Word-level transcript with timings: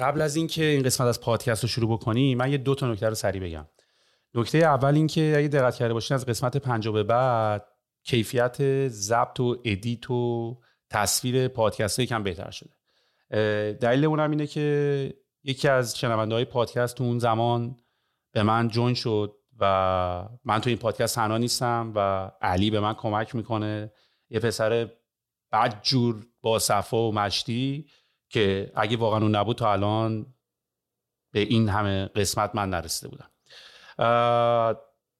قبل 0.00 0.20
از 0.20 0.36
اینکه 0.36 0.64
این 0.64 0.82
قسمت 0.82 1.06
از 1.06 1.20
پادکست 1.20 1.62
رو 1.62 1.68
شروع 1.68 1.90
بکنیم 1.90 2.38
من 2.38 2.50
یه 2.52 2.58
دو 2.58 2.74
تا 2.74 2.92
نکته 2.92 3.08
رو 3.08 3.14
سریع 3.14 3.42
بگم. 3.42 3.66
نکته 4.34 4.58
اول 4.58 4.94
اینکه 4.94 5.34
اگه 5.36 5.48
دقت 5.48 5.74
کرده 5.74 5.94
باشین 5.94 6.14
از 6.14 6.26
قسمت 6.26 6.56
پنجاه 6.56 6.94
به 6.94 7.02
بعد 7.02 7.66
کیفیت 8.04 8.88
ضبط 8.88 9.40
و 9.40 9.56
edit 9.64 10.10
و 10.10 10.60
تصویر 10.90 11.48
پادکست 11.48 12.00
کم 12.00 12.22
بهتر 12.22 12.50
شده. 12.50 12.70
دلیل 13.72 14.04
اونم 14.04 14.30
اینه 14.30 14.46
که 14.46 15.14
یکی 15.44 15.68
از 15.68 15.98
شنونده 15.98 16.34
های 16.34 16.44
پادکست 16.44 16.96
تو 16.96 17.04
اون 17.04 17.18
زمان 17.18 17.76
به 18.32 18.42
من 18.42 18.68
join 18.68 18.94
شد 18.94 19.36
و 19.58 20.28
من 20.44 20.60
تو 20.60 20.70
این 20.70 20.78
پادکست 20.78 21.14
تنها 21.14 21.38
نیستم 21.38 21.92
و 21.94 22.30
علی 22.40 22.70
به 22.70 22.80
من 22.80 22.94
کمک 22.94 23.34
می‌کنه. 23.34 23.92
یه 24.30 24.40
پسر 24.40 24.88
بدجور 25.52 26.26
با 26.42 26.58
صفا 26.58 27.08
و 27.08 27.14
مشتی 27.14 27.86
که 28.30 28.72
اگه 28.74 28.96
واقعا 28.96 29.20
اون 29.22 29.34
نبود 29.34 29.56
تا 29.56 29.72
الان 29.72 30.26
به 31.32 31.40
این 31.40 31.68
همه 31.68 32.06
قسمت 32.06 32.50
من 32.54 32.70
نرسیده 32.70 33.08
بودم. 33.08 33.30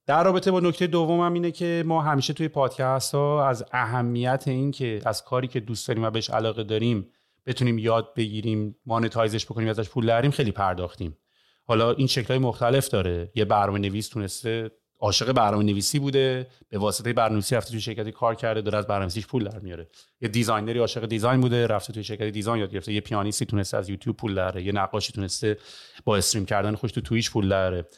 در 0.07 0.25
رابطه 0.25 0.51
با 0.51 0.61
نکته 0.61 0.87
دومم 0.87 1.33
اینه 1.33 1.51
که 1.51 1.85
ما 1.87 2.03
همیشه 2.03 2.33
توی 2.33 2.49
پادکست 2.49 3.15
ها 3.15 3.49
از 3.49 3.65
اهمیت 3.73 4.45
این 4.47 4.71
که 4.71 5.01
از 5.05 5.25
کاری 5.25 5.49
که 5.49 5.61
دوست 5.61 5.89
داریم 5.89 6.05
و 6.05 6.11
بهش 6.11 6.31
علاقه 6.31 6.65
داریم 6.65 7.11
بتونیم 7.47 7.79
یاد 7.79 8.15
بگیریم 8.15 8.77
monetize 8.87 9.35
ش 9.35 9.47
بکنیم 9.47 9.69
ازش 9.69 9.89
پول 9.89 10.07
دراریم 10.07 10.31
خیلی 10.31 10.53
پرداختیم. 10.53 11.19
حالا 11.67 11.93
این 11.93 12.07
شکلهای 12.07 12.39
مختلف 12.39 12.89
داره. 12.89 13.33
یه 13.35 13.45
برنامه 13.45 13.79
نویس 13.79 14.09
تونسته 14.09 14.71
عاشق 15.01 15.33
برنامه 15.33 15.65
نویسی 15.65 15.99
بوده 15.99 16.47
به 16.69 16.79
واسطه 16.79 17.13
برنامه 17.13 17.35
نویسی 17.35 17.57
رفته 17.57 17.71
توی 17.71 17.81
شرکتی 17.81 18.13
کار 18.13 18.35
کرده 18.35 18.61
داره 18.61 18.79
از 18.79 18.87
برنامه 18.87 19.05
نویسیش 19.05 19.27
پول 19.27 19.45
در 19.45 19.59
میاره. 19.59 19.89
یه 20.21 20.29
designer 20.29 20.73
ی 20.73 20.79
عاشق 20.79 21.07
design 21.07 21.41
بوده 21.41 21.67
رفته 21.67 21.93
توی 21.93 22.05
شرکت 22.05 22.25
design 22.25 22.61
یاد 22.61 22.73
گرفته. 22.73 22.93
یه 22.93 23.01
پیانیستی 23.01 23.47
تونسته 23.47 23.77
از 23.77 23.89
یوتیوب 23.89 24.17
پول 24.17 24.35
دراره 24.35 24.63
یه 24.63 24.73
نقاشی 24.73 25.13
تونسته 25.13 25.59
با 26.05 26.17
stream 26.17 26.47
کردن 26.47 26.75
خودش 26.75 26.93
تو 26.93 27.01
Twitch 27.01 27.31
پول 27.31 27.49
دراره. 27.49 27.89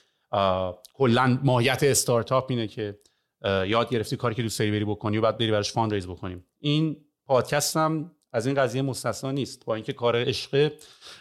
کلا 0.95 1.39
ماهیت 1.45 1.83
استارتاپ 1.83 2.51
اینه 2.51 2.67
که 2.67 2.99
یاد 3.45 3.91
گرفتی 3.91 4.17
کاری 4.17 4.35
که 4.35 4.43
دوست 4.43 4.59
داری 4.59 4.71
بری 4.71 4.85
بکنی 4.85 5.19
و 5.19 5.21
بعد 5.21 5.39
بری 5.39 5.51
براش 5.51 5.73
fund 5.73 6.07
بکنیم. 6.07 6.45
این 6.59 6.97
پادکست 7.27 7.77
هم 7.77 8.11
از 8.33 8.47
این 8.47 8.55
قضیه 8.55 8.83
مستثنا 8.83 9.31
نیست 9.31 9.65
با 9.65 9.75
اینکه 9.75 9.93
کار 9.93 10.17
عشقه. 10.17 10.73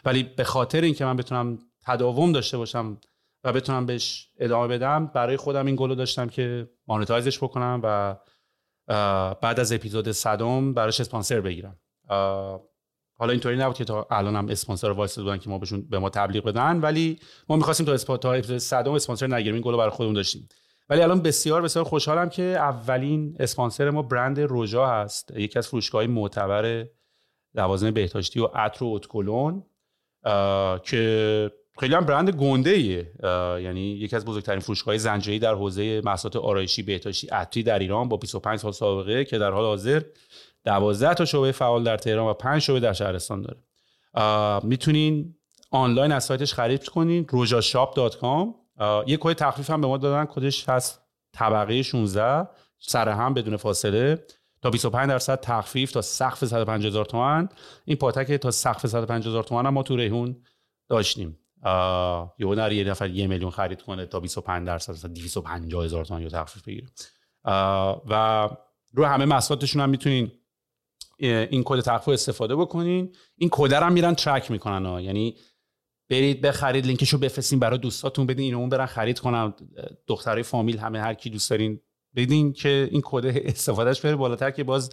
ولی 0.05 0.23
به 0.23 0.43
خاطر 0.43 0.81
اینکه 0.81 1.05
من 1.05 1.17
بتونم 1.17 1.59
تداوم 1.85 2.31
داشته 2.31 2.57
باشم 2.57 2.97
و 3.43 3.53
بتونم 3.53 3.85
بهش 3.85 4.29
ادامه 4.39 4.67
بدم. 4.67 5.05
برای 5.05 5.37
خودم 5.37 5.65
این 5.65 5.75
گلو 5.75 5.95
داشتم 5.95 6.27
که 6.27 6.69
monetize 6.87 7.27
ش 7.27 7.37
بکنم 7.37 7.81
و 7.83 8.15
بعد 9.41 9.59
از 9.59 9.73
اپیزود 9.73 10.11
صدم 10.11 10.73
براش 10.73 10.99
اسپانسر 10.99 11.41
بگیرم. 11.41 11.79
حالا 13.17 13.31
اینطوری 13.31 13.57
نبود 13.57 13.75
که 13.75 13.85
تا 13.85 14.07
الان 14.11 14.35
هم 14.35 14.49
اسپانسر 14.49 14.91
وایس 14.91 15.19
بودن 15.19 15.37
که 15.37 15.49
ما 15.49 15.57
بهشون 15.57 15.87
به 15.89 15.99
ما 15.99 16.09
تبلیغ 16.09 16.43
بدن 16.43 16.79
ولی 16.79 17.19
ما 17.49 17.55
می‌خواستیم 17.55 17.97
تا 17.97 18.17
تا 18.17 18.33
اپیزود 18.33 18.57
صدم 18.57 18.91
اسپانسر 18.91 19.27
نگیریم. 19.27 19.53
این 19.53 19.63
گلو 19.63 19.77
برای 19.77 19.89
خودمون 19.89 20.15
داشتیم. 20.15 20.49
ولی 20.89 21.01
الان 21.01 21.21
بسیار 21.21 21.61
بسیار 21.61 21.85
خوشحالم 21.85 22.29
که 22.29 22.43
اولین 22.43 23.35
اسپانسر 23.39 23.89
ما 23.89 24.01
برند 24.01 24.39
روژا 24.39 24.87
هست. 24.87 25.31
یکی 25.35 25.59
از 25.59 25.67
فروشگاه 25.67 26.07
معتبر 26.07 26.87
لوازم 27.55 27.91
بهداشتی 27.91 28.39
و 28.39 28.45
عطر 28.45 28.83
و 28.83 28.87
ادکلن 28.87 29.65
که 30.83 31.51
خیلی 31.79 31.95
هم 31.95 32.05
برند 32.05 32.29
گنده 32.29 32.69
ایه 32.69 33.11
یعنی 33.63 33.81
یکی 33.81 34.15
از 34.15 34.25
بزرگترین 34.25 34.59
فروشگاه 34.59 34.97
زنجیری 34.97 35.39
در 35.39 35.53
حوزه 35.53 36.01
محصولات 36.05 36.35
آرایشی 36.35 36.83
بهداشتی 36.83 37.27
عطری 37.27 37.63
در 37.63 37.79
ایران 37.79 38.09
با 38.09 38.17
25 38.17 38.59
سال 38.59 38.71
سابقه 38.71 39.25
که 39.25 39.37
در 39.37 39.51
حال 39.51 39.65
حاضر 39.65 40.01
12 40.65 41.13
تا 41.13 41.25
شعبه 41.25 41.51
فعال 41.51 41.83
در 41.83 41.97
تهران 41.97 42.29
و 42.29 42.33
5 42.33 42.61
شعبه 42.61 42.79
در 42.79 42.93
شهرستان 42.93 43.41
داره. 43.41 43.59
می‌تونین 44.63 45.35
آنلاین 45.71 46.11
از 46.11 46.23
سایتش 46.23 46.53
خرید 46.53 46.87
کنین 46.87 47.27
rojashop.com 47.27 48.47
یه 49.07 49.17
کد 49.21 49.33
تخفیف 49.33 49.69
هم 49.69 49.81
به 49.81 49.87
ما 49.87 49.97
دادن 49.97 50.25
کدش 50.25 50.69
هست 50.69 51.01
طبقه 51.33 51.81
16 51.81 52.47
سر 52.79 53.09
هم 53.09 53.33
بدون 53.33 53.57
فاصله. 53.57 54.25
تا 54.61 54.69
25 54.69 55.09
درصد 55.09 55.39
تخفیف 55.39 55.91
تا 55.91 56.01
سقف 56.01 56.45
150 56.45 56.87
هزار 56.87 57.05
تومان 57.05 57.49
این 57.85 57.97
پاتک 57.97 58.31
تا 58.31 58.51
سقف 58.51 58.87
150 58.87 59.31
هزار 59.31 59.43
تومان 59.43 59.69
ما 59.69 59.83
تو 59.83 59.95
ریحون 59.95 60.35
داشتیم. 60.89 61.37
یهو 62.39 62.55
نره 62.55 62.75
یه 62.75 62.83
نفر 62.83 63.09
یه 63.09 63.27
میلیون 63.27 63.51
خرید 63.51 63.81
کنه 63.81 64.05
تا 64.05 64.19
25 64.19 64.67
درصد 64.67 64.93
مثلا 64.93 65.13
250 65.13 65.85
هزار 65.85 66.05
تومان 66.05 66.29
تخفیف 66.29 66.63
بگیره. 66.63 66.87
و 68.09 68.49
رو 68.93 69.05
همه 69.05 69.25
محصولاتشون 69.25 69.81
هم 69.81 69.89
می‌تونین 69.89 70.31
این 71.17 71.63
کد 71.65 71.79
تخفیف 71.79 72.13
استفاده 72.13 72.55
بکنین. 72.55 73.15
این 73.37 73.49
کد 73.51 73.73
هم 73.73 73.93
میرن 73.93 74.15
track 74.15 74.51
می‌کنن 74.51 74.85
ها. 74.85 75.01
یعنی 75.01 75.35
برید 76.09 76.41
بخرید 76.41 76.85
لینکشو 76.85 77.17
بفرستین 77.17 77.59
برای 77.59 77.79
دوستاتون 77.79 78.25
بدین 78.25 78.45
اینو 78.45 78.57
اون 78.57 78.69
برن 78.69 78.85
خرید 78.85 79.19
کنن. 79.19 79.53
دخترای 80.07 80.43
فامیل 80.43 80.77
همه 80.77 80.99
هر 81.01 81.13
کی 81.13 81.29
دوست 81.29 81.49
دارین 81.49 81.81
بدین 82.15 82.53
که 82.53 82.89
این 82.91 83.01
کد 83.05 83.25
استفادهش 83.25 84.01
بره 84.01 84.15
بالاتر 84.15 84.51
که 84.51 84.63
باز 84.63 84.89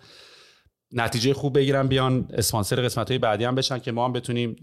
نتیجه 0.93 1.35
خوب 1.35 1.59
بگیرن 1.59 1.87
بیان 1.87 2.29
اسپانسر 2.33 2.83
قسمت 2.83 3.09
های 3.09 3.19
بعدی 3.19 3.45
هم 3.45 3.55
بشن 3.55 3.79
که 3.79 3.93
ما 3.93 4.05
هم 4.05 4.13
بتونیم 4.13 4.57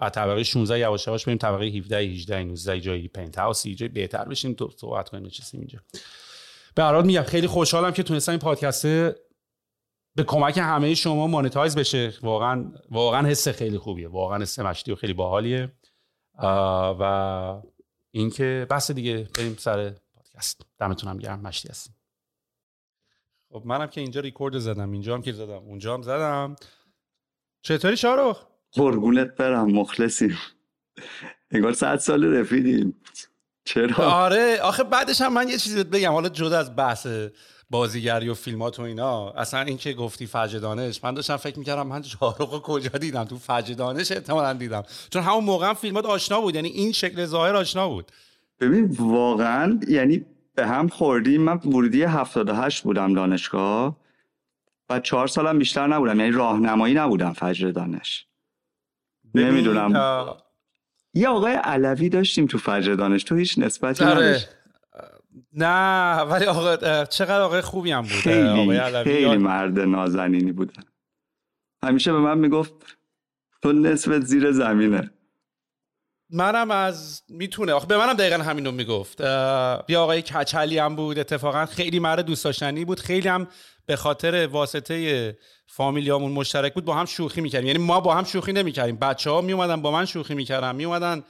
از 0.00 0.12
طبقه 0.12 0.42
16 0.42 0.78
یواش 0.78 1.06
یواش 1.06 1.24
بریم 1.24 1.38
طبقه 1.38 1.64
17 1.64 1.96
18 1.98 2.44
19 2.44 2.80
جایی 2.80 3.08
پنت 3.08 3.38
هاوس 3.38 3.66
جای 3.66 3.88
بهتر 3.88 4.24
بشیم. 4.24 4.52
تو 4.52 4.70
صحبت 4.76 5.08
کنیم 5.08 5.26
نشستیم 5.26 5.60
اینجا. 5.60 5.78
به 6.74 6.82
هر 6.82 7.02
میگم 7.02 7.22
خیلی 7.22 7.46
خوشحالم 7.46 7.92
که 7.92 8.02
تونستم 8.02 8.32
این 8.32 8.38
پادکست 8.38 8.86
به 10.16 10.24
کمک 10.26 10.58
همه 10.58 10.94
شما 10.94 11.26
مانیتایز 11.26 11.76
بشه. 11.76 12.12
واقعا 12.22 12.72
واقعا 12.90 13.28
حس 13.28 13.48
خیلی 13.48 13.78
خوبیه. 13.78 14.08
واقعا 14.08 14.42
حس 14.42 14.58
مشتی 14.58 14.92
و 14.92 14.94
خیلی 14.94 15.12
باحالیه. 15.12 15.72
و 17.00 17.62
اینکه 18.10 18.66
بس 18.70 18.90
دیگه 18.90 19.28
بریم 19.38 19.56
سر 19.58 19.94
پادکست. 20.14 20.60
دمتون 20.78 21.10
هم 21.10 21.18
گرم. 21.18 21.40
مشتی 21.40 21.68
هستیم 21.68 21.97
خب 23.52 23.62
منم 23.64 23.86
که 23.86 24.00
اینجا 24.00 24.20
ریکورد 24.20 24.58
زدم 24.58 24.90
اینجا 24.90 25.14
هم 25.14 25.22
که 25.22 25.32
زدم 25.32 25.52
اونجا 25.52 25.94
هم 25.94 26.02
زدم. 26.02 26.56
چطوری 27.62 27.96
شارخ 27.96 28.44
قربونت 28.72 29.36
برم 29.36 29.70
مخلصیم. 29.70 30.38
انگار 31.50 31.72
صد 31.72 31.96
سال 31.96 32.24
رفیدیم 32.24 32.94
چرا؟ 33.64 34.04
آره 34.04 34.58
آخه 34.62 34.84
بعدش 34.84 35.20
هم 35.20 35.32
من 35.32 35.48
یه 35.48 35.58
چیزی 35.58 35.84
بگم 35.84 36.12
حالا 36.12 36.28
جدا 36.28 36.58
از 36.58 36.76
بحث 36.76 37.06
بازیگری 37.70 38.28
و 38.28 38.34
فیلمات 38.34 38.78
و 38.78 38.82
اینا 38.82 39.30
اصلا 39.30 39.60
این 39.60 39.76
که 39.76 39.92
گفتی 39.92 40.26
فجر 40.26 40.58
دانش 40.58 41.04
من 41.04 41.14
داشتم 41.14 41.36
فکر 41.36 41.58
می‌کردم 41.58 41.86
من 41.86 42.02
شاهرخ 42.02 42.62
کجا 42.62 42.98
دیدم؟ 42.98 43.24
تو 43.24 43.38
فجر 43.38 43.74
دانش 43.74 44.12
احتمالا 44.12 44.52
دیدم. 44.52 44.82
چون 45.10 45.22
همون 45.22 45.44
موقع 45.44 45.68
هم 45.68 45.74
فیلمات 45.74 46.04
آشنا 46.04 46.40
بود 46.40 46.54
یعنی 46.54 46.68
این 46.68 46.92
شکل 46.92 47.24
ظاهر 47.24 47.56
آشنا 47.56 47.88
بود. 47.88 48.12
ببین 48.60 48.96
واقعا 48.98 49.80
یعنی 49.88 50.24
به 50.58 50.66
هم 50.66 50.88
خوردیم. 50.88 51.42
من 51.42 51.56
ورودی 51.56 52.02
78 52.02 52.82
بودم 52.82 53.14
دانشگاه 53.14 53.96
و 54.90 55.00
چهار 55.00 55.26
سالم 55.26 55.58
بیشتر 55.58 55.86
نبودم. 55.86 56.20
یعنی 56.20 56.32
راهنمایی 56.32 56.94
نبودم 56.94 57.32
فجر 57.32 57.70
دانش. 57.70 58.26
نمی‌دونم. 59.34 59.92
یه 61.14 61.28
آقای 61.28 61.52
علوی 61.52 62.08
داشتیم 62.08 62.46
تو 62.46 62.58
فجر 62.58 62.94
دانش. 62.94 63.24
تو 63.24 63.34
هیچ 63.34 63.58
نسبتی 63.58 64.04
نداشت 64.04 64.48
نه 65.52 66.20
ولی 66.20 66.44
آقا 66.44 67.04
چقدر 67.04 67.40
آقای 67.40 67.60
خوبی 67.60 67.90
هم 67.90 68.02
بود 68.02 68.10
خیلی, 68.10 68.80
خیلی 69.04 69.36
مرد 69.36 69.80
نازنینی 69.80 70.52
بودن 70.52 70.82
همیشه 71.82 72.12
به 72.12 72.18
من 72.18 72.38
می‌گفت 72.38 72.72
تو 73.62 73.72
نصفت 73.72 74.20
زیر 74.20 74.52
زمینه. 74.52 75.10
منم 76.30 76.70
از 76.70 77.22
می‌تونه. 77.28 77.72
آخه 77.72 77.86
به 77.86 77.96
منم 77.96 78.12
دقیقا 78.12 78.42
همینو 78.42 78.70
می‌گفت. 78.70 79.22
بیا 79.86 80.02
آقای 80.02 80.22
کچلی 80.22 80.78
هم 80.78 80.96
بود 80.96 81.18
اتفاقا. 81.18 81.66
خیلی 81.66 81.98
مرد 81.98 82.20
دوست 82.20 82.44
داشتنی 82.44 82.84
بود. 82.84 83.00
خیلی 83.00 83.28
هم 83.28 83.48
به 83.86 83.96
خاطر 83.96 84.46
واسطه 84.46 85.38
فامیلیامون 85.66 86.32
مشترک 86.32 86.74
بود 86.74 86.84
با 86.84 86.94
هم 86.94 87.04
شوخی 87.04 87.40
می‌کردیم. 87.40 87.66
یعنی 87.66 87.78
ما 87.78 88.00
با 88.00 88.14
هم 88.14 88.24
شوخی 88.24 88.52
نمی‌کردیم. 88.52 88.96
بچه 88.96 89.30
ها 89.30 89.40
میومدن 89.40 89.82
با 89.82 89.90
من 89.90 90.04
شوخی 90.04 90.34
می‌کردن. 90.34 90.76
میومدن 90.76 91.24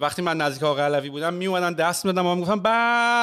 وقتی 0.00 0.22
من 0.22 0.36
نزدیک 0.36 0.62
آقای 0.62 0.82
علوی 0.82 1.10
بودم 1.10 1.34
می 1.34 1.46
اومدن 1.46 1.72
دست 1.72 2.04
می‌دادم 2.04 2.26
و 2.26 2.34
می‌گفتم 2.34 2.60
با 2.60 2.70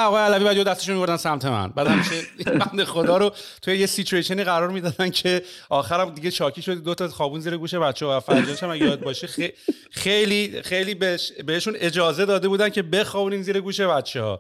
آقای 0.08 0.24
علوی 0.24 0.44
بعد 0.44 0.68
دستشون 0.68 0.96
میبردن 0.96 1.18
سمت 1.18 1.46
من. 1.46 1.68
بعد 1.68 1.88
همیشه 1.88 2.22
بنده 2.66 2.86
خدا 2.86 3.18
رو 3.18 3.32
توی 3.62 3.78
یه 3.78 3.86
سیچویشنی 3.86 4.44
قرار 4.44 4.70
می‌دادن 4.70 5.10
که 5.10 5.44
آخرم 5.70 6.10
دیگه 6.10 6.32
چاکی 6.32 6.62
شد 6.62 6.84
دو 6.84 6.96
تا 6.96 7.08
خوابون 7.08 7.40
زیر 7.40 7.58
گوش 7.58 7.74
بچه 7.76 8.06
و 8.06 8.20
فرجانش 8.20 8.64
هم 8.64 8.76
یاد 8.76 9.00
باشه 9.00 9.52
خیلی 9.92 10.62
خیلی 10.62 10.96
بهشون 11.46 11.76
اجازه 11.78 12.26
داده 12.26 12.48
بودن 12.48 12.70
که 12.70 12.82
بخوابونین 12.82 13.42
زیر 13.42 13.62
گوش 13.62 13.82
بچه 13.82 14.22
ها 14.22 14.40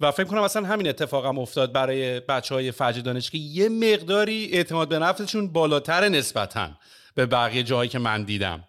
و 0.00 0.10
فکر 0.10 0.26
کنم 0.26 0.42
اصلا 0.42 0.66
همین 0.66 0.88
اتفاق 0.88 1.26
هم 1.26 1.38
افتاد 1.38 1.72
برای 1.72 2.20
بچه 2.20 2.54
های 2.54 2.72
فجر 2.72 3.00
دانش 3.00 3.30
که 3.30 3.38
یه 3.38 3.68
مقداری 3.68 4.50
اعتماد 4.52 4.88
به 4.88 4.98
نفسشون 4.98 5.52
بالاتر 5.52 6.08
نسبتا 6.08 6.68
به 7.14 7.26
بقیه 7.26 7.62
جاهایی 7.62 7.90
که 7.90 7.98
من 7.98 8.22
دیدم. 8.22 8.64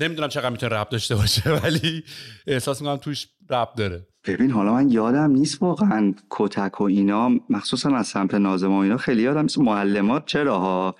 نمی‌دونم 0.00 0.28
چقدر 0.28 0.50
می‌تونه 0.50 0.74
رب 0.76 0.88
داشته 0.88 1.14
باشه 1.14 1.50
ولی 1.64 2.04
احساس 2.46 2.80
می‌کنم 2.80 2.96
توش 2.96 3.28
رب 3.50 3.72
داره. 3.76 4.06
ببین 4.26 4.50
حالا 4.50 4.72
من 4.72 4.90
یادم 4.90 5.30
نیست 5.30 5.62
واقعا 5.62 6.14
کتک 6.30 6.80
و 6.80 6.84
اینا 6.84 7.30
مخصوصا 7.50 7.96
از 7.96 8.06
سمت 8.06 8.34
نازم 8.34 8.72
و 8.72 8.78
اینا 8.78 8.96
خیلی 8.96 9.22
یادم 9.22 9.42
نیست 9.42 9.58
معلمات 9.58 10.26
چرا 10.26 10.58
ها 10.58 10.96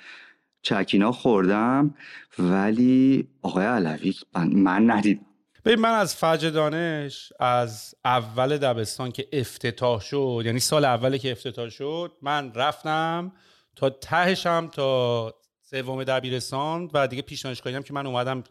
چکینا 0.62 1.12
خوردم 1.12 1.94
ولی 2.38 3.28
آقای 3.42 3.66
علوی 3.66 4.14
من 4.34 4.90
ندیدم. 4.90 5.20
ببین 5.64 5.80
من 5.80 5.90
از 5.90 6.16
فجر 6.16 6.50
دانش 6.50 7.32
از 7.40 7.94
اول 8.04 8.58
دبستان 8.58 9.12
که 9.12 9.28
افتتاح 9.32 10.00
شد 10.00 10.42
یعنی 10.44 10.60
سال 10.60 10.84
اولی 10.84 11.18
که 11.18 11.32
افتتاح 11.32 11.68
شد 11.68 12.12
من 12.22 12.52
رفتم 12.54 13.32
تا 13.76 13.90
تهشم 13.90 14.68
تا 14.72 15.34
سوم 15.72 16.04
دبیرستان 16.04 16.90
و 16.94 17.06
دیگه 17.08 17.22
پیش 17.22 17.40
دانشگاهی 17.40 17.76
هم 17.76 17.82
که 17.82 17.92
من 17.92 18.06
اومدم 18.06 18.44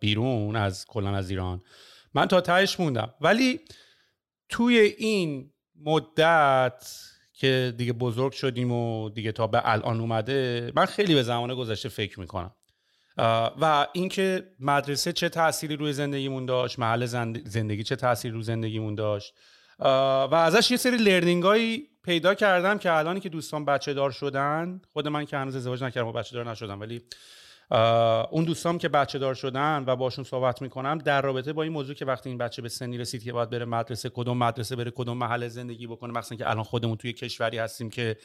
بیرون 0.00 0.56
از 0.56 0.86
کلا 0.88 1.16
از 1.16 1.30
ایران. 1.30 1.62
من 2.14 2.26
تا 2.26 2.40
تهش 2.40 2.80
موندم. 2.80 3.14
ولی 3.20 3.60
توی 4.48 4.78
این 4.78 5.50
مدت 5.84 6.92
که 7.32 7.74
دیگه 7.76 7.92
بزرگ 7.92 8.32
شدیم 8.32 8.72
و 8.72 9.10
دیگه 9.10 9.32
تا 9.32 9.46
به 9.46 9.62
الان 9.64 10.00
اومده 10.00 10.72
من 10.76 10.86
خیلی 10.86 11.14
به 11.14 11.22
زمان 11.22 11.54
گذشته 11.54 11.88
فکر 11.88 12.20
می‌کنم. 12.20 12.54
و 13.60 13.86
اینکه 13.92 14.46
مدرسه 14.60 15.12
چه 15.12 15.28
تأثیری 15.28 15.76
روی 15.76 15.92
زندگیمون 15.92 16.46
داشت 16.46 16.78
محل 16.78 17.06
زندگی 17.44 17.82
چه 17.82 17.96
تأثیری 17.96 18.34
روی 18.34 18.42
زندگیمون 18.42 18.94
داشت 18.94 19.34
و 19.78 20.34
ازش 20.34 20.70
یه 20.70 20.76
سری 20.76 20.96
لرنینگ 20.96 21.42
هایی 21.42 21.89
پیدا 22.02 22.34
کردم 22.34 22.78
که 22.78 22.92
الانی 22.92 23.20
که 23.20 23.28
دوستان 23.28 23.64
بچه 23.64 23.94
دار 23.94 24.10
شدن 24.10 24.80
خود 24.92 25.08
من 25.08 25.24
که 25.24 25.36
هنوز 25.36 25.56
ازدواج 25.56 25.84
نکردم 25.84 26.08
و 26.08 26.12
بچه 26.12 26.36
دار 26.36 26.50
نشدم 26.50 26.80
ولی 26.80 27.02
اون 28.30 28.44
دوستام 28.44 28.78
که 28.78 28.88
بچه 28.88 29.18
دار 29.18 29.34
شدن 29.34 29.84
و 29.86 29.96
باشون 29.96 30.24
صحبت 30.24 30.62
می‌کنم 30.62 30.98
در 30.98 31.22
رابطه 31.22 31.52
با 31.52 31.62
این 31.62 31.72
موضوع 31.72 31.94
که 31.94 32.04
وقتی 32.04 32.28
این 32.28 32.38
بچه 32.38 32.62
به 32.62 32.68
سنی 32.68 32.98
رسید 32.98 33.22
که 33.22 33.32
باید 33.32 33.50
بره 33.50 33.64
مدرسه 33.64 34.08
کدوم 34.08 34.38
مدرسه 34.38 34.76
بره 34.76 34.90
کدوم 34.90 35.16
محل 35.16 35.48
زندگی 35.48 35.86
بکنه 35.86 36.12
مثلا 36.12 36.38
که 36.38 36.50
الان 36.50 36.64
خودمون 36.64 36.96
توی 36.96 37.12
کشوری 37.12 37.58
هستیم 37.58 37.90
که 37.90 38.16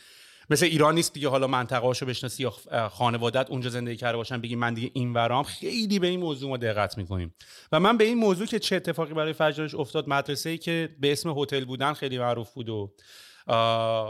مثل 0.50 0.66
ایران 0.66 0.96
نیست 0.96 1.14
دیگه 1.14 1.30
حالا 1.30 1.48
منطقه 1.48 1.88
هاشو 1.88 2.06
بشناسی 2.06 2.44
یا 2.44 2.50
خانوادت 2.90 3.50
اونجا 3.50 3.70
زندگی 3.70 3.96
کرده 3.96 4.18
باشن 4.18 4.42
بگی 4.42 4.56
من 4.56 4.74
دیگه 4.74 4.92
این 4.94 5.14
ورام. 5.14 5.44
خیلی 5.44 6.00
به 6.00 6.08
این 6.08 6.20
موضوع 6.20 6.50
ما 6.50 6.58
دقت 6.58 6.98
می‌کنیم. 6.98 7.34
و 7.72 7.80
من 7.80 7.98
به 7.98 8.04
این 8.04 8.18
موضوع 8.18 8.48
که 8.48 8.60
چه 8.60 8.76
اتفاقی 8.76 9.14
برای 9.14 9.34
فجرش 9.34 9.76
افتاد 9.76 10.10
مدرسه 10.10 10.50
ای 10.50 10.58
که 10.58 10.96
به 11.00 11.12
اسم 11.12 11.40
هتل 11.40 11.66
بودن 11.66 11.94
خیلی 11.94 12.18
معروف 12.18 12.54
بود 12.54 12.70
و 12.70 12.94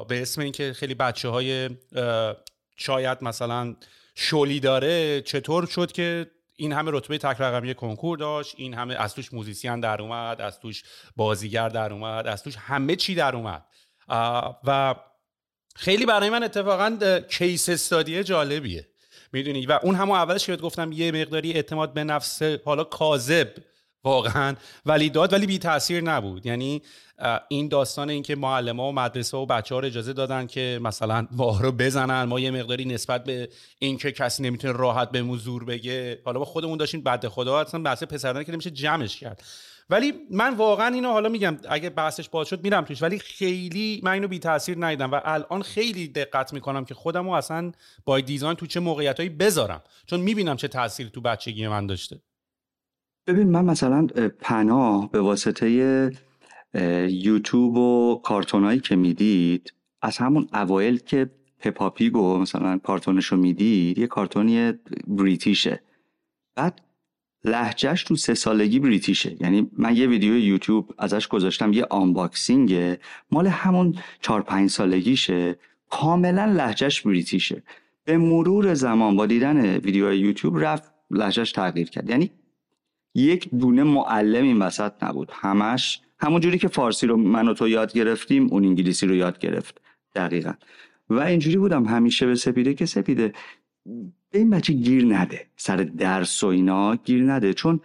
به 0.07 0.21
اسم 0.21 0.41
اینکه 0.41 0.73
خیلی 0.73 0.93
بچه 0.93 1.29
های 1.29 1.69
شاید 2.75 3.17
مثلا 3.21 3.75
شولی 4.15 4.59
داره 4.59 5.21
چطور 5.21 5.65
شد 5.65 5.91
که 5.91 6.31
این 6.55 6.73
همه 6.73 6.91
رتبه 6.91 7.17
تک 7.17 7.41
رقمی 7.41 7.75
کنکور 7.75 8.17
داشت؟ 8.17 8.55
این 8.57 8.73
همه 8.73 8.95
از 8.95 9.15
توش 9.15 9.33
موزیسین 9.33 9.79
در 9.79 10.01
اومد 10.01 10.41
از 10.41 10.59
توش 10.59 10.83
بازیگر 11.15 11.69
در 11.69 11.93
اومد 11.93 12.27
از 12.27 12.43
توش 12.43 12.55
همه 12.55 12.95
چی 12.95 13.15
در 13.15 13.35
اومد. 13.35 13.65
و 14.63 14.95
خیلی 15.75 16.05
برای 16.05 16.29
من 16.29 16.43
اتفاقا 16.43 17.21
کیس 17.29 17.69
استادی 17.69 18.23
جالبیه. 18.23 18.87
می‌دونی؟ 19.33 19.65
و 19.65 19.79
اون 19.83 19.95
همون 19.95 20.17
اولش 20.17 20.45
که 20.45 20.55
گفتم 20.55 20.91
یه 20.91 21.11
مقداری 21.11 21.53
اعتماد 21.53 21.93
به 21.93 22.03
نفس 22.03 22.41
حالا 22.41 22.83
کاذب 22.83 23.53
واقعا. 24.05 24.55
ولی 24.85 25.09
داد 25.09 25.33
ولی 25.33 25.45
بی 25.45 25.57
تاثیر 25.57 26.03
نبود. 26.03 26.45
یعنی 26.45 26.81
این 27.47 27.67
داستان 27.67 28.09
اینکه 28.09 28.35
معلم 28.35 28.79
ها 28.79 28.89
و 28.89 28.91
مدرسه 28.91 29.37
و 29.37 29.45
بچه 29.45 29.75
ها 29.75 29.81
رو 29.81 29.87
اجازه 29.87 30.13
دادن 30.13 30.47
که 30.47 30.79
مثلا 30.81 31.27
ما 31.31 31.59
رو 31.59 31.71
بزنن 31.71 32.23
ما 32.23 32.39
یه 32.39 32.51
مقداری 32.51 32.85
نسبت 32.85 33.23
به 33.23 33.49
اینکه 33.79 34.11
کسی 34.11 34.43
نمی‌تونه 34.43 34.73
راحت 34.73 35.11
به 35.11 35.37
زور 35.37 35.65
بگه. 35.65 36.21
حالا 36.25 36.39
با 36.39 36.45
خودمون 36.45 36.77
داشتیم 36.77 37.01
بعد 37.01 37.27
خدا 37.27 37.59
اصلا 37.59 37.81
بحث 37.81 38.03
پسردن 38.03 38.43
که 38.43 38.51
نمیشه 38.51 38.69
جمعش 38.69 39.19
کرد. 39.19 39.43
ولی 39.89 40.13
من 40.31 40.55
واقعا 40.55 40.87
اینو 40.87 41.11
حالا 41.11 41.29
میگم 41.29 41.57
اگه 41.69 41.89
بحثش 41.89 42.29
باز 42.29 42.47
شد 42.47 42.63
میرم 42.63 42.83
توش. 42.83 43.01
ولی 43.01 43.19
خیلی 43.19 44.01
من 44.03 44.11
اینو 44.11 44.27
بی 44.27 44.39
تاثیر 44.39 44.77
ندیدم 44.79 45.11
و 45.11 45.21
الان 45.23 45.61
خیلی 45.61 46.07
دقت 46.07 46.53
می‌کنم 46.53 46.85
که 46.85 46.93
خودمو 46.93 47.31
اصلا 47.31 47.71
با 48.05 48.19
دیزاین 48.19 48.55
تو 48.55 48.65
چه 48.65 48.79
موقعیتایی 48.79 49.29
بذارم. 49.29 49.81
چون 50.05 50.19
می‌بینم 50.19 50.55
چه 50.55 50.67
تاثیری 50.67 51.09
تو 51.09 51.21
بچگی 51.21 51.67
من 51.67 51.87
داشته. 51.87 52.19
ببین 53.27 53.49
من 53.49 53.65
مثلا 53.65 54.07
پناه 54.39 55.11
به 55.11 55.21
واسطه 55.21 56.11
یوتیوب 57.09 57.77
و 57.77 58.21
کارتونایی 58.23 58.79
که 58.79 58.95
می‌دید 58.95 59.73
از 60.01 60.17
همون 60.17 60.47
اوایل 60.53 60.97
که 60.97 61.29
پپاپیگو 61.59 62.37
مثلا 62.37 62.77
کارتونشو 62.77 63.37
می‌دید 63.37 63.97
یه 63.97 64.07
کارتونی 64.07 64.73
بریتیشه. 65.07 65.81
بعد 66.55 66.81
لحجهش 67.43 68.03
تو 68.03 68.15
سه 68.15 68.33
سالگی 68.33 68.79
بریتیشه. 68.79 69.35
یعنی 69.41 69.69
من 69.77 69.95
یه 69.95 70.07
ویدیو 70.07 70.37
یوتیوب 70.37 70.93
ازش 70.97 71.27
گذاشتم 71.27 71.73
یه 71.73 71.85
آنباکسینگه 71.89 72.99
مال 73.31 73.47
همون 73.47 73.95
چهار 74.21 74.41
پنج 74.41 74.69
سالگیشه. 74.69 75.55
کاملا 75.89 76.45
لحجهش 76.45 77.01
بریتیشه. 77.01 77.63
به 78.03 78.17
مرور 78.17 78.73
زمان 78.73 79.15
با 79.15 79.25
دیدن 79.25 79.77
ویدیو 79.77 80.13
یوتیوب 80.13 80.59
رفت 80.59 80.91
لحجهش 81.11 81.51
تغییر 81.51 81.89
کرد. 81.89 82.09
یعنی 82.09 82.31
یک 83.15 83.49
دونه 83.49 83.83
معلم 83.83 84.43
این 84.43 84.59
وسط 84.59 85.03
نبود. 85.03 85.31
همش 85.33 86.01
همون 86.19 86.41
جوری 86.41 86.57
که 86.57 86.67
فارسی 86.67 87.07
رو 87.07 87.17
من 87.17 87.47
و 87.47 87.53
تو 87.53 87.67
یاد 87.67 87.93
گرفتیم 87.93 88.47
اون 88.51 88.65
انگلیسی 88.65 89.07
رو 89.07 89.15
یاد 89.15 89.39
گرفت. 89.39 89.81
دقیقا. 90.15 90.53
و 91.09 91.19
اینجوری 91.19 91.57
بودم. 91.57 91.85
همیشه 91.85 92.25
به 92.25 92.35
سپیده 92.35 92.73
که 92.73 92.85
سپیده. 92.85 93.33
به 94.31 94.39
این 94.39 94.49
بچه 94.49 94.73
گیر 94.73 95.05
نده. 95.05 95.47
سر 95.57 95.77
درس 95.77 96.43
و 96.43 96.47
اینا 96.47 96.95
گیر 96.95 97.23
نده. 97.23 97.53
چون 97.53 97.79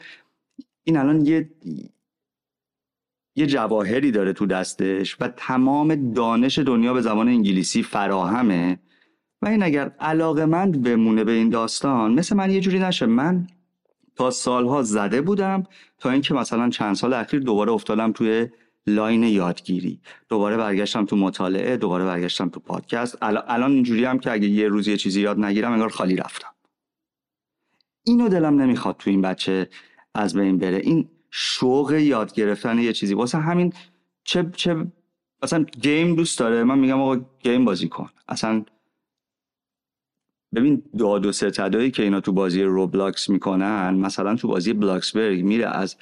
این 0.84 0.96
الان 0.96 1.26
یه 1.26 1.50
یه 3.36 3.46
جواهری 3.46 4.10
داره 4.10 4.32
تو 4.32 4.46
دستش 4.46 5.16
و 5.20 5.28
تمام 5.28 6.12
دانش 6.12 6.58
دنیا 6.58 6.94
به 6.94 7.00
زبان 7.00 7.28
انگلیسی 7.28 7.82
فراهمه. 7.82 8.78
و 9.42 9.48
این 9.48 9.62
اگر 9.62 9.88
علاقه 10.00 10.46
بمونه 10.46 11.24
به 11.24 11.32
این 11.32 11.48
داستان 11.48 12.14
مثل 12.14 12.36
من 12.36 12.50
یه 12.50 12.60
جوری 12.60 12.78
نشه. 12.78 13.06
من 13.06 13.46
سالها 14.28 14.82
زده 14.82 15.20
بودم 15.20 15.64
تا 15.98 16.10
اینکه 16.10 16.34
مثلا 16.34 16.70
چند 16.70 16.94
سال 16.94 17.12
اخیر 17.12 17.40
دوباره 17.40 17.72
افتادم 17.72 18.12
توی 18.12 18.48
لاین 18.86 19.22
یادگیری. 19.22 20.00
دوباره 20.28 20.56
برگشتم 20.56 21.04
تو 21.04 21.16
مطالعه 21.16 21.76
دوباره 21.76 22.04
برگشتم 22.04 22.48
تو 22.48 22.60
پادکست. 22.60 23.18
الان 23.22 23.72
اینجوری 23.72 24.04
هم 24.04 24.18
که 24.18 24.32
اگه 24.32 24.48
یه 24.48 24.68
روز 24.68 24.88
یه 24.88 24.96
چیزی 24.96 25.20
یاد 25.20 25.38
نگیرم 25.38 25.72
انگار 25.72 25.88
خالی 25.88 26.16
رفتم. 26.16 26.48
اینو 28.04 28.28
دلم 28.28 28.60
نمی‌خواد 28.60 28.96
تو 28.98 29.10
این 29.10 29.22
بچه 29.22 29.68
از 30.14 30.36
بین 30.36 30.58
بره. 30.58 30.76
این 30.76 31.08
شوق 31.30 31.92
یاد 31.92 32.34
گرفتن 32.34 32.78
یه 32.78 32.92
چیزی. 32.92 33.14
واسه 33.14 33.38
همین 33.38 33.72
چه 34.24 34.50
چه 34.56 34.86
مثلا 35.42 35.64
game 35.80 36.16
دوست 36.16 36.38
داره. 36.38 36.64
من 36.64 36.78
میگم 36.78 37.00
آقا 37.00 37.20
game 37.42 37.64
بازی 37.64 37.88
کن. 37.88 38.08
اصلا 38.28 38.64
ببین 40.54 40.82
داد 40.98 41.26
و 41.26 41.32
ستدایی 41.32 41.90
که 41.90 42.02
اینا 42.02 42.20
تو 42.20 42.32
بازی 42.32 42.62
Roblox 42.62 43.28
می‌کنن 43.28 43.94
مثلا 43.94 44.36
تو 44.36 44.48
بازی 44.48 44.72
Bloxburg 44.72 45.44
میره 45.44 45.66
از 45.66 45.96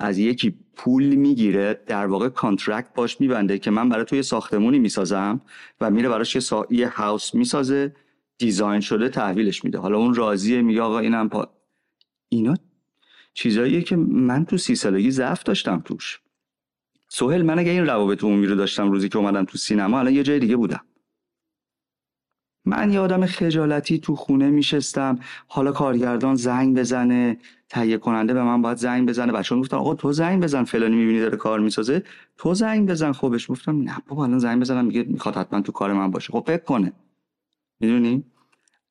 از 0.00 0.18
یکی 0.18 0.54
پول 0.76 1.14
می‌گیره 1.14 1.80
در 1.86 2.06
واقع 2.06 2.28
contract 2.28 2.94
باهاش 2.94 3.20
میبنده 3.20 3.58
که 3.58 3.70
من 3.70 3.88
برای 3.88 4.04
توی 4.04 4.22
ساختمونی 4.22 4.78
می‌سازم 4.78 5.40
و 5.80 5.90
میره 5.90 6.08
براش 6.08 6.34
یه, 6.34 6.40
سا... 6.40 6.66
یه 6.70 6.88
house 6.88 7.34
می‌سازه 7.34 7.94
دیزاین 8.38 8.80
شده 8.80 9.08
تحویلش 9.08 9.64
میده. 9.64 9.78
حالا 9.78 9.98
اون 9.98 10.14
راضیه 10.14 10.62
میگه 10.62 10.82
آقا 10.82 10.98
اینم 10.98 11.28
پا... 11.28 11.48
اینا 12.28 12.54
چیزاییه 13.34 13.82
که 13.82 13.96
من 13.96 14.44
تو 14.44 14.56
سی 14.56 14.74
سالگی 14.74 15.10
ضعف 15.10 15.42
داشتم 15.42 15.82
توش. 15.84 16.20
سهل 17.08 17.42
من 17.42 17.58
اگه 17.58 17.70
این 17.70 17.86
روابط 17.86 18.24
عمومی 18.24 18.46
رو 18.46 18.56
داشتم 18.56 18.90
روزی 18.90 19.08
که 19.08 19.18
اومدم 19.18 19.44
تو 19.44 19.58
سینما 19.58 19.98
الان 19.98 20.14
یه 20.14 20.22
جای 20.22 20.38
دیگه 20.38 20.56
بودم. 20.56 20.80
من 22.64 22.92
یه 22.92 23.00
آدم 23.00 23.26
خجالتی 23.26 23.98
تو 23.98 24.16
خونه 24.16 24.50
میشستم. 24.50 25.18
حالا 25.48 25.72
کارگردان 25.72 26.34
زنگ 26.34 26.78
بزنه 26.78 27.38
تهیه 27.68 27.98
کننده 27.98 28.34
به 28.34 28.42
من 28.42 28.62
باید 28.62 28.76
زنگ 28.76 29.08
بزنه. 29.08 29.32
بچه‌ها 29.32 29.60
گفتن 29.60 29.76
آقا 29.76 29.94
تو 29.94 30.12
زنگ 30.12 30.42
بزن 30.42 30.64
فلانی 30.64 30.96
می‌بینی 30.96 31.20
داره 31.20 31.36
کار 31.36 31.60
می‌سازه. 31.60 32.02
تو 32.38 32.54
زنگ 32.54 32.88
بزن. 32.90 33.12
خبش 33.12 33.50
گفتم 33.50 33.82
نه 33.82 33.96
بابا 34.08 34.24
الان 34.24 34.38
زنگ 34.38 34.60
بزنم 34.60 34.84
میگه 34.84 35.02
می‌خواد 35.02 35.36
حتما 35.36 35.60
تو 35.60 35.72
کار 35.72 35.92
من 35.92 36.10
باشه. 36.10 36.32
خب 36.32 36.44
فکر 36.46 36.64
کنه. 36.64 36.92
می‌دونی؟ 37.80 38.24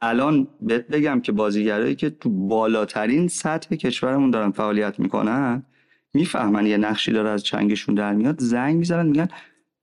الان 0.02 0.48
بهت 0.62 0.88
بگم 0.88 1.22
که 1.22 1.32
بازیگرایی 1.32 1.96
که 1.96 2.10
تو 2.10 2.30
بالاترین 2.48 3.28
سطح 3.28 3.76
کشورمون 3.76 4.32
دارن 4.32 4.52
فعالیت 4.52 5.00
می‌کنن 5.00 5.64
می‌فهمن 6.14 6.66
یه 6.66 6.78
نقشی 6.78 7.12
داره 7.12 7.30
از 7.30 7.44
چنگشون 7.44 7.96
در 7.96 8.14
میاد 8.14 8.42
زنگ 8.42 8.76
می‌زنن 8.76 9.06
میگن 9.06 9.28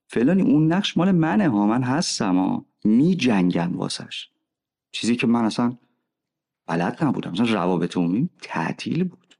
فلانی 0.07 0.41
اون 0.41 0.73
نقش 0.73 0.97
مال 0.97 1.11
منه 1.11 1.49
ها 1.49 1.67
من 1.67 1.83
هستم 1.83 2.35
ها. 2.35 2.65
می 2.87 3.15
جنگن 3.15 3.73
واسش. 3.73 4.29
چیزی 4.91 5.15
که 5.15 5.27
من 5.27 5.45
اصلا 5.45 5.77
بلد 6.67 7.03
نبودم. 7.03 7.31
مثلا 7.31 7.53
روابط 7.53 7.97
عمومی 7.97 8.29
تعطیل 8.41 9.03
بود. 9.03 9.35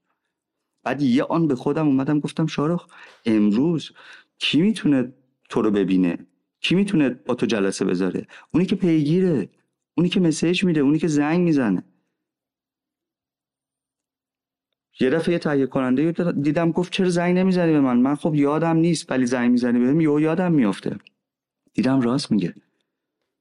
بعد 0.84 1.02
یه 1.02 1.24
آن 1.24 1.48
به 1.48 1.56
خودم 1.56 1.88
اومدم 1.88 2.20
گفتم 2.20 2.46
شارخ 2.46 2.88
امروز 3.26 3.92
کی 4.38 4.62
می‌تونه 4.62 5.14
تو 5.50 5.62
رو 5.62 5.72
ببینه؟ 5.72 6.28
کی 6.60 6.76
می‌تونه 6.76 7.10
با 7.10 7.36
تو 7.36 7.46
جلسه 7.46 7.86
بذاره؟ 7.86 8.28
اونی 8.54 8.66
که 8.66 8.76
پیگیره 8.76 9.50
اونی 9.98 10.10
که 10.10 10.20
مسیج 10.20 10.64
میده 10.64 10.80
اونی 10.80 11.00
که 11.00 11.08
زنگ 11.08 11.40
می‌زنه. 11.40 11.84
یه 15.00 15.10
دفعه 15.10 15.34
یه 15.34 15.40
تهیه 15.40 15.66
کننده 15.66 16.12
دیدم 16.32 16.72
گفت 16.72 16.94
چرا 16.94 17.10
زنگ 17.10 17.38
نمی‌زنی 17.38 17.72
به 17.72 17.82
من؟ 17.82 17.98
من 17.98 18.16
خب 18.16 18.36
یادم 18.36 18.78
نیست 18.78 19.12
ولی 19.12 19.26
زنگ 19.26 19.52
می‌زنی 19.52 19.80
بهم 19.80 20.02
یهو 20.02 20.20
یادم 20.20 20.52
میافته. 20.52 20.98
دیدم 21.74 22.02
راست 22.02 22.32
میگه. 22.32 22.56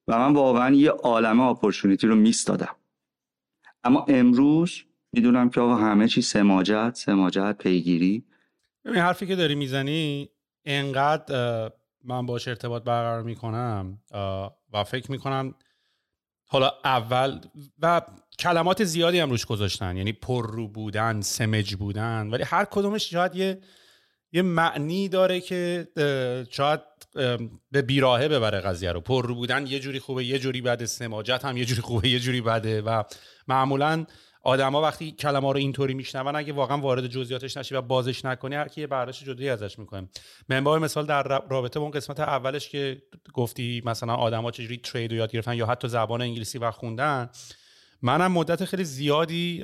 و 0.08 0.18
من 0.18 0.34
واقعا 0.34 0.74
یه 0.74 0.90
عالمه 0.90 1.42
اپورتونیتی 1.42 2.06
رو 2.06 2.16
میستادم 2.16 2.76
اما 3.84 4.04
امروز 4.08 4.82
می‌دونم 5.12 5.50
که 5.50 5.60
آقا 5.60 5.76
همه 5.76 6.08
چی 6.08 6.22
سماجت 6.22 6.94
سماجت 6.94 7.56
پیگیری. 7.58 8.24
ببین 8.84 8.98
حرفی 8.98 9.26
که 9.26 9.36
داری 9.36 9.54
می‌زنی 9.54 10.30
انقدر 10.64 11.70
من 12.04 12.26
باش 12.26 12.48
ارتباط 12.48 12.82
برقرار 12.82 13.22
می‌کنم 13.22 13.98
و 14.72 14.84
فکر 14.84 15.10
می‌کنم 15.10 15.54
حالا 16.48 16.72
اول 16.84 17.40
و 17.82 18.02
کلمات 18.38 18.84
زیادی 18.84 19.18
هم 19.18 19.30
روش 19.30 19.46
گذاشتن. 19.46 19.96
یعنی 19.96 20.12
پررو 20.12 20.68
بودن 20.68 21.20
سمج 21.20 21.74
بودن 21.74 22.30
ولی 22.30 22.42
هر 22.42 22.64
کدومش 22.64 23.10
شاید 23.10 23.34
یه 23.34 23.60
یه 24.32 24.42
معنی 24.42 25.08
داره 25.08 25.40
که 25.40 25.88
شاید 26.50 26.80
به 27.70 27.82
بیراهه 27.82 28.28
ببره 28.28 28.60
قضیه 28.60 28.92
رو. 28.92 29.00
پر 29.00 29.26
رو 29.26 29.34
بودن 29.34 29.66
یه 29.66 29.78
جوری 29.78 29.98
خوبه 29.98 30.24
یه 30.24 30.38
جوری 30.38 30.60
بده. 30.60 30.86
سماجت 30.86 31.44
هم 31.44 31.56
یه 31.56 31.64
جوری 31.64 31.80
خوبه 31.80 32.08
یه 32.08 32.18
جوری 32.18 32.40
بده. 32.40 32.82
و 32.82 33.02
معمولا 33.48 34.06
آدما 34.42 34.82
وقتی 34.82 35.12
کلمه 35.12 35.52
رو 35.52 35.58
اینطوری 35.58 35.94
میشنون 35.94 36.36
اگه 36.36 36.52
واقعا 36.52 36.78
وارد 36.78 37.06
جزئیاتش 37.06 37.56
نشی 37.56 37.74
و 37.74 37.80
بازش 37.80 38.24
نکنی 38.24 38.54
هر 38.54 38.68
کی 38.68 38.86
برداشت 38.86 39.24
جدایی 39.24 39.48
ازش 39.48 39.78
می‌کنه. 39.78 40.08
من 40.48 40.60
مثال 40.60 41.06
در 41.06 41.22
رابطه 41.22 41.78
با 41.78 41.84
اون 41.84 41.90
قسمت 41.90 42.20
اولش 42.20 42.68
که 42.68 43.02
گفتی 43.34 43.82
مثلا 43.84 44.14
آدما 44.14 44.50
چجوری 44.50 44.76
ترید 44.76 45.10
رو 45.10 45.16
یاد 45.16 45.32
گرفتن 45.32 45.54
یا 45.54 45.66
حتی 45.66 45.88
زبان 45.88 46.22
انگلیسی 46.22 46.58
و 46.58 46.70
خوندن 46.70 47.30
منم 48.06 48.32
مدت 48.32 48.64
خیلی 48.64 48.84
زیادی 48.84 49.60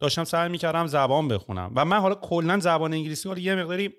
داشتم 0.00 0.24
سعی 0.24 0.48
می‌کردم 0.48 0.86
زبان 0.86 1.28
بخونم. 1.28 1.72
و 1.76 1.84
من 1.84 1.98
حالا 1.98 2.14
کلا 2.14 2.58
زبان 2.58 2.92
انگلیسی 2.92 3.28
حالا 3.28 3.40
یه 3.40 3.54
مقداری 3.54 3.94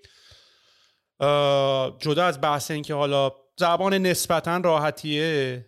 جدا 2.00 2.25
از 2.25 2.41
بحث 2.41 2.71
این 2.71 2.83
که 2.83 2.93
حالا 2.93 3.31
زبان 3.57 3.93
نسبتا 3.93 4.57
راحتیه 4.57 5.65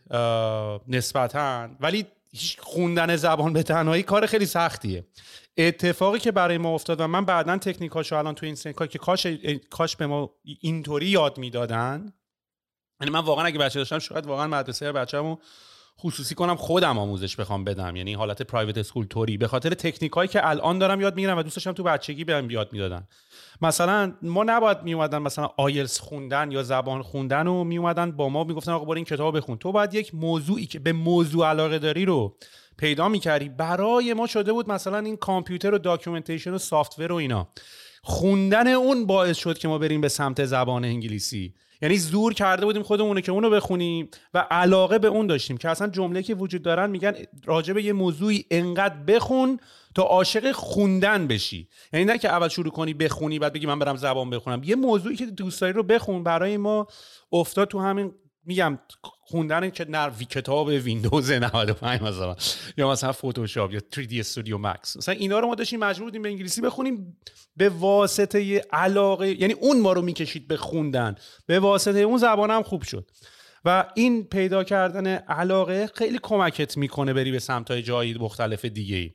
نسبتا 0.88 1.70
ولی 1.79 2.05
خوندن 2.60 3.15
زبان 3.15 3.53
به 3.53 3.63
تنهایی 3.63 4.03
کار 4.03 4.25
خیلی 4.25 4.46
سختیه. 4.46 5.05
اتفاقی 5.58 6.20
که 6.20 6.32
برای 6.32 6.58
ما 6.58 6.74
افتاد 6.74 7.01
و 7.01 7.08
من 7.08 7.25
بعدا 7.25 7.58
تکنیکاشو 7.58 8.15
الان 8.15 8.36
تو 8.36 8.46
این 8.46 8.55
سنکا 8.55 8.88
که 8.88 9.00
کاش 9.00 9.27
کاش 9.70 9.96
به 9.96 10.08
ما 10.08 10.32
اینطوری 10.60 11.05
یاد 11.05 11.38
می‌دادن 11.38 12.13
یعنی 13.01 13.13
من 13.13 13.20
واقعا 13.20 13.46
اگه 13.46 13.60
بچه 13.60 13.79
داشتم 13.79 14.00
شاید 14.00 14.25
واقعا 14.25 14.48
مدرسه 14.48 14.91
بچه‌مو 14.91 15.38
خصوصی 16.00 16.36
کنم 16.36 16.56
خودم 16.56 16.98
آموزش 16.98 17.36
بخوام 17.36 17.64
بدم. 17.64 17.96
یعنی 17.96 18.14
حالت 18.14 18.42
پرایوت 18.42 18.78
اسکول 18.78 19.06
توری 19.06 19.38
به 19.38 19.48
خاطر 19.48 19.70
تکنیکایی 19.70 20.28
که 20.28 20.48
الان 20.48 20.80
دارم 20.80 21.02
یاد 21.02 21.16
می‌گیرم 21.16 21.38
و 21.38 21.44
دوستشم 21.44 21.72
تو 21.72 21.84
بچگی 21.84 22.24
بهم 22.24 22.50
یاد 22.50 22.74
می‌دادن. 22.74 23.08
مثلا 23.62 24.14
ما 24.22 24.44
نباید 24.44 24.84
میومدن 24.84 25.18
مثلا 25.18 25.50
آیلز 25.58 26.00
خوندن 26.00 26.52
یا 26.52 26.64
زبان 26.64 27.02
خوندن 27.02 27.48
و 27.48 27.64
میومدن 27.64 28.12
با 28.12 28.30
ما 28.30 28.44
می‌گفتن 28.44 28.72
آقا 28.72 28.86
برو 28.86 28.96
این 28.96 29.06
کتاب 29.06 29.38
بخون. 29.38 29.58
تو 29.58 29.72
باید 29.72 29.94
یک 29.94 30.16
موضوعی 30.16 30.66
که 30.66 30.80
به 30.80 30.94
موضوع 30.94 31.48
علاقه 31.48 31.80
داری 31.80 32.06
رو 32.06 32.38
پیدا 32.78 33.10
می‌کردی. 33.10 33.50
برای 33.50 34.14
ما 34.14 34.28
شده 34.28 34.54
بود 34.54 34.72
مثلا 34.72 35.00
این 35.00 35.18
کامپیوتر 35.18 35.74
و 35.74 35.78
documentation 35.77 36.53
و 36.54 36.58
software 36.58 37.12
و 37.12 37.16
اینا. 37.16 37.48
خوندن 38.04 38.68
اون 38.68 39.06
باعث 39.06 39.38
شد 39.38 39.58
که 39.58 39.68
ما 39.68 39.78
بریم 39.78 40.02
به 40.02 40.10
سمت 40.10 40.46
زبان 40.46 40.86
انگلیسی. 40.86 41.54
یعنی 41.82 41.98
زور 41.98 42.34
کرده 42.34 42.65
بودیم 42.65 42.84
خودمونو 42.84 43.22
که 43.22 43.32
اونو 43.32 43.50
بخونیم 43.50 44.10
و 44.34 44.39
علاقه 44.51 45.00
به 45.00 45.08
اون 45.08 45.27
داشتیم 45.27 45.58
که 45.58 45.70
اصلا 45.70 45.88
جمله 45.88 46.24
که 46.24 46.36
وجود 46.36 46.62
دارن 46.62 46.89
میگن 46.89 47.13
راجع 47.46 47.74
به 47.74 47.84
یه 47.84 47.94
موضوعی 47.94 48.46
انقدر 48.51 48.96
بخون 48.96 49.60
تا 49.96 50.03
عاشق 50.03 50.51
خوندن 50.51 51.27
بشی. 51.27 51.68
یعنی 51.94 52.06
نه 52.06 52.18
که 52.18 52.30
اول 52.30 52.48
شروع 52.48 52.72
کنی 52.72 52.94
بخونی 52.94 53.39
بعد 53.39 53.53
بگی 53.53 53.65
من 53.65 53.80
برم 53.80 53.96
زبان 53.96 54.30
بخونم. 54.30 54.62
یه 54.63 54.75
موضوعی 54.75 55.15
که 55.15 55.25
دوست 55.25 55.62
داری 55.62 55.74
رو 55.74 55.84
بخون. 55.84 56.24
برای 56.24 56.58
ما 56.58 56.88
افتاد 57.32 57.68
تو 57.68 57.80
همین 57.80 58.13
میگم 58.46 58.80
خوندن 59.34 59.70
که 59.70 59.86
نروی 59.90 60.25
کتاب 60.25 60.68
ویندوز 60.68 61.32
95 61.32 62.02
مثلا. 62.02 62.36
یا 62.78 62.92
مثلا 62.92 63.12
فتوشاپ 63.12 63.74
یا 63.74 63.80
3D 63.80 64.13
استودیو 64.13 64.58
مکس. 64.58 64.98
مثلا 64.98 65.16
اینا 65.16 65.40
رو 65.40 65.48
ما 65.48 65.56
داشتیم 65.56 65.80
مجبور 65.80 66.06
بودیم 66.06 66.22
به 66.22 66.30
انگلیسی 66.30 66.62
بخونیم 66.62 67.18
به 67.58 67.70
واسطه 67.70 68.60
علاقه 68.72 69.42
یعنی 69.42 69.54
اون 69.54 69.80
ما 69.80 69.94
رو 69.94 70.02
می‌کشید 70.02 70.48
به 70.48 70.58
خوندن. 70.58 71.16
به 71.46 71.60
واسطه 71.60 72.00
اون 72.00 72.18
زبان 72.18 72.52
هم 72.52 72.63
خوب 72.63 72.84
شد. 72.84 73.12
و 73.66 73.86
این 73.96 74.24
پیدا 74.24 74.63
کردن 74.63 75.08
علاقه 75.08 75.90
خیلی 75.96 76.20
کمکت 76.24 76.78
می‌کنه 76.78 77.13
بری 77.13 77.32
به 77.32 77.40
سمت 77.40 77.72
های 77.72 77.82
جایی 77.82 78.13
مختلف 78.13 78.66
دیگه 78.66 78.96
ای 78.96 79.12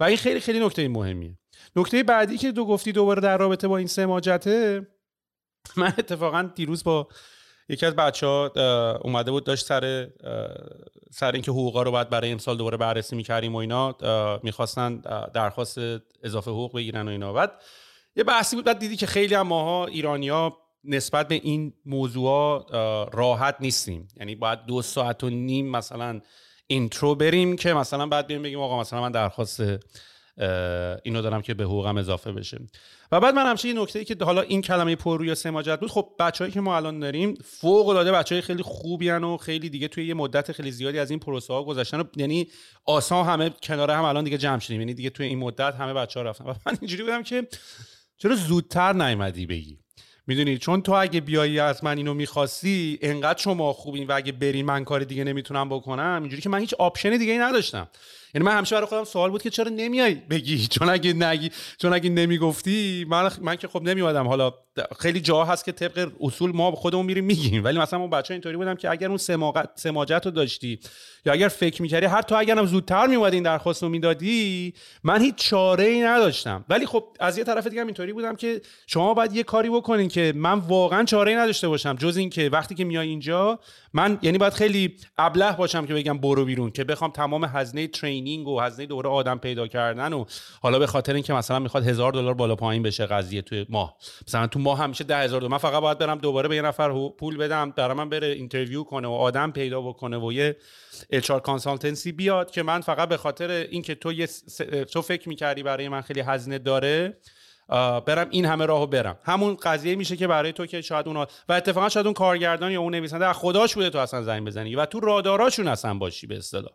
و 0.00 0.04
این 0.04 0.16
خیلی 0.16 0.40
خیلی 0.40 0.66
نکته 0.66 0.88
مهمیه. 0.88 1.38
نکته 1.76 2.02
بعدی 2.02 2.38
که 2.38 2.52
دو 2.52 2.64
گفتی 2.64 2.92
دوباره 2.92 3.20
در 3.20 3.38
رابطه 3.38 3.68
با 3.68 3.76
این 3.76 3.86
سماجته 3.86 4.86
من 5.76 5.94
اتفاقا 5.98 6.50
دیروز 6.54 6.84
با 6.84 7.08
یکی 7.70 7.86
از 7.86 7.96
بچه 7.96 8.26
ها 8.26 8.52
اومده 9.04 9.30
بود 9.30 9.44
داشت 9.44 9.66
سر 9.66 10.08
سر 11.10 11.32
اینکه 11.32 11.50
حقوقا 11.50 11.82
رو 11.82 11.90
باید 11.90 12.10
برای 12.10 12.32
امسال 12.32 12.56
دوباره 12.56 12.76
بررسی 12.76 13.16
می‌کردیم 13.16 13.54
و 13.54 13.58
اینا 13.58 13.96
می‌خواستن 14.42 14.96
درخواست 15.34 15.78
اضافه 16.22 16.50
حقوق 16.50 16.76
بگیرن 16.76 17.08
و 17.08 17.10
اینا. 17.10 17.32
بعد 17.32 17.52
یه 18.16 18.24
بحثی 18.24 18.56
بود 18.56 18.64
بعد 18.64 18.78
دیدی 18.78 18.96
که 18.96 19.06
خیلی 19.06 19.34
هم 19.34 19.46
ماها 19.46 19.86
ایرانیا 19.86 20.56
نسبت 20.84 21.28
به 21.28 21.34
این 21.34 21.72
موضوع 21.86 22.66
راحت 23.12 23.56
نیستیم. 23.60 24.08
یعنی 24.16 24.34
باید 24.34 24.58
دو 24.66 24.82
ساعت 24.82 25.24
و 25.24 25.30
نیم 25.30 25.70
مثلا 25.70 26.20
اینترو 26.66 27.14
بریم 27.14 27.56
که 27.56 27.74
مثلا 27.74 28.06
بعد 28.06 28.26
بیایم 28.26 28.42
بگیم 28.42 28.60
آقا 28.60 28.80
مثلا 28.80 29.00
من 29.00 29.10
درخواست 29.10 29.62
اینو 31.02 31.22
دارم 31.22 31.42
که 31.42 31.54
به 31.54 31.64
حقوقم 31.64 31.96
اضافه 31.96 32.32
بشه. 32.32 32.58
و 33.12 33.20
بعد 33.20 33.34
من 33.34 33.46
همچنین 33.46 33.76
این 33.76 33.82
نکته 33.82 33.98
ای 33.98 34.04
که 34.04 34.16
حالا 34.20 34.40
این 34.40 34.62
کلمه 34.62 34.96
پررویی 34.96 35.34
سماجت 35.34 35.80
بود 35.80 35.90
خب 35.90 36.08
بچههایی 36.18 36.52
که 36.52 36.60
ما 36.60 36.76
الان 36.76 36.98
داریم 36.98 37.34
فوق 37.44 37.88
العاده 37.88 38.12
بچهای 38.12 38.40
خیلی 38.40 38.62
خوبی 38.62 39.10
و 39.10 39.36
خیلی 39.36 39.70
دیگه 39.70 39.88
توی 39.88 40.06
یه 40.06 40.14
مدت 40.14 40.52
خیلی 40.52 40.70
زیادی 40.70 40.98
از 40.98 41.10
این 41.10 41.18
پروسه 41.18 41.52
ها 41.52 41.64
گذشتن 41.64 42.04
یعنی 42.16 42.48
آسان 42.84 43.26
همه 43.26 43.50
کنار 43.62 43.90
هم 43.90 44.04
الان 44.04 44.24
دیگه 44.24 44.38
جمع 44.38 44.58
شدیم. 44.58 44.80
یعنی 44.80 44.94
دیگه 44.94 45.10
توی 45.10 45.26
این 45.26 45.38
مدت 45.38 45.74
همه 45.74 45.94
بچه 45.94 46.20
ها 46.20 46.26
رفتن. 46.26 46.44
و 46.44 46.54
من 46.66 46.76
اینجوری 46.80 47.02
بودم 47.02 47.22
که 47.22 47.48
چرا 48.18 48.36
زودتر 48.36 48.92
نیومدی 48.92 49.46
بگی؟ 49.46 49.78
می‌دونی؟ 50.26 50.58
چون 50.58 50.82
تو 50.82 50.92
اگه 50.92 51.20
بیایی 51.20 51.58
از 51.58 51.84
من 51.84 51.96
اینو 51.96 52.14
می‌خواستی 52.14 52.98
انقدر 53.02 53.42
شما 53.42 53.72
خوبین 53.72 54.06
و 54.06 54.12
اگه 54.16 54.32
بری 54.32 54.62
من 54.62 54.84
کار 54.84 55.04
دیگه 55.04 55.24
نمی‌تونم 55.24 55.68
بکنم 55.68 56.18
اینجوری 56.20 56.42
که 56.42 56.48
من 56.48 56.58
هیچ 56.58 56.74
option 56.74 57.16
دیگه 57.16 57.32
ای 57.32 57.38
نداشتم. 57.38 57.88
یعنی 58.34 58.46
من 58.46 58.56
همیشه 58.56 58.74
برای 58.74 58.86
خودم 58.86 59.04
سوال 59.04 59.30
بود 59.30 59.42
که 59.42 59.50
چرا 59.50 59.70
نمیای 59.70 60.14
بگی؟ 60.14 60.66
چون 60.78 60.88
اگه 60.88 61.12
نگی 61.12 61.50
چون 61.78 61.92
اگه 61.92 62.10
نمی‌گفتی 62.10 63.06
من 63.08 63.30
من 63.40 63.56
که 63.56 63.68
خب 63.68 63.82
نمیومدم. 63.82 64.28
حالا 64.28 64.52
خیلی 64.98 65.20
جا 65.20 65.44
هست 65.44 65.64
که 65.64 65.72
طبق 65.72 66.10
اصول 66.20 66.52
ما 66.52 66.70
خودمون 66.70 67.06
میریم 67.06 67.24
میگیم 67.24 67.64
ولی 67.64 67.78
مثلا 67.78 67.98
اون 68.00 68.10
بچه 68.10 68.34
اینطوری 68.34 68.56
بودم 68.56 68.74
که 68.74 68.90
اگر 68.90 69.08
اون 69.08 69.18
سماجت 69.74 70.22
رو 70.24 70.30
داشتی 70.30 70.80
یا 71.26 71.32
اگر 71.32 71.48
فکر 71.48 71.82
می‌کردی 71.82 72.06
هر 72.06 72.22
تو 72.22 72.34
اگرم 72.34 72.66
زودتر 72.66 73.06
میومدی 73.06 73.36
این 73.36 73.44
درخواست 73.44 73.82
رو 73.82 73.88
می‌دادی 73.88 74.74
من 75.04 75.22
هیچ 75.22 75.34
چاره 75.34 75.84
ای 75.84 76.02
نداشتم. 76.02 76.64
ولی 76.68 76.86
خب 76.86 77.04
از 77.20 77.38
یه 77.38 77.44
طرف 77.44 77.66
دیگه 77.66 77.82
اینطوری 77.82 78.12
بودم 78.12 78.36
که 78.36 78.60
شما 78.86 79.14
باید 79.14 79.36
یه 79.36 79.42
کاری 79.42 79.70
بکنین 79.70 80.08
که 80.08 80.32
من 80.36 80.58
واقعا 80.58 81.04
چاره 81.04 81.30
ای 81.30 81.36
نداشته 81.36 81.68
باشم. 81.68 81.96
جز 81.96 82.16
اینکه 82.16 82.48
وقتی 82.52 82.74
که 82.74 82.84
میای 82.84 83.08
اینجا 83.08 83.58
من 83.92 84.18
یعنی 84.22 84.38
باید 84.38 84.52
خیلی 84.52 84.96
ابله 85.18 85.52
باشم 85.52 85.86
که 85.86 85.94
بگم 85.94 86.18
برو 86.18 86.44
بیرون 86.44 86.70
که 86.70 86.84
بخوام 86.84 87.10
تمام 87.10 87.44
هزینه 87.44 87.88
training 88.20 88.48
و 88.48 88.60
هزینه 88.60 88.86
دوره 88.86 89.10
آدم 89.10 89.38
پیدا 89.38 89.66
کردن 89.66 90.12
و 90.12 90.24
حالا 90.62 90.78
به 90.78 90.86
خاطر 90.86 91.14
اینکه 91.14 91.32
مثلا 91.32 91.58
می‌خواد 91.58 91.88
هزار 91.88 92.12
دلار 92.12 92.34
بالا 92.34 92.56
پایین 92.56 92.82
بشه 92.82 93.06
قضیه 93.06 93.42
توی 93.42 93.66
ماه. 93.68 93.96
مثلا 94.28 94.46
تو 94.46 94.58
ماه 94.58 94.78
همیشه 94.78 95.04
ده 95.04 95.16
هزار 95.16 95.48
من 95.48 95.58
فقط 95.58 95.82
باید 95.82 95.98
برم 95.98 96.18
دوباره 96.18 96.48
به 96.48 96.56
یه 96.56 96.62
نفر 96.62 97.08
پول 97.08 97.36
بدم 97.36 97.70
برای 97.70 97.96
من 97.96 98.08
بره 98.08 98.26
interview 98.26 98.84
کنه 98.84 99.08
و 99.08 99.12
آدم 99.12 99.50
پیدا 99.50 99.80
بکنه 99.80 100.18
و 100.18 100.32
یه 100.32 100.56
HR 101.10 101.30
consultancy 101.30 102.12
بیاد 102.12 102.50
که 102.50 102.62
من 102.62 102.80
فقط 102.80 103.08
به 103.08 103.16
خاطر 103.16 103.50
اینکه 103.50 103.94
تو 103.94 104.12
یه 104.12 104.28
تو 104.92 105.02
فکر 105.02 105.28
می‌کردی 105.28 105.62
برای 105.62 105.88
من 105.88 106.00
خیلی 106.00 106.20
هزینه 106.20 106.58
داره 106.58 107.16
برم 108.06 108.26
این 108.30 108.44
همه 108.44 108.66
راهو 108.66 108.86
برم. 108.86 109.18
همون 109.24 109.56
قضیه 109.62 109.96
میشه 109.96 110.16
که 110.16 110.26
برای 110.26 110.52
تو 110.52 110.66
که 110.66 110.80
شاید 110.80 111.08
اون 111.08 111.16
و 111.16 111.52
اتفاقا 111.52 111.88
شاید 111.88 112.06
اون 112.06 112.14
کارگردان 112.14 112.72
یا 112.72 112.80
اون 112.80 112.94
نویسنده 112.94 113.26
از 113.26 113.36
خداش 113.36 113.74
بوده 113.74 113.90
تو 113.90 113.98
اصلا 113.98 114.22
زنگ 114.22 114.46
بزنی 114.46 114.74
و 114.74 114.86
تو 114.86 115.00
راداراشون 115.00 115.68
اصلا 115.68 115.94
باشی 115.94 116.26
به 116.26 116.36
اصطلاح. 116.36 116.72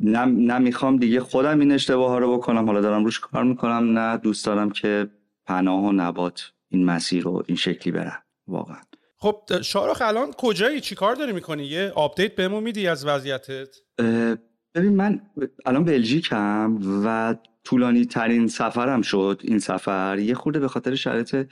نه 0.00 0.24
نمی‌خوام 0.24 0.96
دیگه 0.96 1.20
خودم 1.20 1.60
این 1.60 1.72
اشتباه 1.72 2.08
ها 2.08 2.18
رو 2.18 2.38
بکنم. 2.38 2.66
حالا 2.66 2.80
دارم 2.80 3.04
روش 3.04 3.20
کار 3.20 3.44
می‌کنم 3.44 3.98
نه 3.98 4.16
دوست 4.16 4.46
دارم 4.46 4.70
که 4.70 5.10
پناه 5.46 5.84
و 5.84 5.92
نبات 5.92 6.52
این 6.68 6.84
مسیر 6.84 7.22
رو 7.22 7.42
این 7.46 7.56
شکلی 7.56 7.92
برن. 7.92 8.22
واقعا. 8.46 8.80
خب 9.16 9.60
شاهرخ 9.62 10.02
الان 10.04 10.32
کجایی؟ 10.38 10.80
چی 10.80 10.94
کار 10.94 11.14
داری 11.14 11.32
می‌کنی؟ 11.32 11.64
یه 11.64 11.92
update 11.94 12.34
بهمون 12.34 12.62
میدی 12.62 12.86
از 12.86 13.06
وضعیتت؟ 13.06 13.76
ببین 14.74 14.96
من 14.96 15.20
الان 15.66 15.84
بلژیکم 15.84 16.78
و 17.04 17.34
طولانی 17.64 18.04
ترین 18.04 18.46
سفرم 18.46 19.02
شد 19.02 19.40
این 19.44 19.58
سفر. 19.58 20.18
یه 20.18 20.34
خورده 20.34 20.58
به 20.58 20.68
خاطر 20.68 20.94
شرایط 20.94 21.46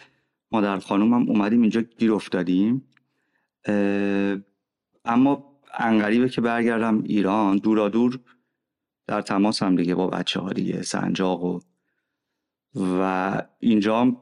مادر 0.50 0.78
خانومم 0.78 1.28
اومدیم 1.28 1.60
اینجا 1.60 1.80
گیر 1.80 2.12
افتادیم. 2.12 2.88
اما 5.04 5.60
انقریبه 5.78 6.28
که 6.28 6.40
برگردم 6.40 7.02
ایران 7.02 7.56
دورا 7.56 7.88
دور 7.88 8.20
در 9.06 9.22
تماس 9.22 9.62
هم 9.62 9.76
دیگه 9.76 9.94
با 9.94 10.06
بچه 10.06 10.40
ها 10.40 10.52
دیگه 10.52 10.82
سنجاق 10.82 11.44
و 11.44 11.60
و 12.74 13.42
اینجا 13.58 14.16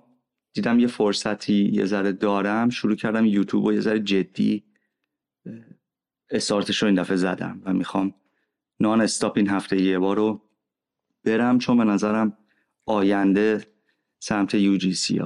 دیدم 0.53 0.79
یه 0.79 0.87
فرصتی 0.87 1.71
یه 1.73 1.85
ذره 1.85 2.13
دارم 2.13 2.69
شروع 2.69 2.97
کردم 2.97 3.27
یوتیوب 3.27 3.65
و 3.65 3.73
یه 3.73 3.81
ذره 3.81 4.01
جدی 4.01 4.65
استارتش 6.31 6.83
رو 6.83 6.87
این 6.87 7.01
دفعه 7.01 7.17
زدم 7.17 7.63
و 7.65 7.73
می‌خوام 7.73 8.15
نان 8.81 9.01
استاپ 9.01 9.37
این 9.37 9.49
هفته 9.49 9.83
یه 9.83 9.99
بار 9.99 10.17
رو 10.17 10.43
برم 11.25 11.59
چون 11.59 11.79
به 11.79 11.85
نظرم 11.85 12.37
آینده 12.87 13.67
سمت 14.19 14.55
یو 14.55 14.77
جی 14.77 14.95
سی 14.95 15.21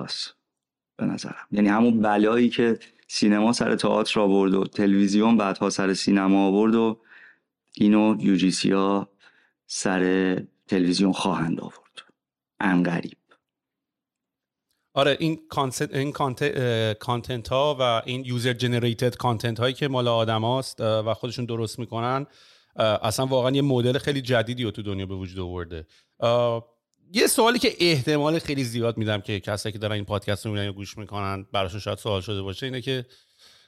به 0.96 1.06
نظرم. 1.06 1.46
یعنی 1.50 1.68
همون 1.68 2.00
بلایی 2.00 2.48
که 2.48 2.78
سینما 3.08 3.52
سر 3.52 3.76
تئاتر 3.76 4.20
آورد 4.20 4.54
و 4.54 4.64
تلویزیون 4.64 5.36
بعدها 5.36 5.70
سر 5.70 5.94
سینما 5.94 6.46
آورد 6.46 6.74
و 6.74 7.00
اینو 7.74 8.16
UGC 8.20 8.72
ها 8.72 9.13
سر 9.76 10.36
تلویزیون 10.68 11.12
خواهند 11.12 11.60
آورد. 11.60 12.00
عنقریب 12.60 13.18
آره 14.94 15.16
این 15.20 15.40
content 15.48 15.94
این 15.94 16.12
content 17.00 17.48
ها 17.48 17.76
و 17.80 18.02
این 18.04 18.24
user 18.24 18.52
generated 18.52 19.16
content 19.16 19.60
هایی 19.60 19.74
که 19.74 19.88
مال 19.88 20.08
آدم 20.08 20.44
هاست 20.44 20.80
و 20.80 21.14
خودشون 21.14 21.44
درست 21.44 21.78
می‌کنن 21.78 22.26
اصلا 22.76 23.26
واقعا 23.26 23.50
یه 23.50 23.62
مدل 23.62 23.98
خیلی 23.98 24.22
جدیدی 24.22 24.64
رو 24.64 24.70
تو 24.70 24.82
دنیا 24.82 25.06
به 25.06 25.14
وجود 25.14 25.38
آورده. 25.38 25.86
یه 27.12 27.26
سوالی 27.26 27.58
که 27.58 27.74
احتمال 27.80 28.38
خیلی 28.38 28.64
زیاد 28.64 28.96
میدم 28.96 29.20
که 29.20 29.40
کسایی 29.40 29.72
که 29.72 29.78
دارن 29.78 29.92
این 29.92 30.04
پادکست 30.04 30.46
رو 30.46 30.52
می‌بینن 30.52 30.66
یا 30.66 30.72
گوش 30.72 30.98
می‌کنن 30.98 31.46
براشون 31.52 31.80
شاید 31.80 31.98
سوال 31.98 32.20
شده 32.20 32.42
باشه 32.42 32.66
اینه 32.66 32.80
که 32.80 33.06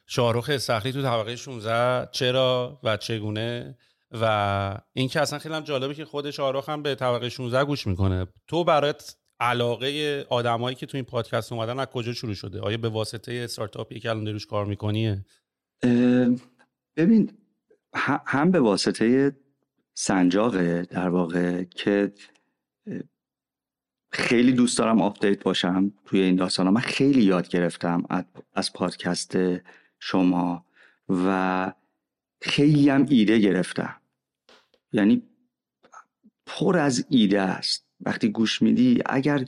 شاهرخ 0.06 0.50
استخری 0.52 0.92
تو 0.92 1.02
طبقه 1.02 1.36
16 1.36 2.08
چرا 2.12 2.80
و 2.82 2.96
چگونه 2.96 3.78
و 4.10 4.78
این 4.92 5.08
که 5.08 5.20
اصلا 5.20 5.38
خیلی 5.38 5.54
هم 5.54 5.60
جالبه 5.60 5.94
که 5.94 6.04
خود 6.04 6.30
شاهرخ 6.30 6.68
هم 6.68 6.82
به 6.82 6.94
طبقه 6.94 7.28
16 7.28 7.64
گوش 7.64 7.86
می‌کنه. 7.86 8.26
تو 8.46 8.64
برات 8.64 9.16
علاقه 9.40 10.26
آدمایی 10.28 10.76
که 10.76 10.86
تو 10.86 10.97
این 10.97 11.04
پادکست 11.04 11.52
اومدن 11.52 11.78
از 11.78 11.86
کجا 11.86 12.12
شروع 12.12 12.34
شده؟ 12.34 12.60
آیا 12.60 12.76
به 12.76 12.88
واسطه 12.88 13.32
استارتاپی 13.32 14.00
که 14.00 14.10
الان 14.10 14.28
روش 14.28 14.47
کار 14.47 14.66
میکنیه؟ 14.66 15.25
ببین 16.97 17.32
هم 18.26 18.50
به 18.50 18.60
واسطه 18.60 19.36
سنجاقه 19.95 20.82
در 20.82 21.08
واقع 21.08 21.64
که 21.64 22.12
خیلی 24.12 24.52
دوست 24.52 24.78
دارم 24.78 25.02
update 25.02 25.42
باشم 25.42 25.92
توی 26.04 26.21
این 26.21 26.36
داستان 26.36 26.69
من 26.69 26.80
خیلی 26.80 27.23
یاد 27.23 27.49
گرفتم 27.49 28.04
از 28.54 28.73
پادکست 28.73 29.38
شما 29.99 30.64
و 31.08 31.73
خیلی 32.40 32.88
هم 32.88 33.06
ایده 33.08 33.38
گرفتم. 33.38 33.96
یعنی 34.92 35.22
پر 36.46 36.78
از 36.78 37.06
ایده 37.10 37.40
است. 37.40 37.86
وقتی 38.00 38.28
گوش 38.28 38.62
میدی 38.62 39.02
اگر 39.06 39.44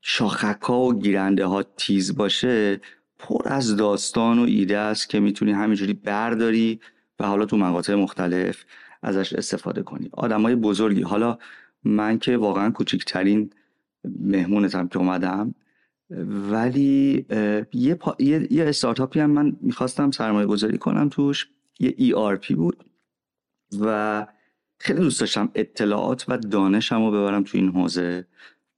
شاخک 0.00 0.70
و 0.70 0.94
گیرنده 0.94 1.46
ها 1.46 1.62
تیز 1.62 2.16
باشه 2.16 2.80
پر 3.18 3.48
از 3.48 3.76
داستان 3.76 4.38
و 4.38 4.42
ایده 4.42 4.78
است 4.78 5.08
که 5.08 5.20
می‌تونی 5.20 5.52
همینجوری 5.52 5.92
برداری 5.92 6.80
و 7.18 7.26
حالا 7.26 7.46
تو 7.46 7.56
مقاطع 7.56 7.94
مختلف 7.94 8.64
ازش 9.02 9.32
استفاده 9.32 9.82
کنی. 9.82 10.08
آدمای 10.12 10.54
بزرگی. 10.54 11.02
حالا 11.02 11.38
من 11.84 12.18
که 12.18 12.36
واقعا 12.36 12.70
کوچکترین 12.70 13.50
مهمونتم 14.20 14.88
که 14.88 14.98
اومدم 14.98 15.54
ولی 16.50 17.26
یه, 17.72 17.94
پا... 17.94 18.16
یه... 18.18 18.48
یه 18.50 18.64
استارتاپی 18.64 19.20
هم 19.20 19.30
من 19.30 19.56
می‌خواستم 19.60 20.10
سرمایه 20.10 20.46
گذاری 20.46 20.78
کنم 20.78 21.08
توش. 21.08 21.48
یه 21.80 22.14
ERP 22.14 22.52
بود 22.52 22.84
و 23.80 24.26
خیلی 24.78 25.00
دوست 25.00 25.20
داشتم 25.20 25.50
اطلاعات 25.54 26.24
و 26.28 26.38
دانشم 26.38 27.04
رو 27.04 27.10
ببرم 27.10 27.44
تو 27.44 27.58
این 27.58 27.68
حوزه 27.68 28.26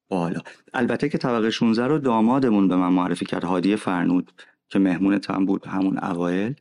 بالا. 0.08 0.40
البته 0.74 1.08
که 1.08 1.18
طبقه 1.18 1.50
16 1.50 1.86
رو 1.86 1.98
دامادمون 1.98 2.68
به 2.68 2.76
من 2.76 2.92
معرفی 2.92 3.26
کرد. 3.26 3.44
هادی 3.44 3.76
فرنود 3.76 4.32
که 4.68 4.78
مهمونتم 4.78 5.46
بود 5.46 5.66
همون 5.66 5.98
اوایل. 5.98 6.54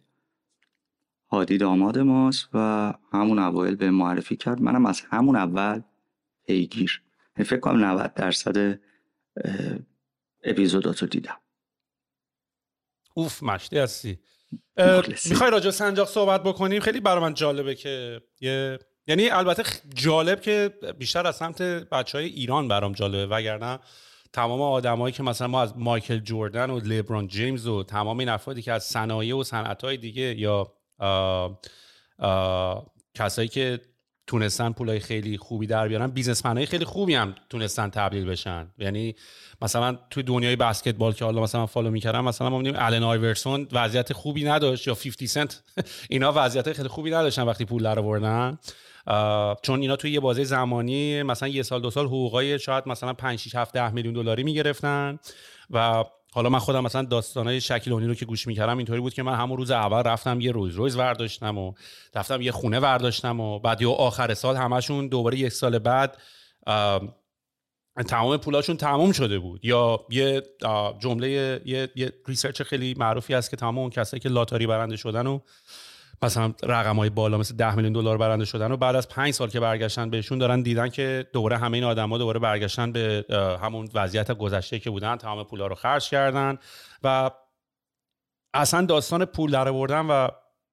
هادی 1.31 1.57
داماد 1.57 1.99
ماست 1.99 2.49
و 2.53 2.93
همون 3.13 3.39
اوایل 3.39 3.75
به 3.75 3.91
معرفی 3.91 4.35
کرد. 4.35 4.61
منم 4.61 4.85
از 4.85 5.01
همون 5.01 5.35
اول 5.35 5.81
پیگیر. 6.47 7.01
فکر 7.35 7.59
کنم 7.59 7.85
90 7.85 8.13
درصد 8.13 8.79
اپیزودات 10.43 11.03
دیدم. 11.03 11.37
اوف 13.13 13.43
مشتی 13.43 13.77
هستی. 13.77 14.19
می‌خوای 15.29 15.51
راجع 15.51 15.69
سنجاق 15.69 16.07
صحبت 16.07 16.43
بکنیم؟ 16.43 16.79
خیلی 16.79 16.99
برای 16.99 17.21
من 17.21 17.33
جالبه 17.33 17.75
که 17.75 18.21
یه 18.41 18.79
یعنی 19.07 19.29
البته 19.29 19.63
جالب 19.95 20.41
که 20.41 20.73
بیشتر 20.99 21.27
از 21.27 21.35
سمت 21.35 21.61
بچه 21.61 22.17
های 22.17 22.27
ایران 22.27 22.67
برام 22.67 22.93
جالبه 22.93 23.25
وگرنه 23.35 23.79
تمام 24.33 24.61
آدمایی 24.61 25.13
که 25.13 25.23
مثلا 25.23 25.47
ما 25.47 25.61
از 25.61 25.73
مایکل 25.77 26.19
جوردن 26.19 26.69
و 26.69 26.79
لیبرون 26.79 27.27
جیمز 27.27 27.67
و 27.67 27.83
تمام 27.83 28.19
این 28.19 28.29
افرادی 28.29 28.61
که 28.61 28.71
از 28.71 28.83
صنایع 28.83 29.35
و 29.35 29.43
صنعت 29.43 29.83
های 29.83 29.97
دیگه 29.97 30.39
یا 30.39 30.73
کسایی 33.13 33.47
که 33.47 33.79
تونستن 34.27 34.71
پولای 34.71 34.99
خیلی 34.99 35.37
خوبی 35.37 35.67
در 35.67 35.87
بیارن. 35.87 36.07
businessman 36.07 36.61
ای 36.61 36.65
خیلی 36.65 36.85
خوبی 36.85 37.13
هم 37.15 37.35
تونستن 37.49 37.89
تبدیل 37.89 38.25
بشن. 38.25 38.67
یعنی 38.77 39.15
مثلا 39.61 39.97
توی 40.09 40.23
دنیای 40.23 40.55
بسکتبال 40.55 41.13
که 41.13 41.25
حالا 41.25 41.41
مثلا 41.41 41.65
follow 41.65 41.91
می‌کردم 41.91 42.25
مثلا 42.25 42.49
ما 42.49 42.57
می‌دونیم 42.57 42.81
الن 42.83 43.03
آیورسون 43.03 43.67
وضعیت 43.71 44.13
خوبی 44.13 44.43
نداشت 44.43 44.87
یا 44.87 44.95
50 44.95 45.27
Cent 45.27 45.61
اینا 46.09 46.33
وضعیت 46.35 46.73
خیلی 46.73 46.87
خوبی 46.87 47.11
نداشتن 47.11 47.43
وقتی 47.43 47.65
پول 47.65 47.83
در 47.83 47.99
آوردن. 47.99 48.57
چون 49.61 49.81
اینا 49.81 49.95
توی 49.95 50.11
یه 50.11 50.19
بازه 50.19 50.43
زمانی 50.43 51.23
مثلا 51.23 51.49
یه 51.49 51.63
سال 51.63 51.81
دو 51.81 51.91
سال 51.91 52.05
حقوقای 52.05 52.59
شاید 52.59 52.87
مثلا 52.87 53.13
5 53.13 53.39
6 53.39 53.55
7 53.55 53.73
10 53.73 53.91
میلیون 53.91 54.13
دلاری 54.13 54.43
می‌گرفتن 54.43 55.19
و 55.69 56.03
حالا 56.35 56.49
من 56.49 56.59
خودم 56.59 56.83
مثلا 56.83 57.01
داستانای 57.01 57.61
شکیل 57.61 57.89
اونیل 57.89 58.07
رو 58.07 58.13
که 58.13 58.25
گوش 58.25 58.47
می‌کردم 58.47 58.77
اینطوری 58.77 58.99
بود 58.99 59.13
که 59.13 59.23
من 59.23 59.35
همون 59.35 59.57
روز 59.57 59.71
اول 59.71 60.03
رفتم 60.03 60.41
یه 60.41 60.51
رولز 60.51 60.75
رویس 60.75 60.95
ورداشتم 60.95 61.57
و 61.57 61.73
رفتم 62.15 62.41
یه 62.41 62.51
خونه 62.51 62.79
ورداشتم 62.79 63.39
و 63.39 63.59
بعد 63.59 63.81
یا 63.81 63.91
آخر 63.91 64.33
سال 64.33 64.55
همشون 64.55 65.07
دوباره 65.07 65.37
یک 65.37 65.51
سال 65.51 65.79
بعد 65.79 66.17
تمام 68.07 68.37
پولاشون 68.37 68.77
تمام 68.77 69.11
شده 69.11 69.39
بود. 69.39 69.65
یا 69.65 69.99
یه 70.09 70.43
جمله 70.99 71.29
یه, 71.65 71.89
یه 71.95 72.13
research 72.27 72.61
خیلی 72.61 72.95
معروفی 72.97 73.33
هست 73.33 73.49
که 73.49 73.57
تمام 73.57 73.77
اون 73.77 73.89
کسایی 73.89 74.21
که 74.21 74.29
لاتاری 74.29 74.67
برنده 74.67 74.95
شدن 74.95 75.27
و 75.27 75.39
مثلا 76.21 76.53
رقم 76.63 76.95
های 76.95 77.09
بالا 77.09 77.37
مثل 77.37 77.55
10 77.55 77.75
میلیون 77.75 77.93
دلار 77.93 78.17
برنده 78.17 78.45
شدن 78.45 78.71
و 78.71 78.77
بعد 78.77 78.95
از 78.95 79.09
پنج 79.09 79.33
سال 79.33 79.49
که 79.49 79.59
برگشتن 79.59 80.09
بهشون 80.09 80.37
دارن 80.37 80.61
دیدن 80.61 80.89
که 80.89 81.27
دوباره 81.33 81.57
همه 81.57 81.77
این 81.77 81.83
آدما 81.83 82.17
دوباره 82.17 82.39
برگشتن 82.39 82.91
به 82.91 83.25
همون 83.61 83.89
وضعیت 83.93 84.31
گذشته 84.31 84.79
که 84.79 84.89
بودن 84.89 85.15
تمام 85.15 85.43
پولا 85.43 85.67
رو 85.67 85.75
خرج 85.75 86.09
کردن 86.09 86.57
و 87.03 87.31
اصلا 88.53 88.85
داستان 88.85 89.25
پول 89.25 89.51
در 89.51 89.67
آوردن 89.67 90.05
و 90.05 90.27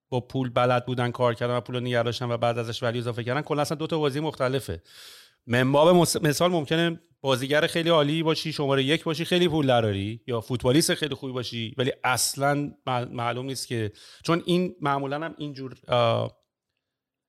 با 0.08 0.20
پول 0.20 0.50
بلد 0.50 0.86
بودن 0.86 1.10
کار 1.10 1.34
کردن 1.34 1.56
و 1.56 1.60
پول 1.60 1.80
نگه 1.80 2.00
و 2.02 2.36
بعد 2.36 2.58
ازش 2.58 2.82
ولی 2.82 2.98
اضافه 2.98 3.24
کردن 3.24 3.42
کلا 3.42 3.62
اصلا 3.62 3.76
دو 3.76 3.86
تا 3.86 3.98
بازی 3.98 4.20
مختلفه. 4.20 4.82
منباب 5.46 5.88
مثال 6.22 6.50
ممکنه 6.50 7.00
بازیگر 7.24 7.66
خیلی 7.66 7.90
عالی 7.90 8.22
باشی 8.22 8.52
شماره 8.52 8.82
یک 8.84 9.04
باشی 9.04 9.24
خیلی 9.24 9.48
پول 9.48 9.66
دراری. 9.66 10.20
یا 10.26 10.40
فوتبالیست 10.40 10.94
خیلی 10.94 11.14
خوبی 11.14 11.32
باشی 11.32 11.74
ولی 11.78 11.92
اصلا 12.04 12.70
معلوم 12.86 13.46
نیست 13.46 13.68
که 13.68 13.92
چون 14.24 14.42
این 14.46 14.76
معمولا 14.80 15.16
هم 15.20 15.34
اینجور 15.38 15.74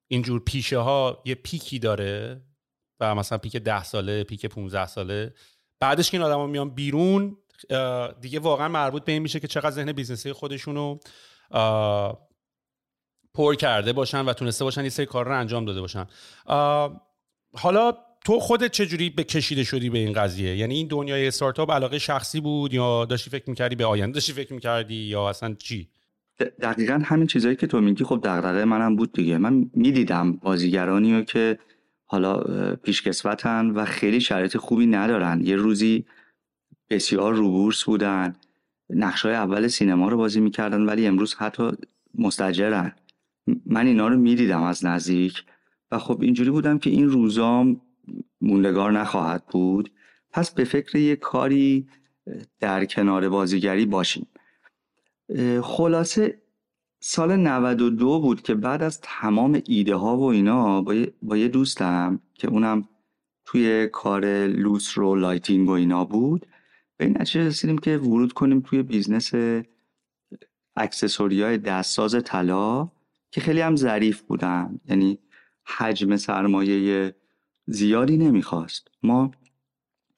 اینجور 0.08 0.40
پیشه 0.40 0.78
ها 0.78 1.22
یه 1.26 1.36
peak 1.36 1.71
ی 1.71 1.80
داره 1.80 2.42
و 3.00 3.16
مثلا 3.16 3.38
peak 3.38 3.58
ده 3.58 3.84
ساله 3.84 4.24
peak 4.24 4.46
15 4.46 4.88
ساله. 4.88 5.34
بعدش 5.80 6.12
که 6.12 6.18
این 6.18 6.26
آدما 6.26 6.48
میان 6.48 6.70
بیرون 6.70 7.38
دیگه 8.22 8.40
واقعا 8.40 8.68
مربوط 8.68 9.04
به 9.04 9.12
این 9.12 9.22
میشه 9.22 9.40
که 9.40 9.48
چقدر 9.48 9.72
ذهن 9.72 9.92
business 9.92 10.29
ی 10.29 10.34
خودشونو 10.34 10.98
پر 13.34 13.56
کرده 13.56 13.94
باشن 13.94 14.26
و 14.26 14.34
تونسته 14.34 14.64
باشن 14.64 14.84
یه 14.84 14.90
سری 14.90 15.06
کار 15.06 15.26
رو 15.26 15.40
انجام 15.40 15.66
داده 15.66 15.82
باشن. 15.82 16.08
حالا 17.56 17.94
تو 18.26 18.40
خودت 18.40 18.72
چجوری 18.72 19.10
به 19.10 19.24
کشیده 19.24 19.64
شدی 19.64 19.90
به 19.90 19.98
این 19.98 20.14
قضیه؟ 20.14 20.58
یعنی 20.58 20.76
این 20.76 20.88
دنیای 20.88 21.28
استارتاپ 21.28 21.72
علاقه 21.72 22.00
شخصی 22.00 22.42
بود 22.42 22.74
یا 22.74 23.06
داشتی 23.06 23.30
فکر 23.30 23.50
می‌کردی 23.50 23.76
به 23.76 23.86
آینده 23.86 24.14
داشتی 24.14 24.34
فکر 24.34 24.54
می‌کردی 24.54 24.96
یا 24.96 25.30
اصلا 25.30 25.54
چی؟ 25.54 25.88
دقیقا 26.62 27.02
همین 27.06 27.28
چیزهایی 27.28 27.56
که 27.56 27.68
تو 27.68 27.82
میگی 27.82 28.04
خب 28.04 28.20
دغدغه 28.24 28.66
منم 28.66 28.96
بود 28.96 29.14
دیگه. 29.14 29.38
من 29.38 29.70
می‌دیدم 29.74 30.34
بازیگرانی 30.34 31.14
رو 31.14 31.22
که 31.22 31.60
حالا 32.06 32.44
پیشکسوتن 32.76 33.70
و 33.70 33.86
خیلی 33.86 34.22
شرایط 34.22 34.58
خوبی 34.58 34.86
ندارن. 34.86 35.42
یه 35.46 35.56
روزی 35.56 36.06
بسیار 36.90 37.34
روبورس 37.34 37.84
بودن. 37.84 38.36
نقشای 38.90 39.34
اول 39.34 39.68
سینما 39.68 40.10
رو 40.10 40.18
بازی 40.18 40.40
می‌کردن 40.40 40.82
ولی 40.82 41.08
امروز 41.08 41.36
حتی 41.36 41.72
مستجرن. 42.18 42.96
من 43.66 43.88
اینا 43.88 44.08
رو 44.08 44.18
می‌دیدم 44.18 44.64
از 44.64 44.86
نزدیک. 44.86 45.44
و 45.92 46.00
خب 46.00 46.22
اینجوری 46.22 46.50
بودم 46.50 46.80
که 46.80 46.90
این 46.90 47.10
روزام 47.10 47.82
موندگار 48.44 48.92
نخواهد 48.92 49.46
بود 49.46 49.92
پس 50.32 50.52
به 50.52 50.64
فکر 50.64 50.98
یه 50.98 51.16
کاری 51.16 51.88
در 52.60 52.86
کنار 52.86 53.30
بازیگری 53.30 53.86
باشیم. 53.86 54.28
خلاصه 55.62 56.42
سال 57.00 57.36
92 57.36 58.20
بود 58.20 58.42
که 58.42 58.56
بعد 58.56 58.84
از 58.84 59.02
تمام 59.02 59.62
ایده 59.68 59.96
ها 59.96 60.18
و 60.18 60.24
اینا 60.24 60.82
با 61.22 61.38
یه 61.38 61.48
دوستم 61.48 62.20
که 62.34 62.48
اونم 62.48 62.90
توی 63.46 63.88
کار 63.88 64.26
لوستر 64.48 64.98
و 64.98 65.16
lighting 65.16 65.70
و 65.70 65.72
اینا 65.72 66.06
بود 66.06 66.48
به 66.98 67.06
این 67.06 67.22
نتیجه 67.22 67.48
رسیدیم 67.48 67.78
که 67.78 67.98
ورود 67.98 68.34
کنیم 68.34 68.62
توی 68.62 68.84
business 68.84 69.32
accessory 70.76 71.44
های 71.44 71.58
دستساز 71.58 72.16
طلا 72.26 72.90
که 73.32 73.42
خیلی 73.42 73.62
هم 73.62 73.76
ظریف 73.76 74.22
بودن. 74.22 74.80
یعنی 74.90 75.20
حجم 75.66 76.16
سرمایه 76.16 77.16
زیادی 77.66 78.18
نمی‌خواست. 78.18 78.88
ما 79.04 79.32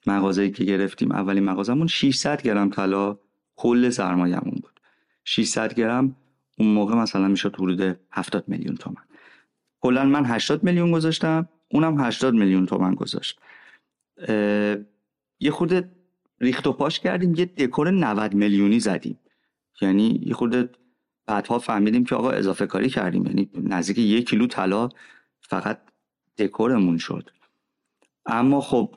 مغازه‌ای 0.06 0.50
که 0.50 0.64
گرفتیم 0.64 1.12
اولین 1.12 1.44
مغازمون 1.44 1.86
600 1.86 2.42
گرم 2.42 2.70
طلا 2.70 3.18
کل 3.56 3.90
سرمایه‌مون 3.90 4.58
بود. 4.62 4.80
600 5.24 5.74
گرم 5.74 6.16
اون 6.58 6.68
موقع 6.68 6.94
مثلا 6.94 7.28
می‌شد 7.28 7.56
حدود 7.56 7.98
70 8.10 8.44
میلیون 8.48 8.76
تومن 8.76 9.02
کلا 9.80 10.04
من 10.04 10.24
80 10.24 10.64
میلیون 10.64 10.92
گذاشتم 10.92 11.48
اونم 11.68 12.00
80 12.00 12.34
میلیون 12.34 12.66
تومن 12.66 12.94
گذاشت. 12.94 13.40
یه 15.40 15.50
خورده 15.50 15.90
ریخت 16.40 16.66
و 16.66 16.72
پاش 16.72 17.00
کردیم 17.00 17.34
یه 17.34 17.44
دکور 17.44 17.90
90 17.90 18.34
میلیونی 18.34 18.80
زدیم. 18.80 19.18
یعنی 19.80 20.20
یه 20.26 20.34
خورده 20.34 20.70
بعدها 21.26 21.58
فهمیدیم 21.58 22.04
که 22.04 22.14
آقا 22.14 22.30
اضافه 22.30 22.66
کاری 22.66 22.88
کردیم. 22.88 23.26
یعنی 23.26 23.50
نزدیک 23.54 23.98
یک 23.98 24.28
کیلو 24.28 24.46
طلا 24.46 24.88
فقط 25.40 25.80
دکورمون 26.38 26.98
شد. 26.98 27.30
اما 28.26 28.60
خب 28.60 28.94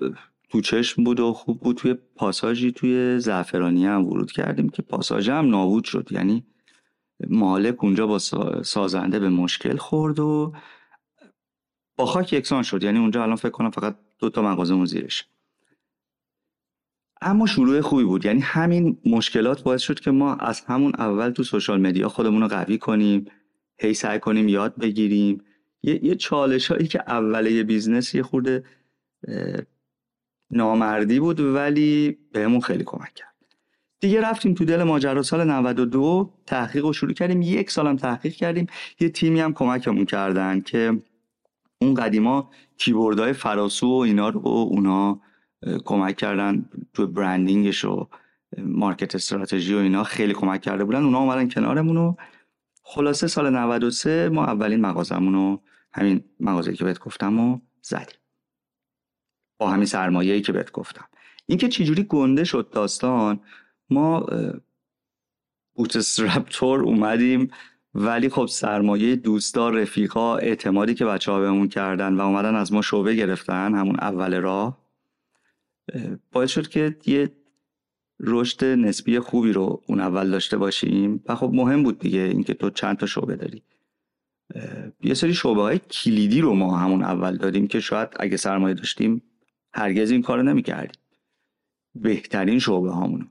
تو 0.50 0.62
چشم 0.62 1.04
بود 1.04 1.20
و 1.20 1.34
خوب 1.34 1.60
بود. 1.60 1.78
توی 1.78 1.94
پاساژی 2.16 2.72
توی 2.72 3.20
زعفرانی 3.20 3.86
هم 3.86 4.06
ورود 4.06 4.32
کردیم 4.32 4.70
که 4.70 4.82
پاساژ 4.82 5.30
هم 5.30 5.50
نابود 5.50 5.84
شد. 5.84 6.08
یعنی 6.12 6.46
مالک 7.30 7.84
اونجا 7.84 8.08
با 8.08 8.20
سازنده 8.64 9.20
به 9.20 9.30
مشکل 9.30 9.78
خورد 9.78 10.20
و 10.20 10.54
با 11.96 12.06
خاک 12.06 12.34
یکسان 12.34 12.64
شد. 12.64 12.84
یعنی 12.84 13.00
اونجا 13.00 13.24
الان 13.24 13.36
فکر 13.36 13.50
کنم 13.50 13.72
فقط 13.72 13.96
دو 14.20 14.30
تا 14.30 14.42
مغازه 14.42 14.86
زیرش. 14.86 15.26
اما 17.22 17.46
شروع 17.46 17.82
خوبی 17.82 18.04
بود. 18.04 18.26
یعنی 18.26 18.40
همین 18.40 18.98
مشکلات 19.06 19.64
باعث 19.64 19.82
شد 19.82 20.00
که 20.00 20.12
ما 20.12 20.36
از 20.36 20.62
همون 20.62 20.92
اول 20.98 21.30
تو 21.30 21.44
سوشال 21.44 21.82
مدیا 21.82 22.10
خودمون 22.10 22.42
رو 22.42 22.48
قوی 22.48 22.78
کنیم 22.78 23.26
هی 23.80 23.94
سعی 23.94 24.20
کنیم 24.20 24.48
یاد 24.48 24.76
بگیریم. 24.76 25.44
یه, 25.84 26.06
یه 26.06 26.16
چالش 26.16 26.72
هایی 26.72 26.88
که 26.88 27.04
اوله 27.08 27.52
یه 27.52 27.64
business 27.64 28.16
یه 28.16 28.24
خورده 28.24 28.64
نامردی 30.52 31.20
بود 31.20 31.40
ولی 31.40 32.18
بهمون 32.32 32.60
خیلی 32.60 32.84
کمک 32.84 33.14
کرد. 33.14 33.30
دیگه 34.00 34.22
رفتیم 34.22 34.54
تو 34.54 34.66
دل 34.66 34.84
ماجرا 34.84 35.22
سال 35.22 35.44
92 35.44 36.34
تحقیق 36.46 36.86
رو 36.86 36.94
شروع 36.94 37.14
کردیم. 37.14 37.42
یک 37.42 37.72
سالم 37.72 37.96
تحقیق 37.96 38.34
کردیم. 38.34 38.68
یه 39.00 39.10
تیمی 39.10 39.40
هم 39.40 39.54
کمکمون 39.54 40.06
کردن 40.06 40.62
که 40.62 41.02
اون 41.82 41.94
قدیما 41.94 42.52
کیبوردهای 42.78 43.34
فراسو 43.34 43.88
و 43.88 44.00
اینا 44.00 44.30
رو 44.30 44.48
اونا 44.48 45.22
کمک 45.86 46.18
کردن 46.18 46.70
تو 46.94 47.08
branding 47.08 47.70
ش 47.70 47.86
و 47.86 48.08
market 48.58 49.16
strategy 49.16 49.74
و 49.74 49.78
اینا 49.78 50.04
خیلی 50.04 50.34
کمک 50.34 50.62
کرده 50.62 50.84
بودن. 50.84 51.04
اونا 51.04 51.20
اومدن 51.20 51.50
کنارمون 51.50 51.98
و 51.98 52.16
خلاصه 52.84 53.28
سال 53.28 53.50
93 53.50 54.30
ما 54.30 54.46
اولین 54.46 54.82
مغازمون 54.82 55.34
رو 55.34 55.62
همین 55.94 56.24
مغازه 56.40 56.74
که 56.74 56.84
بهت 56.84 57.00
گفتم 57.00 57.40
و 57.40 57.60
زدیم. 57.82 58.19
با 59.60 59.70
همین 59.70 59.86
سرمایه‌ای 59.86 60.42
که 60.42 60.52
بهت 60.52 60.72
گفتم. 60.72 61.06
اینکه 61.46 61.68
چجوری 61.68 62.04
گنده 62.04 62.44
شد 62.44 62.70
داستان 62.72 63.40
ما 63.90 64.26
بوتسترپتور 65.74 66.84
اومدیم 66.84 67.52
ولی 67.94 68.30
خب 68.30 68.46
سرمایه 68.46 69.16
دوستا 69.16 69.70
رفیقا 69.70 70.38
اعتمادی 70.38 70.94
که 70.94 71.06
بچه 71.06 71.32
ها 71.32 71.40
بهمون 71.40 71.68
کردن 71.68 72.14
و 72.14 72.22
اومدن 72.22 72.56
از 72.56 72.74
ما 72.74 72.82
شعبه 72.82 73.16
گرفتن 73.16 73.76
همون 73.76 73.96
اول 74.00 74.36
راه 74.36 74.78
باعث 76.32 76.52
شد 76.52 76.68
که 76.68 76.98
یه 77.06 77.32
رشد 78.20 78.66
نسبی 78.66 79.20
خوبی 79.20 79.54
رو 79.54 79.82
اون 79.88 80.00
اول 80.00 80.32
داشته 80.32 80.58
باشیم 80.58 81.24
و 81.26 81.36
خب 81.36 81.52
مهم 81.54 81.84
بود 81.84 82.00
دیگه 82.00 82.20
اینکه 82.20 82.54
تو 82.54 82.70
چند 82.70 82.98
تا 82.98 83.06
شعبه 83.06 83.36
داری. 83.36 83.64
یه 85.04 85.14
سری 85.14 85.34
شعبه 85.34 85.62
های 85.62 85.80
کلیدی 85.80 86.42
رو 86.42 86.54
ما 86.54 86.78
همون 86.78 87.04
اول 87.04 87.38
دادیم 87.38 87.68
که 87.68 87.80
شاید 87.80 88.10
اگه 88.20 88.38
سرمایه 88.38 88.74
داشتیم 88.74 89.22
هرگز 89.74 90.12
این 90.12 90.22
کارو 90.22 90.44
نمی‌کردیم. 90.44 91.02
بهترین 91.96 92.60
شعبه 92.60 92.92
هامونو. 92.92 93.26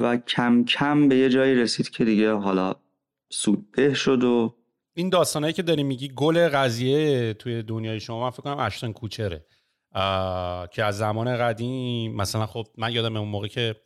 و 0.00 0.16
کم 0.16 0.64
کم 0.64 1.08
به 1.08 1.16
یه 1.16 1.28
جایی 1.28 1.54
رسید 1.54 1.90
که 1.90 2.04
دیگه 2.04 2.32
حالا 2.32 2.74
سودده 3.30 3.94
شد 3.94 4.24
و 4.24 4.56
این 4.94 5.08
داستانهایی 5.08 5.52
که 5.52 5.62
داری 5.62 5.82
میگی 5.82 6.08
گل 6.08 6.48
قضیه 6.48 7.34
توی 7.34 7.62
دنیای 7.62 8.00
شما 8.00 8.20
من 8.24 8.30
فکر 8.30 8.42
کنم 8.42 8.58
اشتن 8.58 8.92
کوچره. 8.92 9.46
که 10.70 10.84
از 10.84 10.98
زمان 10.98 11.36
قدیم 11.36 12.16
مثلا 12.16 12.46
خب 12.46 12.66
من 12.78 12.92
یادم 12.92 13.16
اون 13.16 13.28
موقع 13.28 13.48
که 13.48 13.76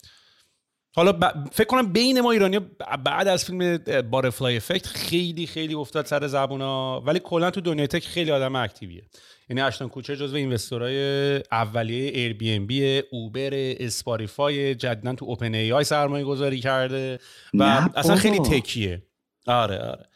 حالا 0.96 1.32
فکر 1.52 1.66
کنم 1.66 1.92
بین 1.92 2.20
ما 2.20 2.30
ایرانی 2.30 2.58
بعد 3.04 3.28
از 3.28 3.44
فیلم 3.44 3.78
Butterfly 4.10 4.56
Effect 4.56 4.86
خیلی 4.86 5.46
خیلی 5.46 5.74
افتاد 5.74 6.06
سر 6.06 6.26
زبونا. 6.26 7.00
ولی 7.00 7.20
کلا 7.24 7.50
تو 7.50 7.60
دنیای 7.60 7.86
tech 7.86 8.04
خیلی 8.04 8.30
آدم 8.30 8.56
active 8.56 8.87
یه. 8.87 9.02
یعنی 9.48 9.62
اشتون 9.62 9.88
کوچر 9.88 10.14
جزو 10.14 10.36
investor 10.36 11.16
های 11.16 11.36
اولیه 11.52 12.10
Airbnb 12.14 13.02
Uber 13.10 13.50
Spotify 13.52 14.74
جدیدا 14.74 15.14
تو 15.14 15.24
OpenAI 15.24 15.84
سرمایه 15.84 16.24
گذاری 16.24 16.60
کرده. 16.60 17.18
و 17.54 17.88
اصلا 17.96 18.16
خیلی 18.16 18.38
tech 18.38 18.75
یه. 18.75 19.02
آره 19.46 19.78
آره. 19.78 20.06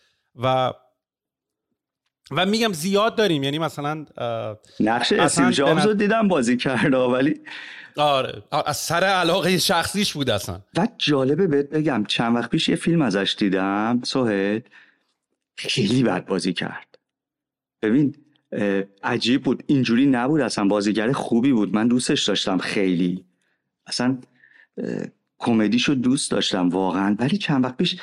و 0.43 0.73
و 2.31 2.47
میگم 2.47 2.73
زیاد 2.73 3.16
داریم 3.16 3.43
یعنی 3.43 3.59
مثلا 3.59 4.07
نقش 4.81 5.12
استیو 5.12 5.51
جابز 5.51 5.87
رو 5.87 5.95
دیدم 5.95 6.29
بازی 6.29 6.57
کرده 6.57 6.97
ولی 6.97 7.40
آره 7.97 8.43
از 8.66 8.77
سر 8.77 9.05
علاقه 9.05 9.59
شخصیش 9.59 10.12
بود 10.12 10.31
اصلا. 10.31 10.61
و 10.77 10.88
جالبه 10.99 11.47
بهت 11.47 11.71
بگم 11.71 12.05
چند 12.09 12.37
وقت 12.37 12.51
پیش 12.51 12.69
یه 12.69 12.77
فیلم 12.77 13.03
ازش 13.03 13.37
دیدم 13.38 14.01
سوهد 14.05 14.66
خیلی 15.57 16.03
بد 16.03 16.27
بازی 16.27 16.53
کرد. 16.53 16.99
ببین 17.83 18.14
عجیب 19.03 19.43
بود 19.43 19.64
اینجوری 19.66 20.07
نبود 20.07 20.40
اصلا 20.40 20.64
بازیگر 20.64 21.12
خوبی 21.12 21.53
بود 21.53 21.75
من 21.75 21.88
دوستش 21.88 22.25
داشتم 22.25 22.59
خیلی. 22.59 23.25
اصلا 23.87 24.19
کمدیشو 25.38 25.95
دوست 25.95 26.31
داشتم 26.31 26.69
واقعا 26.69 27.16
ولی 27.19 27.38
چند 27.38 27.64
وقت 27.64 27.77
پیش 27.77 27.97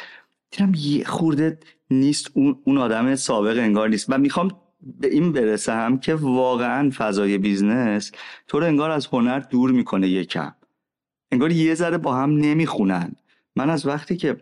دیدم 0.52 0.72
یه 0.76 1.04
خورده 1.06 1.60
نیست 1.92 2.32
اون, 2.34 2.62
اون 2.64 2.78
آدم 2.78 3.16
سابق 3.16 3.58
انگار 3.58 3.90
نیست. 3.90 4.06
و 4.10 4.18
می‌خوام 4.18 4.52
به 5.00 5.08
این 5.08 5.32
برسم 5.32 5.98
که 5.98 6.16
واقعا 6.16 6.92
فضای 6.98 7.38
business 7.38 8.12
تو 8.48 8.60
رو 8.60 8.66
انگار 8.66 8.92
از 8.92 9.06
هنر 9.06 9.40
دور 9.40 9.72
می‌کنه 9.72 10.08
یکم 10.08 10.54
انگار 11.32 11.52
یه 11.52 11.76
ذره 11.76 11.98
با 11.98 12.16
هم 12.16 12.38
نمی‌خونن. 12.38 13.16
من 13.56 13.70
از 13.70 13.86
وقتی 13.86 14.18
که 14.18 14.38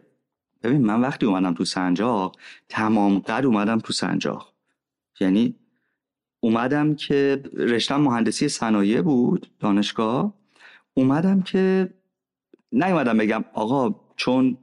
ببین 0.63 0.85
من 0.85 1.01
وقتی 1.01 1.25
اومدم 1.25 1.53
تو 1.53 1.65
سنجاق 1.65 2.35
تمام 2.69 3.19
قد 3.19 3.45
اومدم 3.45 3.79
تو 3.79 3.93
سنجاق. 3.93 4.53
یعنی 5.19 5.55
اومدم 6.39 6.95
که 6.95 7.43
رشتم 7.53 8.01
مهندسی 8.01 8.49
صنایع 8.49 9.01
بود 9.01 9.51
دانشگاه. 9.59 10.33
اومدم 10.93 11.41
که 11.41 11.93
نیومدم 12.71 13.17
بگم 13.17 13.45
آقا 13.53 13.95
چون 14.15 14.57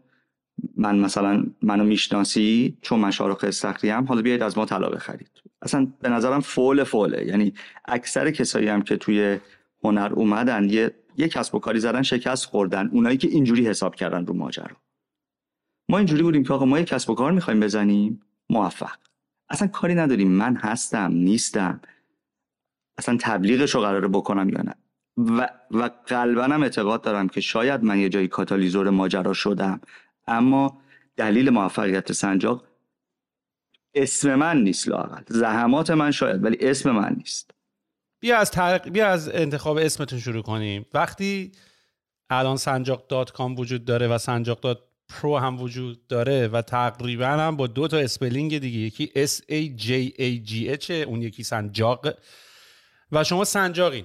من 0.76 0.98
مثلا 0.98 1.44
منو 1.62 1.84
می‌شناسی 1.84 2.76
چون 2.82 3.00
من 3.00 3.10
شارخ 3.10 3.44
استخری 3.44 3.90
هم 3.90 4.04
حالا 4.04 4.22
بیاید 4.22 4.42
از 4.42 4.58
ما 4.58 4.64
طلا 4.64 4.88
بخرید. 4.88 5.30
اصلا 5.62 5.86
به 6.00 6.08
نظرم 6.08 6.40
فول 6.40 6.84
فوله. 6.84 7.26
یعنی 7.26 7.54
اکثر 7.84 8.30
کسایی 8.30 8.68
هم 8.68 8.82
که 8.82 8.96
توی 8.96 9.38
هنر 9.84 10.12
اومدن 10.14 10.68
یه 10.70 10.94
یه 11.16 11.28
کسب 11.28 11.54
و 11.54 11.58
کاری 11.58 11.80
زدن 11.80 12.02
شکست 12.02 12.46
خوردن. 12.46 12.88
اونایی 12.92 13.16
که 13.16 13.28
اینجوری 13.28 13.66
حساب 13.66 13.94
کردن 13.94 14.26
رو 14.26 14.34
ماجرا. 14.34 14.76
ما 15.88 15.98
اینجوری 15.98 16.22
بودیم 16.22 16.44
که 16.44 16.52
آقا 16.52 16.64
ما 16.64 16.78
یه 16.78 16.84
کسب 16.84 17.10
و 17.10 17.14
کار 17.14 17.32
می‌خوایم 17.32 17.60
بزنیم. 17.60 18.22
موفق. 18.50 18.96
اصلا 19.48 19.68
کاری 19.68 19.94
نداریم. 19.94 20.30
من 20.30 20.56
هستم 20.56 21.12
نیستم. 21.12 21.80
اصلا 22.98 23.16
تبلیغش 23.20 23.74
رو 23.74 23.80
قراره 23.80 24.08
بکنم 24.08 24.48
یا 24.48 24.62
نه؟ 24.62 24.74
و, 25.16 25.48
و 25.70 25.90
قلبا 26.06 26.44
هم 26.44 26.62
اعتقاد 26.62 27.02
دارم 27.02 27.28
که 27.28 27.40
شاید 27.40 27.84
من 27.84 27.98
یه 27.98 28.08
جایی 28.08 28.28
کاتالیزور 28.28 28.90
ماجرا 28.90 29.32
شدم. 29.32 29.80
اما 30.26 30.82
دلیل 31.16 31.50
موفقیت 31.50 32.12
سنجاق 32.12 32.64
اسم 33.94 34.34
من 34.34 34.62
نیست 34.62 34.88
لاقل 34.88 35.22
زحمات 35.26 35.90
من 35.90 36.10
شاید 36.10 36.44
ولی 36.44 36.56
اسم 36.60 36.90
من 36.90 37.14
نیست. 37.18 37.50
بیا 38.20 38.38
از, 38.38 38.50
بیا 38.92 39.08
از 39.08 39.28
انتخاب 39.28 39.76
اسمتون 39.76 40.18
شروع 40.18 40.42
کنیم. 40.42 40.86
وقتی 40.94 41.52
الان 42.30 42.56
سنجاق 42.56 43.06
dot 43.06 43.32
com 43.32 43.58
وجود 43.58 43.84
داره 43.84 44.08
و 44.08 44.18
سنجاق 44.18 44.60
dot 44.60 44.78
pro 45.08 45.38
هم 45.38 45.60
وجود 45.60 46.06
داره 46.06 46.48
و 46.48 46.62
تقریبا 46.62 47.26
هم 47.26 47.56
با 47.56 47.66
دو 47.66 47.88
تا 47.88 47.96
spelling 47.98 48.58
دیگه 48.58 48.78
یکی 48.78 49.06
S 49.26 49.30
A 49.30 49.82
J 49.82 50.20
A 50.20 50.50
G 50.50 50.84
H 50.86 50.90
اون 50.90 51.22
یکی 51.22 51.42
سنجاق. 51.42 52.08
و 53.12 53.24
شما 53.24 53.44
سنجاقین. 53.44 54.04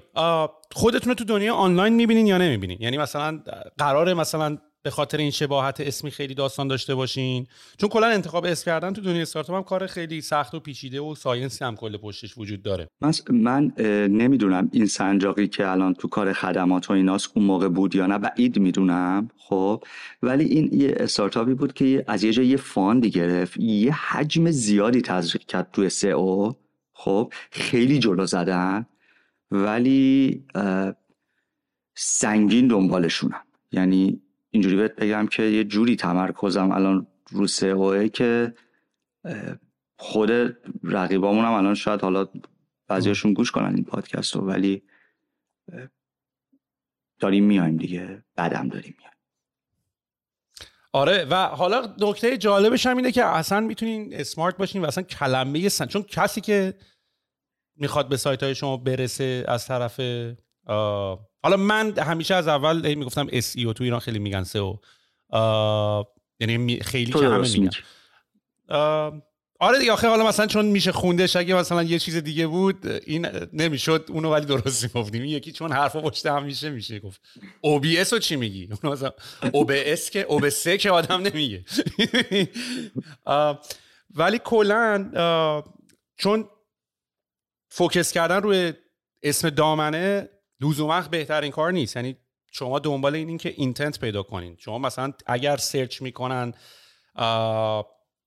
خودتون 0.72 1.14
تو 1.14 1.24
دنیا 1.24 1.56
آنلاین 1.56 1.94
می‌بینین 1.94 2.28
یا 2.28 2.38
نمی‌بینین؟ 2.38 2.82
یعنی 2.82 2.98
مثلا 2.98 3.44
قراره 3.78 4.14
مثلا 4.14 4.58
به 4.84 4.90
خاطر 4.90 5.18
این 5.18 5.32
شباهت 5.32 5.82
اسمی 5.82 6.12
خیلی 6.12 6.34
داستان 6.34 6.68
داشته 6.68 6.96
باشین. 6.96 7.48
چون 7.78 7.90
کلا 7.90 8.08
انتخاب 8.08 8.46
اسم 8.46 8.66
کردن 8.66 8.94
تو 8.94 9.02
دنیای 9.02 9.22
استارتاپ 9.22 9.56
هم 9.56 9.64
کار 9.64 9.88
خیلی 9.88 10.22
سخت 10.22 10.54
و 10.54 10.60
پیچیده 10.60 11.02
و 11.02 11.16
science 11.16 11.59
ی 11.60 11.66
هم 11.66 11.76
کل 11.76 11.98
پشتش 11.98 12.38
وجود 12.38 12.62
داره. 12.62 12.88
من, 13.02 13.12
من 13.30 13.74
نمی‌دونم 14.08 14.70
این 14.72 14.86
سنجاقی 14.86 15.48
که 15.48 15.68
الان 15.68 15.94
تو 15.94 16.08
کار 16.08 16.34
خدمات 16.34 16.90
و 16.90 16.94
ایناست 16.94 17.30
اون 17.36 17.46
موقع 17.46 17.68
بود 17.68 17.96
یا 17.96 18.06
نه 18.06 18.18
بعید 18.18 18.60
می‌دونم 18.60 19.30
خب. 19.38 19.84
ولی 20.22 20.46
این 20.46 20.70
یه 20.74 20.96
استارتاپی 21.00 21.54
بود 21.54 21.74
که 21.74 22.04
از 22.08 22.24
یه 22.24 22.32
جای 22.32 22.48
یه 22.48 22.58
fund 22.58 22.99
ی 22.99 23.10
گرفت 23.10 23.58
یه 23.60 23.94
حجم 23.94 24.52
زیادی 24.52 25.02
تزریق 25.02 25.46
کرد 25.46 25.70
تو 25.74 25.90
سئو 25.90 26.54
خب. 26.94 27.34
خیلی 27.52 28.00
جلو 28.00 28.26
زدن 28.26 28.86
ولی 29.52 30.44
سنگین 31.96 32.68
دنبالشونم 32.68 33.42
یعنی 33.72 34.22
اینجوری 34.50 34.76
بهت 34.76 34.96
بگم 34.96 35.28
که 35.28 35.44
یه 35.44 35.64
جوری 35.64 35.96
تمرکزم 35.96 36.72
الان 36.72 37.08
رو 37.32 37.48
سئو 37.48 38.08
که 38.08 38.54
خود 39.98 40.32
رقیبامون 40.84 41.46
هم 41.46 41.52
الان 41.52 41.74
شاید 41.74 42.02
حالا 42.02 42.28
بعضیاشون 42.88 43.34
گوش 43.34 43.52
کنن 43.52 43.76
این 43.76 43.84
پادکست 43.84 44.36
رو 44.36 44.42
ولی 44.42 44.84
داریم 47.20 47.44
میایم 47.44 47.78
دیگه 47.78 48.24
بعدم 48.36 48.68
داریم 48.68 48.96
میایم. 48.98 49.14
آره 50.94 51.26
و 51.30 51.36
حالا 51.36 51.96
نکته 52.00 52.38
جالبش 52.38 52.86
هم 52.86 52.98
اینه 52.98 53.12
که 53.12 53.26
اصلا 53.26 53.60
می‌تونین 53.60 54.14
اسمارت 54.14 54.58
باشین 54.58 54.82
و 54.82 54.86
اصلا 54.86 55.04
کلمه 55.04 55.70
سن 55.70 55.86
چون 55.86 56.04
کسی 56.04 56.42
که 56.42 56.74
می‌خواد 57.76 58.10
به 58.10 58.18
سایت 58.18 58.44
های 58.44 58.56
شما 58.56 58.78
برسه 58.78 59.46
از 59.48 59.68
طرف 59.68 60.00
حالا 61.48 61.58
من 61.58 61.98
همیشه 61.98 62.36
از 62.36 62.48
اول 62.48 62.96
می‌گفتم 62.96 63.28
SEO 63.28 63.74
تو 63.74 63.84
ایران 63.84 64.00
خیلی 64.00 64.20
میگن 64.20 64.44
سئو 64.44 64.76
یعنی 66.40 66.80
خیلی 66.80 67.12
که 67.12 67.20
همه 67.20 67.52
میگن. 67.52 67.70
آره 69.60 69.80
دیگه 69.80 69.92
آخه 69.92 70.08
حالا 70.08 70.28
مثلا 70.28 70.48
چون 70.48 70.66
میشه 70.66 70.92
خوندش 70.92 71.36
اگه 71.36 71.56
مثلا 71.56 71.84
یه 71.84 72.00
چیز 72.00 72.16
دیگه 72.16 72.48
بود 72.48 72.88
این 72.88 73.28
نمی‌شد 73.54 74.06
اونو 74.10 74.32
ولی 74.32 74.46
درست 74.46 74.84
می‌گفتیم. 74.84 75.26
یکی 75.26 75.52
چون 75.52 75.72
حرفا 75.72 76.02
پشت 76.02 76.26
هم 76.26 76.44
میشه 76.44 76.70
میشه 76.70 77.00
گفت. 77.00 77.22
OBS 77.66 78.14
رو 78.14 78.20
چی 78.20 78.36
میگی؟ 78.36 78.70
اونو 78.84 78.96
مثلا 78.96 79.12
OBS 79.44 80.10
که 80.10 80.28
OBS 80.30 80.68
که 80.68 80.92
آدم 80.92 81.22
نمیگه. 81.22 81.66
ولی 84.20 84.40
کلا 84.44 85.64
چون 86.18 86.50
focus 87.70 88.12
کردن 88.12 88.42
روی 88.42 88.74
اسم 89.24 89.50
دامنه 89.50 90.30
لزوما 90.62 91.02
بهترین 91.02 91.52
کار 91.52 91.72
نیست. 91.72 91.96
یعنی 91.96 92.18
شما 92.52 92.80
دنبال 92.80 93.16
این 93.16 93.38
که 93.38 93.54
intent 93.58 94.00
پیدا 94.00 94.24
کنین. 94.24 94.56
شما 94.60 94.78
مثلا 94.78 95.14
اگر 95.26 95.58
search 95.58 96.02
می‌کنن 96.02 96.54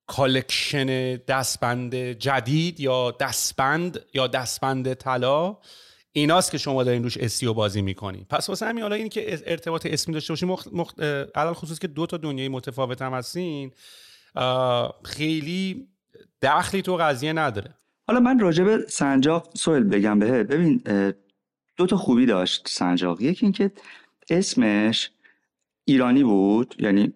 collection 0.06 1.16
دستبند 1.16 1.94
جدید 1.94 2.80
یا 2.80 3.10
دستبند 3.10 4.00
یا 4.14 4.26
دستبند 4.26 4.94
طلا 4.94 5.56
ایناست 6.12 6.50
که 6.50 6.58
شما 6.58 6.84
دارین 6.84 7.02
روش 7.02 7.16
SEO 7.16 7.54
بازی 7.54 7.82
می‌کنین. 7.82 8.26
پس 8.30 8.48
واسه 8.48 8.66
همین 8.66 8.82
حالا 8.82 8.96
این 8.96 9.08
که 9.08 9.40
ارتباط 9.46 9.86
اسمی 9.86 10.14
داشته 10.14 10.32
باشین 10.32 10.48
مخ... 10.48 10.66
مخ... 10.72 10.98
علال 11.34 11.54
خصوص 11.54 11.78
که 11.78 11.86
دو 11.86 12.06
تا 12.06 12.16
دنیای 12.16 12.48
متفاوت 12.48 13.02
هم 13.02 13.14
هستین 13.14 13.72
خیلی 15.04 15.88
دخلی 16.42 16.82
تو 16.82 16.96
قضیه 16.96 17.32
نداره. 17.32 17.74
حالا 18.06 18.20
من 18.20 18.38
راجع 18.38 18.78
سنجاق 18.88 19.50
سوال 19.56 19.84
بگم 19.84 20.18
بهت. 20.18 20.46
ببین 20.46 20.82
دو 21.80 21.86
تا 21.86 21.96
خوبی 21.96 22.26
داشت 22.26 22.68
سنجاق. 22.68 23.22
یکی 23.22 23.46
اینکه 23.46 23.72
اسمش 24.30 25.10
ایرانی 25.84 26.24
بود 26.24 26.74
یعنی 26.78 27.12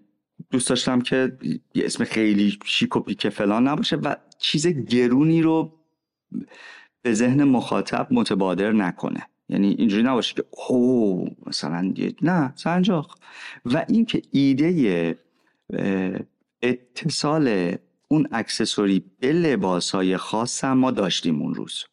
دوست 0.51 0.69
داشتم 0.69 1.01
که 1.01 1.39
اسم 1.75 2.05
خیلی 2.05 2.59
شیک 2.65 2.97
و 2.97 3.01
پیک 3.01 3.29
فلان 3.29 3.69
نباشه 3.69 3.97
و 3.97 4.17
چیز 4.39 4.67
گرونی 4.67 5.43
رو 5.43 5.73
به 7.03 7.15
ذهن 7.15 7.45
مخاطب 7.45 8.07
متبادر 8.11 8.73
نکنه. 8.73 9.27
یعنی 9.49 9.69
اینجوری 9.79 10.03
نباشه 10.03 10.35
که 10.35 10.45
او 10.69 11.29
مثلا 11.47 11.95
نه 12.23 12.53
سنجاق. 12.57 13.19
و 13.65 13.85
اینکه 13.89 14.23
ایده 14.31 15.19
اتصال 16.63 17.77
اون 18.09 18.29
اکسسوری 18.33 19.05
به 19.21 19.33
لباس 19.33 19.91
های 19.91 20.17
خاص 20.17 20.65
ما 20.65 20.91
داشتیم 20.91 21.43
اون 21.43 21.55
روز 21.55 21.85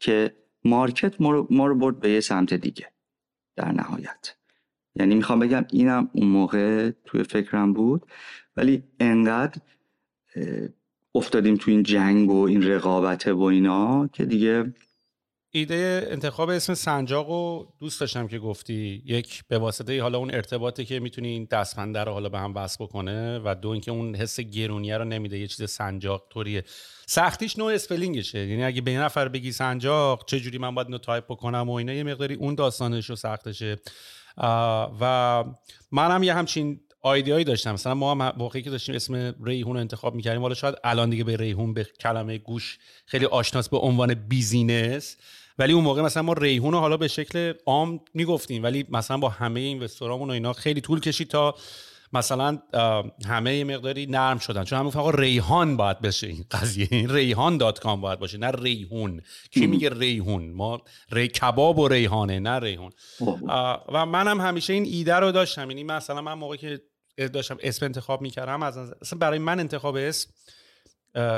که 0.00 0.42
مارکت 0.64 1.20
ما 1.50 1.66
رو 1.66 1.74
برد 1.74 2.00
به 2.00 2.10
یه 2.10 2.20
سمت 2.20 2.54
دیگه 2.54 2.92
در 3.56 3.72
نهایت. 3.72 4.36
یعنی 4.94 5.14
می‌خوام 5.14 5.38
بگم 5.38 5.64
اینم 5.72 6.10
اون 6.12 6.28
موقع 6.28 6.90
توی 7.04 7.22
فکرم 7.22 7.72
بود 7.72 8.06
ولی 8.56 8.82
انقدر 9.00 9.60
افتادیم 11.14 11.56
تو 11.56 11.70
این 11.70 11.82
جنگ 11.82 12.30
و 12.30 12.42
این 12.42 12.62
رقابت 12.62 13.26
و 13.26 13.42
اینا 13.42 14.06
که 14.06 14.24
دیگه 14.24 14.74
ایده 15.54 16.08
انتخاب 16.10 16.48
اسم 16.48 16.74
سنجاق 16.74 17.28
رو 17.28 17.72
دوست 17.80 18.00
داشتم 18.00 18.28
که 18.28 18.38
گفتی. 18.38 19.02
یک 19.06 19.44
به 19.48 19.58
واسطه 19.58 20.02
حالا 20.02 20.18
اون 20.18 20.34
ارتباطی 20.34 20.84
که 20.84 21.00
می‌تونی 21.00 21.28
این 21.28 21.48
دستبنده 21.50 22.04
رو 22.04 22.12
حالا 22.12 22.28
به 22.28 22.38
هم 22.38 22.54
وصل 22.54 22.84
بکنه 22.84 23.40
و 23.44 23.54
دو 23.54 23.68
اینکه 23.68 23.90
اون 23.90 24.14
حس 24.14 24.40
گرونیه 24.40 24.98
رو 24.98 25.04
نمیده. 25.04 25.38
یه 25.38 25.46
چیز 25.46 25.70
سنجاق 25.70 26.26
طوریه. 26.30 26.64
سختیش 27.06 27.58
نوع 27.58 27.72
spelling 27.72 28.21
شه. 28.21 28.46
یعنی 28.46 28.64
اگه 28.64 28.80
یه 28.80 28.98
نفر 28.98 29.28
بگی 29.28 29.52
سنجاق 29.52 30.24
چه 30.26 30.40
جوری 30.40 30.58
من 30.58 30.74
باید 30.74 30.86
اینو 30.86 30.98
تایپ 30.98 31.24
بکنم 31.24 31.70
و 31.70 31.72
اینا 31.72 31.92
یه 31.92 32.02
مقداری 32.02 32.34
اون 32.34 32.54
داستانش 32.54 33.10
رو 33.10 33.16
سخته 33.16 33.76
و 35.00 35.44
منم 35.92 36.22
یه 36.22 36.34
همچین 36.34 36.80
idea 37.04 37.31
یی 37.31 37.44
داشتم. 37.44 37.72
مثلا 37.72 37.94
ما 37.94 38.10
هم 38.14 38.32
موقعی 38.36 38.62
که 38.62 38.70
داشتیم 38.70 38.94
اسم 38.94 39.34
ریحون 39.44 39.74
رو 39.74 39.80
انتخاب 39.80 40.14
می‌کردیم 40.14 40.42
حالا 40.42 40.54
شاید 40.54 40.74
الان 40.84 41.10
دیگه 41.10 41.24
به 41.24 41.36
ریحون 41.36 41.74
به 41.74 41.84
کلمه 41.84 42.38
گوش 42.38 42.78
خیلی 43.06 43.26
آشناس 43.26 43.68
به 43.68 43.78
عنوان 43.78 44.14
business. 44.14 45.16
ولی 45.58 45.72
اون 45.72 45.84
موقع 45.84 46.02
مثلا 46.02 46.22
ما 46.22 46.32
ریحون 46.32 46.72
رو 46.72 46.78
حالا 46.78 46.96
به 46.96 47.08
شکل 47.08 47.52
عام 47.66 48.00
می‌گفتیم 48.14 48.62
ولی 48.62 48.86
مثلا 48.88 49.18
با 49.18 49.28
همه 49.28 49.60
این 49.60 49.88
و 50.00 50.30
اینا 50.30 50.52
خیلی 50.52 50.80
طول 50.80 51.00
کشید 51.00 51.28
تا 51.28 51.54
مثلا 52.14 52.58
همه 53.26 53.56
یه 53.56 53.64
مقداری 53.64 54.06
نرم 54.06 54.38
شدن. 54.38 54.64
چون 54.64 54.78
همون 54.78 54.90
فقط 54.90 55.14
ریحان 55.14 55.76
باید 55.76 56.00
بشه 56.00 56.26
این 56.26 56.44
قضیه. 56.50 56.88
ریحان 56.90 57.56
dot 57.56 57.78
com 57.78 58.00
باید 58.00 58.18
باشه 58.18 58.38
نه 58.38 58.50
ریحون. 58.50 59.22
کی 59.50 59.66
میگه 59.66 59.90
ریحون؟ 59.98 60.50
ما 60.50 60.82
ری 61.12 61.28
کباب 61.28 61.78
و 61.78 61.88
ریحانه 61.88 62.40
نه 62.40 62.58
ریحون. 62.58 62.92
و 63.92 64.06
منم 64.06 64.40
همیشه 64.40 64.72
این 64.72 64.84
ایده 64.84 65.14
رو 65.14 65.32
داشتم. 65.32 65.70
یعنی 65.70 65.84
مثلا 65.84 66.20
من 66.20 66.34
موقعی 66.34 66.58
که 66.58 66.80
داشتم 67.28 67.56
اسم 67.60 67.86
انتخاب 67.86 68.22
می‌کردم 68.22 68.62
از 68.62 68.78
اصلا 68.78 69.18
برای 69.18 69.38
من 69.38 69.60
انتخاب 69.60 69.96
اسم 69.96 70.30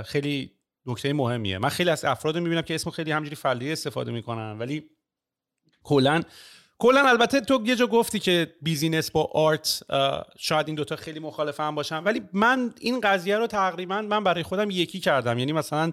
خیلی 0.05 0.53
نکته 0.87 1.13
مهمیه. 1.13 1.59
من 1.59 1.69
خیلی 1.69 1.91
از 1.91 2.05
افراد 2.05 2.39
می‌بینم 2.39 2.63
که 2.63 2.75
اسم 2.75 2.91
خیلی 2.91 3.13
همجوری 3.13 3.37
فردی 3.37 3.73
استفاده 3.73 4.13
می‌کنن 4.13 4.59
ولی 4.59 4.91
کلا 5.83 6.23
کلا 6.79 7.09
البته 7.09 7.41
تو 7.41 7.63
یه 7.67 7.77
جا 7.77 7.87
گفتی 7.87 8.19
که 8.19 8.55
بیزینس 8.63 9.11
با 9.11 9.31
آرت 9.35 9.83
شاید 10.39 10.67
این 10.67 10.77
دوتا 10.77 10.97
خیلی 10.97 11.19
مخالف 11.19 11.61
هم 11.61 11.75
باشن 11.75 11.99
ولی 11.99 12.23
من 12.33 12.75
این 12.81 13.01
قضیه 13.01 13.37
رو 13.37 13.47
تقریبا 13.47 14.03
من 14.03 14.25
برای 14.25 14.43
خودم 14.43 14.71
یکی 14.71 15.01
کردم. 15.01 15.39
یعنی 15.39 15.53
مثلا 15.53 15.93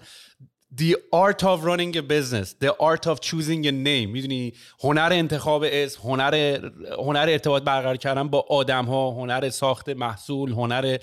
The 0.78 0.96
art 1.14 1.42
of 1.42 1.60
running 1.70 1.94
a 1.98 2.02
business 2.02 2.48
The 2.64 2.74
art 2.80 3.06
of 3.06 3.20
choosing 3.20 3.66
a 3.66 3.72
name. 3.72 4.08
می‌دونی؟ 4.08 4.54
هنر 4.84 5.10
انتخاب 5.12 5.64
اسم 5.66 6.02
هنر 6.02 6.60
هنر 6.98 7.28
ارتباط 7.30 7.64
برقرار 7.64 7.98
کردن 7.98 8.28
با 8.28 8.46
آدم 8.50 8.86
ها 8.86 9.12
هنر 9.12 9.50
ساخت 9.50 9.90
محصول 9.90 10.52
هنر 10.52 10.98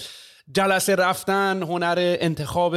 جلسه 0.55 0.95
رفتن 0.95 1.63
هنر 1.63 2.17
انتخاب 2.21 2.75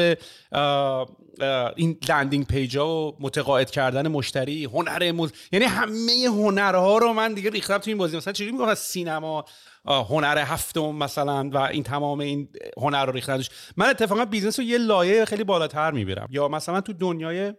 این 1.76 1.98
landing 2.10 2.48
page 2.48 2.78
ها 2.78 2.88
و 2.88 3.16
متقاعد 3.20 3.72
کردن 3.72 4.08
مشتری 4.08 4.66
هنر 4.66 5.12
مز... 5.12 5.32
یعنی 5.52 5.66
همه 5.66 6.28
هنرها 6.28 6.98
رو 6.98 7.14
من 7.14 7.34
دیگه 7.34 7.50
ریختم 7.50 7.78
تو 7.78 7.90
این 7.90 7.98
بازی. 7.98 8.18
مثلا 8.18 8.34
چجوری 8.34 8.52
میگم 8.52 8.74
سینما 8.74 9.46
هنر 9.86 10.38
هفتم 10.38 10.82
مثلا 10.82 11.50
و 11.50 11.58
این 11.58 11.84
تمام 11.84 12.20
این 12.20 12.50
هنر 12.78 13.06
رو 13.06 13.12
ریختن 13.12 13.44
من 13.78 13.90
اتفاقا 13.90 14.26
business 14.26 14.60
رو 14.60 14.66
یه 14.66 14.78
لایه 14.78 15.26
خیلی 15.26 15.44
بالاتر 15.44 15.92
می‌برم 15.92 16.28
یا 16.32 16.48
مثلا 16.48 16.82
تو 16.82 16.94
دنیای 16.94 17.54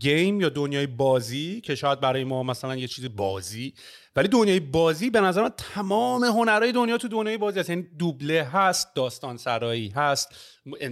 game 0.00 0.40
یا 0.40 0.48
دنیای 0.48 0.86
بازی 0.86 1.60
که 1.60 1.74
شاید 1.74 2.00
برای 2.00 2.24
ما 2.24 2.42
مثلا 2.42 2.76
یه 2.76 2.88
چیز 2.88 3.16
بازی 3.16 3.74
ولی 4.16 4.28
دنیای 4.28 4.60
بازی 4.60 5.10
به 5.10 5.20
نظر 5.20 5.42
من 5.42 5.52
تمام 5.56 6.24
هنرهای 6.24 6.72
دنیا 6.72 6.98
تو 6.98 7.08
دنیای 7.08 7.38
بازی 7.38 7.60
هست. 7.60 7.70
یعنی 7.70 7.82
دوبله 7.82 8.42
هست 8.42 8.94
داستان 8.94 9.36
سرایی 9.36 9.88
هست 9.88 10.28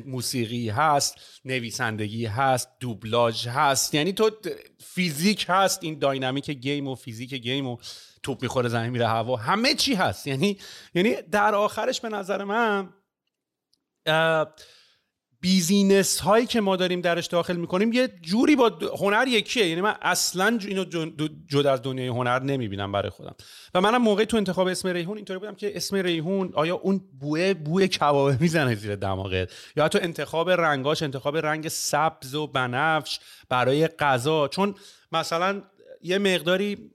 موسیقی 0.07 0.69
هست 0.69 1.15
نویسندگی 1.45 2.27
هست 2.27 2.69
دوبلاژ 2.81 3.47
هست. 3.47 3.95
یعنی 3.95 4.13
تو 4.13 4.31
فیزیک 4.79 5.47
هست 5.49 5.85
این 5.85 5.99
dynamic 5.99 6.51
game 6.51 6.89
و 6.89 6.95
فیزیک 6.95 7.35
game 7.35 7.67
و 7.67 7.77
توپ 8.23 8.43
می‌خوره 8.43 8.69
زمین 8.69 8.91
میره 8.91 9.09
هوا 9.09 9.37
همه 9.37 9.75
چی 9.75 9.95
هست. 9.95 10.27
یعنی 10.27 10.59
یعنی 10.95 11.15
در 11.23 11.55
آخرش 11.55 12.01
به 12.01 12.09
نظر 12.09 12.45
من 12.45 12.89
business 15.41 16.21
هایی 16.21 16.47
که 16.47 16.61
ما 16.61 16.77
داریم 16.77 17.01
درش 17.01 17.27
داخل 17.27 17.57
می‌کنیم 17.57 17.93
یه 17.93 18.09
جوری 18.23 18.57
با 18.57 18.73
هنر 18.99 19.29
یکیه. 19.29 19.67
یعنی 19.67 19.81
من 19.81 19.95
اصلا 20.03 20.59
اینو 20.67 20.85
جدا 21.47 21.73
از 21.73 21.83
دنیای 21.83 22.09
هنر 22.09 22.43
نمی‌بینم 22.43 22.93
برای 22.93 23.11
خودم. 23.11 23.35
و 23.75 23.81
منم 23.81 24.03
موقعی 24.03 24.27
تو 24.27 24.37
انتخاب 24.37 24.67
اسم 24.67 24.89
ریحون 24.89 25.17
اینطوری 25.17 25.39
بودم 25.39 25.55
که 25.55 25.77
اسم 25.77 25.97
ریحون 25.97 26.53
آیا 26.55 26.75
اون 26.75 27.01
بوه 27.21 27.55
بوی 27.55 27.89
کبابه 27.89 28.37
می‌زنه 28.41 28.75
زیر 28.75 28.97
دماغت؟ 28.97 29.53
یا 29.77 29.85
حتی 29.85 29.99
انتخاب 29.99 30.51
رنگاش 30.51 31.03
انتخاب 31.03 31.37
رنگ 31.37 31.69
سبز 31.69 32.35
و 32.35 32.47
بنفش 32.47 33.21
برای 33.49 33.89
غذا؟ 33.89 34.49
چون 34.49 34.75
مثلا 35.13 35.63
یه 36.03 36.19
مقداری 36.19 36.91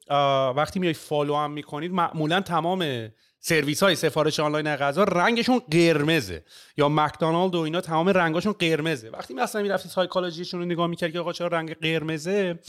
وقتی 0.56 0.80
میای 0.80 0.94
follow 0.94 1.36
هم 1.36 1.52
می‌کنید 1.52 1.92
معمولا 1.92 2.42
تمام 2.42 3.10
سرویس 3.40 3.84
های 3.84 3.96
سفارش 3.96 4.40
آنلاین 4.40 4.76
غذا 4.76 5.04
رنگشون 5.04 5.62
قرمزه 5.72 6.44
یا 6.78 6.90
مکدونالد 6.90 7.56
و 7.56 7.60
اینا 7.60 7.82
تمام 7.82 8.10
رنگاشون 8.10 8.54
قرمزه. 8.54 9.10
وقتی 9.10 9.34
مثلا 9.34 9.62
می‌رفتی 9.62 9.90
سایکولوژیشون 9.90 10.60
رو 10.60 10.66
نگاه 10.66 10.88
می‌کردی 10.88 11.14
که 11.14 11.20
آقا 11.20 11.34
چرا 11.34 11.48
رنگ 11.48 11.74
قرمزه 11.74 12.60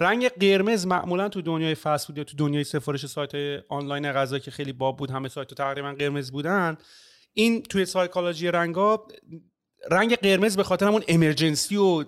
رنگ 0.00 0.28
قرمز 0.28 0.86
معمولا 0.86 1.28
تو 1.28 1.42
دنیای 1.42 1.74
فست 1.74 2.06
فود 2.06 2.18
یا 2.18 2.24
تو 2.24 2.36
دنیای 2.36 2.64
سفارش 2.64 3.06
سایت 3.06 3.30
آنلاین 3.68 4.12
غذا 4.12 4.38
که 4.38 4.50
خیلی 4.50 4.72
باب 4.72 4.96
بود 4.96 5.10
همه 5.10 5.28
سایت 5.28 5.54
تقریبا 5.54 5.94
قرمز 5.98 6.30
بودن 6.30 6.76
این 7.34 7.62
توی 7.62 7.84
سایکولوژی 7.84 8.48
رنگا 8.48 9.06
رنگ 9.90 10.16
قرمز 10.16 10.56
به 10.56 10.62
خاطر 10.62 10.86
همون 10.86 11.02
امرجنسی 11.08 11.76
و 11.76 12.04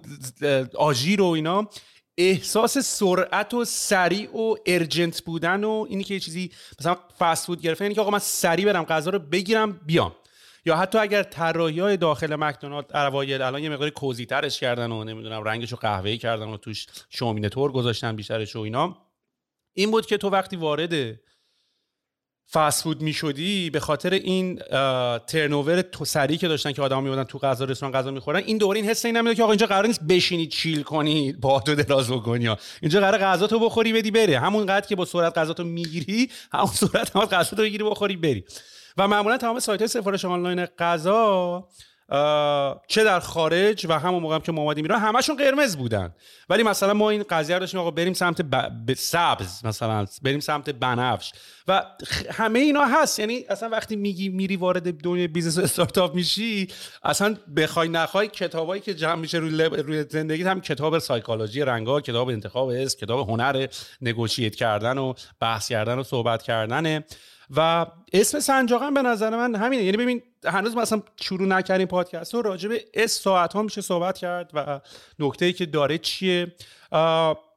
آژیر 0.76 1.22
و 1.22 1.26
اینا 1.26 1.68
احساس 2.18 2.78
سرعت 2.78 3.54
و 3.54 3.64
سریع 3.64 4.36
و 4.36 4.54
ارجنت 4.66 5.22
بودن 5.22 5.64
و 5.64 5.86
اینی 5.88 6.04
که 6.04 6.14
یه 6.14 6.20
چیزی 6.20 6.50
مثلا 6.80 6.96
فست 7.18 7.46
فود 7.46 7.60
گرفتن 7.60 7.84
یعنی 7.84 7.94
که 7.94 8.00
آقا 8.00 8.10
من 8.10 8.18
سریع 8.18 8.66
برم 8.66 8.84
غذا 8.84 9.10
رو 9.10 9.18
بگیرم 9.18 9.72
بیام. 9.72 10.14
یا 10.64 10.76
حتی 10.76 10.98
اگر 10.98 11.22
طراحی 11.22 11.80
های 11.80 11.96
داخل 11.96 12.36
مکدونالد 12.36 12.96
اوایل 12.96 13.42
الان 13.42 13.62
یه 13.62 13.68
مقداری 13.68 13.90
کوزی 13.90 14.26
ترش 14.26 14.60
کردن 14.60 14.92
و 14.92 15.04
نمی‌دونم 15.04 15.42
رنگش 15.42 15.72
رو 15.72 15.78
قهوه‌ای 15.80 16.18
کردن 16.18 16.48
و 16.48 16.56
توش 16.56 16.86
شومینه 17.10 17.48
تور 17.48 17.72
گذاشتن 17.72 18.16
بیشترش 18.16 18.56
و 18.56 18.60
اینا. 18.60 18.96
این 19.72 19.90
بود 19.90 20.06
که 20.06 20.16
تو 20.16 20.30
وقتی 20.30 20.56
وارد 20.56 21.20
فست 22.52 22.82
فود 22.82 23.02
می‌شدی 23.02 23.70
به 23.70 23.80
خاطر 23.80 24.10
این 24.10 24.56
ترنوور 25.26 25.82
تو 25.82 26.04
سری 26.04 26.36
که 26.36 26.48
داشتن 26.48 26.72
که 26.72 26.82
آدم 26.82 27.02
میبودن 27.02 27.24
تو 27.24 27.38
غذا 27.38 27.64
رستوران 27.64 27.94
غذا 27.94 28.10
می‌خورن 28.10 28.42
این 28.46 28.58
دوباره 28.58 28.80
این 28.80 28.90
حس 28.90 29.04
این 29.04 29.16
نمیده 29.16 29.34
که 29.34 29.42
آقا 29.42 29.52
اینجا 29.52 29.66
قرار 29.66 29.86
نیست 29.86 30.02
بشینی 30.02 30.46
چیل 30.46 30.82
کنی 30.82 31.32
با 31.32 31.60
تو 31.60 31.74
دراز 31.74 32.10
بکنی 32.10 32.48
اینجا 32.82 33.00
قرار 33.00 33.18
غذا 33.18 33.46
تو 33.46 33.58
بخوری 33.58 33.92
بدی 33.92 34.10
بری 34.10 34.34
همون 34.34 34.66
قدر 34.66 34.86
که 34.86 34.96
با 34.96 35.04
سرعت 35.04 35.38
غذا 35.38 35.52
تو 35.52 35.64
می‌گیری 35.64 36.30
همون 36.52 36.66
سرعت 36.66 37.16
هم 37.16 37.24
غذا 37.24 37.56
تو 37.56 37.62
بگیری 37.62 37.84
بخوری 37.84 38.16
بری. 38.16 38.44
و 38.96 39.08
معمولا 39.08 39.36
تمام 39.36 39.58
سایت 39.58 39.86
سفارش 39.86 40.24
آنلاین 40.24 40.66
غذا 40.66 41.68
چه 42.86 43.04
در 43.04 43.20
خارج 43.20 43.86
و 43.88 43.98
همون 43.98 44.22
موقع 44.22 44.34
هم 44.34 44.40
که 44.40 44.52
ما 44.52 44.62
اومدیم 44.62 44.84
ایران 44.84 45.00
همشون 45.00 45.36
قرمز 45.36 45.76
بودن. 45.76 46.14
ولی 46.48 46.62
مثلا 46.62 46.94
ما 46.94 47.10
این 47.10 47.24
قضیه 47.30 47.56
رو 47.56 47.60
داشتیم 47.60 47.80
آقا 47.80 47.90
بریم 47.90 48.12
سمت 48.12 48.42
ب... 48.42 48.94
سبز 48.94 49.64
مثلا 49.64 50.06
بریم 50.22 50.40
سمت 50.40 50.70
بنفش. 50.70 51.32
و 51.68 51.82
همه 52.30 52.58
اینا 52.58 52.84
هست. 52.84 53.18
یعنی 53.18 53.44
اصلا 53.48 53.68
وقتی 53.68 53.96
میگی 53.96 54.28
میری 54.28 54.56
وارد 54.56 55.02
دنیای 55.02 55.28
business 55.28 55.58
و 55.58 55.60
استارتاپ 55.60 56.14
میشی 56.14 56.68
اصلا 57.02 57.36
بخوای 57.56 57.88
نخوای 57.88 58.28
کتابایی 58.28 58.82
که 58.82 58.94
جمع 58.94 59.14
میشه 59.14 59.38
روی, 59.38 59.50
لب... 59.50 59.74
روی 59.74 60.04
زندگی 60.10 60.42
هم 60.42 60.60
کتاب 60.60 60.98
سایکولوژی 60.98 61.60
رنگا 61.60 62.00
کتاب 62.00 62.28
انتخاب 62.28 62.68
اسمه 62.68 62.98
کتاب 62.98 63.30
هنر 63.30 63.66
negotiate 64.02 64.54
کردن 64.54 64.98
و 64.98 65.14
بحث 65.40 65.68
کردن 65.68 65.98
و 65.98 66.02
صحبت 66.02 66.42
کردنه. 66.42 67.04
و 67.56 67.86
اسم 68.12 68.40
سنجاقم 68.40 68.94
به 68.94 69.02
نظر 69.02 69.30
من 69.30 69.54
همینه. 69.54 69.82
یعنی 69.82 69.96
ببین 69.96 70.22
هنوز 70.44 70.76
مثلا 70.76 71.02
شروع 71.20 71.48
نکردیم 71.48 71.86
پادکست 71.86 72.34
رو 72.34 72.42
راجع 72.42 72.68
به 72.68 72.84
اسم 72.94 73.12
ساعت 73.12 73.52
ها 73.52 73.62
میشه 73.62 73.80
صحبت 73.80 74.18
کرد 74.18 74.50
و 74.54 74.80
نکته 75.18 75.44
ای 75.44 75.52
که 75.52 75.66
داره 75.66 75.98
چیه. 75.98 76.52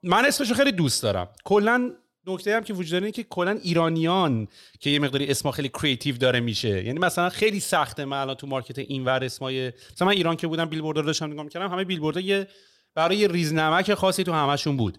من 0.03 0.25
اسمش 0.25 0.53
خیلی 0.53 0.71
دوست 0.71 1.03
دارم. 1.03 1.29
کلا 1.43 1.91
نکته 2.27 2.55
هم 2.55 2.63
که 2.63 2.73
وجود 2.73 2.91
داره 2.99 3.11
که 3.11 3.23
کلا 3.23 3.59
ایرانیان 3.63 4.47
که 4.79 4.89
یه 4.89 4.99
مقداری 4.99 5.31
اسما 5.31 5.51
خیلی 5.51 5.69
creative 5.69 6.17
داره 6.17 6.39
میشه. 6.39 6.85
یعنی 6.85 6.99
مثلا 6.99 7.29
خیلی 7.29 7.59
سخته 7.59 8.05
من 8.05 8.17
الان 8.17 8.35
تو 8.35 8.47
market 8.47 8.79
اینور 8.79 9.23
اسمای 9.23 9.71
مثلا 9.93 10.07
من 10.07 10.13
ایران 10.13 10.35
که 10.35 10.47
بودم 10.47 10.65
بیلبورد 10.65 11.05
داشتم 11.05 11.31
نگاه 11.31 11.43
می‌کردم 11.43 11.71
همه 11.71 11.83
بیلبورد 11.83 12.17
یه 12.17 12.47
برای 12.95 13.27
ریزنمک 13.27 13.93
خاصی 13.93 14.23
تو 14.23 14.33
همشون 14.33 14.77
بود. 14.77 14.97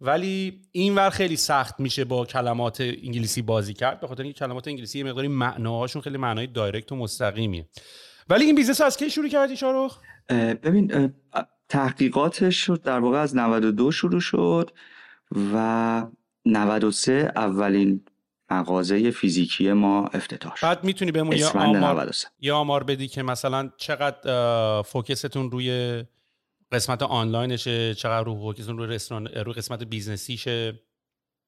ولی 0.00 0.62
این 0.72 0.94
ور 0.94 1.10
خیلی 1.10 1.36
سخت 1.36 1.80
میشه 1.80 2.04
با 2.04 2.24
کلمات 2.24 2.80
انگلیسی 2.80 3.42
بازی 3.42 3.74
کرد 3.74 4.00
به 4.00 4.06
خاطر 4.06 4.22
اینکه 4.22 4.38
کلمات 4.38 4.68
انگلیسی 4.68 4.98
یه 4.98 5.04
مقداری 5.04 5.28
معناهاشون 5.28 6.02
خیلی 6.02 6.18
معنای 6.18 6.46
direct 6.46 6.92
و 6.92 6.96
مستقیمیه. 6.96 7.68
ولی 8.28 8.44
این 8.44 8.54
business 8.54 8.80
از 8.80 8.96
کی 8.96 9.10
شروع 9.10 9.28
کردی 9.28 9.56
شاهرخ؟ 9.56 9.98
ببین 10.62 11.12
تحقیقاتش 11.68 12.56
شد 12.56 12.82
در 12.82 12.98
واقع 12.98 13.18
از 13.18 13.36
92 13.36 13.92
شروع 13.92 14.20
شد 14.20 14.70
و 15.54 16.06
93 16.44 17.32
اولین 17.36 18.04
مغازه 18.50 19.10
فیزیکی 19.10 19.72
ما 19.72 20.06
افتتاح 20.06 20.56
شد. 20.56 20.66
بعد 20.66 20.84
می‌تونی 20.84 21.12
بهمون 21.12 21.36
یا 21.36 21.50
آمار, 21.50 22.10
یا 22.40 22.56
آمار 22.56 22.84
بدی 22.84 23.08
که 23.08 23.22
مثلا 23.22 23.70
چقدر 23.76 24.82
focus 24.82 25.24
تون 25.24 25.50
روی 25.50 26.04
قسمت 26.72 27.02
آنلاینشه 27.02 27.94
چقدر 27.94 28.24
رو 28.24 28.34
focus 28.34 28.62
تون 28.62 28.78
روی 28.78 28.86
رستوران 28.86 29.26
رو 29.26 29.52
قسمت 29.52 29.82
business 29.82 30.42
یشه. 30.42 30.80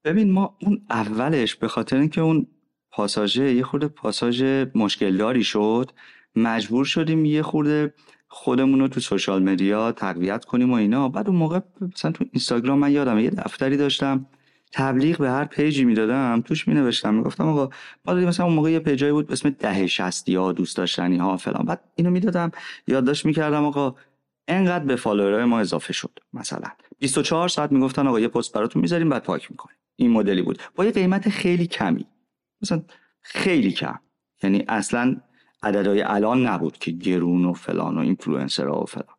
ببین 0.05 0.33
ما 0.33 0.57
اون 0.63 0.87
اولش 0.91 1.55
به 1.55 1.69
خاطر 1.69 1.97
اینکه 1.97 2.21
اون 2.21 2.47
پاساژه 2.91 3.55
یه 3.55 3.63
خورده 3.63 3.89
پاساژ 3.89 4.43
مشکلداری 4.75 5.45
شد 5.45 5.91
مجبور 6.37 6.85
شدیم 6.85 7.25
یه 7.25 7.43
خورده 7.43 7.95
خودمون 8.29 8.81
رو 8.81 8.89
تو 8.89 9.01
social 9.01 9.43
media 9.43 9.93
تقویت 9.93 10.45
کنیم 10.45 10.71
و 10.71 10.75
اینا. 10.75 11.09
بعد 11.09 11.29
اون 11.29 11.37
موقع 11.37 11.61
مثلا 11.95 12.13
تو 12.13 12.25
اینستاگرام 12.33 12.79
من 12.79 12.93
یادم 12.93 13.19
یه 13.19 13.31
دفتری 13.31 13.77
داشتم 13.77 14.27
تبلیغ 14.73 15.19
به 15.19 15.31
هر 15.31 15.45
page 15.45 15.77
ی 15.77 15.85
می‌دادم 15.85 16.43
توش 16.47 16.69
می 16.69 16.75
نوشتم 16.75 17.15
می‌گفتم 17.15 17.49
آقا 17.49 17.71
ما 18.05 18.15
مثلا 18.15 18.47
اون 18.47 18.55
موقع 18.55 18.71
یه 18.71 18.79
page 18.79 19.02
ایی 19.02 19.13
بود 19.13 19.27
به 19.27 19.33
اسم 19.33 19.51
دهه 19.51 19.87
شصتی 19.87 20.35
ها 20.35 20.53
دوست 20.53 20.77
داشتنی 20.77 21.17
ها 21.17 21.37
فلان. 21.37 21.65
بعد 21.65 21.81
اینو 21.95 22.11
می‌دادم 22.11 22.51
یادداشت 22.87 23.27
می‌کردم 23.27 23.65
آقا 23.65 23.95
انقدر 24.49 24.85
به 24.85 24.97
follower 24.97 25.35
های 25.35 25.45
ما 25.45 25.61
اضافه 25.61 25.93
شد 25.93 26.19
مثلا. 26.33 26.69
24 26.99 27.49
ساعت 27.49 27.73
می‌گفتن 27.73 28.07
آقا 28.07 28.21
یه 28.21 28.29
پست 28.29 28.53
براتون 28.53 28.83
می‌ذاریم 28.83 29.09
بعد 29.09 29.23
پاک 29.23 29.51
می‌کنیم. 29.51 29.77
این 29.97 30.11
مدلی 30.11 30.43
بود. 30.43 30.59
با 30.75 30.85
یه 30.85 30.91
قیمت 30.91 31.29
خیلی 31.29 31.67
کمی. 31.67 32.07
مثلا 32.63 32.83
خیلی 33.21 33.73
کم. 33.73 33.99
یعنی 34.43 34.65
اصلا 34.69 35.17
عددهای 35.63 36.03
الان 36.03 36.47
نبود 36.47 36.79
که 36.79 36.91
گرون 36.91 37.45
و 37.45 37.53
فلان 37.53 37.99
و 37.99 38.01
اینفلوئنسرها 38.01 38.81
و 38.81 38.85
فلان. 38.85 39.15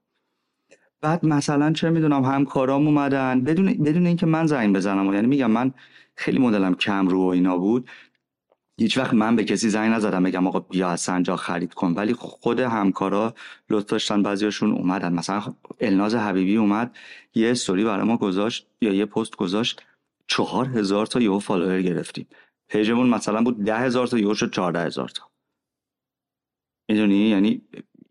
بعد 1.01 1.25
مثلا 1.25 1.73
چه 1.73 1.89
می‌دونم 1.89 2.23
همکارام 2.23 2.87
اومدن. 2.87 3.41
بدون 3.41 3.73
بدون 3.73 4.05
اینکه 4.05 4.25
من 4.25 4.45
زنگ 4.45 4.75
بزنم 4.75 5.13
یعنی 5.13 5.27
میگم 5.27 5.51
من 5.51 5.73
خیلی 6.15 6.39
مدلم 6.39 6.75
کم 6.75 7.07
رو 7.07 7.23
و 7.23 7.27
اینا 7.27 7.57
بود. 7.57 7.89
هیچ 8.79 8.97
وقت 8.97 9.13
من 9.13 9.35
به 9.35 9.43
کسی 9.43 9.69
زنگ 9.69 9.93
نزدم 9.93 10.23
بگم 10.23 10.47
آقا 10.47 10.59
بیا 10.59 10.89
از 10.89 11.01
سنجاق 11.01 11.39
خرید 11.39 11.73
کن. 11.73 11.93
ولی 11.93 12.13
خود 12.13 12.59
همکارا 12.59 13.33
لطف 13.69 13.89
داشتن 13.89 14.23
بعضیاشون 14.23 14.71
اومدن. 14.71 15.13
مثلا 15.13 15.41
الناز 15.79 16.15
حبیبی 16.15 16.57
اومد 16.57 16.95
یه 17.35 17.51
استوری 17.51 17.83
برای 17.83 18.05
ما 18.05 18.17
گذاشت 18.17 18.67
یا 18.81 18.93
یه 18.93 19.05
پست 19.05 19.35
گذاشت. 19.35 19.81
چهار 20.27 20.67
هزار 20.67 21.05
تا 21.05 21.21
یهو 21.21 21.39
فالوور 21.39 21.81
گرفتیم. 21.81 22.27
پیجمون 22.69 23.09
مثلا 23.09 23.43
بود 23.43 23.63
ده 23.63 23.77
هزار 23.77 24.07
تا 24.07 24.17
یهو 24.17 24.33
شد 24.33 24.53
چهارده 24.53 24.79
هزار 24.79 25.09
تا. 25.09 25.23
می‌دونی؟ 26.89 27.29
یعنی 27.29 27.61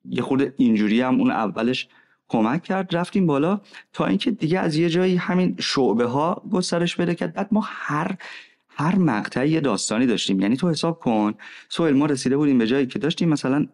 یه 0.04 0.22
خورده 0.22 0.54
اینجوری 0.56 1.00
هم 1.00 1.20
اون 1.20 1.30
اولش 1.30 1.88
کمک 2.28 2.62
کرد 2.62 2.96
رفتیم 2.96 3.26
بالا 3.26 3.60
تا 3.92 4.06
اینکه 4.06 4.30
دیگه 4.30 4.58
از 4.58 4.76
یه 4.76 4.88
جایی 4.88 5.16
همین 5.16 5.56
شعبه 5.60 6.06
ها 6.06 6.42
گسترش 6.50 6.96
پیدا 6.96 7.14
کرد 7.14 7.32
بعد 7.32 7.48
ما 7.52 7.64
هر 7.66 8.16
هر 8.78 8.96
مقطعی 8.96 9.50
یه 9.50 9.60
داستانی 9.60 10.06
داشتیم. 10.06 10.40
یعنی 10.40 10.56
تو 10.56 10.70
حساب 10.70 10.98
کن 10.98 11.34
سوال 11.68 11.92
ما 11.92 12.06
رسیده 12.06 12.36
بودیم 12.36 12.58
به 12.58 12.66
جایی 12.66 12.86
که 12.86 12.98
داشتیم 12.98 13.28
مثلا 13.28 13.66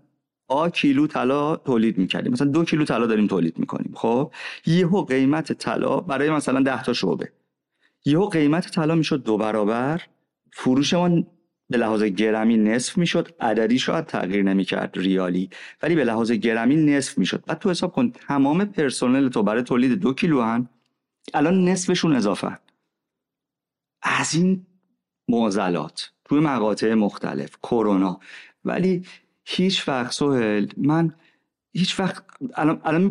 آ 0.48 0.68
کیلو 0.68 1.06
طلا 1.06 1.56
تولید 1.56 1.98
می‌کردیم. 1.98 2.32
مثلا 2.32 2.48
دو 2.48 2.64
کیلو 2.64 2.84
طلا 2.84 3.06
داریم 3.06 3.26
تولید 3.26 3.58
می‌کنیم. 3.58 3.92
خب؟ 3.94 4.32
یهو 4.66 5.04
قیمت 5.04 5.52
طلا 5.52 5.96
برای 6.00 6.30
مثلا 6.30 6.60
ده 6.60 6.82
تا 6.82 6.92
شعبه. 6.92 7.32
یهو 8.04 8.26
قیمت 8.28 8.70
طلا 8.70 8.94
می‌شد 8.94 9.22
دو 9.22 9.38
برابر. 9.38 10.02
فروشمون 10.52 11.26
به 11.70 11.78
لحاظ 11.78 12.02
گرمی 12.02 12.56
نصف 12.56 12.98
می‌شد. 12.98 13.28
عددی 13.40 13.78
شاید 13.78 14.06
تغییر 14.06 14.42
نمی‌کرد 14.42 14.92
ریالی 14.96 15.50
ولی 15.82 15.94
به 15.94 16.04
لحاظ 16.04 16.32
گرمی 16.32 16.76
نصف 16.76 17.18
می‌شد. 17.18 17.44
بعد 17.46 17.58
تو 17.58 17.70
حساب 17.70 17.92
کن 17.92 18.10
تمام 18.10 18.64
پرسنل 18.64 19.28
تو 19.28 19.42
برای 19.42 19.62
تولید 19.62 19.92
دو 19.92 20.14
کیلو 20.14 20.42
هن 20.42 20.68
الان 21.34 21.68
نصفشون 21.68 22.16
اضافه. 22.16 22.58
از 24.02 24.34
این 24.34 24.66
معضلات 25.28 26.10
توی 26.24 26.40
مقاطع 26.40 26.94
مختلف 26.94 27.56
کرونا. 27.62 28.20
ولی 28.64 29.02
هیچ 29.44 29.88
وقت 29.88 30.12
سهل 30.12 30.66
من 30.76 31.14
هیچ 31.72 32.00
وقت 32.00 32.24
الان, 32.54 32.80
الان 32.84 33.08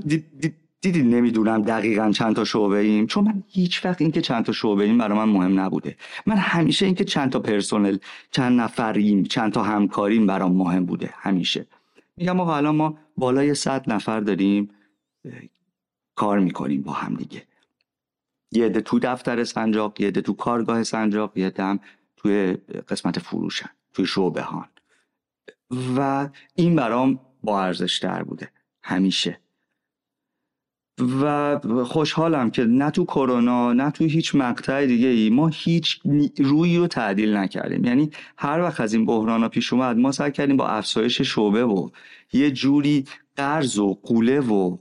دیدید 0.81 1.05
نمی‌دونم 1.15 1.61
دقیقا 1.61 2.11
چند 2.11 2.35
تا 2.35 2.43
شعبه 2.43 2.77
ایم؟ 2.77 3.07
چون 3.07 3.23
من 3.23 3.43
هیچ 3.47 3.85
وقت 3.85 4.01
اینکه 4.01 4.21
چند 4.21 4.45
تا 4.45 4.51
شعبه 4.51 4.83
ایم 4.83 4.97
برای 4.97 5.17
من 5.17 5.29
مهم 5.29 5.59
نبوده. 5.59 5.97
من 6.25 6.35
همیشه 6.35 6.85
اینکه 6.85 7.03
چند 7.03 7.31
تا 7.31 7.39
پرسنل 7.39 7.97
چند 8.31 8.61
نفریم 8.61 9.23
چند 9.23 9.53
تا 9.53 9.63
همکاریم 9.63 10.27
برام 10.27 10.51
مهم 10.55 10.85
بوده 10.85 11.09
همیشه. 11.13 11.65
میگم 12.17 12.39
آقا 12.39 12.55
الان 12.55 12.75
ما 12.75 12.97
بالای 13.17 13.53
صد 13.53 13.91
نفر 13.91 14.19
داریم 14.19 14.69
کار 16.15 16.39
می‌کنیم 16.39 16.81
با 16.81 16.91
هم 16.91 17.13
دیگه. 17.15 17.43
یه 18.51 18.65
عده 18.65 18.81
تو 18.81 18.99
دفتر 18.99 19.43
سنجاق 19.43 20.01
یه 20.01 20.07
عده 20.07 20.21
تو 20.21 20.33
کارگاه 20.33 20.83
سنجاق 20.83 21.37
یه 21.37 21.53
هم 21.59 21.79
توی 22.23 22.53
قسمت 22.87 23.19
فروشن 23.19 23.69
توی 23.93 24.05
شعبه 24.05 24.41
هان 24.41 24.67
و 25.97 26.29
این 26.55 26.75
برام 26.75 27.19
با 27.43 27.63
ارزش 27.63 27.97
در 27.97 28.23
بوده 28.23 28.51
همیشه. 28.83 29.39
و 31.21 31.59
خوشحالم 31.85 32.51
که 32.51 32.63
نه 32.63 32.91
تو 32.91 33.05
کرونا 33.05 33.73
نه 33.73 33.91
تو 33.91 34.03
هیچ 34.03 34.35
مقطع 34.35 34.85
دیگه 34.85 35.07
ای 35.07 35.29
ما 35.29 35.47
هیچ 35.47 36.01
روی 36.37 36.77
رو 36.77 36.87
تعدیل 36.87 37.37
نکردیم. 37.37 37.85
یعنی 37.85 38.09
هر 38.37 38.61
وقت 38.61 38.79
از 38.79 38.93
این 38.93 39.05
بحران 39.05 39.47
پیش 39.47 39.73
اومد 39.73 39.97
ما 39.97 40.11
سعی 40.11 40.31
کردیم 40.31 40.57
با 40.57 40.67
افزایش 40.67 41.21
شعبه 41.21 41.65
و 41.65 41.89
یه 42.33 42.51
جوری 42.51 43.05
قرض 43.35 43.79
و 43.79 43.93
قوله 44.03 44.39
و 44.39 44.77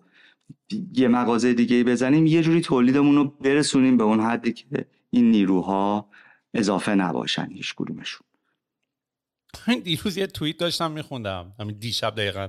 یه 0.92 1.08
مغازه 1.08 1.54
دیگه 1.54 1.76
ای 1.76 1.84
بزنیم 1.84 2.26
یه 2.26 2.42
جوری 2.42 2.60
تولیدمون 2.60 3.16
رو 3.16 3.24
برسونیم 3.24 3.96
به 3.96 4.04
اون 4.04 4.20
حدی 4.20 4.52
که 4.52 4.86
این 5.10 5.30
نیروها 5.30 6.08
اضافه 6.54 6.94
نباشن 6.94 7.50
هیچ 7.50 7.74
کدومشون. 7.74 8.26
دیروز 9.84 10.16
یه 10.16 10.26
توییت 10.26 10.58
داشتم 10.58 10.90
میخوندم. 10.90 11.52
همین 11.60 11.76
دیشب 11.78 12.14
دقیقا 12.14 12.48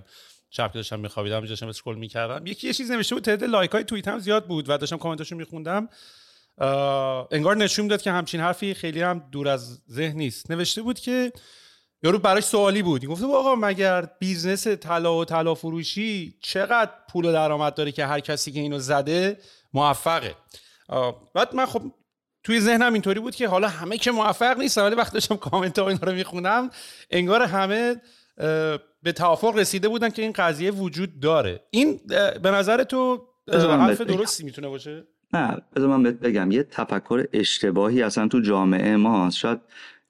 شب 0.50 0.68
که 0.68 0.74
داشتم 0.74 1.00
میخوابیدم 1.00 1.46
داشتم 1.46 1.68
scroll 1.68 1.98
می‌کردم. 1.98 2.48
یکی 2.48 2.68
یه 2.68 2.74
چیز 2.74 2.92
نوشته 2.92 3.16
بود 3.16 3.24
تعداد 3.24 3.50
like 3.50 3.72
های 3.72 3.84
توییت 3.84 4.08
هم 4.08 4.20
زیاد 4.20 4.48
بود 4.48 4.70
و 4.70 4.78
داشتم 4.78 4.98
کامنتاشو 4.98 5.36
میخوندم. 5.36 5.90
انگار 7.32 7.58
نشون 7.58 7.88
داد 7.88 8.02
که 8.02 8.12
همچین 8.12 8.42
حرفی 8.42 8.74
خیلی 8.74 9.02
هم 9.02 9.24
دور 9.32 9.48
از 9.48 9.82
ذهن 9.90 10.18
نیست. 10.18 10.52
نوشته 10.52 10.82
بود 10.82 11.00
که 11.00 11.32
یارو 12.04 12.20
براش 12.20 12.44
سوالی 12.44 12.82
بود. 12.82 13.06
گفته 13.06 13.26
آقا 13.26 13.56
مگر 13.56 14.06
business 14.20 14.68
طلا 14.68 15.18
و 15.18 15.26
طلا 15.26 15.56
فروشی 15.56 16.38
چقدر 16.42 16.92
پول 17.10 17.26
و 17.26 17.32
درآمد 17.32 17.74
داره 17.74 17.92
که 17.92 18.06
هر 18.06 18.20
کسی 18.20 18.52
که 18.52 18.60
اینو 18.60 18.80
زده 18.80 19.38
موفقه؟ 19.74 20.36
بعد 21.34 21.56
من 21.56 21.66
خب 21.66 21.82
توی 22.44 22.60
ذهنم 22.60 22.94
اینطوری 22.94 23.20
بود 23.20 23.36
که 23.36 23.48
حالا 23.48 23.68
همه 23.68 23.98
که 23.98 24.12
موفق 24.12 24.60
نیست 24.60 24.78
ولی 24.78 24.96
وقتی 24.96 25.14
داشتم 25.14 25.36
کامنت 25.36 25.80
ها 25.80 25.90
اینا 25.90 26.02
رو 26.04 26.14
می‌خونم 26.14 26.70
انگار 27.10 27.42
همه 27.42 27.96
به 29.04 29.12
توافق 29.16 29.56
رسیده 29.56 29.88
بودن 29.88 30.10
که 30.10 30.22
این 30.22 30.32
قضیه 30.32 30.72
وجود 30.72 31.20
داره. 31.20 31.64
این 31.70 32.00
به 32.44 32.52
نظر 32.52 32.84
تو 32.84 33.28
حرف 33.54 34.02
درستی 34.02 34.44
می‌تونه 34.44 34.68
باشه؟ 34.68 35.04
نه 35.34 35.58
بذار 35.76 35.88
من 35.90 36.04
بهت 36.04 36.16
بگم. 36.16 36.52
یه 36.52 36.64
تفکر 36.64 37.26
اشتباهی 37.34 38.02
اصلا 38.02 38.28
تو 38.28 38.40
جامعه 38.40 38.96
ماست. 38.96 39.38
شاید 39.38 39.60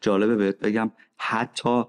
جالبه 0.02 0.36
بهت 0.36 0.60
بگم. 0.60 0.92
حتی 1.18 1.84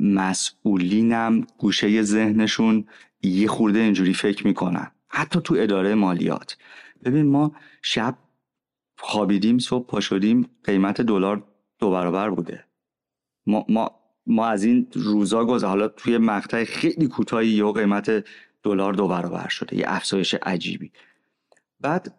مسئولینم 0.00 1.46
گوشه 1.58 2.02
ذهنشون 2.02 2.86
یه 3.22 3.48
خورده 3.48 3.78
اینجوری 3.78 4.14
فکر 4.14 4.46
می‌کنن. 4.46 4.90
حتی 5.08 5.40
تو 5.44 5.56
اداره 5.58 5.94
مالیات. 5.94 6.56
ببین 7.04 7.26
ما 7.26 7.52
شب 7.82 8.14
خوابیدیم 8.98 9.58
صبح 9.58 9.86
پا 9.86 10.00
شدیم 10.00 10.50
قیمت 10.64 11.00
دلار 11.00 11.44
دو 11.78 11.90
برابر 11.90 12.30
بوده. 12.30 12.64
ما, 13.46 13.66
ما, 13.68 13.90
ما 14.26 14.46
از 14.46 14.64
این 14.64 14.86
روزا 14.92 15.44
گذر 15.44 15.66
حالا 15.66 15.88
توی 15.88 16.18
مقطع 16.18 16.64
خیلی 16.64 17.08
کوتاهی 17.08 17.48
یا 17.48 17.72
قیمت 17.72 18.24
دلار 18.62 18.92
دو 18.92 19.08
برابر 19.08 19.48
شده. 19.48 19.76
یه 19.76 19.84
افزایش 19.86 20.34
عجیبی. 20.34 20.92
بعد 21.80 22.14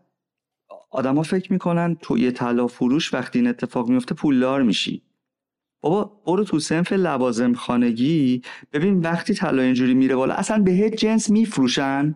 آدما 0.92 1.24
فکر 1.24 1.54
می‌کنن 1.54 1.96
تو 2.02 2.18
یه 2.18 2.32
طلا 2.32 2.68
فروش 2.68 3.14
وقتی 3.14 3.40
این 3.40 3.48
اتفاق 3.48 3.90
میفته 3.90 4.16
پولدار 4.16 4.62
میشی. 4.62 5.02
بابا 5.82 6.22
برو 6.26 6.44
تو 6.44 6.60
سنف 6.60 6.92
لوازم 6.92 7.54
خانگی 7.54 8.42
ببین 8.74 9.00
وقتی 9.00 9.34
طلا 9.34 9.62
اینجوری 9.62 9.94
میره 9.94 10.16
بالا 10.16 10.34
اصلا 10.34 10.64
به 10.64 10.90
جنس 10.90 11.30
میفروشن. 11.30 12.16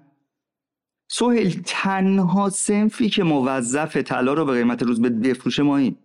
سوهل 1.14 1.50
تنها 1.66 2.50
سنفی 2.50 3.10
که 3.10 3.24
موظف 3.24 3.98
طلا 3.98 4.34
رو 4.34 4.46
به 4.46 4.54
قیمت 4.54 4.84
روز 4.84 5.02
به 5.02 5.10
بفروشه 5.10 5.64
ماییم 5.64 5.98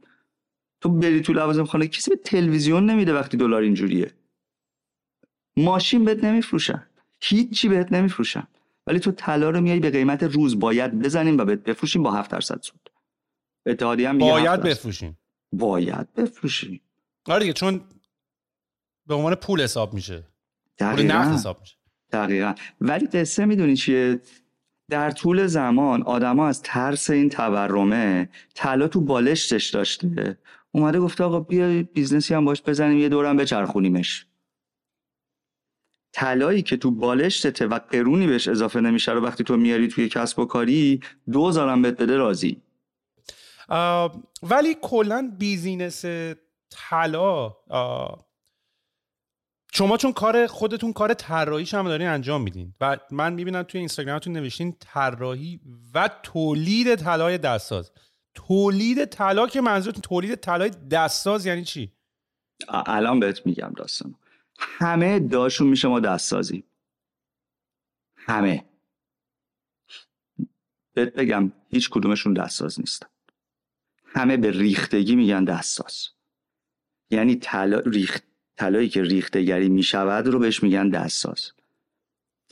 تو 0.81 0.89
بری 0.89 1.21
تو 1.21 1.33
لوازم 1.33 1.65
خانه 1.65 1.89
کسی 1.89 2.11
به 2.11 2.17
تلویزیون 2.17 2.91
نمیده 2.91 3.15
وقتی 3.15 3.37
دلار 3.37 3.63
اینجوریه. 3.63 4.13
ماشین 5.57 6.05
بهت 6.05 6.25
نمیفروشن. 6.25 6.87
هیچی 7.21 7.69
بهت 7.69 7.93
نمیفروشن. 7.93 8.47
ولی 8.87 9.01
تو 9.01 9.13
طلا 9.13 9.51
رو 9.51 9.61
میای 9.61 9.81
به 9.81 9.91
قیمت 9.91 10.23
روز 10.23 10.59
باید 10.59 10.99
بزنیم 10.99 11.39
و 11.39 11.45
بهت 11.45 11.63
بفروشیم 11.63 12.03
با 12.03 12.13
7 12.13 12.31
درصد 12.31 12.63
سود. 12.63 12.91
اتحادیه 13.67 14.09
هم 14.09 14.19
باید 14.19 14.63
بفروشیم. 14.63 15.19
باید 15.53 16.13
بفروشیم. 16.13 16.81
آره 17.27 17.41
دیگه 17.41 17.53
چون 17.53 17.81
به 19.07 19.15
عنوان 19.15 19.35
پول 19.35 19.61
حساب 19.61 19.95
میشه. 19.95 20.25
دقیقا. 20.79 21.15
نقد 21.15 21.33
حساب 21.33 21.61
میشه. 21.61 21.77
دقیقا. 22.13 22.55
ولی 22.81 23.07
قصه 23.07 23.45
می‌دونی 23.45 23.77
چیه؟ 23.77 24.21
در 24.91 25.11
طول 25.11 25.47
زمان 25.47 26.03
آدما 26.03 26.49
از 26.49 26.63
ترس 26.63 27.11
این 27.11 27.29
تورمه 27.29 28.29
طلا 28.55 28.89
تو 28.89 29.01
بالشتش 29.01 29.71
داشته. 29.71 30.39
اومده 30.73 31.01
گفته 31.01 31.25
آقا 31.25 31.41
بیا 31.41 31.83
business 31.83 32.29
ی 32.29 32.35
هم 32.35 32.45
باش 32.45 32.63
بزنیم 32.63 32.99
یه 32.99 33.09
دورم 33.09 33.37
بچرخونیمش. 33.37 34.27
طلایی 36.13 36.63
که 36.63 36.77
تو 36.77 36.91
بالشتته 36.91 37.67
و 37.67 37.79
قرونی 37.79 38.27
بهش 38.27 38.49
اضافه 38.49 38.81
نمیشه 38.81 39.13
رو 39.13 39.25
وقتی 39.25 39.45
تو 39.45 39.57
میاری 39.57 39.89
توی 39.89 40.09
کسب 40.09 40.39
و 40.39 40.45
کاری 40.45 41.01
دوزارم 41.33 41.83
بهت 41.83 42.03
بده 42.03 42.17
راضی. 42.17 42.63
ولی 44.43 44.77
کلا 44.83 45.33
بیزینس 45.39 46.05
طلا 46.71 47.57
شما 49.73 49.97
چون 49.97 50.13
کار 50.13 50.47
خودتون 50.47 50.93
کار 50.93 51.15
طراحیش 51.15 51.75
هم 51.75 51.89
دارین 51.89 52.09
انجام 52.09 52.43
میدین 52.43 52.75
و 52.81 52.99
من 53.11 53.33
می‌بینم 53.33 53.63
توی 53.63 53.79
اینستاگرامتون 53.79 54.33
نوشتین 54.33 54.77
طراحی 54.81 55.61
و 55.95 56.11
تولید 56.23 56.95
طلای 56.95 57.39
دستساز. 57.39 57.93
تولید 58.35 59.05
طلا 59.05 59.47
که 59.47 59.61
منظورتون 59.61 60.03
تولید 60.03 60.35
طلای 60.35 60.71
دستساز 60.71 61.47
یعنی 61.47 61.65
چی؟ 61.65 61.93
الان 62.69 63.21
بهت 63.21 63.47
میگم 63.47 63.73
داستان 63.77 64.15
همه 64.59 65.19
داشون 65.19 65.67
میشه 65.67 65.89
ما 65.89 66.01
دستسازی 66.01 66.65
همه. 68.17 68.65
بهت 70.95 71.15
بگم 71.15 71.53
هیچ 71.71 71.91
کدومشون 71.91 72.35
دستساز 72.35 72.81
نیستن 72.81 73.07
همه 74.05 74.37
به 74.37 74.51
ریختگی 74.51 75.17
میگن 75.17 75.45
دستساز. 75.45 76.09
یعنی 77.11 77.37
طلا 77.37 77.79
ریخت 77.79 78.28
طلایی 78.59 78.89
که 78.89 79.03
ریختگری 79.03 79.69
می‌شود 79.69 80.27
رو 80.27 80.39
بهش 80.39 80.63
میگن 80.63 80.89
دستساز. 80.89 81.53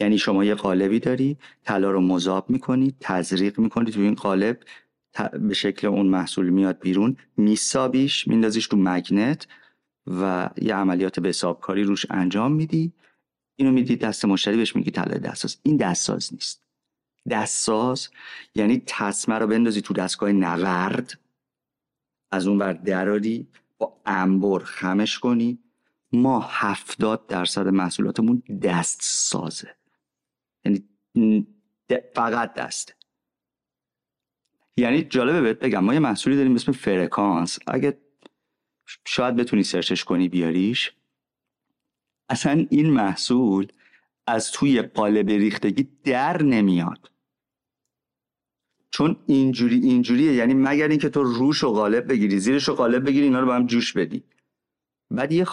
یعنی 0.01 0.19
شما 0.19 0.45
یه 0.45 0.55
قالبی 0.55 1.01
داری 1.01 1.39
طلا 1.65 1.91
رو 1.91 2.01
مذاب 2.01 2.51
می‌کنی 2.51 2.95
تزریق 3.01 3.59
می‌کنی 3.59 3.91
تو 3.91 4.01
این 4.01 4.15
قالب 4.15 4.61
به 5.33 5.55
شکل 5.55 5.87
اون 5.87 6.07
محصول 6.07 6.49
میاد 6.49 6.81
بیرون 6.81 7.17
میسابیش 7.37 8.29
میندازیش 8.29 8.67
تو 8.67 8.77
مگنت 8.77 9.47
و 10.07 10.51
یه 10.63 10.75
عملیات 10.75 11.21
به 11.21 11.29
حسابکاری 11.29 11.83
روش 11.83 12.07
انجام 12.11 12.53
میدی. 12.53 12.93
اینو 13.57 13.73
میدی 13.73 13.97
دست 13.97 14.25
مشتری 14.25 14.57
بهش 14.57 14.77
میگی 14.77 14.91
طلا 14.91 15.19
دستساز. 15.19 15.57
این 15.63 15.77
دستساز 15.77 16.35
نیست. 16.35 16.67
دستساز 17.31 18.09
یعنی 18.55 18.83
تصمه 18.87 19.35
رو 19.39 19.47
بندازی 19.47 19.81
تو 19.81 19.95
دستگاه 19.95 20.33
نورد 20.33 21.19
از 22.31 22.47
اون 22.47 22.59
ور 22.59 22.73
دراری 22.73 23.47
با 23.79 24.01
انبر 24.07 24.59
خمش 24.59 25.19
کنی 25.19 25.59
ما 26.13 26.41
هفتاد 26.41 27.27
درصد 27.27 27.69
محصولاتمون 27.69 28.43
دست 28.63 28.99
سازه. 29.03 29.77
یعنی 30.65 30.85
فقط 32.15 32.55
دسته 32.55 32.95
یعنی 34.77 35.03
جالبه 35.03 35.41
بهت 35.41 35.59
بگم 35.59 35.85
ما 35.85 35.95
یه 35.95 36.01
محصولی 36.01 36.37
داریم 36.37 36.55
اسم 36.55 36.73
فرکانس. 36.73 37.59
اگه 37.67 37.99
شاید 39.07 39.37
بتونی 39.37 39.63
سرچش 39.63 40.05
کنی 40.05 40.29
بیاریش 40.29 40.93
اصلا 42.29 42.67
این 42.71 42.91
محصول 42.91 43.67
از 44.27 44.53
توی 44.53 44.83
قالب 44.83 45.29
ریختگی 45.29 45.89
در 46.05 46.43
نمیاد. 46.43 47.11
چون 48.91 49.17
اینجوری 49.27 49.77
اینجوریه. 49.77 50.33
یعنی 50.33 50.55
مگر 50.55 50.89
اینکه 50.89 51.09
تو 51.09 51.23
روش 51.23 51.65
و 51.65 51.73
قالب 51.73 52.09
بگیری 52.09 52.39
زیرش 52.39 52.69
و 52.69 52.75
قالب 52.75 53.07
بگیری 53.07 53.25
اینا 53.25 53.41
رو 53.41 53.47
با 53.47 53.55
هم 53.55 53.67
جوش 53.67 53.93
بدی. 53.93 54.25
بعد 55.11 55.33
یه 55.33 55.45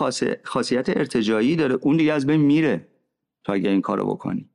خاصیت 0.44 0.90
ارتجایی 0.90 1.56
داره. 1.56 1.76
اون 1.76 1.98
دیگه 1.98 2.14
از 2.14 2.26
بین 2.26 2.42
میره 2.42 2.88
تا 3.44 3.54
اگه 3.54 3.70
این 3.70 3.82
کارو 3.82 4.06
بکنی. 4.06 4.50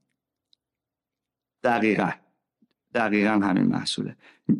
دقیقا. 1.62 2.11
دقیقا 2.94 3.30
همین 3.30 3.64
محصوله. 3.64 4.16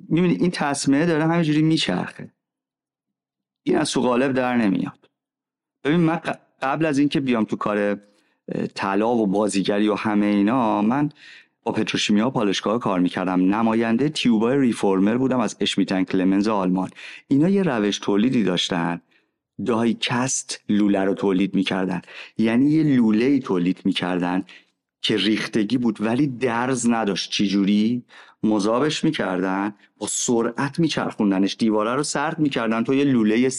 می‌بینی 0.09 0.35
این 0.35 0.51
تصمیه 0.51 1.07
داره 1.07 1.25
همینجوری 1.25 1.63
میچرخه. 1.63 2.33
این 3.63 3.77
از 3.77 3.91
تو 3.91 4.01
قالب 4.01 4.33
در 4.33 4.57
نمیاد. 4.57 5.11
ببین 5.85 6.01
من 6.01 6.21
قبل 6.63 6.87
از 6.87 6.99
اینکه 6.99 7.21
بیام 7.21 7.45
تو 7.45 7.57
کار 7.57 8.01
طلا 8.75 9.15
و 9.15 9.27
بازیگری 9.27 9.89
و 9.89 9.95
همه 9.95 10.27
اینا 10.27 10.83
من 10.83 11.11
با 11.63 11.73
پتروشیمیا 11.73 12.31
پالشگاه 12.31 12.81
کار 12.81 13.01
می‌کردم. 13.01 13.55
نماینده 13.55 14.09
تیوبای 14.09 14.59
ریفورمر 14.59 15.17
بودم 15.17 15.41
از 15.41 15.57
اشمیتن 15.61 16.05
کلمنز 16.05 16.49
آلمان. 16.49 16.91
اینا 17.29 17.49
یه 17.49 17.63
روش 17.63 17.99
تولیدی 17.99 18.45
داشتن. 18.45 19.01
دایکست 19.67 20.61
لوله 20.69 21.05
رو 21.05 21.15
تولید 21.15 21.55
می‌کردن. 21.55 22.03
یعنی 22.39 22.71
یه 22.71 22.83
لوله 22.83 23.25
ای 23.25 23.39
تولید 23.39 23.81
می‌کردن 23.85 24.45
که 25.03 25.17
ریختگی 25.17 25.79
بود 25.79 26.01
ولی 26.01 26.27
درز 26.27 26.89
نداشت. 26.91 27.31
چجوری؟ 27.31 28.03
مذابش 28.43 29.05
می‌کردن 29.05 29.75
با 29.99 30.07
سرعت 30.07 30.79
میچرخوندنش. 30.79 31.57
دیواره 31.57 31.95
رو 31.95 32.03
سرد 32.03 32.39
می‌کردن. 32.39 32.85
تو 32.85 32.95
یه 32.95 33.05
لوله 33.05 33.51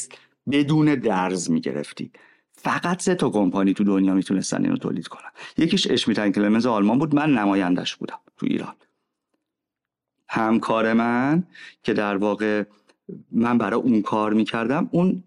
بدون 0.52 0.96
درز 0.96 1.52
می‌گرفتی. 1.52 2.12
فقط 2.52 3.02
سه 3.02 3.16
تا 3.16 3.30
کمپانی 3.30 3.74
تو 3.74 3.84
دنیا 3.84 4.14
می‌تونستن 4.14 4.64
اینو 4.64 4.78
تولید 4.78 5.08
کنن. 5.08 5.32
یکیش 5.58 5.92
اشمیتن 5.92 6.32
کلمنز 6.32 6.66
آلمان 6.66 7.00
بود. 7.00 7.16
من 7.16 7.34
نمایندش 7.34 7.96
بودم 7.96 8.20
تو 8.38 8.46
ایران. 8.46 8.76
همکار 10.30 10.94
من 10.94 11.44
که 11.84 11.94
در 11.94 12.18
واقع 12.18 12.64
من 13.32 13.58
برای 13.58 13.80
اون 13.80 14.02
کار 14.02 14.34
می‌کردم 14.34 14.90
اون 14.92 15.24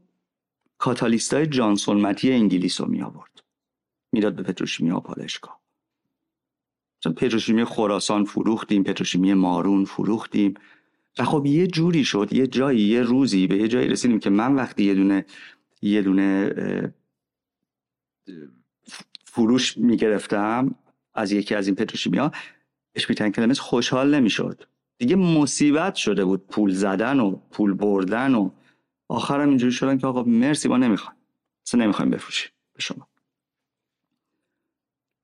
کاتالیست 0.83 1.35
های 1.35 1.47
جانسون 1.47 2.01
متی 2.01 2.33
انگلیس 2.33 2.81
رو 2.81 2.89
می 2.89 3.03
آورد 3.03 3.43
می‌داد 4.13 4.35
به 4.35 4.43
پتروشیمی 4.43 5.01
پالشگاه. 5.01 5.61
پتروشیمی 7.17 7.65
خراسان 7.65 8.25
فروختیم 8.25 8.83
پتروشیمی 8.83 9.35
مارون 9.35 9.85
فروختیم. 9.85 10.55
و 11.19 11.25
خب 11.25 11.47
یه 11.47 11.67
جوری 11.67 12.05
شد 12.05 12.29
یه 12.33 12.47
جایی 12.47 12.81
یه 12.81 13.03
روزی 13.03 13.47
به 13.47 13.57
یه 13.57 13.69
جایی 13.69 13.89
رسیدیم 13.89 14.19
که 14.19 14.31
من 14.31 14.55
وقتی 14.55 14.85
یه 14.85 14.95
دونه 14.95 15.25
یه 15.83 16.03
دونه 16.03 16.55
فروش 19.25 19.77
می‌گرفتم 19.77 20.75
از 21.15 21.33
یکی 21.33 21.55
از 21.55 21.67
این 21.67 21.77
پتروشیمی 21.77 22.19
ها 22.19 22.33
اشپیتن 22.95 23.31
کلمز 23.31 23.59
خوشحال 23.59 24.15
نمی‌شد. 24.15 24.63
دیگه 24.99 25.17
مصیبت 25.17 25.95
شده 25.95 26.25
بود 26.25 26.47
پول 26.47 26.73
زدن 26.73 27.21
و 27.21 27.37
پول 27.51 27.75
بردن 27.75 28.35
و 28.35 28.51
آخرم 29.13 29.49
اینجوری 29.49 29.73
شدن 29.73 29.99
که 29.99 30.07
آقا 30.07 30.23
مرسی 30.23 30.69
ما 30.69 30.77
نمی‌خوایم. 30.77 31.19
اصلا 31.67 31.85
نمی‌خوایم 31.85 32.11
بفروشیم 32.11 32.51
به 32.73 32.81
شما. 32.81 33.09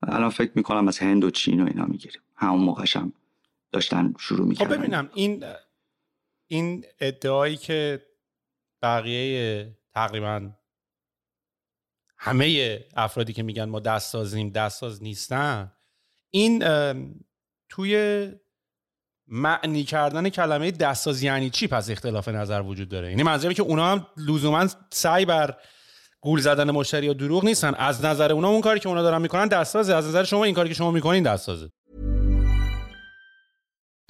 الان 0.02 0.30
فکر 0.30 0.52
می‌کنم 0.54 0.88
از 0.88 0.98
هند 0.98 1.24
و 1.24 1.30
چین 1.30 1.62
و 1.62 1.66
اینا 1.66 1.84
می‌گیریم. 1.84 2.22
همون 2.36 2.60
موقعش 2.60 2.96
هم 2.96 3.12
داشتن 3.72 4.14
شروع 4.18 4.46
می‌کردن. 4.46 4.74
خب 4.74 4.78
ببینم 4.78 5.10
این 5.14 5.44
این 6.46 6.84
ادعایی 7.00 7.56
که 7.56 8.06
بقیه 8.82 9.78
تقریبا 9.94 10.50
همه 12.16 12.78
افرادی 12.96 13.32
که 13.32 13.42
میگن 13.42 13.64
ما 13.64 13.80
دست 13.80 14.12
سازیم 14.12 14.50
دست 14.50 14.80
ساز 14.80 15.02
نیستن 15.02 15.72
این 16.30 16.64
توی 17.68 18.32
معنی 19.28 19.84
کردن 19.84 20.28
کلمه 20.28 20.70
دستساز 20.70 21.22
یعنی 21.22 21.50
چی 21.50 21.66
پس 21.66 21.90
اختلاف 21.90 22.28
نظر 22.28 22.62
وجود 22.62 22.88
داره 22.88 23.10
یعنی 23.10 23.22
منظورم 23.22 23.54
که 23.54 23.62
اونا 23.62 23.92
هم 23.92 24.06
لزوما 24.16 24.66
سعی 24.90 25.24
بر 25.24 25.54
گول 26.20 26.40
زدن 26.40 26.70
مشتری 26.70 27.06
یا 27.06 27.12
دروغ 27.12 27.44
نیستن 27.44 27.74
از 27.74 28.04
نظر 28.04 28.32
اونا 28.32 28.48
اون 28.48 28.60
کاری 28.60 28.80
که 28.80 28.88
اونا 28.88 29.02
دارن 29.02 29.22
می‌کنن 29.22 29.48
دستسازه 29.48 29.94
از 29.94 30.06
نظر 30.06 30.24
شما 30.24 30.44
این 30.44 30.54
کاری 30.54 30.68
که 30.68 30.74
شما 30.74 30.90
می‌کنین 30.90 31.22
دستسازه 31.22 31.68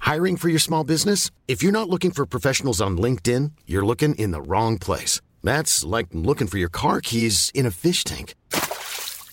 Hiring 0.00 0.38
for 0.38 0.48
your 0.48 0.58
small 0.58 0.84
business? 0.84 1.30
If 1.52 1.62
you're 1.62 1.78
not 1.80 1.90
looking 1.90 2.12
for 2.12 2.24
professionals 2.24 2.80
on 2.80 2.92
LinkedIn, 2.96 3.52
you're 3.66 3.84
looking 3.84 4.14
in 4.14 4.30
the 4.30 4.40
wrong 4.40 4.78
place. 4.78 5.20
That's 5.48 5.84
like 5.84 6.08
looking 6.12 6.46
for 6.46 6.56
your 6.56 6.72
car 6.82 7.00
keys 7.00 7.50
in 7.54 7.66
a 7.66 7.70
fish 7.70 8.04
tank. 8.04 8.34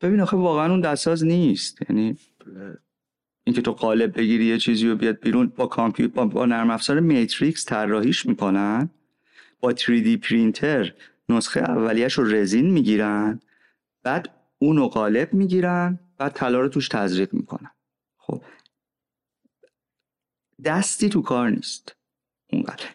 ببین 0.00 0.20
آخه 0.20 0.36
واقعا 0.36 0.70
اون 0.70 0.80
دستاز 0.80 1.24
نیست. 1.24 1.90
یعنی 1.90 2.16
اینکه 3.44 3.62
تو 3.62 3.72
قالب 3.72 4.18
بگیری 4.18 4.44
یه 4.44 4.58
چیزی 4.58 4.88
رو 4.88 4.96
بیاد 4.96 5.20
بیرون 5.20 5.46
با 5.46 5.66
کامپیوتر 5.66 6.14
با, 6.14 6.26
با 6.26 6.46
نرم 6.46 6.70
افزار 6.70 7.00
میتریکس 7.00 7.64
طراحیش 7.64 8.26
می‌کنن. 8.26 8.90
با 9.60 9.72
3D 9.72 10.16
پرینتر 10.16 10.94
نسخه 11.28 11.60
اولیش 11.60 12.12
رو 12.14 12.24
رزین 12.24 12.70
می‌گیرن. 12.70 13.40
بعد 14.02 14.28
اونو 14.58 14.88
قالب 14.88 15.34
می‌گیرن. 15.34 15.98
بعد 16.18 16.32
طلا 16.32 16.60
رو 16.60 16.68
توش 16.68 16.88
تزریق 16.88 17.34
می‌کنن. 17.34 17.70
خب. 18.18 18.42
دستی 20.64 21.08
تو 21.08 21.22
کار 21.22 21.50
نیست. 21.50 21.96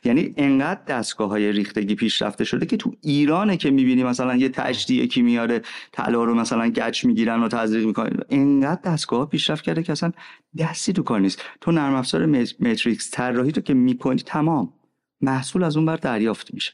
یعنی 0.03 0.33
انقدر 0.37 0.81
دستگاه 0.87 1.29
های 1.29 1.51
ریختگی 1.51 1.95
پیشرفته 1.95 2.43
شده 2.43 2.65
که 2.65 2.77
تو 2.77 2.93
ایرانه 3.01 3.57
که 3.57 3.71
می‌بینی 3.71 4.03
مثلا 4.03 4.35
یه 4.35 4.49
تجدی 4.49 4.95
یکی 4.95 5.21
میاره 5.21 5.61
طلا 5.91 6.23
رو 6.23 6.35
مثلا 6.35 6.69
گچ 6.69 7.05
می‌گیرن 7.05 7.43
و 7.43 7.47
تزریق 7.47 7.85
می‌کنن. 7.85 8.19
انقدر 8.29 8.81
دستگاه 8.91 9.29
پیشرفت 9.29 9.63
کرده 9.63 9.83
که 9.83 9.91
اصلا 9.91 10.11
دستی 10.57 10.93
تو 10.93 11.03
کار 11.03 11.19
نیست. 11.19 11.41
تو 11.61 11.71
نرم 11.71 11.93
افزار 11.93 12.25
متریکس 12.59 13.11
طراحی 13.11 13.51
تو 13.51 13.61
که 13.61 13.73
می‌کنی 13.73 14.21
تمام. 14.21 14.73
محصول 15.21 15.63
از 15.63 15.77
اون 15.77 15.85
بر 15.85 15.95
دریافت 15.95 16.53
میشه. 16.53 16.73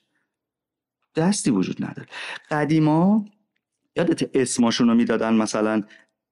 دستی 1.16 1.52
وجود 1.52 1.84
نداره. 1.84 2.08
قدیما 2.52 3.26
یادت 3.96 4.36
اسمشون 4.36 4.88
رو 4.88 4.96
می‌دادن 4.96 5.34
مثلا 5.34 5.84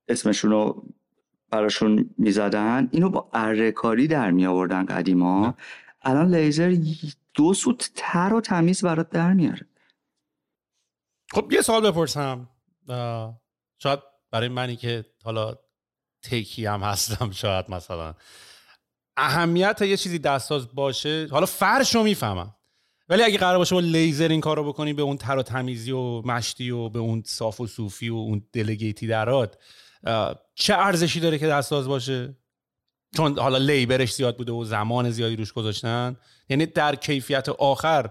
اسمشون 0.07 0.51
رو 0.51 0.85
براشون 1.51 2.09
می‌زدن. 2.17 2.89
اینو 2.91 3.09
با 3.09 3.29
اره 3.33 3.73
در 4.09 4.31
می 4.31 4.45
آوردن 4.45 4.85
قدیما 4.85 5.55
الان 6.01 6.35
لیزر 6.35 6.77
دو 7.33 7.53
سوت 7.53 7.91
تر 7.95 8.33
و 8.33 8.41
تمیز 8.41 8.81
برات 8.81 9.09
در 9.09 9.33
میاره. 9.33 9.67
خب 11.31 11.51
یه 11.51 11.61
سوال 11.61 11.91
بپرسم. 11.91 12.49
شاید 13.77 13.99
برای 14.31 14.47
منی 14.47 14.75
که 14.75 15.05
حالا 15.23 15.55
تکی 16.23 16.65
هم 16.65 16.83
هستم 16.83 17.31
شاید 17.31 17.65
مثلا. 17.69 18.15
اهمیت 19.17 19.81
یه 19.81 19.97
چیزی 19.97 20.19
دستاز 20.19 20.75
باشه 20.75 21.27
حالا 21.31 21.45
فرش 21.45 21.95
رو 21.95 22.03
می‌فهمم. 22.03 22.55
ولی 23.09 23.23
اگه 23.23 23.37
قرار 23.37 23.57
باشه 23.57 23.75
با 23.75 23.81
لیزر 23.81 24.27
این 24.27 24.41
کارو 24.41 24.63
بکنی 24.63 24.93
به 24.93 25.01
اون 25.01 25.17
تر 25.17 25.37
و 25.37 25.43
تمیزی 25.43 25.91
و 25.91 26.21
مشتی 26.21 26.69
و 26.71 26.89
به 26.89 26.99
اون 26.99 27.23
صاف 27.25 27.61
و 27.61 27.67
صوفی 27.67 28.09
و 28.09 28.15
اون 28.15 28.47
دلگیتی 28.53 29.07
درات 29.07 29.57
چه 30.55 30.73
ارزشی 30.73 31.19
داره 31.19 31.37
که 31.37 31.47
دستاز 31.47 31.87
باشه؟ 31.87 32.37
چون 33.17 33.39
حالا 33.39 33.57
لیبرش 33.57 34.13
زیاد 34.13 34.37
بوده 34.37 34.51
و 34.51 34.63
زمان 34.63 35.09
زیادی 35.09 35.35
روش 35.35 35.53
گذاشتن. 35.53 36.17
یعنی 36.49 36.65
در 36.65 36.95
کیفیت 36.95 37.49
آخر 37.49 38.09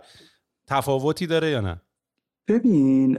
تفاوتی 0.66 1.26
داره 1.26 1.50
یا 1.50 1.60
نه؟ 1.60 1.80
ببین 2.48 3.18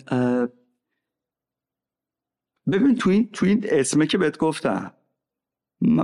ببین 2.71 2.95
تو 2.95 3.09
این, 3.09 3.30
تو 3.34 3.45
این 3.45 3.65
اسمه 3.69 4.07
که 4.07 4.17
بهت 4.17 4.38
گفتم 4.38 4.93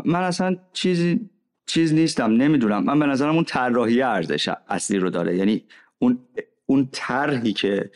من 0.06 0.24
اصلا 0.24 0.58
چیزی 0.74 1.30
چیز 1.66 1.94
نیستم 1.94 2.32
نمی‌دونم. 2.32 2.84
من 2.84 3.00
به 3.00 3.06
نظرم 3.06 3.36
اون 3.36 3.44
طراحی 3.44 4.02
ارزش 4.02 4.50
اصلی 4.68 4.98
رو 4.98 5.10
داره. 5.10 5.38
یعنی 5.38 5.64
اون 6.00 6.28
اون 6.66 6.90
طرحی 6.92 7.54
که 7.54 7.92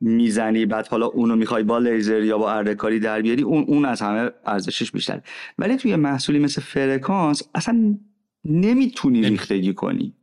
می‌زنی 0.00 0.66
بعد 0.66 0.88
حالا 0.88 1.06
اونو 1.06 1.36
می‌خوای 1.36 1.62
با 1.62 1.78
لیزر 1.78 2.22
یا 2.22 2.38
با 2.38 2.52
اره 2.52 2.74
کاری 2.74 3.00
در 3.00 3.22
بیاری 3.22 3.42
اون 3.42 3.64
اون 3.64 3.84
از 3.84 4.02
همه 4.02 4.30
ارزشش 4.46 4.90
بیشتر 4.90 5.20
ولی 5.58 5.76
توی 5.76 5.96
محصولی 5.96 6.38
مثل 6.38 6.60
فرکانس 6.60 7.42
اصلا 7.54 7.98
نمی‌تونی 8.44 9.22
ریختگی 9.22 9.74
کنی. 9.74 10.14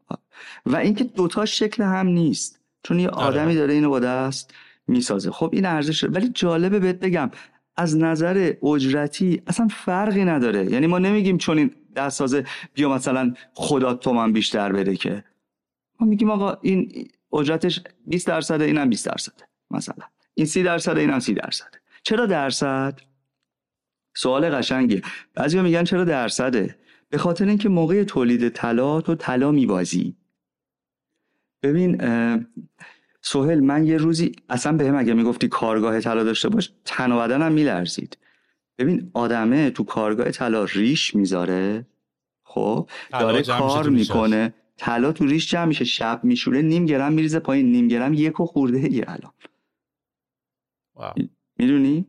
و 0.65 0.76
اینکه 0.76 1.03
دوتا 1.03 1.45
شکل 1.45 1.84
هم 1.84 2.07
نیست. 2.07 2.59
چون 2.84 2.99
یه 2.99 3.09
آره. 3.09 3.26
آدمی 3.26 3.55
داره 3.55 3.74
اینو 3.74 3.89
با 3.89 3.99
دست 3.99 4.53
می‌سازه. 4.88 5.32
خب 5.32 5.49
این 5.53 5.65
ارزش 5.65 6.03
ولی 6.03 6.30
جالبه 6.30 6.80
بهت 6.80 6.99
بگم 6.99 7.32
از 7.76 7.97
نظر 7.97 8.53
اجرتی 8.63 9.41
اصلا 9.47 9.67
فرقی 9.67 10.26
نداره. 10.26 10.72
یعنی 10.72 10.88
ما 10.88 10.99
نمیگیم 10.99 11.38
چون 11.38 11.57
این 11.57 11.72
دستسازه 11.95 12.45
بیا 12.74 12.89
مثلا 12.89 13.34
خدا 13.53 13.93
تومن 13.93 14.34
بیشتر 14.34 14.72
بده 14.72 14.95
که. 14.95 15.24
ما 15.99 16.07
میگیم 16.07 16.30
آقا 16.30 16.57
این 16.61 17.07
اجرتش 17.34 17.82
20 18.07 18.28
درصده 18.28 18.65
اینم 18.65 18.89
20 18.89 19.05
درصده. 19.05 19.51
مثلا. 19.72 20.05
این 20.34 20.45
30 20.45 20.63
درصده 20.63 21.01
اینم 21.01 21.19
30 21.19 21.34
درصده 21.34 21.82
چرا 22.03 22.26
درصد؟ 22.26 22.99
سوال 24.15 24.49
قشنگیه 24.49 25.01
بعضیا 25.34 25.63
میگن 25.63 25.84
چرا 25.84 26.03
درصده؟ 26.03 26.76
به 27.09 27.17
خاطر 27.17 27.45
اینکه 27.45 27.69
موقع 27.69 28.03
تولید 28.03 28.49
طلا 28.49 29.01
تو 29.01 29.15
طلا 29.15 29.51
میبازی. 29.51 30.15
ببین 31.63 32.01
سهل 33.22 33.59
من 33.59 33.86
یه 33.86 33.97
روزی 33.97 34.32
اصلا 34.49 34.78
به 34.78 34.88
هم 34.88 34.95
اگه 34.95 35.13
می‌گفتی 35.13 35.47
کارگاه 35.47 35.99
طلا 35.99 36.24
داشته 36.24 36.49
باش 36.49 36.74
تن 36.86 37.11
و 37.11 37.19
بدنم 37.19 37.51
میلرزید. 37.51 38.17
ببین 38.78 39.11
آدمه 39.13 39.69
تو 39.69 39.84
کارگاه 39.84 40.32
طلا 40.32 40.63
ریش 40.63 41.15
می‌ذاره. 41.15 41.86
خب؟ 42.43 42.89
داره 43.11 43.43
کار 43.43 43.89
می‌کنه. 43.89 44.53
طلا 44.78 45.11
تو 45.11 45.26
ریش 45.26 45.49
جمع 45.51 45.65
میشه. 45.65 45.86
شب 45.86 46.19
میشوره 46.24 46.61
نیم 46.61 46.86
گرم 46.86 47.13
میریزه 47.13 47.39
پایین 47.39 47.72
نیم 47.72 47.88
گرم 47.88 48.13
یک 48.13 48.39
و 48.39 48.45
خورده 48.45 48.93
یه 48.93 49.05
الان. 49.07 49.32
می‌دونی؟ 51.58 52.06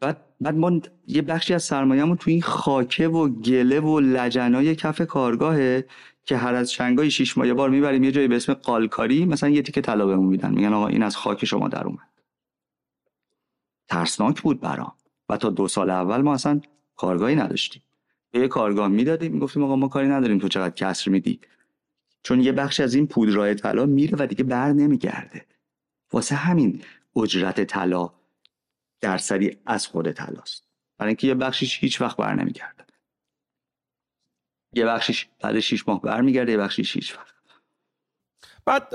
بعد 0.00 0.16
بعد 0.40 0.54
ما 0.54 0.80
یه 1.06 1.22
بخشی 1.22 1.54
از 1.54 1.62
سرمایه‌مون 1.62 2.16
تو 2.16 2.30
این 2.30 2.42
خاکه 2.42 3.08
و 3.08 3.28
گله 3.28 3.80
و 3.80 4.00
لجنای 4.00 4.76
کف 4.76 5.02
کارگاهه 5.02 5.84
که 6.24 6.36
هر 6.36 6.54
از 6.54 6.72
شنگای 6.72 7.10
شیش 7.10 7.38
ماه 7.38 7.54
بار 7.54 7.70
می‌بریم 7.70 8.04
یه 8.04 8.12
جایی 8.12 8.28
به 8.28 8.36
اسم 8.36 8.54
قالکاری 8.54 9.24
مثلا 9.24 9.48
یه 9.48 9.62
تیکه 9.62 9.80
طلا 9.80 10.06
بهمون 10.06 10.26
میدن. 10.26 10.54
میگن 10.54 10.72
آقا 10.72 10.86
این 10.86 11.02
از 11.02 11.16
خاک 11.16 11.44
شما 11.44 11.68
در 11.68 11.84
اومد. 11.84 12.08
ترسناک 13.88 14.42
بود 14.42 14.60
برام. 14.60 14.92
و 15.28 15.36
تا 15.36 15.50
دو 15.50 15.68
سال 15.68 15.90
اول 15.90 16.20
ما 16.20 16.34
اصلا 16.34 16.60
کارگاهی 16.96 17.36
نداشتیم. 17.36 17.82
به 18.30 18.40
یه 18.40 18.48
کارگاه 18.48 18.88
می‌دادیم 18.88 19.32
می‌گفتیم 19.32 19.64
آقا 19.64 19.76
ما 19.76 19.88
کاری 19.88 20.08
نداریم 20.08 20.38
تو 20.38 20.48
چقدر 20.48 20.74
کسر 20.74 21.10
میدی. 21.10 21.40
چون 22.22 22.40
یه 22.40 22.52
بخش 22.52 22.80
از 22.80 22.94
این 22.94 23.06
پودرای 23.06 23.54
طلا 23.54 23.86
میره 23.86 24.16
و 24.18 24.26
دیگه 24.26 24.44
بر 24.44 24.72
نمیگرده. 24.72 25.44
واسه 26.12 26.34
همین 26.34 26.82
اجرت 27.16 27.64
طلا 27.64 28.10
درصدی 29.00 29.58
از 29.66 29.86
خود 29.86 30.12
طلاست. 30.12 30.68
برای 30.98 31.08
اینکه 31.08 31.26
یه 31.26 31.34
بخشیش 31.34 31.78
هیچ 31.78 32.00
وقت 32.00 32.16
بر 32.16 32.34
نمیگرده. 32.34 32.84
یه 34.72 34.86
بخشیش 34.86 35.28
بعد 35.40 35.60
شیش 35.60 35.88
ماه 35.88 36.02
برمیگرده 36.02 36.52
یه 36.52 36.58
بخشیش 36.58 36.96
هیچ 36.96 37.16
وقت. 37.16 37.34
بعد 38.66 38.94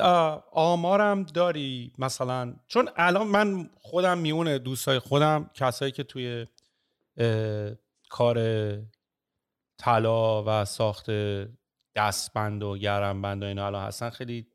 آمارم 0.52 1.24
داری 1.24 1.94
مثلا 1.98 2.56
چون 2.68 2.90
الان 2.96 3.28
من 3.28 3.70
خودم 3.78 4.18
میونه 4.18 4.60
دوستای 4.60 5.00
خودم 5.00 5.50
کسایی 5.54 5.92
که 5.92 6.04
توی 6.04 6.48
کار 8.10 8.38
طلا 9.78 10.44
و 10.48 10.66
ساخت 10.66 11.10
دستبند 11.96 12.64
و 12.64 12.78
گرمبند 12.78 13.44
و 13.44 13.46
اینا 13.46 13.66
الان 13.66 13.88
هستن 13.88 14.10
خیلی 14.10 14.48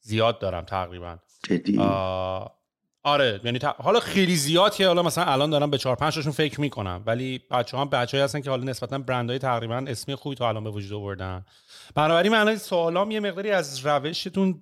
زیاد 0.00 0.38
دارم 0.38 0.64
تقریبا. 0.64 1.18
آره 3.04 3.40
یعنی 3.44 3.58
حالا 3.78 4.00
خیلی 4.00 4.36
زیاد 4.36 4.74
که 4.74 4.86
حالا 4.86 5.02
مثلا 5.02 5.24
الان 5.24 5.50
دارم 5.50 5.70
به 5.70 5.78
چهار 5.78 5.96
پنج 5.96 6.14
تاشون 6.14 6.32
فکر 6.32 6.60
می‌کنم. 6.60 7.02
ولی 7.06 7.40
بچه 7.50 7.78
هم 7.78 7.88
بچه 7.88 8.24
هستن 8.24 8.40
که 8.40 8.50
حالا 8.50 8.64
نسبتا 8.64 8.98
برندهای 8.98 9.38
تقریبا 9.38 9.84
اسمی 9.86 10.14
خوبی 10.14 10.36
تا 10.36 10.48
الان 10.48 10.64
به 10.64 10.70
وجود 10.70 10.92
آوردن. 10.92 11.44
بنابراین 11.94 12.32
من 12.32 12.56
سوالام 12.56 13.10
یه 13.10 13.20
مقداری 13.20 13.50
از 13.50 13.86
روشتون 13.86 14.60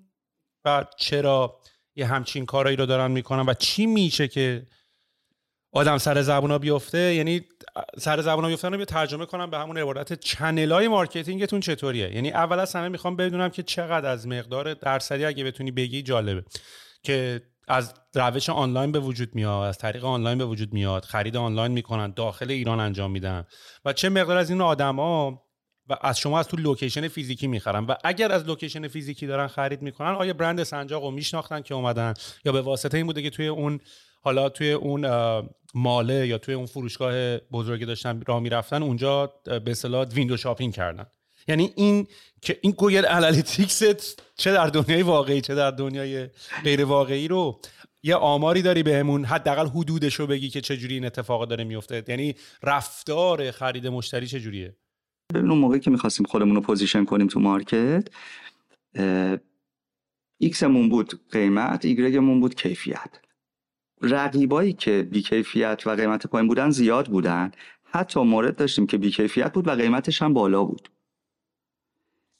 و 0.64 0.86
چرا 0.96 1.58
یه 1.96 2.06
همچین 2.06 2.46
کارایی 2.46 2.76
رو 2.76 2.86
دارن 2.86 3.10
می‌کنن 3.10 3.48
و 3.48 3.54
چی 3.54 3.86
میشه 3.86 4.28
که 4.28 4.66
آدم 5.72 5.98
سر 5.98 6.22
زبونا 6.22 6.58
بیفته؟ 6.58 7.14
یعنی 7.14 7.44
سر 7.98 8.20
زبونا 8.20 8.48
بیفتن 8.48 8.74
رو 8.74 8.84
ترجمه 8.84 9.26
کنم 9.26 9.50
به 9.50 9.58
همون 9.58 9.78
عبارت 9.78 10.12
channel 10.12 10.72
های 10.72 10.88
marketing 10.88 11.42
تون 11.42 11.60
چطوریه؟ 11.60 12.14
یعنی 12.14 12.30
اول 12.30 12.60
از 12.60 12.76
همه 12.76 12.88
می‌خوام 12.88 13.16
بدونم 13.16 13.48
که 13.48 13.62
چقدر 13.62 14.08
از 14.08 14.26
مقدار 14.26 14.74
درصدی 14.74 15.24
اگه 15.24 15.44
بتونی 15.44 15.70
بگی 15.70 16.02
جالبه. 16.02 16.44
که 17.02 17.42
از 17.70 17.94
روش 18.14 18.48
آنلاین 18.50 18.92
به 18.92 19.00
وجود 19.00 19.34
میاد 19.34 19.68
از 19.68 19.78
طریق 19.78 20.04
آنلاین 20.04 20.38
به 20.38 20.44
وجود 20.44 20.72
میاد 20.72 21.04
خرید 21.04 21.36
آنلاین 21.36 21.72
می‌کنن 21.72 22.12
داخل 22.16 22.50
ایران 22.50 22.80
انجام 22.80 23.10
میدن 23.10 23.44
و 23.84 23.92
چه 23.92 24.08
مقدار 24.08 24.36
از 24.36 24.50
این 24.50 24.60
آدما 24.60 25.42
و 25.88 25.96
از 26.00 26.18
شما 26.18 26.38
از 26.38 26.48
تو 26.48 26.56
location 26.56 27.08
فیزیکی 27.08 27.46
می‌خرن 27.46 27.84
و 27.84 27.94
اگر 28.04 28.32
از 28.32 28.44
location 28.44 28.88
فیزیکی 28.88 29.26
دارن 29.26 29.46
خرید 29.46 29.82
می‌کنن 29.82 30.10
آیا 30.10 30.32
برند 30.32 30.62
سنجاق 30.62 31.04
رو 31.04 31.10
میشناختن 31.10 31.62
که 31.62 31.74
اومدن 31.74 32.14
یا 32.44 32.52
به 32.52 32.60
واسطه 32.60 32.96
این 32.96 33.06
بوده 33.06 33.22
که 33.22 33.30
توی 33.30 33.46
اون 33.46 33.80
حالا 34.22 34.48
توی 34.48 34.72
اون 34.72 35.06
mall 35.74 36.16
ه 36.16 36.26
یا 36.26 36.38
توی 36.38 36.54
اون 36.54 36.66
فروشگاه 36.66 37.38
بزرگی 37.38 37.86
داشتن 37.86 38.22
راه 38.26 38.40
می‌رفتن 38.40 38.82
اونجا 38.82 39.32
به 39.44 39.70
اصطلاح 39.70 40.06
window 40.06 40.36
shopping 40.36 40.74
کردن؟ 40.74 41.06
یعنی 41.48 41.72
این 41.76 42.06
که 42.42 42.58
این 42.62 42.72
Google 42.72 43.04
Analytics 43.08 43.82
چه 44.36 44.52
در 44.52 44.66
دنیای 44.66 45.02
واقعی 45.02 45.40
چه 45.40 45.54
در 45.54 45.70
دنیای 45.70 46.28
غیر 46.64 46.84
واقعی 46.84 47.28
رو 47.28 47.60
یه 48.02 48.14
آماری 48.14 48.62
داری 48.62 48.82
بهمون 48.82 49.24
حداقل 49.24 49.66
حدودش 49.66 50.14
رو 50.14 50.26
بگی 50.26 50.48
که 50.48 50.60
چجوری 50.60 50.94
این 50.94 51.04
اتفاق 51.04 51.48
داره 51.48 51.64
میفته. 51.64 52.04
یعنی 52.08 52.34
رفتار 52.62 53.50
خرید 53.50 53.86
مشتری 53.86 54.26
چجوریه؟ 54.26 54.76
ببین 55.34 55.50
اون 55.50 55.58
موقعی 55.58 55.80
که 55.80 55.90
می‌خواستیم 55.90 56.26
خودمون 56.26 56.54
رو 56.54 56.60
position 56.60 57.04
کنیم 57.04 57.26
تو 57.26 57.40
market، 57.40 58.08
X 60.38 60.51
مون 60.51 60.88
بود 60.88 61.20
قیمت 61.30 61.84
Y 61.84 61.98
مون 61.98 62.40
بود 62.40 62.54
کیفیت. 62.54 63.20
رقیبایی 64.02 64.72
که 64.72 65.02
بی‌کیفیت 65.02 65.82
و 65.86 65.90
قیمت 65.90 66.26
پایین 66.26 66.48
بودن 66.48 66.70
زیاد 66.70 67.08
بودن. 67.08 67.50
حتی 67.84 68.20
مورد 68.20 68.56
داشتیم 68.56 68.86
که 68.86 68.98
بیکیفیت 68.98 69.52
بود 69.52 69.68
و 69.68 69.70
قیمتش 69.70 70.22
هم 70.22 70.34
بالا 70.34 70.64
بود. 70.64 70.88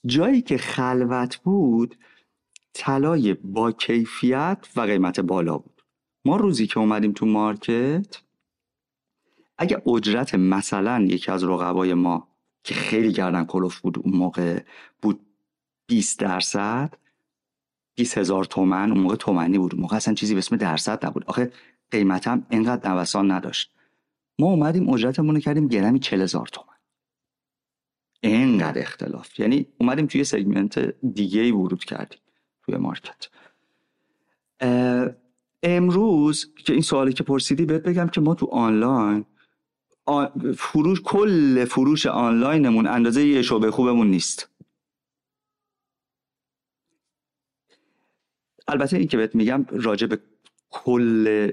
جایی 0.07 0.43
که 0.43 0.59
خلوت 0.59 1.37
بود 1.37 1.97
طلای 2.73 3.35
با 3.35 3.73
کیفیت 3.73 4.69
و 4.77 4.81
قیمت 4.81 5.21
بالا 5.21 5.59
بود. 5.59 5.83
ما 6.25 6.37
روزی 6.37 6.67
که 6.67 6.79
اومدیم 6.79 7.13
تو 7.13 7.27
مارکت 7.27 8.23
اگه 9.59 9.89
اجرت 9.89 10.35
مثلا 10.35 11.03
یکی 11.03 11.31
از 11.31 11.45
رقبای 11.45 11.95
ما 11.95 12.29
که 12.65 12.75
خیلی 12.75 13.13
گردن 13.13 13.45
کلوف 13.45 13.81
بود 13.81 13.99
اون 13.99 14.17
موقع 14.17 14.61
بود 15.03 15.21
20 15.87 16.19
درصد 16.19 16.95
20 17.95 18.19
هزار 18.19 18.45
تومن 18.45 18.93
اون 18.93 19.01
موقع 19.01 19.17
تومنی 19.17 19.59
بود. 19.59 19.75
اون 19.75 19.83
موقع 19.83 19.97
اصلا 19.97 20.15
چیزی 20.15 20.35
به 20.35 20.39
اسم 20.39 20.57
درصد 20.57 21.07
نبود. 21.07 21.25
آخه 21.27 21.53
قیمتم 21.91 22.47
اینقدر 22.51 22.91
نوسان 22.91 23.31
نداشت. 23.31 23.75
ما 24.39 24.47
اومدیم 24.47 24.89
اجرتمون 24.89 25.35
رو 25.35 25.41
کردیم 25.41 25.69
گرمی 25.69 25.99
40 25.99 26.23
هزار 26.23 26.47
تومن. 26.47 26.70
اینقدر 28.21 28.81
اختلاف. 28.81 29.41
یعنی 29.41 29.67
اومدیم 29.79 30.07
توی 30.07 30.25
سگمنت 30.25 30.79
دیگه 31.15 31.41
ای 31.41 31.51
ورود 31.51 31.85
کردیم 31.85 32.19
توی 32.63 32.77
مارکت. 32.77 33.29
امروز 35.63 36.55
که 36.55 36.73
این 36.73 36.83
سوالی 36.83 37.13
که 37.13 37.23
پرسیدی 37.23 37.67
بهت 37.67 37.83
بگم 37.83 38.09
که 38.09 38.21
ما 38.21 38.35
تو 38.35 38.47
آنلاین 38.47 39.25
فروش 40.57 41.01
کل 41.05 41.65
فروش 41.65 42.07
آنلاینمون 42.07 42.87
اندازه 42.87 43.27
یه 43.27 43.43
شعبه 43.43 43.71
خوبمون 43.71 44.11
نیست. 44.11 44.49
البته 48.69 48.97
این 48.97 49.09
که 49.09 49.17
بهت 49.17 49.35
میگم 49.35 49.67
راجع 49.71 50.07
به 50.07 50.19
کل 50.71 51.51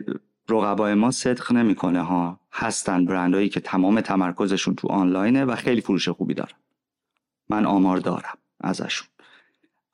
رقبای 0.49 0.93
ما 0.93 1.11
صدق 1.11 1.51
نمی‌کنه 1.51 2.01
ها. 2.01 2.39
هستن 2.51 3.05
برندهایی 3.05 3.49
که 3.49 3.59
تمام 3.59 4.01
تمرکزشون 4.01 4.75
تو 4.75 4.87
آنلاینه 4.87 5.45
و 5.45 5.55
خیلی 5.55 5.81
فروش 5.81 6.09
خوبی 6.09 6.33
دارن. 6.33 6.57
من 7.49 7.65
آمار 7.65 7.97
دارم 7.97 8.37
ازشون. 8.61 9.07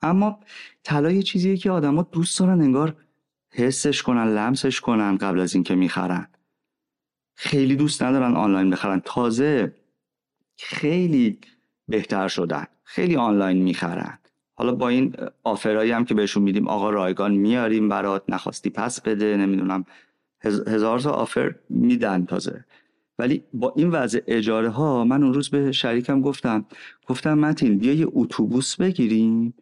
اما 0.02 0.38
طلا 0.82 1.10
یه 1.10 1.22
چیزیه 1.22 1.56
که 1.56 1.70
آدما 1.70 2.02
دوست 2.02 2.38
دارن 2.38 2.60
انگار 2.60 2.96
حسش 3.50 4.02
کنن 4.02 4.24
لمسش 4.24 4.80
کنن 4.80 5.16
قبل 5.16 5.40
از 5.40 5.54
اینکه 5.54 5.74
می‌خرن. 5.74 6.28
خیلی 7.34 7.76
دوست 7.76 8.02
ندارن 8.02 8.34
آنلاین 8.34 8.70
بخرن. 8.70 9.02
تازه 9.04 9.74
خیلی 10.58 11.38
بهتر 11.88 12.28
شدن. 12.28 12.66
خیلی 12.84 13.16
آنلاین 13.16 13.62
می‌خرن. 13.62 14.18
حالا 14.54 14.74
با 14.74 14.88
این 14.88 15.16
آفرایی 15.44 15.90
هم 15.90 16.04
که 16.04 16.14
بهشون 16.14 16.42
میدیم 16.42 16.68
آقا 16.68 16.90
رایگان 16.90 17.34
میاریم 17.34 17.88
برات 17.88 18.24
نخواستی 18.28 18.70
پس 18.70 19.00
بده 19.00 19.36
نمی‌دونم. 19.36 19.84
هزار 20.44 20.98
تا 20.98 21.10
آفر 21.10 21.54
میدن 21.68 22.24
تازه. 22.24 22.64
ولی 23.18 23.44
با 23.52 23.72
این 23.76 23.90
وضع 23.90 24.20
اجاره 24.26 24.68
ها 24.68 25.04
من 25.04 25.22
اون 25.22 25.34
روز 25.34 25.50
به 25.50 25.72
شریکم 25.72 26.20
گفتم 26.20 26.66
گفتم 27.06 27.38
متین 27.38 27.78
بیا 27.78 27.92
یه 27.92 28.06
اتوبوس 28.12 28.76
بگیریم 28.76 29.54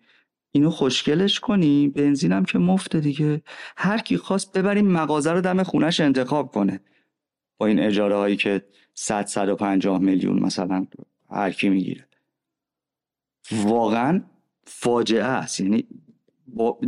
اینو 0.55 0.71
خوشگلش 0.71 1.41
کنیم 1.41 1.91
بنزینم 1.91 2.45
که 2.45 2.59
مفته 2.59 3.01
دیگه. 3.01 3.43
هر 3.77 3.99
کی 3.99 4.17
خواست 4.17 4.53
ببریم 4.59 4.87
مغازه 4.87 5.33
رو 5.33 5.41
دم 5.41 5.63
خونش 5.63 6.01
انتخاب 6.01 6.53
کنه. 6.53 6.81
با 7.59 7.67
این 7.67 7.81
اجاره 7.81 8.17
هایی 8.17 8.37
که 8.37 8.65
100 8.95 9.27
150 9.27 9.99
میلیون 9.99 10.39
مثلا 10.43 10.87
هر 11.31 11.51
کی 11.51 11.69
می‌گیره. 11.69 12.07
واقعا 13.53 14.23
فاجعه 14.65 15.25
است. 15.25 15.61
یعنی 15.61 15.87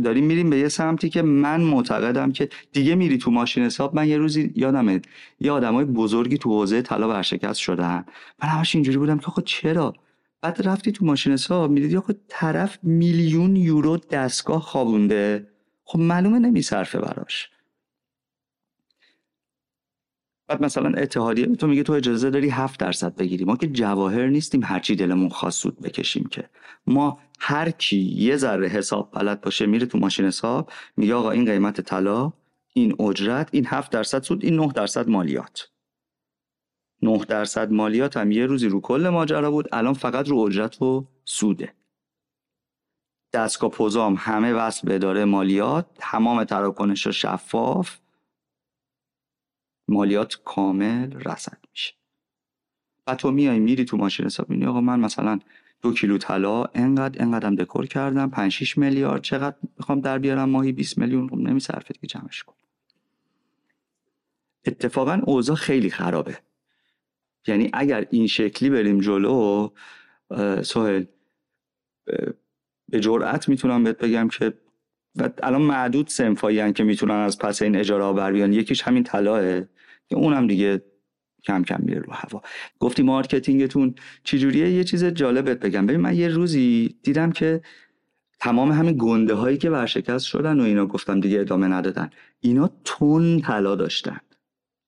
داریم 0.03 0.25
میریم 0.25 0.49
به 0.49 0.57
یه 0.57 0.69
سمتی 0.69 1.09
که 1.09 1.21
من 1.21 1.61
معتقدم 1.61 2.31
که 2.31 2.49
دیگه 2.71 2.95
میری 2.95 3.17
تو 3.17 3.31
ماشین 3.31 3.63
حساب 3.63 3.95
من 3.95 4.07
یه 4.07 4.17
روزی 4.17 4.51
یادمه 4.55 5.01
یه 5.39 5.51
آدمای 5.51 5.85
بزرگی 5.85 6.37
تو 6.37 6.49
حوزه 6.49 6.81
طلا 6.81 7.09
ورشکست 7.09 7.59
شدن. 7.59 8.05
من 8.43 8.49
همش 8.49 8.75
اینجوری 8.75 8.97
بودم 8.97 9.17
که 9.17 9.25
خب 9.25 9.41
چرا؟ 9.45 9.93
بعد 10.41 10.67
رفتی 10.67 10.91
تو 10.91 11.05
ماشین 11.05 11.33
حساب 11.33 11.71
می‌دیدی 11.71 11.99
خب 11.99 12.15
طرف 12.27 12.79
میلیون 12.83 13.55
یورو 13.55 13.97
دستگاه 13.97 14.61
خوابونده. 14.61 15.47
خب 15.83 15.99
معلومه 15.99 16.39
نمیصرفه 16.39 16.99
براش. 16.99 17.49
بعد 20.47 20.63
مثلا 20.63 20.89
اتحادیه 20.89 21.45
تو 21.45 21.67
میگه 21.67 21.83
تو 21.83 21.93
اجازه 21.93 22.29
داری 22.29 22.49
هفت 22.49 22.79
درصد 22.79 23.15
بگیری 23.15 23.45
ما 23.45 23.57
که 23.57 23.67
جواهر 23.67 24.27
نیستیم 24.27 24.63
هرچی 24.63 24.95
دلمون 24.95 25.29
خواست 25.29 25.61
سود 25.61 25.81
بکشیم 25.81 26.27
که. 26.31 26.49
ما 26.87 27.19
هر 27.39 27.71
کی 27.71 27.97
یه 27.97 28.37
ذره 28.37 28.67
حساب 28.67 29.11
بلد 29.13 29.41
باشه 29.41 29.65
میره 29.65 29.85
تو 29.85 29.97
ماشین 29.97 30.25
حساب 30.25 30.71
میگه 30.97 31.15
آقا 31.15 31.31
این 31.31 31.45
قیمت 31.45 31.81
طلا 31.81 32.33
این 32.73 33.01
اجرت 33.01 33.49
این 33.51 33.65
هفت 33.67 33.91
درصد 33.91 34.23
سود 34.23 34.45
این 34.45 34.55
نه 34.55 34.71
درصد 34.75 35.09
مالیات. 35.09 35.69
نه 37.01 37.25
درصد 37.25 37.71
مالیات 37.71 38.17
هم 38.17 38.31
یه 38.31 38.45
روزی 38.45 38.67
رو 38.67 38.81
کل 38.81 39.09
ماجرا 39.09 39.51
بود 39.51 39.69
الان 39.71 39.93
فقط 39.93 40.27
رو 40.29 40.37
اجرت 40.37 40.81
و 40.81 41.07
سوده. 41.25 41.73
دستگاه 43.33 43.69
پوزام 43.69 44.15
همه 44.19 44.53
وصل 44.53 44.87
به 44.87 44.95
اداره 44.95 45.25
مالیات 45.25 45.85
تمام 45.95 46.43
تراکنش 46.43 47.07
شفاف 47.07 47.97
مالیات 49.87 50.35
کامل 50.45 51.13
رسد 51.13 51.57
میشه. 51.71 51.93
و 53.07 53.15
تو 53.15 53.31
میای 53.31 53.59
میری 53.59 53.85
تو 53.85 53.97
ماشین 53.97 54.25
حساب 54.25 54.49
می‌بینی 54.49 54.69
آقا 54.69 54.81
من 54.81 54.99
مثلا 54.99 55.39
دو 55.81 55.93
کیلو 55.93 56.17
طلا 56.17 56.63
انقدر 56.63 57.21
انقدرم 57.23 57.55
دکور 57.55 57.85
کردم 57.85 58.29
5 58.29 58.51
6 58.51 58.77
میلیارد 58.77 59.21
چقدر 59.21 59.55
می‌خوام 59.77 60.01
در 60.01 60.19
بیارم 60.19 60.49
ماهی 60.49 60.71
20 60.71 60.97
میلیون 60.97 61.29
خب 61.29 61.37
نمیصرفه 61.37 61.93
دیگه 61.93 62.07
جمعش 62.07 62.43
کن 62.43 62.55
اتفاقا 64.65 65.21
اوضاع 65.25 65.55
خیلی 65.55 65.89
خرابه. 65.89 66.37
یعنی 67.47 67.69
اگر 67.73 68.07
این 68.11 68.27
شکلی 68.27 68.69
بریم 68.69 68.99
جلو 68.99 69.69
سهل 70.63 71.05
به 72.89 72.99
جرأت 72.99 73.49
می‌تونم 73.49 73.83
بهت 73.83 73.97
بگم 73.97 74.27
که 74.27 74.53
و 75.15 75.29
الان 75.43 75.61
معدود 75.61 76.07
صنفایی 76.07 76.73
که 76.73 76.83
می‌تونن 76.83 77.13
از 77.13 77.37
پس 77.37 77.61
این 77.61 77.75
اجاره 77.75 78.03
ها 78.03 78.13
بر 78.13 78.31
بیان. 78.31 78.53
یکیش 78.53 78.81
همین 78.81 79.03
طلائه 79.03 79.61
که 80.07 80.15
اونم 80.15 80.47
دیگه 80.47 80.81
کم 81.43 81.63
کم 81.63 81.79
میره 81.79 81.99
رو 81.99 82.13
هوا. 82.13 82.41
گفتی 82.79 83.03
marketing 83.03 83.72
تون 83.72 83.95
چجوریه؟ 84.23 84.71
یه 84.71 84.83
چیز 84.83 85.03
جالبت 85.03 85.59
بگم. 85.59 85.85
ببین 85.85 85.99
من 85.99 86.15
یه 86.15 86.27
روزی 86.27 86.95
دیدم 87.03 87.31
که 87.31 87.61
تمام 88.39 88.71
همین 88.71 88.95
گنده 88.99 89.33
هایی 89.33 89.57
که 89.57 89.69
ورشکست 89.69 90.25
شدن 90.25 90.59
و 90.59 90.63
اینا 90.63 90.85
گفتم 90.85 91.19
دیگه 91.19 91.39
ادامه 91.39 91.67
ندادن. 91.67 92.09
اینا 92.39 92.69
تُن 92.83 93.39
طلا 93.39 93.75
داشتن. 93.75 94.19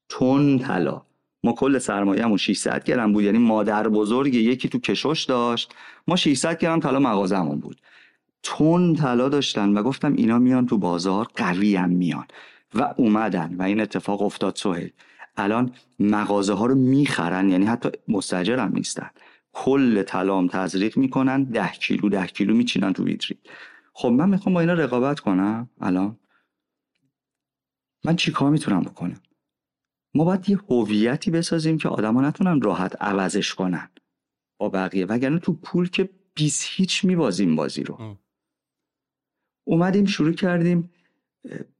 تُن 0.09 0.59
طلا. 0.59 1.01
ما 1.43 1.53
کل 1.53 1.77
سرمایه‌مون 1.77 2.37
600 2.37 2.83
گرم 2.83 3.13
بود. 3.13 3.23
یعنی 3.23 3.37
مادر 3.37 3.87
بزرگ 3.87 4.33
یکی 4.33 4.69
تو 4.69 4.79
کشوش 4.79 5.23
داشت. 5.23 5.73
ما 6.07 6.15
600 6.15 6.57
گرم 6.57 6.79
طلا 6.79 6.99
مغازمون 6.99 7.59
بود. 7.59 7.81
تون 8.49 8.95
طلا 8.95 9.29
داشتن 9.29 9.69
و 9.69 9.83
گفتم 9.83 10.13
اینا 10.13 10.39
میان 10.39 10.65
تو 10.65 10.77
بازار 10.77 11.27
قوی 11.35 11.75
هم 11.75 11.89
میان. 11.89 12.25
و 12.73 12.93
اومدن 12.97 13.55
و 13.55 13.61
این 13.61 13.81
اتفاق 13.81 14.21
افتاد 14.21 14.55
سهیل. 14.55 14.91
الان 15.37 15.71
مغازه 15.99 16.53
ها 16.53 16.65
رو 16.65 16.75
می‌خرن 16.75 17.49
یعنی 17.49 17.65
حتی 17.65 17.89
مستجر 18.07 18.59
هم 18.59 18.71
نیستن. 18.73 19.09
کل 19.53 20.03
طلام 20.03 20.47
تزریق 20.47 20.97
می‌کنن 20.97 21.43
ده 21.43 21.71
کیلو 21.71 22.09
ده 22.09 22.27
کیلو 22.27 22.55
میچینن 22.55 22.93
تو 22.93 23.03
ویترین. 23.03 23.39
خب 23.93 24.07
من 24.07 24.29
می‌خوام 24.29 24.53
با 24.53 24.59
اینا 24.59 24.73
رقابت 24.73 25.19
کنم 25.19 25.69
الان. 25.81 26.19
من 28.05 28.15
چیکار 28.15 28.51
می‌تونم 28.51 28.81
بکنم؟ 28.81 29.21
ما 30.13 30.23
باید 30.23 30.49
یه 30.49 30.59
هویتی 30.69 31.31
بسازیم 31.31 31.77
که 31.77 31.89
آدما 31.89 32.21
نتونن 32.21 32.61
راحت 32.61 33.01
عوضش 33.01 33.53
کنن. 33.53 33.89
با 34.59 34.69
بقیه. 34.69 35.05
وگرنه 35.05 35.39
تو 35.39 35.53
پول 35.53 35.89
که 35.89 36.09
بیست 36.33 36.67
هیچ 36.69 37.05
میبازیم 37.05 37.55
بازی 37.55 37.83
رو. 37.83 38.17
اومدیم 39.67 40.05
شروع 40.05 40.33
کردیم 40.33 40.93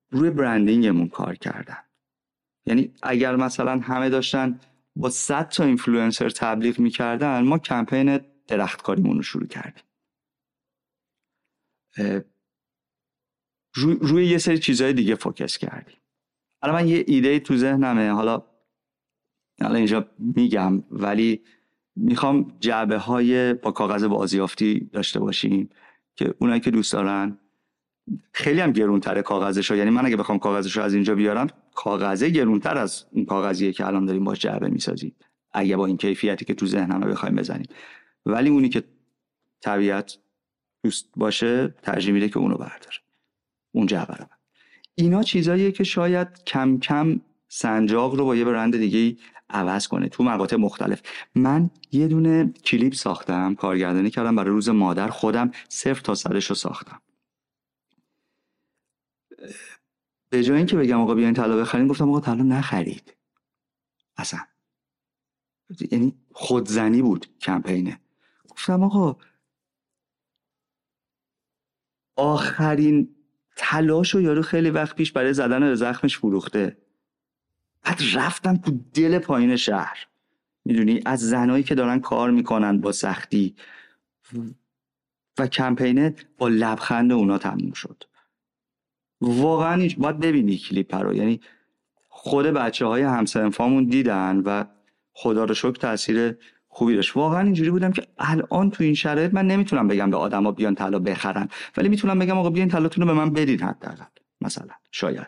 روی 0.09 0.29
branding 0.29 0.86
مون 0.86 1.07
کار 1.07 1.35
کردن. 1.35 1.77
یعنی 2.65 2.93
اگر 3.01 3.35
مثلا 3.35 3.79
همه 3.79 4.09
داشتن 4.09 4.59
با 4.95 5.09
100 5.09 5.49
تا 5.49 5.63
اینفلوئنسر 5.63 6.29
تبلیغ 6.29 6.79
می‌کردن 6.79 7.41
ما 7.43 7.57
کمپین 7.57 8.19
درختکاریمون 8.47 9.15
رو 9.15 9.23
شروع 9.23 9.47
کردیم. 9.47 9.83
روی, 13.75 13.97
روی 14.01 14.25
یه 14.25 14.37
سری 14.37 14.57
چیزهای 14.59 14.93
دیگه 14.93 15.15
focus 15.15 15.57
کردیم. 15.57 15.97
حالا 16.61 16.73
من 16.73 16.87
یه 16.87 17.03
ایده 17.07 17.39
تو 17.39 17.57
ذهنمه 17.57 18.09
حالا 18.09 18.43
حالا 19.61 19.75
اینجا 19.75 20.09
میگم 20.19 20.83
ولی 20.91 21.41
می‌خوام 21.95 22.57
جعبه 22.59 22.97
های 22.97 23.53
با 23.53 23.71
کاغذ 23.71 24.03
بازیافتی 24.03 24.89
داشته 24.93 25.19
باشیم 25.19 25.69
که 26.15 26.33
اونایی 26.39 26.61
که 26.61 26.71
دوست 26.71 26.93
دارن 26.93 27.37
خیلی 28.31 28.59
هم 28.59 28.71
گرونتره 28.71 29.21
کاغذش 29.21 29.71
یعنی 29.71 29.89
من 29.89 30.05
اگه 30.05 30.15
بخوام 30.15 30.39
کاغذش 30.39 30.77
رو 30.77 30.83
از 30.83 30.93
اینجا 30.93 31.15
بیارم 31.15 31.47
کاغذه 31.75 32.29
گرونتر 32.29 32.77
از 32.77 33.05
این 33.11 33.25
کاغذیه 33.25 33.71
که 33.71 33.85
الان 33.85 34.05
داریم 34.05 34.23
باش 34.23 34.39
جعبه 34.39 34.69
می‌سازیم. 34.69 35.15
اگه 35.53 35.75
با 35.75 35.85
این 35.85 35.97
کیفیتی 35.97 36.45
که 36.45 36.53
تو 36.53 36.65
ذهنمه 36.65 37.05
بخوایم 37.05 37.35
بزنیم. 37.35 37.67
ولی 38.25 38.49
اونی 38.49 38.69
که 38.69 38.83
طبیعت 39.61 40.17
دوست 40.83 41.09
باشه 41.15 41.75
ترجیح 41.83 42.13
میده 42.13 42.29
که 42.29 42.37
اونو 42.37 42.57
برداره. 42.57 42.97
اون 43.71 43.85
جعبه 43.85 44.13
رو. 44.13 44.25
اینا 44.95 45.23
چیزاییه 45.23 45.71
که 45.71 45.83
شاید 45.83 46.43
کم 46.43 46.79
کم 46.79 47.19
سنجاق 47.47 48.15
رو 48.15 48.25
با 48.25 48.35
یه 48.35 48.45
برند 48.45 48.77
دیگه 48.77 49.17
عوض 49.49 49.87
کنه 49.87 50.09
تو 50.09 50.23
مقاطع 50.23 50.55
مختلف. 50.55 51.01
من 51.35 51.69
یه 51.91 52.07
دونه 52.07 52.53
کلیپ 52.65 52.93
ساختم 52.93 53.55
کارگردانی 53.55 54.09
کردم 54.09 54.35
برای 54.35 54.49
روز 54.49 54.69
مادر 54.69 55.07
خودم 55.07 55.51
صفر 55.69 56.01
تا 56.01 56.15
صدش 56.15 56.45
رو 56.45 56.55
ساختم. 56.55 57.01
به 60.29 60.43
جای 60.43 60.57
اینکه 60.57 60.77
بگم 60.77 61.01
آقا 61.01 61.15
بیاین 61.15 61.33
طلا 61.33 61.57
بخرین 61.57 61.87
گفتم 61.87 62.09
آقا 62.09 62.19
طلا 62.19 62.43
نخرید. 62.43 63.13
اصلا. 64.17 64.39
یعنی 65.91 66.15
خودزنی 66.31 67.01
بود 67.01 67.39
کمپینه. 67.39 67.99
گفتم 68.49 68.83
آقا 68.83 69.17
آخرین 72.15 73.15
تلاش 73.55 74.15
و 74.15 74.21
یارو 74.21 74.41
خیلی 74.41 74.69
وقت 74.69 74.95
پیش 74.95 75.11
برای 75.11 75.33
زدن 75.33 75.59
به 75.59 75.75
زخمش 75.75 76.17
فروخته. 76.17 76.77
بعد 77.83 78.01
رفتم 78.13 78.57
تو 78.57 78.79
دل 78.93 79.19
پایین 79.19 79.55
شهر. 79.55 80.07
می‌دونی؟ 80.65 81.01
از 81.05 81.19
زنایی 81.19 81.63
که 81.63 81.75
دارن 81.75 81.99
کار 81.99 82.31
می‌کنن 82.31 82.81
با 82.81 82.91
سختی. 82.91 83.55
و 85.37 85.47
کمپینه 85.47 86.15
با 86.37 86.47
لبخند 86.47 87.11
اونا 87.11 87.37
تموم 87.37 87.71
شد. 87.71 88.03
واقعا 89.21 89.89
باید 89.97 90.19
ببینی 90.19 90.57
کلیپ 90.57 90.95
رو. 90.95 91.13
یعنی 91.13 91.41
خود 92.09 92.45
بچه 92.45 92.85
های 92.85 93.01
همسنفامون 93.01 93.85
دیدن 93.85 94.37
و 94.45 94.63
خدا 95.13 95.43
رو 95.43 95.53
شکر 95.53 95.71
تاثیر 95.71 96.35
خوبی 96.67 96.95
داشت. 96.95 97.17
واقعا 97.17 97.41
اینجوری 97.41 97.69
بودم 97.69 97.91
که 97.91 98.07
الان 98.17 98.71
تو 98.71 98.83
این 98.83 98.93
شرایط 98.93 99.33
من 99.33 99.47
نمی‌تونم 99.47 99.87
بگم 99.87 100.09
به 100.09 100.17
آدما 100.17 100.51
بیان 100.51 100.75
طلا 100.75 100.99
بخرن 100.99 101.47
ولی 101.77 101.89
می‌تونم 101.89 102.19
بگم 102.19 102.37
آقا 102.37 102.49
بیان 102.49 102.67
طلاتون 102.67 103.07
رو 103.07 103.13
به 103.13 103.19
من 103.19 103.33
بدین 103.33 103.59
حداقل 103.61 104.05
مثلا 104.41 104.73
شاید. 104.91 105.27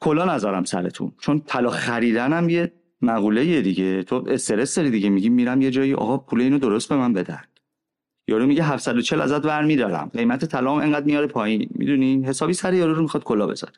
کلا 0.00 0.34
نذارم 0.34 0.64
سرتون. 0.64 1.12
چون 1.20 1.40
طلا 1.40 1.70
خریدنم 1.70 2.48
یه 2.48 2.72
مقوله 3.02 3.62
دیگه. 3.62 4.02
تو 4.02 4.24
استرس 4.28 4.74
داری 4.74 4.90
دیگه. 4.90 5.08
میگی 5.08 5.28
میرم 5.28 5.62
یه 5.62 5.70
جایی 5.70 5.94
آقا 5.94 6.18
پول 6.18 6.40
اینو 6.40 6.58
درست 6.58 6.88
به 6.88 6.96
من 6.96 7.12
بدن. 7.12 7.42
یارو 8.28 8.46
میگه 8.46 8.64
740 8.64 9.20
ازت 9.20 9.44
ور 9.44 9.64
میدارم 9.64 10.08
قیمت 10.08 10.44
طلا 10.44 10.80
انقدر 10.80 11.06
میاره 11.06 11.26
پایین. 11.26 11.68
می‌دونی؟ 11.74 12.24
حسابی 12.26 12.52
سر 12.52 12.74
یارو 12.74 12.94
رو 12.94 13.02
می‌خواد 13.02 13.24
کلا 13.24 13.46
بذاره. 13.46 13.72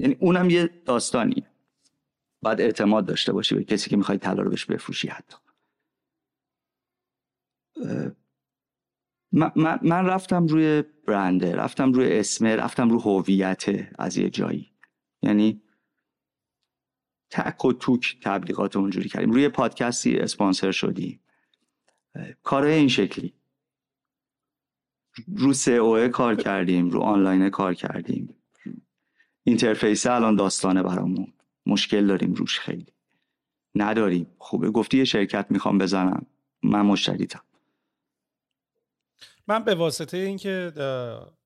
یعنی 0.00 0.16
اونم 0.20 0.50
یه 0.50 0.70
داستانیه. 0.84 1.46
باید 2.42 2.60
اعتماد 2.60 3.06
داشته 3.06 3.32
باشی 3.32 3.54
به 3.54 3.64
کسی 3.64 3.90
که 3.90 3.96
می‌خوای 3.96 4.18
طلا 4.18 4.42
رو 4.42 4.50
بهش 4.50 4.64
بفروشی 4.64 5.08
حتی. 5.08 5.36
من, 9.32 9.52
من 9.82 10.06
رفتم 10.06 10.46
روی 10.46 10.82
برنده 11.06 11.56
رفتم 11.56 11.92
روی 11.92 12.18
اسمه 12.18 12.56
رفتم 12.56 12.88
روی 12.88 13.00
هویت 13.04 13.64
از 13.98 14.16
یه 14.16 14.30
جایی. 14.30 14.72
یعنی 15.22 15.62
تک 17.30 17.64
و 17.64 17.72
توک 17.72 18.18
تبلیغات 18.22 18.76
اونجوری 18.76 19.08
کردیم. 19.08 19.30
روی 19.30 19.48
podcast 19.48 20.18
ی 20.18 20.24
sponsor 20.24 20.70
شدیم. 20.70 21.20
کار 22.42 22.64
این 22.64 22.88
شکلی. 22.88 23.37
رو 25.36 25.52
SEO 25.52 26.08
کار 26.08 26.34
کردیم 26.34 26.90
رو 26.90 27.00
آنلاین 27.00 27.50
کار 27.50 27.74
کردیم. 27.74 28.34
interface 29.44 30.06
الان 30.06 30.36
داستانه 30.36 30.82
برامون. 30.82 31.32
مشکل 31.66 32.06
داریم 32.06 32.34
روش 32.34 32.60
خیلی. 32.60 32.86
نداریم. 33.74 34.26
خوبه. 34.38 34.70
گفتی 34.70 34.98
یه 34.98 35.04
شرکت 35.04 35.46
می‌خوام 35.50 35.78
بزنم. 35.78 36.26
من 36.62 36.82
مشتریتم. 36.82 37.42
من 39.48 39.64
به 39.64 39.74
واسطه 39.74 40.16
اینکه 40.16 40.72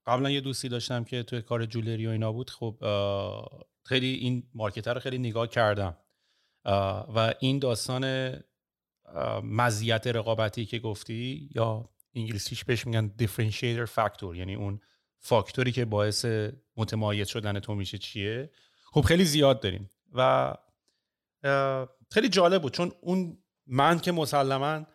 قبلا 0.07 0.31
یه 0.31 0.41
دوستی 0.41 0.69
داشتم 0.69 1.05
که 1.05 1.23
توی 1.23 1.43
کار 1.43 1.67
جولری 1.67 2.07
و 2.07 2.11
اینا 2.11 2.33
بود 2.33 2.51
خب 2.51 2.77
خیلی 3.85 4.15
این 4.15 4.43
مارکتر 4.55 4.95
رو 4.95 5.01
خیلی 5.01 5.19
نگاه 5.19 5.49
کردم. 5.49 5.97
و 7.15 7.35
این 7.41 7.59
داستان 7.59 8.35
مزیت 9.43 10.07
رقابتی 10.07 10.67
که 10.67 10.79
گفتی 10.79 11.49
یا 11.55 11.89
انگلیسیش 12.15 12.65
بهش 12.65 12.87
میگن 12.87 13.13
differentiator 13.23 13.85
فاکتور 13.85 14.37
یعنی 14.37 14.55
اون 14.55 14.81
فاکتوری 15.19 15.73
که 15.73 15.85
باعث 15.85 16.27
متمایز 16.77 17.29
شدن 17.29 17.61
تو 17.61 17.75
میشه 17.75 17.99
چیه؟ 17.99 18.51
خب 18.93 19.01
خیلی 19.01 19.25
زیاد 19.25 19.61
داریم 19.61 19.91
و 20.13 20.55
خیلی 22.11 22.29
جالب 22.29 22.63
بود 22.63 22.73
چون 22.73 22.93
اون 23.01 23.39
من 23.67 23.99
که 23.99 24.13
مسلما 24.13 24.87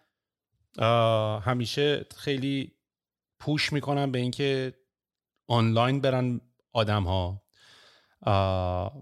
همیشه 1.40 2.06
خیلی 2.16 2.74
پوش 3.40 3.74
می‌کنم 3.74 4.12
به 4.12 4.20
اینکه 4.20 4.74
آنلاین 5.48 6.02
برن 6.02 6.42
آدم 6.74 7.04
ها 7.04 7.44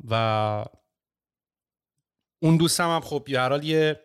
و 0.10 0.66
اون 2.40 2.58
دوستم 2.58 2.90
هم 2.90 3.02
خب 3.02 3.26
یه 3.30 3.64
یه 3.64 4.02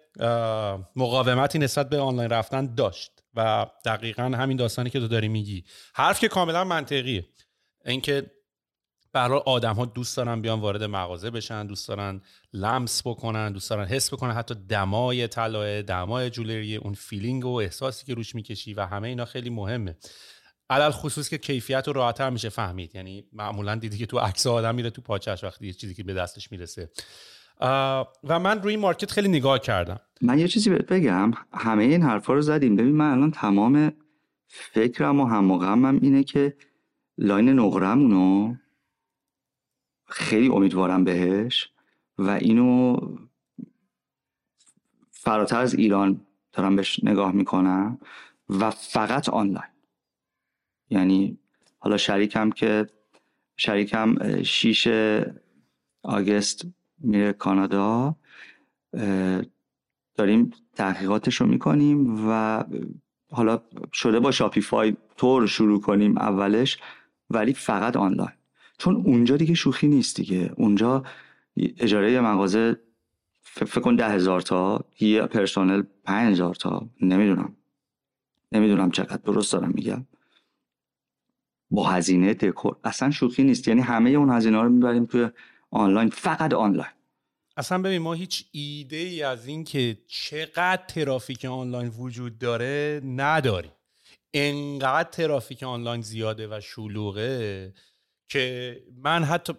مقاومتی 0.96 1.58
نسبت 1.58 1.88
به 1.88 1.98
آنلاین 1.98 2.30
رفتن 2.30 2.74
داشت. 2.74 3.19
و 3.34 3.66
دقیقا 3.84 4.22
همین 4.22 4.56
داستانی 4.56 4.90
که 4.90 5.00
تو 5.00 5.08
داری 5.08 5.28
میگی. 5.28 5.64
حرف 5.94 6.20
که 6.20 6.28
کاملا 6.28 6.64
منطقیه. 6.64 7.26
اینکه 7.84 8.30
برای 9.12 9.40
آدم 9.46 9.74
ها 9.74 9.84
دوست 9.84 10.16
دارن 10.16 10.40
بیان 10.40 10.60
وارد 10.60 10.82
مغازه 10.82 11.30
بشن 11.30 11.66
دوست 11.66 11.88
دارن 11.88 12.22
لمس 12.52 13.06
بکنن 13.06 13.52
دوست 13.52 13.70
دارن 13.70 13.84
حس 13.84 14.14
بکنن. 14.14 14.32
حتی 14.32 14.54
دمای 14.54 15.28
طلای 15.28 15.82
دمای 15.82 16.30
jewelry 16.30 16.76
اون 16.76 16.94
feeling 16.94 17.44
و 17.44 17.54
احساسی 17.54 18.06
که 18.06 18.14
روش 18.14 18.34
می‌کشی 18.34 18.74
و 18.74 18.86
همه 18.86 19.08
اینا 19.08 19.24
خیلی 19.24 19.50
مهمه. 19.50 19.96
علی 20.70 20.90
الخصوص 20.90 21.28
که 21.28 21.38
کیفیت 21.38 21.84
رو 21.86 21.92
راحتتر 21.92 22.30
میشه 22.30 22.48
فهمید. 22.48 22.94
یعنی 22.94 23.24
معمولا 23.32 23.74
دیدی 23.74 23.98
که 23.98 24.06
تو 24.06 24.18
عکس 24.18 24.46
آدم 24.46 24.74
میره 24.74 24.90
تو 24.90 25.02
پاچش 25.02 25.44
وقتی 25.44 25.66
یه 25.66 25.72
چیزی 25.72 25.94
که 25.94 26.02
به 26.02 26.14
دستش 26.14 26.52
می‌رسه. 26.52 26.90
و 27.60 28.38
من 28.42 28.62
روی 28.62 28.76
market 28.76 29.10
خیلی 29.10 29.28
نگاه 29.28 29.58
کردم. 29.58 30.00
من 30.22 30.38
یه 30.38 30.48
چیزی 30.48 30.70
بهت 30.70 30.86
بگم. 30.86 31.30
همه 31.52 31.84
این 31.84 32.02
حرفا 32.02 32.32
رو 32.32 32.42
زدیم. 32.42 32.76
ببین 32.76 32.92
من 32.96 33.12
الان 33.12 33.30
تمام 33.30 33.92
فکرم 34.48 35.20
و 35.20 35.26
هم 35.26 35.98
اینه 36.02 36.24
که 36.24 36.56
لاین 37.18 37.48
نقرمونو 37.48 38.54
خیلی 40.06 40.48
امیدوارم 40.48 41.04
بهش 41.04 41.72
و 42.18 42.30
اینو 42.30 42.96
فراتر 45.10 45.60
از 45.60 45.74
ایران 45.74 46.26
دارم 46.52 46.76
بهش 46.76 47.04
نگاه 47.04 47.32
می‌کنم 47.32 47.98
و 48.48 48.70
فقط 48.70 49.28
آنلاین. 49.28 49.70
یعنی 50.90 51.38
حالا 51.78 51.96
شریکم 51.96 52.50
که 52.50 52.86
شریکم 53.56 54.42
شیش 54.42 54.88
آگست 56.02 56.66
میره 57.00 57.32
کانادا 57.32 58.16
داریم 60.14 60.50
تحقیقاتش 60.74 61.34
رو 61.36 61.46
می‌کنیم 61.46 62.28
و 62.28 62.64
حالا 63.32 63.62
شده 63.92 64.20
با 64.20 64.30
شاپیفای 64.30 64.96
طور 65.16 65.46
شروع 65.46 65.80
کنیم 65.80 66.18
اولش 66.18 66.78
ولی 67.30 67.54
فقط 67.54 67.96
آنلاین. 67.96 68.32
چون 68.78 68.96
اونجا 68.96 69.36
دیگه 69.36 69.54
شوخی 69.54 69.88
نیست 69.88 70.16
دیگه. 70.16 70.52
اونجا 70.56 71.04
اجاره 71.56 72.20
مغازه 72.20 72.80
فکر 73.42 73.80
کن 73.80 73.96
ده 73.96 74.08
هزار 74.08 74.40
تا 74.40 74.84
یه 75.00 75.22
پرسونل 75.22 75.82
پنج 76.04 76.32
هزار 76.32 76.54
تا. 76.54 76.88
نمی‌دونم. 77.00 77.56
نمی‌دونم 78.52 78.90
چقدر. 78.90 79.16
درست 79.16 79.52
دارم 79.52 79.72
میگم. 79.74 80.06
با 81.70 81.88
هزینه 81.88 82.34
دکور. 82.34 82.76
اصلا 82.84 83.10
شوخی 83.10 83.44
نیست. 83.44 83.68
یعنی 83.68 83.80
همه 83.80 84.10
اون 84.10 84.30
هزینه 84.30 84.62
رو 84.62 84.68
می‌بریم 84.68 85.06
توی 85.06 85.28
آنلاین 85.70 86.10
فقط 86.10 86.54
آنلاین. 86.54 86.90
اصلا 87.56 87.78
ببین 87.78 88.02
ما 88.02 88.12
هیچ 88.12 88.44
ایده 88.52 88.96
ای 88.96 89.22
از 89.22 89.46
این 89.46 89.64
که 89.64 89.98
چقدر 90.08 90.82
ترافیک 90.88 91.44
آنلاین 91.44 91.88
وجود 91.88 92.38
داره 92.38 93.00
نداریم. 93.04 93.72
انقدر 94.34 95.10
ترافیک 95.10 95.62
آنلاین 95.62 96.02
زیاده 96.02 96.48
و 96.48 96.60
شلوغه 96.60 97.74
که 98.28 98.76
من 98.96 99.24
حتی 99.24 99.52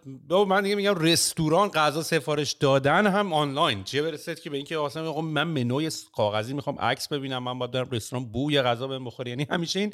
من 0.47 0.63
دیگه 0.63 0.75
میگم 0.75 0.95
رستوران 0.95 1.69
غذا 1.69 2.01
سفارش 2.01 2.51
دادن 2.51 3.07
هم 3.07 3.33
آنلاین. 3.33 3.83
چه 3.83 4.01
برسه 4.01 4.35
که 4.35 4.49
به 4.49 4.57
اینکه 4.57 4.79
اصلا 4.79 5.21
من 5.21 5.43
منوی 5.43 5.91
کاغذی 6.15 6.53
می‌خوام 6.53 6.79
عکس 6.79 7.07
ببینم 7.07 7.43
من 7.43 7.59
باید 7.59 7.71
برم 7.71 7.89
رستوران 7.91 8.25
بوی 8.25 8.61
غذا 8.61 8.87
بهم 8.87 9.05
بخوره. 9.05 9.29
یعنی 9.29 9.47
همیشه 9.49 9.79
این 9.79 9.93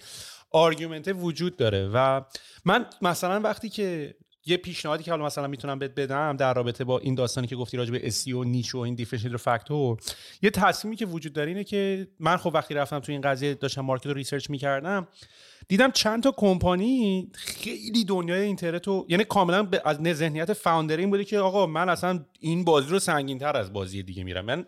argument 0.52 1.08
وجود 1.08 1.58
داره. 1.58 1.90
و 1.94 2.22
من 2.66 2.86
مثلا 3.02 3.40
وقتی 3.40 3.70
که 3.70 4.16
یه 4.50 4.58
پیشنهادی 4.58 5.04
که 5.04 5.12
حالا 5.12 5.26
مثلا 5.26 5.48
می‌تونم 5.48 5.80
بهت 5.80 5.96
بدم 5.96 6.38
در 6.38 6.54
رابطه 6.54 6.84
با 6.84 7.00
این 7.00 7.16
داستانی 7.16 7.48
که 7.48 7.56
گفتی 7.56 7.78
راجع 7.78 7.92
به 7.92 8.10
SEO 8.12 8.46
niche 8.46 8.76
و 8.76 8.78
این 8.78 8.96
differentiator 8.96 9.38
factor 9.38 9.98
یه 10.42 10.50
تصمیمی 10.50 10.96
که 10.96 11.06
وجود 11.06 11.34
داره 11.34 11.50
اینه 11.50 11.64
که 11.64 12.08
من 12.20 12.38
خب 12.38 12.52
وقتی 12.54 12.74
رفتم 12.74 13.00
تو 13.00 13.12
این 13.12 13.22
قضیه 13.22 13.54
داشتم 13.54 13.82
market 13.82 14.06
رو 14.06 14.14
research 14.14 14.50
می‌کردم 14.50 15.08
دیدم 15.68 15.92
چند 15.92 16.24
تا 16.24 16.34
کمپانی 16.38 17.30
خیلی 17.34 18.06
دنیای 18.06 18.42
اینترنت 18.42 18.88
رو 18.88 19.06
یعنی 19.10 19.24
کاملا 19.24 19.68
از 19.86 19.98
ذهنیت 20.18 20.54
founder 20.54 20.98
این 20.98 21.10
بوده 21.10 21.24
که 21.24 21.40
آقا 21.40 21.66
من 21.66 21.90
اصلا 21.90 22.26
این 22.40 22.64
بازی 22.64 22.90
رو 22.90 23.00
سنگین 23.00 23.40
تر 23.40 23.58
از 23.58 23.74
بازی 23.74 24.04
دیگه 24.04 24.24
میرم. 24.24 24.46
من 24.46 24.66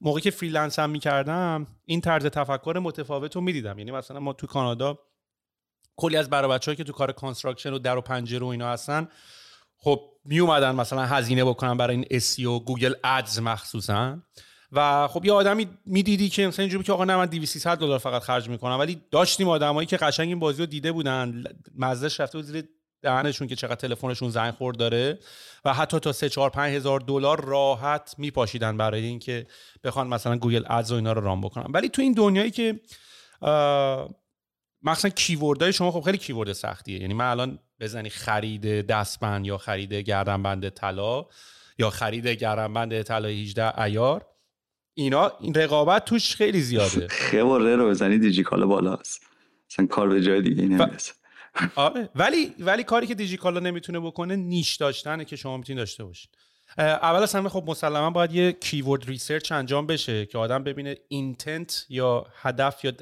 موقعی 0.00 0.22
که 0.22 0.30
freelance 0.30 0.78
هم 0.78 0.90
می‌کردم 0.90 1.66
این 1.84 2.00
طرز 2.00 2.26
تفکر 2.26 2.78
متفاوت 2.82 3.36
رو 3.36 3.42
می‌دیدم. 3.42 3.78
یعنی 3.78 3.90
مثلا 3.90 4.20
ما 4.20 4.32
تو 4.32 4.46
کانادا 4.46 4.98
کلی 5.96 6.16
از 6.16 6.30
برندایی 6.30 6.58
که 6.58 6.84
تو 6.84 6.92
کار 6.92 7.12
construction 7.12 7.72
و 7.72 7.78
در 7.78 7.96
و 7.96 8.00
پنجره 8.00 8.46
و 8.46 8.48
اینا 8.48 8.68
هستن 8.68 9.08
خب 9.78 10.00
می 10.24 10.40
اومدن 10.40 10.74
مثلا 10.74 11.06
هزینه 11.06 11.44
بکنن 11.44 11.76
برای 11.76 11.96
این 11.96 12.46
و 12.46 12.60
Google 12.60 12.94
Ads 13.04 13.38
مخصوصا. 13.38 14.18
و 14.72 15.08
خب 15.08 15.24
یه 15.24 15.32
آدمی 15.32 15.68
می‌دیدی 15.86 16.28
که 16.28 16.46
مثلا 16.46 16.62
اینجوری 16.62 16.84
که 16.84 16.92
آقا 16.92 17.04
نه 17.04 17.16
من 17.16 17.26
200 17.26 17.68
دلار 17.68 17.98
فقط 17.98 18.22
خرج 18.22 18.48
می‌کنم 18.48 18.78
ولی 18.78 19.02
داشتیم 19.10 19.48
آدمایی 19.48 19.86
که 19.86 19.96
قشنگ 19.96 20.28
این 20.28 20.38
بازی 20.38 20.62
رو 20.62 20.66
دیده 20.66 20.92
بودن 20.92 21.44
مزه‌ش 21.78 22.20
رفته 22.20 22.38
بود 22.38 22.46
زیر 22.46 22.64
دهنشون 23.02 23.48
که 23.48 23.56
چقدر 23.56 23.74
تلفنشون 23.74 24.30
زنگ 24.30 24.54
خورد 24.54 24.76
داره 24.76 25.18
و 25.64 25.74
حتی 25.74 26.00
تا 26.00 26.12
3 26.12 26.28
4 26.28 26.50
5 26.50 26.74
هزار 26.74 27.00
دلار 27.00 27.44
راحت 27.44 28.14
میپاشیدن 28.18 28.76
برای 28.76 29.04
اینکه 29.04 29.46
بخوان 29.84 30.06
مثلا 30.06 30.36
Google 30.36 30.64
Ads 30.68 30.92
و 30.92 30.94
اینا 30.94 31.12
رو 31.12 31.20
رام 31.20 31.40
بکنن. 31.40 31.66
ولی 31.72 31.88
تو 31.88 32.02
این 32.02 32.12
دنیایی 32.12 32.50
که 32.50 32.80
مثلا 34.82 35.10
keyword 35.10 35.58
های 35.58 35.72
شما 35.72 35.90
خب 35.90 36.00
خیلی 36.00 36.18
keyword 36.18 36.52
سختیه. 36.52 37.00
یعنی 37.00 37.14
من 37.14 37.30
الان 37.30 37.58
بزنی 37.80 38.10
خرید 38.10 38.86
دستبند 38.86 39.46
یا 39.46 39.58
خرید 39.58 39.92
گردنبند 39.92 40.68
طلا 40.68 41.26
یا 41.78 41.90
خرید 41.90 42.26
گردنبند 42.26 43.02
طلا 43.02 43.28
18 43.28 43.80
عیار 43.80 44.26
اینا 44.94 45.32
این 45.40 45.54
رقابت 45.54 46.04
توش 46.04 46.36
خیلی 46.36 46.60
زیاده. 46.60 47.08
خبره 47.30 47.76
رو 47.76 47.88
بزنی 47.88 48.18
دیجیکالا 48.18 48.66
بالاست. 48.66 49.26
مثلا 49.70 49.86
کار 49.86 50.08
به 50.08 50.22
جای 50.22 50.42
دیگه 50.42 50.62
نمی‌رسه. 50.62 51.12
آره 51.74 52.08
ولی 52.14 52.54
ولی 52.58 52.84
کاری 52.84 53.06
که 53.06 53.14
دیجیکالا 53.14 53.60
نمی‌تونه 53.60 54.00
بکنه 54.00 54.36
niche 54.36 54.76
داشتنه 54.76 55.24
که 55.24 55.36
شما 55.36 55.56
می‌تونید 55.56 55.78
داشته 55.78 56.04
باشید 56.04 56.30
اول 56.78 57.22
از 57.22 57.34
همه 57.34 57.48
خب 57.48 57.64
مسلما 57.66 58.10
باید 58.10 58.32
یه 58.32 58.52
keyword 58.52 59.04
research 59.04 59.52
انجام 59.52 59.86
بشه 59.86 60.26
که 60.26 60.38
آدم 60.38 60.64
ببینه 60.64 60.96
intent 61.08 61.86
یا 61.88 62.26
هدف 62.42 62.84
یا 62.84 62.92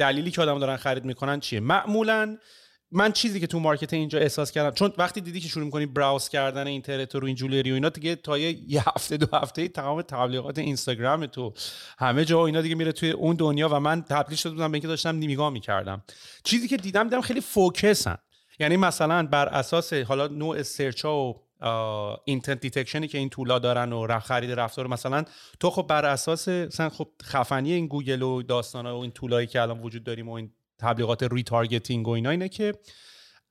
دلیلی 0.00 0.30
که 0.30 0.42
آدم 0.42 0.58
دارن 0.58 0.76
خرید 0.76 1.04
می‌کنن 1.04 1.40
چیه؟ 1.40 1.60
معمولا 1.60 2.36
من 2.92 3.12
چیزی 3.12 3.40
که 3.40 3.46
تو 3.46 3.58
market 3.60 3.92
اینجا 3.92 4.18
احساس 4.18 4.50
کردم 4.50 4.70
چون 4.70 4.92
وقتی 4.98 5.20
دیدی 5.20 5.40
که 5.40 5.48
شروع 5.48 5.64
می‌کنی 5.64 5.86
browse 5.86 6.28
کردن 6.28 6.66
اینترنت 6.66 7.14
رو 7.14 7.26
این 7.26 7.36
jewelry 7.36 7.70
و 7.70 7.74
اینا 7.74 7.88
دیگه 7.88 8.16
تا 8.16 8.38
یه 8.38 8.88
هفته 8.88 9.16
دو 9.16 9.26
هفته 9.32 9.68
تمام 9.68 10.02
تبلیغات 10.02 10.58
اینستاگرام 10.58 11.26
تو 11.26 11.52
همه 11.98 12.24
جا 12.24 12.38
و 12.38 12.42
اینا 12.42 12.60
دیگه 12.60 12.74
میره 12.74 12.92
توی 12.92 13.10
اون 13.10 13.36
دنیا 13.36 13.68
و 13.68 13.80
من 13.80 14.02
تبدیل 14.02 14.36
شده 14.36 14.52
بودم 14.52 14.70
به 14.70 14.74
اینکه 14.74 14.88
داشتم 14.88 15.16
نگاه 15.16 15.50
می‌کردم. 15.50 16.02
چیزی 16.44 16.68
که 16.68 16.76
دیدم 16.76 17.04
دیدم 17.04 17.20
خیلی 17.20 17.40
focus 17.40 17.96
ن. 17.96 18.18
یعنی 18.60 18.76
مثلا 18.76 19.26
بر 19.26 19.48
اساس 19.48 19.92
حالا 19.92 20.26
نوع 20.26 20.62
search 20.62 21.04
و 21.04 21.34
intent 22.24 22.60
detection 22.60 23.03
ی 23.03 23.08
که 23.08 23.18
این 23.18 23.28
tool 23.28 23.52
ا 23.52 23.58
دارن 23.58 23.92
و 23.92 24.18
خرید 24.20 24.50
رفتار. 24.50 24.86
مثلا 24.86 25.24
تو 25.60 25.70
خب 25.70 25.86
بر 25.88 26.04
اساس 26.04 26.48
مثلا 26.48 26.88
خب 26.88 27.08
خفنی 27.22 27.72
این 27.72 27.86
گوگل 27.86 28.22
و 28.22 28.42
داستان 28.42 28.86
و 28.86 28.96
این 28.96 29.10
tool 29.10 29.34
ایی 29.34 29.46
که 29.46 29.62
الان 29.62 29.80
وجود 29.80 30.04
داریم 30.04 30.28
و 30.28 30.32
این 30.32 30.52
تبلیغات 30.78 31.22
retargeting 31.32 32.08
و 32.08 32.10
اینا 32.10 32.30
اینه 32.30 32.48
که 32.48 32.72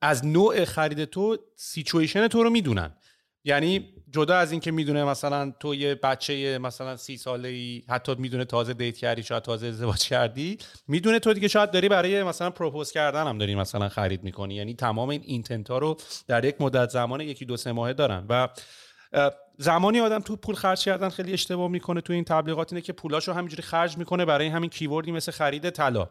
از 0.02 0.26
نوع 0.26 0.64
خرید 0.64 1.04
تو 1.04 1.36
سیچویشن 1.56 2.28
تو 2.28 2.42
رو 2.42 2.50
می‌دونن. 2.50 2.96
یعنی 3.44 3.88
جدا 4.10 4.36
از 4.36 4.52
اینکه 4.52 4.70
می‌دونه 4.70 5.04
مثلا 5.04 5.52
تو 5.60 5.74
یه 5.74 5.94
بچه 5.94 6.58
مثلا 6.58 6.96
سی 6.96 7.16
ساله 7.16 7.48
ای 7.48 7.82
حتی 7.88 8.14
می‌دونه 8.14 8.44
تازه 8.44 8.74
date 8.74 8.96
کردی 8.96 9.22
شاید 9.22 9.42
تازه 9.42 9.66
ازدواج 9.66 10.08
کردی 10.08 10.58
می‌دونه 10.88 11.18
تو 11.18 11.32
دیگه 11.32 11.48
شاید 11.48 11.70
داری 11.70 11.88
برای 11.88 12.22
مثلا 12.22 12.50
propose 12.50 12.92
کردن 12.92 13.26
هم 13.26 13.38
داری 13.38 13.54
مثلا 13.54 13.88
خرید 13.88 14.24
می‌کنی. 14.24 14.54
یعنی 14.54 14.74
تمام 14.74 15.08
این 15.08 15.22
intent 15.24 15.70
ها 15.70 15.78
رو 15.78 15.96
در 16.26 16.44
یک 16.44 16.60
مدت 16.60 16.90
زمان 16.90 17.20
یکی 17.20 17.44
دو 17.44 17.56
سه 17.56 17.72
ماهه 17.72 17.92
دارن. 17.92 18.26
و 18.28 18.48
زمانی 19.58 20.00
آدم 20.00 20.18
تو 20.18 20.36
پول 20.36 20.54
خرج 20.54 20.84
کردن 20.84 21.08
خیلی 21.08 21.32
اشتباه 21.32 21.68
می‌کنه 21.68 22.00
تو 22.00 22.12
این 22.12 22.24
تبلیغات 22.24 22.72
اینه 22.72 22.82
که 22.82 22.92
پولاشو 22.92 23.32
همینجوری 23.32 23.62
خرج 23.62 23.96
می‌کنه 23.98 24.24
برای 24.24 24.46
همین 24.46 24.70
keyword 24.70 25.07
ی 25.07 25.12
مثل 25.12 25.32
خرید 25.32 25.70
طلا. 25.70 26.10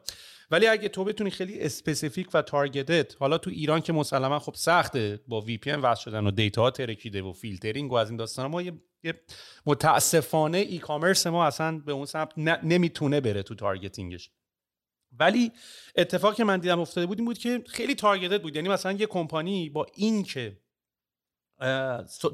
ولی 0.52 0.68
اگه 0.68 0.90
تو 0.90 1.04
بتونی 1.04 1.30
خیلی 1.30 1.60
specific 1.62 2.30
و 2.34 2.42
targeted 2.42 3.16
حالا 3.20 3.38
تو 3.38 3.50
ایران 3.50 3.82
که 3.82 3.94
مسلما 3.94 4.40
خب 4.40 4.54
سخته 4.56 5.20
با 5.28 5.42
VPN 5.42 5.72
وصل 5.72 6.02
شدن 6.02 6.28
و 6.28 6.32
data 6.32 6.72
ترکیده 6.72 7.22
و 7.22 7.34
فیلترینگ 7.34 7.92
و 7.92 7.96
از 7.96 8.10
این 8.10 8.18
داستان 8.18 8.48
ما 8.52 8.62
یه, 8.62 8.74
متاسفانه 9.66 10.58
e-commerce 10.58 11.28
ما 11.28 11.46
اصلا 11.46 11.78
به 11.78 11.92
اون 11.92 12.06
سمت 12.06 12.38
نمی‌تونه 12.64 13.22
بره 13.22 13.44
تو 13.44 13.56
targeting 13.56 14.13
ش. 14.13 14.32
ولی 15.20 15.52
اتفاقی 15.96 16.36
که 16.36 16.44
من 16.44 16.60
دیدم 16.60 16.80
افتاده 16.80 17.08
بود 17.08 17.18
این 17.18 17.26
بود 17.26 17.38
که 17.38 17.64
خیلی 17.68 17.96
targeted 17.96 18.42
بود. 18.42 18.56
یعنی 18.56 18.70
مثلا 18.70 18.92
یه 18.92 19.06
کمپانی 19.06 19.70
با 19.70 19.88
این 19.96 20.24
که 20.24 20.60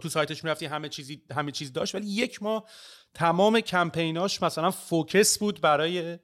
تو 0.01 0.09
سایتش 0.09 0.43
می‌رفتی 0.43 0.65
همه 0.65 0.89
چیزی 0.89 1.23
همه 1.31 1.51
چیز 1.51 1.73
داشت 1.73 1.95
ولی 1.95 2.07
یک 2.07 2.43
ماه 2.43 2.69
تمام 3.13 3.59
کمپیناش 3.59 4.43
مثلا 4.43 4.71
focus 4.71 5.37
بود 5.37 5.61
برای 5.61 6.17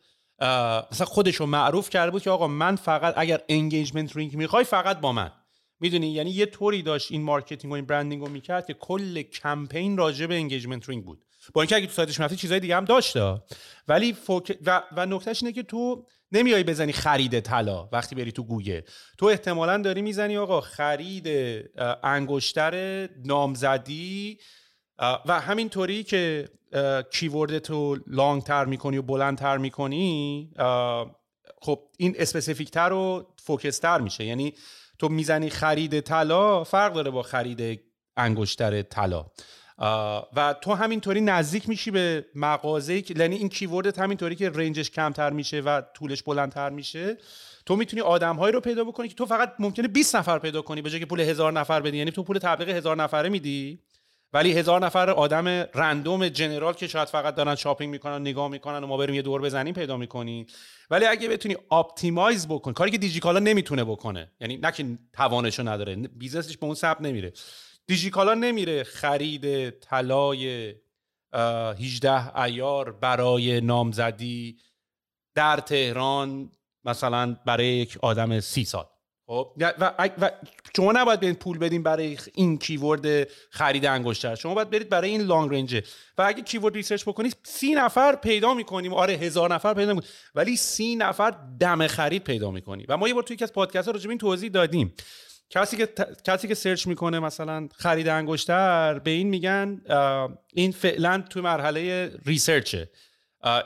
مثلا 0.91 1.05
خودش 1.05 1.35
رو 1.35 1.45
معروف 1.45 1.89
کرده 1.89 2.11
بود 2.11 2.21
که 2.21 2.29
آقا 2.29 2.47
من 2.47 2.75
فقط 2.75 3.13
اگر 3.17 3.41
engagement 3.49 4.15
ring 4.15 4.35
می‌خوای 4.35 4.63
فقط 4.63 4.99
با 4.99 5.11
من. 5.11 5.31
می‌دونی؟ 5.79 6.07
یعنی 6.07 6.31
یه 6.31 6.45
طوری 6.45 6.81
داشت 6.81 7.11
این 7.11 7.21
مارکتینگ 7.21 7.71
و 7.71 7.75
این 7.75 7.85
برندینگ 7.85 8.21
رو 8.21 8.29
می‌کرد 8.29 8.65
که 8.65 8.73
کل 8.73 9.21
کمپین 9.21 9.97
راجع 9.97 10.25
به 10.25 10.35
engagement 10.35 10.89
ring 10.89 11.05
بود. 11.05 11.25
با 11.53 11.61
اینکه 11.61 11.75
اگه 11.75 11.87
تو 11.87 11.93
سایتش 11.93 12.19
می‌رفتی 12.19 12.37
چیزای 12.37 12.59
دیگه 12.59 12.75
هم 12.75 12.85
داشته 12.85 13.41
ولی 13.87 14.13
foc... 14.13 14.57
و, 14.65 14.83
و 14.97 15.05
نکتهش 15.05 15.43
اینه 15.43 15.53
که 15.53 15.63
تو 15.63 16.05
نمیای 16.31 16.63
بزنی 16.63 16.93
خرید 16.93 17.39
طلا 17.39 17.89
وقتی 17.91 18.15
بری 18.15 18.31
تو 18.31 18.43
گوگل. 18.43 18.81
تو 19.17 19.25
احتمالا 19.25 19.77
داری 19.77 20.01
می‌زنی 20.01 20.37
آقا 20.37 20.61
خرید 20.61 21.29
انگشتر 22.03 23.07
نامزدی 23.25 24.39
و 25.01 25.39
همینطوری 25.39 26.03
که 26.03 26.49
keyword 27.11 27.59
تو 27.59 27.97
long 28.07 28.43
تر 28.43 28.65
می‌کنی 28.65 28.97
و 28.97 29.01
بلند 29.01 29.37
تر 29.37 29.57
می‌کنی 29.57 30.49
خب 31.61 31.79
این 31.97 32.15
specific 32.17 32.71
تر 32.71 32.93
و 32.93 33.25
focus 33.43 33.79
تر 33.79 34.01
میشه. 34.01 34.25
یعنی 34.25 34.53
تو 34.99 35.09
می‌زنی 35.09 35.49
خرید 35.49 35.99
طلا 35.99 36.63
فرق 36.63 36.93
داره 36.93 37.11
با 37.11 37.21
خرید 37.21 37.81
انگشتر 38.17 38.81
طلا. 38.81 39.25
و 40.35 40.55
تو 40.61 40.73
همینطوری 40.73 41.21
نزدیک 41.21 41.69
میشی 41.69 41.91
به 41.91 42.25
مغازه 42.35 43.03
یعنی 43.19 43.35
این 43.35 43.49
keyword 43.49 43.93
ت 43.93 43.99
همینطوری 43.99 44.35
که 44.35 44.49
range 44.49 44.78
ش 44.78 44.89
کمتر 44.89 45.29
میشه 45.29 45.59
و 45.59 45.81
طولش 45.93 46.23
بلندتر 46.23 46.69
میشه 46.69 47.17
تو 47.65 47.75
می‌تونی 47.75 48.01
آدمهایی 48.01 48.53
رو 48.53 48.59
پیدا 48.59 48.83
بکنی 48.83 49.07
که 49.07 49.15
تو 49.15 49.25
فقط 49.25 49.53
ممکنه 49.59 49.87
20 49.87 50.15
نفر 50.15 50.39
پیدا 50.39 50.61
کنی 50.61 50.81
به 50.81 50.89
جای 50.89 50.99
که 50.99 51.05
پول 51.05 51.19
هزار 51.19 51.53
نفر 51.53 51.81
بدی. 51.81 51.97
یعنی 51.97 52.11
تو 52.11 52.23
پول 52.23 52.37
تبلیغ 52.37 52.69
هزار 52.69 52.95
نفره 52.97 53.29
میدی. 53.29 53.79
ولی 54.33 54.51
هزار 54.51 54.85
نفر 54.85 55.09
آدم 55.09 55.47
random 55.73 56.27
general 56.27 56.73
که 56.73 56.87
شاید 56.87 57.07
فقط 57.07 57.35
دارن 57.35 57.55
shopping 57.55 57.91
می‌کنن 57.91 58.21
نگاه 58.21 58.47
می‌کنن 58.47 58.83
و 58.83 58.87
ما 58.87 58.97
بریم 58.97 59.15
یه 59.15 59.21
دور 59.21 59.41
بزنیم 59.41 59.73
پیدا 59.73 59.97
می‌کنی. 59.97 60.45
ولی 60.89 61.05
اگه 61.05 61.29
بتونی 61.29 61.55
optimize 61.69 62.47
بکن 62.47 62.73
کاری 62.73 62.91
که 62.91 62.97
دیجیکالا 62.97 63.39
نمی‌تونه 63.39 63.83
بکنه. 63.83 64.31
یعنی 64.39 64.57
نه 64.57 64.71
که 64.71 64.97
توانشو 65.13 65.67
نداره 65.67 65.95
business 65.95 66.45
ش 66.45 66.57
به 66.57 66.65
اون 66.65 66.75
سمت 66.75 67.01
نمیره. 67.01 67.33
دیجیکالا 67.87 68.33
نمیره 68.33 68.83
خرید 68.83 69.69
طلای 69.69 70.73
18 71.33 72.37
عیار 72.37 72.91
برای 72.91 73.61
نامزدی 73.61 74.57
در 75.35 75.57
تهران 75.57 76.51
مثلا 76.85 77.37
برای 77.45 77.67
یک 77.67 77.97
آدم 78.01 78.39
سی 78.39 78.65
سال. 78.65 78.85
خب 79.31 79.51
و, 79.59 79.93
و 80.21 80.29
شما 80.75 80.91
نباید 80.91 81.19
برید 81.19 81.39
پول 81.39 81.57
بدین 81.57 81.83
برای 81.83 82.17
این 82.33 82.57
keyword 82.57 83.27
خرید 83.49 83.85
انگشتر. 83.85 84.35
شما 84.35 84.53
باید 84.53 84.69
برید 84.69 84.89
برای 84.89 85.09
این 85.09 85.21
long 85.21 85.55
range 85.55 85.79
ه 85.79 85.83
و 86.17 86.21
اگه 86.21 86.41
keyword 86.41 86.75
research 86.75 87.03
بکنید 87.03 87.37
سی 87.43 87.75
نفر 87.75 88.15
پیدا 88.15 88.53
می‌کنیم. 88.53 88.93
آره 88.93 89.13
هزار 89.13 89.53
نفر 89.53 89.73
پیدا 89.73 89.93
می‌کنیم. 89.93 90.11
ولی 90.35 90.55
سی 90.55 90.95
نفر 90.95 91.33
دم 91.59 91.87
خرید 91.87 92.23
پیدا 92.23 92.51
می‌کنیم. 92.51 92.85
و 92.89 92.97
ما 92.97 93.07
یه 93.07 93.13
بار 93.13 93.23
توی 93.23 93.33
یکی 93.33 93.43
از 93.43 93.53
پادکست 93.53 93.87
ها 93.87 94.09
این 94.09 94.17
توضیح 94.17 94.49
دادیم. 94.49 94.93
کسی 95.49 95.77
که 95.77 95.87
کسی 96.25 96.47
که 96.47 96.55
search 96.55 96.87
می‌کنه 96.87 97.19
مثلا 97.19 97.67
خرید 97.75 98.07
انگشتر 98.07 98.99
به 98.99 99.11
این 99.11 99.27
میگن 99.27 99.81
این 100.53 100.71
فعلا 100.71 101.23
تو 101.29 101.41
مرحله 101.41 102.11
research 102.25 102.82
ه 102.82 102.89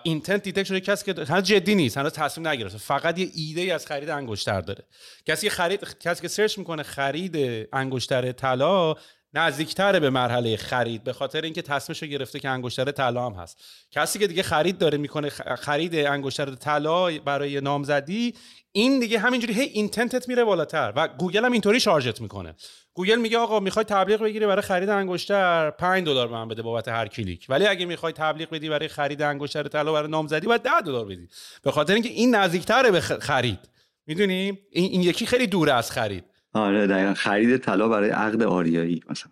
intent 0.04 0.44
detect 0.44 0.66
شده 0.68 0.80
کسی 0.80 1.14
که 1.14 1.24
هنوز 1.24 1.44
جدی 1.44 1.76
نیست 1.76 1.98
هنوز 1.98 2.12
تصمیم 2.12 2.48
نگرفته. 2.48 2.78
فقط 2.78 3.20
یه 3.20 3.32
ایده 3.36 3.62
ای 3.62 3.72
از 3.72 3.86
خرید 3.86 4.10
انگشتر 4.10 4.62
داره. 4.62 4.84
کسی 5.26 5.48
که 5.48 5.54
خرید 5.54 5.98
کسی 6.00 6.22
که 6.22 6.28
search 6.28 6.58
می‌کنه 6.58 6.84
خرید 6.84 7.68
انگشتر 7.74 8.32
طلا 8.32 8.96
نزدیکتره 9.34 10.00
به 10.00 10.10
مرحله 10.10 10.58
خرید 10.58 11.04
به 11.04 11.14
خاطر 11.14 11.42
اینکه 11.42 11.62
تصمیمش 11.62 12.02
رو 12.02 12.08
گرفته 12.08 12.40
که 12.40 12.50
انگشتر 12.50 12.92
طلا 12.92 13.26
هم 13.26 13.34
هست. 13.34 13.64
کسی 13.92 14.20
که 14.20 14.28
دیگه 14.28 14.44
خرید 14.44 14.78
داره 14.78 14.98
می‌کنه 14.98 15.30
خرید 15.60 15.96
انگشتر 15.96 16.56
طلا 16.56 17.20
برای 17.20 17.62
نامزدی 17.62 18.34
این 18.72 19.00
دیگه 19.00 19.20
همینجوری 19.20 19.54
هی 19.54 19.62
intent 19.62 20.20
ت 20.20 20.30
میره 20.30 20.44
بالاتر 20.44 20.94
و 20.96 21.08
گوگل 21.08 21.46
هم 21.46 21.52
اینطوری 21.52 21.80
charge 21.80 22.16
ت 22.16 22.22
می‌کنه. 22.22 22.56
گوگل 22.96 23.16
میگه 23.16 23.38
آقا 23.38 23.60
می‌خوای 23.60 23.86
تبلیغ 23.86 24.22
بگیری 24.22 24.46
برای 24.46 24.62
خرید 24.62 24.90
انگشتر 24.90 25.72
5 25.72 26.06
دلار 26.06 26.28
به 26.28 26.34
من 26.34 26.48
بده 26.48 26.62
بابت 26.62 26.88
هر 26.88 27.08
کلیک. 27.08 27.46
ولی 27.50 27.68
اگه 27.68 27.86
می‌خوای 27.86 28.14
تبلیغ 28.14 28.50
بدی 28.50 28.70
برای 28.70 28.88
خرید 28.88 29.22
انگشتر 29.22 29.64
طلا 29.64 29.94
برای 29.94 30.10
نامزدی 30.12 30.48
باید 30.48 30.62
10 30.62 30.82
دلار 30.86 31.06
بدی. 31.06 31.28
به 31.64 31.72
خاطر 31.72 31.94
اینکه 31.94 32.10
این 32.10 32.36
نزدیکتره 32.36 32.92
به 32.92 33.00
خرید. 33.00 33.60
می‌دونی؟ 34.08 34.60
این, 34.72 34.92
این 34.92 35.02
یکی 35.02 35.26
خیلی 35.26 35.48
دوره 35.48 35.74
از 35.74 35.92
خرید. 35.92 36.24
آره 36.54 36.88
دقیقا. 36.88 37.14
خرید 37.14 37.58
طلا 37.58 37.88
برای 37.88 38.10
عقد 38.10 38.44
آریایی 38.44 39.02
مثلا. 39.10 39.32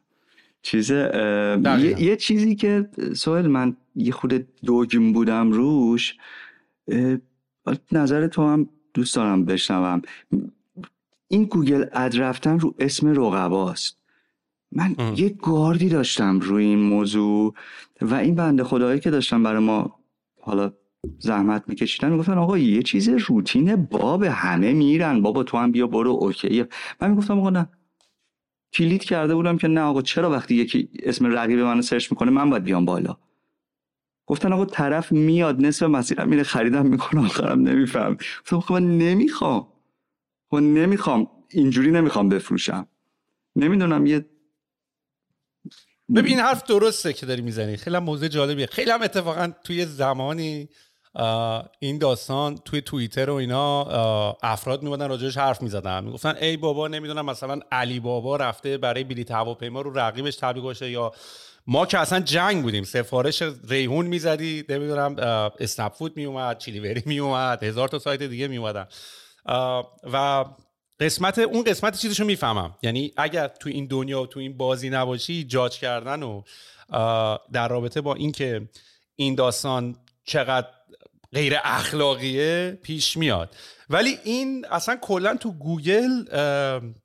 چیز 0.62 0.92
یه،, 0.92 2.02
یه, 2.02 2.16
چیزی 2.16 2.56
که 2.56 2.90
سوال 3.16 3.48
من 3.48 3.78
یه 3.96 4.12
خود 4.12 4.48
دوگم 4.66 5.14
بودم 5.14 5.52
روش 5.52 6.16
نظر 7.92 8.28
تو 8.28 8.48
هم 8.48 8.70
دوست 8.94 9.16
دارم 9.16 9.46
بشنوم. 9.46 10.02
این 11.34 11.44
Google 11.44 11.86
Ad 11.94 12.18
رفتن 12.18 12.60
رو 12.60 12.76
اسم 12.80 13.08
رقباست. 13.08 13.98
من 14.72 14.96
یه 15.18 15.30
گاردی 15.30 15.90
داشتم 15.90 16.40
روی 16.40 16.66
این 16.66 16.80
موضوع 16.80 17.54
و 18.02 18.14
این 18.14 18.36
بنده 18.36 18.64
خدایی 18.64 19.00
که 19.00 19.12
داشتم 19.12 19.44
برای 19.44 19.64
ما 19.64 20.00
حالا 20.42 20.74
زحمت 21.20 21.64
میکشیدن 21.68 22.12
می‌گفتن 22.12 22.38
آقا 22.38 22.58
یه 22.58 22.84
چیز 22.84 23.10
روتین 23.10 23.76
بابا 23.76 24.24
همه 24.24 24.74
میرن. 24.74 25.22
بابا 25.22 25.44
تو 25.44 25.58
هم 25.58 25.72
بیا 25.72 25.88
برو 25.88 26.12
okay 26.12 26.66
من 27.02 27.10
می‌گفتم 27.10 27.40
آقا 27.40 27.50
نه. 27.50 27.70
کلید 28.74 29.04
کرده 29.04 29.36
بودم 29.36 29.58
که 29.58 29.68
نه 29.68 29.82
آقا 29.82 30.02
چرا 30.02 30.30
وقتی 30.32 30.56
یکی 30.56 30.90
اسم 31.04 31.26
رقیب 31.26 31.60
منو 31.60 31.82
search 31.82 32.12
می‌کنه 32.12 32.32
من 32.32 32.50
باید 32.50 32.64
بیام 32.64 32.86
بالا؟ 32.86 33.18
گفتن 34.26 34.54
آقا 34.54 34.66
طرف 34.66 35.12
میاد 35.12 35.66
نصف 35.66 35.84
مسیرم 35.84 36.30
میره 36.30 36.44
خریدم 36.44 36.86
می‌کنه 36.86 37.26
آخرم 37.26 37.62
نمیفهمه. 37.62 38.14
گفتم 38.14 38.60
خب 38.60 38.74
من 38.74 38.98
نمی‌خوام. 38.98 39.73
خب 40.54 40.60
نمی‌خوام 40.60 41.28
اینجوری 41.50 41.92
نمی‌خوام 41.92 42.30
بفروشم. 42.30 42.88
نمی‌دونم 43.56 44.06
یه 44.06 44.26
ببین 46.16 46.40
حرف 46.40 46.64
درسته 46.64 47.14
که 47.14 47.26
داری 47.26 47.42
می‌زنی. 47.42 47.78
خیلی 47.78 47.96
هم 47.96 48.04
موضوع 48.04 48.28
جالبیه. 48.28 48.66
خیلی 48.66 48.92
هم 48.92 49.02
اتفاقا 49.02 49.52
توی 49.64 49.86
زمانی 49.86 50.70
این 51.80 51.98
داستان 51.98 52.58
توی 52.58 52.82
توییتر 52.82 53.30
و 53.30 53.34
اینا 53.34 53.84
افراد 54.44 54.84
میبودن 54.84 55.10
راجعش 55.10 55.38
حرف 55.38 55.62
می‌زدن. 55.62 56.04
می‌گفتن 56.04 56.36
ای 56.42 56.58
بابا 56.58 56.88
نمی‌دونم 56.88 57.26
مثلا 57.26 57.60
علی 57.72 58.00
بابا 58.00 58.36
رفته 58.36 58.78
برای 58.78 59.04
بلیط 59.04 59.32
هواپیما 59.32 59.82
رو 59.82 60.00
رقیبش 60.00 60.36
تبلیغ 60.36 60.82
یا 60.82 61.12
ما 61.68 61.86
که 61.86 62.00
اصلا 62.00 62.20
جنگ 62.20 62.64
بودیم 62.64 62.84
سفارش 62.84 63.44
ریحون 63.70 64.06
می‌زدی 64.06 64.64
نمی‌دونم 64.70 65.16
اسنپ 65.60 65.94
فود 65.94 66.18
میومد 66.18 66.58
چیلیوری 66.58 67.04
میومد 67.06 67.64
هزار 67.64 67.88
تا 67.88 68.00
سایت 68.00 68.24
دیگه 68.24 68.48
میومدن 68.48 68.88
و 70.14 70.46
قسمت 71.00 71.40
اون 71.40 71.64
قسمت 71.64 72.00
چیزشو 72.00 72.26
می‌فهمم. 72.26 72.76
یعنی 72.82 73.14
اگر 73.18 73.48
تو 73.48 73.70
این 73.70 73.86
دنیا 73.86 74.26
تو 74.26 74.40
این 74.40 74.58
بازی 74.58 74.90
نباشی 74.90 75.44
جاج 75.44 75.80
کردن 75.80 76.24
و 76.24 76.42
در 77.54 77.68
رابطه 77.68 78.02
با 78.02 78.16
اینکه 78.16 78.70
این 79.16 79.36
داستان 79.36 79.96
چقدر 80.26 80.68
غیر 81.34 81.54
اخلاقیه 81.64 82.80
پیش 82.84 83.18
میاد. 83.18 83.56
ولی 83.90 84.20
این 84.24 84.66
اصلا 84.72 84.96
کلا 84.96 85.36
تو 85.36 85.52
گوگل 85.52 86.26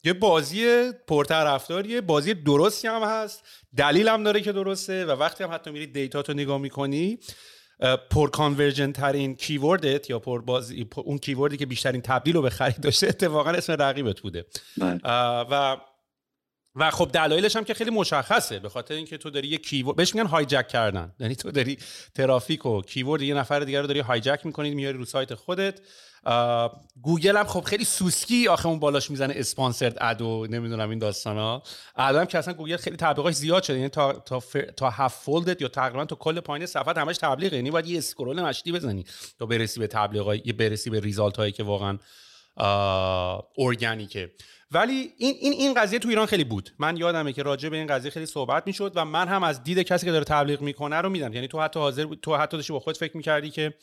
یه 0.05 0.13
بازی 0.13 0.93
پرطرفداریه 0.93 2.01
بازی 2.01 2.35
درستی 2.35 2.89
هم 2.89 3.03
هست 3.03 3.43
دلیل 3.77 4.09
هم 4.09 4.23
داره 4.23 4.41
که 4.41 4.53
درسته 4.53 5.05
و 5.05 5.11
وقتی 5.11 5.45
هم 5.45 5.53
حتی 5.53 5.71
میری 5.71 5.87
data 5.87 6.23
تو 6.23 6.33
نگاه 6.33 6.59
می‌کنی 6.59 7.19
پر 8.11 8.31
conversion 8.31 8.93
ترین 8.93 9.35
keyword 9.35 10.01
ت 10.01 10.11
یا 10.11 10.19
پر 10.19 10.41
بازی 10.41 10.89
اون 10.97 11.19
keyword 11.19 11.52
ی 11.52 11.57
که 11.57 11.67
بیشترین 11.67 12.01
تبدیل 12.01 12.35
رو 12.35 12.43
به 12.43 12.51
خرید 12.51 12.81
داشته 12.81 13.07
اتفاقا 13.07 13.51
اسم 13.51 13.73
رقیبت 13.73 14.21
بوده 14.21 14.47
بله. 14.79 15.01
و 15.51 15.77
و 16.75 16.91
خب 16.91 17.11
دلایلش 17.13 17.57
هم 17.57 17.65
که 17.65 17.75
خیلی 17.75 17.91
مشخصه 17.91 18.59
به 18.59 18.69
خاطر 18.69 18.95
اینکه 18.95 19.19
تو 19.19 19.31
داری 19.31 19.49
یه 19.49 19.59
keyword 19.59 19.97
بهش 19.97 20.15
میگن 20.15 20.27
hijack 20.27 20.69
کردن. 20.69 21.13
یعنی 21.21 21.35
تو 21.37 21.51
داری 21.51 21.79
ترافیک 22.15 22.67
و 22.67 22.83
keyword 22.83 23.23
یه 23.23 23.35
نفر 23.35 23.61
دیگر 23.61 23.81
رو 23.81 23.87
داری 23.87 24.01
hijack 24.01 24.41
می‌کنید 24.45 24.75
میاری 24.75 24.99
رو 24.99 25.05
سایت 25.05 25.35
خودت. 25.35 25.81
گوگل 27.03 27.37
هم 27.37 27.47
خب 27.47 27.61
خیلی 27.61 27.85
سوسکی 27.85 28.49
آخه 28.49 28.67
اون 28.67 28.79
بالاش 28.79 29.11
می‌زنه 29.11 29.35
sponsored 29.37 29.97
ad 30.01 30.23
و 30.23 30.47
نمی‌دونم 30.51 30.91
این 30.91 30.99
داستانا. 30.99 31.63
الان 31.97 32.27
که 32.27 32.39
اصلا 32.39 32.55
گوگل 32.55 32.77
خیلی 32.77 32.97
تبلیغاش 32.97 33.35
زیاد 33.35 33.63
شده 33.63 33.77
یعنی 33.77 33.89
تا 33.89 34.13
تا 34.13 34.43
تا 34.77 34.91
half 34.91 35.15
fold 35.15 35.53
ت 35.53 35.63
یا 35.63 35.69
تقریبا 35.69 36.05
تو 36.05 36.15
کل 36.15 36.41
پایین 36.41 36.67
صفحه 36.67 37.01
همش 37.01 37.19
تبلیغه. 37.19 37.57
یعنی 37.57 37.71
باید 37.71 37.87
یه 37.87 37.99
scroll 37.99 38.43
مشتی 38.43 38.73
بزنی 38.73 39.05
تا 39.39 39.47
برسی 39.47 39.81
به 39.81 39.87
تبلیغای 39.87 40.43
یه 40.45 40.53
برسی 40.53 40.91
به 40.91 41.01
result 41.01 41.37
هایی 41.37 41.53
که 41.53 41.63
واقعا 41.63 41.99
ارگانیکه 43.59 44.31
ولی 44.71 45.13
این 45.17 45.35
این 45.41 45.53
این 45.53 45.75
قضیه 45.75 45.99
تو 45.99 46.09
ایران 46.09 46.27
خیلی 46.27 46.45
بود. 46.45 46.71
من 46.79 46.97
یادمه 46.97 47.33
که 47.33 47.43
راجع 47.43 47.69
به 47.69 47.77
این 47.77 47.87
قضیه 47.87 48.11
خیلی 48.11 48.27
صحبت 48.27 48.67
می‌شد 48.67 48.93
و 48.95 49.05
من 49.05 49.29
هم 49.29 49.43
از 49.43 49.63
دید 49.63 49.79
کسی 49.79 50.07
که 50.07 50.13
داره 50.13 50.25
تبلیغ 50.25 50.61
می‌کنه 50.61 50.97
رو 50.97 51.09
میدم. 51.09 51.33
یعنی 51.33 51.49
تو 51.49 51.61
حتی 51.61 51.81
حاضر 51.81 52.07
تو 52.23 52.37
حتی 52.37 52.57
داشتی 52.57 52.73
با 52.73 52.81
خود 52.81 52.97
فکر 52.97 53.17
می‌کردی 53.17 53.51
که 53.51 53.75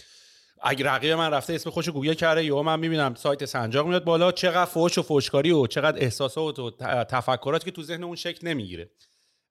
اگه 0.62 0.86
رقیب 0.86 1.12
من 1.12 1.32
رفته 1.32 1.54
اسم 1.54 1.70
خوش 1.70 1.90
گوگل 1.90 2.14
کرده 2.14 2.46
یا 2.46 2.64
من 2.64 2.80
می‌بینم 2.80 3.16
سایت 3.16 3.46
سنجاق 3.46 3.88
میاد 3.88 4.04
بالا 4.04 4.32
چقدر 4.32 4.66
فوش 4.66 4.98
و 4.98 5.02
فوشکاری 5.02 5.52
و 5.52 5.68
چقدر 5.68 6.04
احساسات 6.04 6.60
و 6.60 6.72
تفکرات 7.10 7.66
که 7.66 7.72
تو 7.72 7.84
ذهنمون 7.84 8.16
شکل 8.16 8.48
نمی‌گیره. 8.48 8.90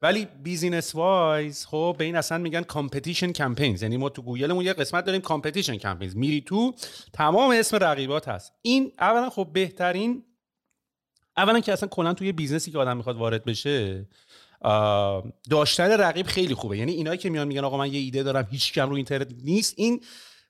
ولی 0.02 0.28
business 0.42 0.94
wise 0.94 1.66
خب 1.66 1.94
به 1.98 2.04
این 2.04 2.16
اصلا 2.16 2.38
میگن 2.38 2.62
competition 2.62 3.32
campaigns 3.32 3.82
یعنی 3.82 3.96
ما 3.96 4.08
تو 4.08 4.22
گوگلمون 4.22 4.64
یه 4.64 4.72
قسمت 4.72 5.04
داریم 5.04 5.20
competition 5.20 5.76
campaigns 5.76 6.16
میری 6.16 6.40
تو 6.40 6.74
تمام 7.12 7.50
اسم 7.50 7.76
رقیبات 7.76 8.28
هست. 8.28 8.52
این 8.62 8.92
اولا 8.98 9.30
خب 9.30 9.48
بهترین 9.52 10.22
اولا 11.36 11.60
که 11.60 11.72
اصلا 11.72 11.88
کلا 11.88 12.14
توی 12.14 12.32
business 12.32 12.66
ی 12.66 12.70
که 12.70 12.78
آدم 12.78 12.96
می‌خواد 12.96 13.16
وارد 13.16 13.44
بشه 13.44 14.06
داشتن 15.50 15.90
رقیب 15.90 16.26
خیلی 16.26 16.54
خوبه. 16.54 16.78
یعنی 16.78 16.92
اینایی 16.92 17.18
که 17.18 17.30
میان 17.30 17.48
میگن 17.48 17.64
آقا 17.64 17.78
من 17.78 17.92
یه 17.92 17.98
ایده 18.00 18.22
دارم 18.22 18.48
هیچکی 18.50 18.72
هم 18.72 18.88
رو 18.88 18.96
اینترنت 18.96 19.28
نیست. 19.44 19.74
این 19.76 20.00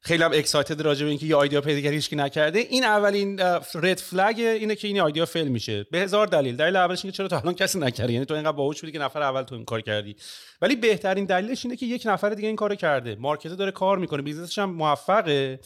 خیلی 0.01 0.23
هم 0.23 0.31
excited 0.35 0.81
راجع 0.81 1.05
به 1.05 1.11
اینکه 1.11 1.27
یه 1.27 1.37
idea 1.37 1.61
پیدا 1.61 1.81
کردی 1.81 1.95
هیچ 1.95 2.13
نکرده. 2.13 2.59
این 2.59 2.85
اولین 2.85 3.41
red 3.75 3.99
flag 3.99 4.39
اینه 4.39 4.75
که 4.75 4.89
این 4.89 5.01
idea 5.01 5.27
fail 5.27 5.49
میشه. 5.49 5.87
به 5.91 5.99
هزار 5.99 6.27
دلیل. 6.27 6.57
دلیل 6.57 6.77
اولش 6.77 7.05
اینه 7.05 7.17
چرا 7.17 7.29
تا 7.29 7.39
الان 7.39 7.55
کسی 7.55 7.79
نکرده؟ 7.79 8.13
یعنی 8.13 8.25
تو 8.25 8.35
اینقدر 8.35 8.53
باهوش 8.53 8.81
بودی 8.81 8.93
که 8.93 8.99
نفر 8.99 9.23
اول 9.23 9.43
تو 9.43 9.55
این 9.55 9.65
کار 9.65 9.81
کردی. 9.81 10.17
ولی 10.63 10.77
بهترین 10.77 11.25
دلیلش 11.25 11.65
اینه 11.65 11.77
که 11.77 11.87
یک 11.87 12.03
نفر 12.07 12.31
دیگه 12.31 12.49
این 12.49 12.57
کارو 12.57 12.75
کرده. 12.75 13.17
market 13.21 13.51
داره 13.51 13.71
کار 13.71 13.99
می‌کنه. 13.99 14.23
business 14.23 14.52
ش 14.52 14.59
هم 14.59 14.71
موفقه. 14.71 15.61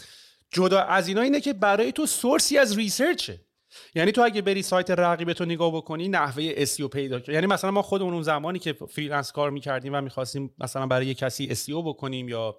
جدا 0.51 0.81
از 0.81 1.09
اینا 1.09 1.21
اینه 1.21 1.41
که 1.41 1.53
برای 1.53 1.93
تو 1.93 2.07
source 2.07 2.51
ی 2.51 2.59
از 2.59 2.77
research 2.77 3.34
ه 3.34 3.41
یعنی 3.95 4.13
تو 4.13 4.23
اگه 4.23 4.43
بری 4.43 4.63
سایت 4.63 4.91
رقیب 4.91 5.33
تو 5.33 5.45
نگاه 5.45 5.77
بکنی 5.77 6.09
نحوه 6.09 6.53
SEO 6.57 6.89
پیدا 6.89 7.21
کنی 7.21 7.35
یعنی 7.35 7.47
مثلا 7.47 7.71
ما 7.71 7.83
خودمون 7.83 8.15
اون 8.15 8.23
زمانی 8.23 8.59
که 8.59 8.73
freelance 8.73 9.33
کار 9.33 9.51
می‌کردیم 9.51 9.95
و 9.95 10.01
می‌خواستیم 10.01 10.55
مثلا 10.59 10.87
برای 10.87 11.07
یه 11.07 11.15
کسی 11.15 11.49
SEO 11.51 11.83
بکنیم 11.83 12.29
یا 12.29 12.57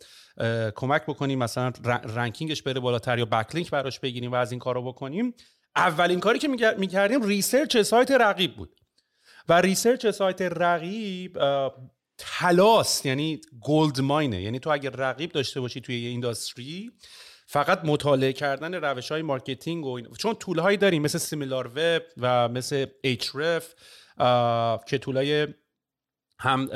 کمک 0.75 1.03
بکنیم 1.05 1.39
مثلا 1.39 1.71
ranking 2.15 2.51
ش 2.51 2.61
بره 2.61 2.79
بالاتر 2.79 3.17
یا 3.19 3.25
backlink 3.25 3.71
براش 3.71 3.99
بگیریم 3.99 4.31
و 4.31 4.35
از 4.35 4.51
این 4.51 4.59
کارو 4.59 4.83
بکنیم 4.83 5.33
اولین 5.75 6.19
کاری 6.19 6.39
که 6.39 6.47
می‌کردیم 6.77 7.23
research 7.23 7.77
سایت 7.77 8.11
رقیب 8.11 8.55
بود. 8.55 8.75
و 9.49 9.61
research 9.61 10.07
سایت 10.07 10.41
رقیب 10.41 11.37
طلاست 12.17 13.05
یعنی 13.05 13.41
gold 13.61 14.01
mine 14.01 14.33
ه 14.33 14.41
یعنی 14.41 14.59
تو 14.59 14.69
اگر 14.69 14.89
رقیب 14.89 15.31
داشته 15.31 15.61
باشی 15.61 15.81
توی 15.81 16.01
یه 16.01 16.09
industry 16.09 16.91
فقط 17.51 17.81
مطالعه 17.85 18.33
کردن 18.33 18.73
روش 18.73 19.11
های 19.11 19.21
marketing 19.21 19.85
و 19.85 20.01
چون 20.17 20.35
tool 20.35 20.59
هایی 20.59 20.77
داریم 20.77 21.01
مثل 21.01 21.17
Similarweb 21.17 22.01
و 22.17 22.49
مثل 22.49 22.85
Ahrefs 23.05 23.63
که 24.87 24.97
tool 24.97 25.37
ای 25.37 25.47
هم 26.39 26.69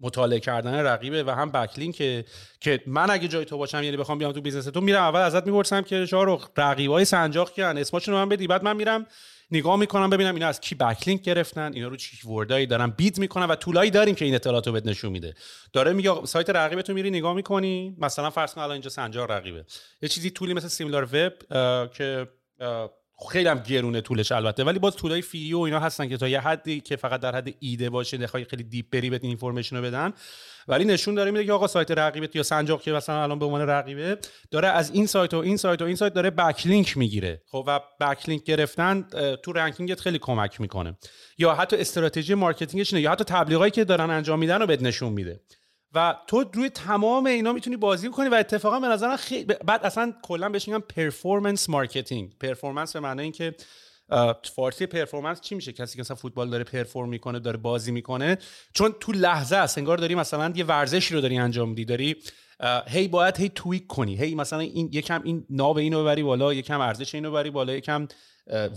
مطالعه 0.00 0.40
کردن 0.40 0.74
رقیبه 0.74 1.24
و 1.24 1.30
هم 1.30 1.50
backlink 1.50 1.94
که 1.94 2.24
که 2.60 2.82
من 2.86 3.10
اگه 3.10 3.28
جای 3.28 3.44
تو 3.44 3.58
باشم 3.58 3.82
یعنی 3.82 3.96
بخوام 3.96 4.18
بیام 4.18 4.32
تو 4.32 4.40
business 4.40 4.64
تو 4.64 4.80
میرم 4.80 5.02
اول 5.02 5.20
ازت 5.20 5.46
می‌پرسم 5.46 5.82
که 5.82 6.06
شاه 6.06 6.50
رقیبای 6.56 7.04
سنجاق 7.04 7.52
کیان؟ 7.52 7.78
اسمشون 7.78 8.14
رو 8.14 8.20
من 8.20 8.28
بدی 8.28 8.46
بعد 8.46 8.64
من 8.64 8.76
میرم 8.76 9.06
نگاه 9.50 9.76
می‌کنم 9.76 10.10
ببینم 10.10 10.34
اینا 10.34 10.48
از 10.48 10.60
کی 10.60 10.74
backlink 10.74 11.22
گرفتن 11.22 11.72
اینا 11.72 11.88
رو 11.88 11.96
keyword 11.96 12.28
ایی 12.28 12.66
دارن 12.66 12.90
bid 12.90 13.18
می‌کنن 13.18 13.46
و 13.46 13.54
tool 13.54 13.78
ایی 13.78 13.90
داریم 13.90 14.14
که 14.14 14.24
این 14.24 14.34
اطلاعات 14.34 14.66
رو 14.66 14.72
بهت 14.72 14.86
نشون 14.86 15.12
میده. 15.12 15.34
داره 15.72 15.92
میگه 15.92 16.24
سایت 16.24 16.50
رقیبتون 16.50 16.94
میری 16.94 17.10
نگاه 17.10 17.34
می‌کنی 17.34 17.96
مثلا 17.98 18.30
فرض 18.30 18.54
کن 18.54 18.60
الان 18.60 18.72
اینجا 18.72 18.90
سنجاق 18.90 19.32
رقیبه. 19.32 19.64
یه 20.02 20.08
چیزی 20.08 20.30
tool 20.30 20.49
ی 20.49 20.54
مثل 20.54 20.68
Similarweb 20.68 21.32
که 21.92 22.28
خیلی 23.30 23.48
هم 23.48 23.58
گرونه 23.58 24.00
tool 24.00 24.21
ش 24.21 24.32
البته. 24.32 24.64
ولی 24.64 24.78
باز 24.78 24.96
tool 24.96 25.22
ای 25.22 25.28
free 25.28 25.54
و 25.54 25.58
اینا 25.58 25.80
هستن 25.80 26.08
که 26.08 26.16
تا 26.16 26.28
یه 26.28 26.40
حدی 26.40 26.80
که 26.80 26.96
فقط 26.96 27.20
در 27.20 27.36
حد 27.36 27.54
ایده 27.60 27.90
باشه 27.90 28.18
نخوای 28.18 28.44
خیلی 28.44 28.62
deep 28.62 28.86
بری 28.92 29.10
بهت 29.10 29.24
information 29.24 29.76
رو 29.76 29.82
بدن. 29.82 30.12
ولی 30.68 30.84
نشون 30.84 31.14
داره 31.14 31.30
میده 31.30 31.44
که 31.44 31.52
آقا 31.52 31.66
سایت 31.66 31.90
رقیبت 31.90 32.36
یا 32.36 32.42
سنجاق 32.42 32.82
که 32.82 32.92
مثلا 32.92 33.22
الان 33.22 33.38
به 33.38 33.44
عنوان 33.44 33.60
رقیبه 33.60 34.18
داره 34.50 34.68
از 34.68 34.90
این 34.90 35.06
سایت 35.06 35.34
و 35.34 35.36
این 35.36 35.56
سایت 35.56 35.82
و 35.82 35.84
این 35.84 35.96
سایت 35.96 36.14
داره 36.14 36.30
backlink 36.30 36.96
می‌گیره. 36.96 37.42
خب 37.46 37.64
و 37.66 37.80
backlink 38.00 38.44
گرفتن 38.44 39.06
تو 39.42 39.52
ranking 39.52 39.94
ت 39.94 40.00
خیلی 40.00 40.18
کمک 40.18 40.60
می‌کنه. 40.60 40.96
یا 41.38 41.54
حتی 41.54 41.76
استراتژی 41.76 42.34
marketing 42.34 42.82
ش 42.82 42.92
یا 42.92 43.10
حتی 43.10 43.24
تبلیغایی 43.24 43.70
که 43.70 43.84
دارن 43.84 44.10
انجام 44.10 44.38
میدن 44.38 44.60
رو 44.60 44.66
بهت 44.66 44.82
نشون 44.82 45.12
میده. 45.12 45.40
و 45.94 46.16
تو 46.26 46.44
روی 46.52 46.70
تمام 46.70 47.26
اینا 47.26 47.52
می‌تونی 47.52 47.76
بازی 47.76 48.08
کنی 48.08 48.28
و 48.28 48.34
اتفاقا 48.34 48.80
به 48.80 48.88
نظرم 48.88 49.16
خیلی 49.16 49.44
بعد 49.44 49.84
اصلا 49.84 50.14
کلا 50.22 50.48
بهش 50.48 50.68
میگن 50.68 50.80
performance 50.80 51.68
marketing 51.68 52.38
performance 52.40 52.92
به 52.92 53.00
معنی 53.00 53.22
اینکه 53.22 53.54
فارسی 54.54 54.86
performance 54.86 55.40
چی 55.40 55.54
میشه؟ 55.54 55.72
کسی 55.72 55.96
که 55.96 56.00
مثلا 56.00 56.16
فوتبال 56.16 56.50
داره 56.50 56.64
perform 56.64 57.08
می‌کنه 57.08 57.38
داره 57.38 57.56
بازی 57.56 57.92
می‌کنه. 57.92 58.38
چون 58.72 58.94
تو 59.00 59.12
لحظه 59.12 59.56
است 59.56 59.78
انگار 59.78 59.98
داری 59.98 60.14
مثلا 60.14 60.52
یه 60.56 60.64
ورزشی 60.64 61.14
رو 61.14 61.20
داری 61.20 61.38
انجام 61.38 61.68
میدی 61.68 61.84
داری 61.84 62.16
هی 62.86 63.08
باید 63.08 63.36
هی 63.36 63.48
tweak 63.48 63.86
کنی 63.86 64.16
هی 64.16 64.34
مثلا 64.34 64.58
این 64.58 64.88
یکم 64.92 65.22
این 65.24 65.46
ناو 65.50 65.78
اینو 65.78 66.02
ببری 66.02 66.22
بالا 66.22 66.54
یکم 66.54 66.80
ارزش 66.80 67.14
اینو 67.14 67.30
ببری 67.30 67.50
بالا 67.50 67.72
یکم 67.72 68.08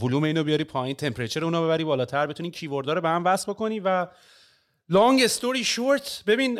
ولوم 0.02 0.24
اینو 0.24 0.44
بیاری 0.44 0.64
پایین 0.64 0.96
temperature 0.96 1.44
اونو 1.44 1.64
ببری 1.64 1.84
بالاتر 1.84 2.28
بتونی 2.28 2.52
keyword 2.52 2.88
ا 2.89 2.94
رو 2.94 3.02
به 3.02 3.10
هم 3.10 3.26
وصل 3.26 3.52
بکنی 3.52 3.80
و 3.80 4.08
long 4.90 5.22
story 5.24 5.64
short 5.64 6.24
ببین 6.28 6.60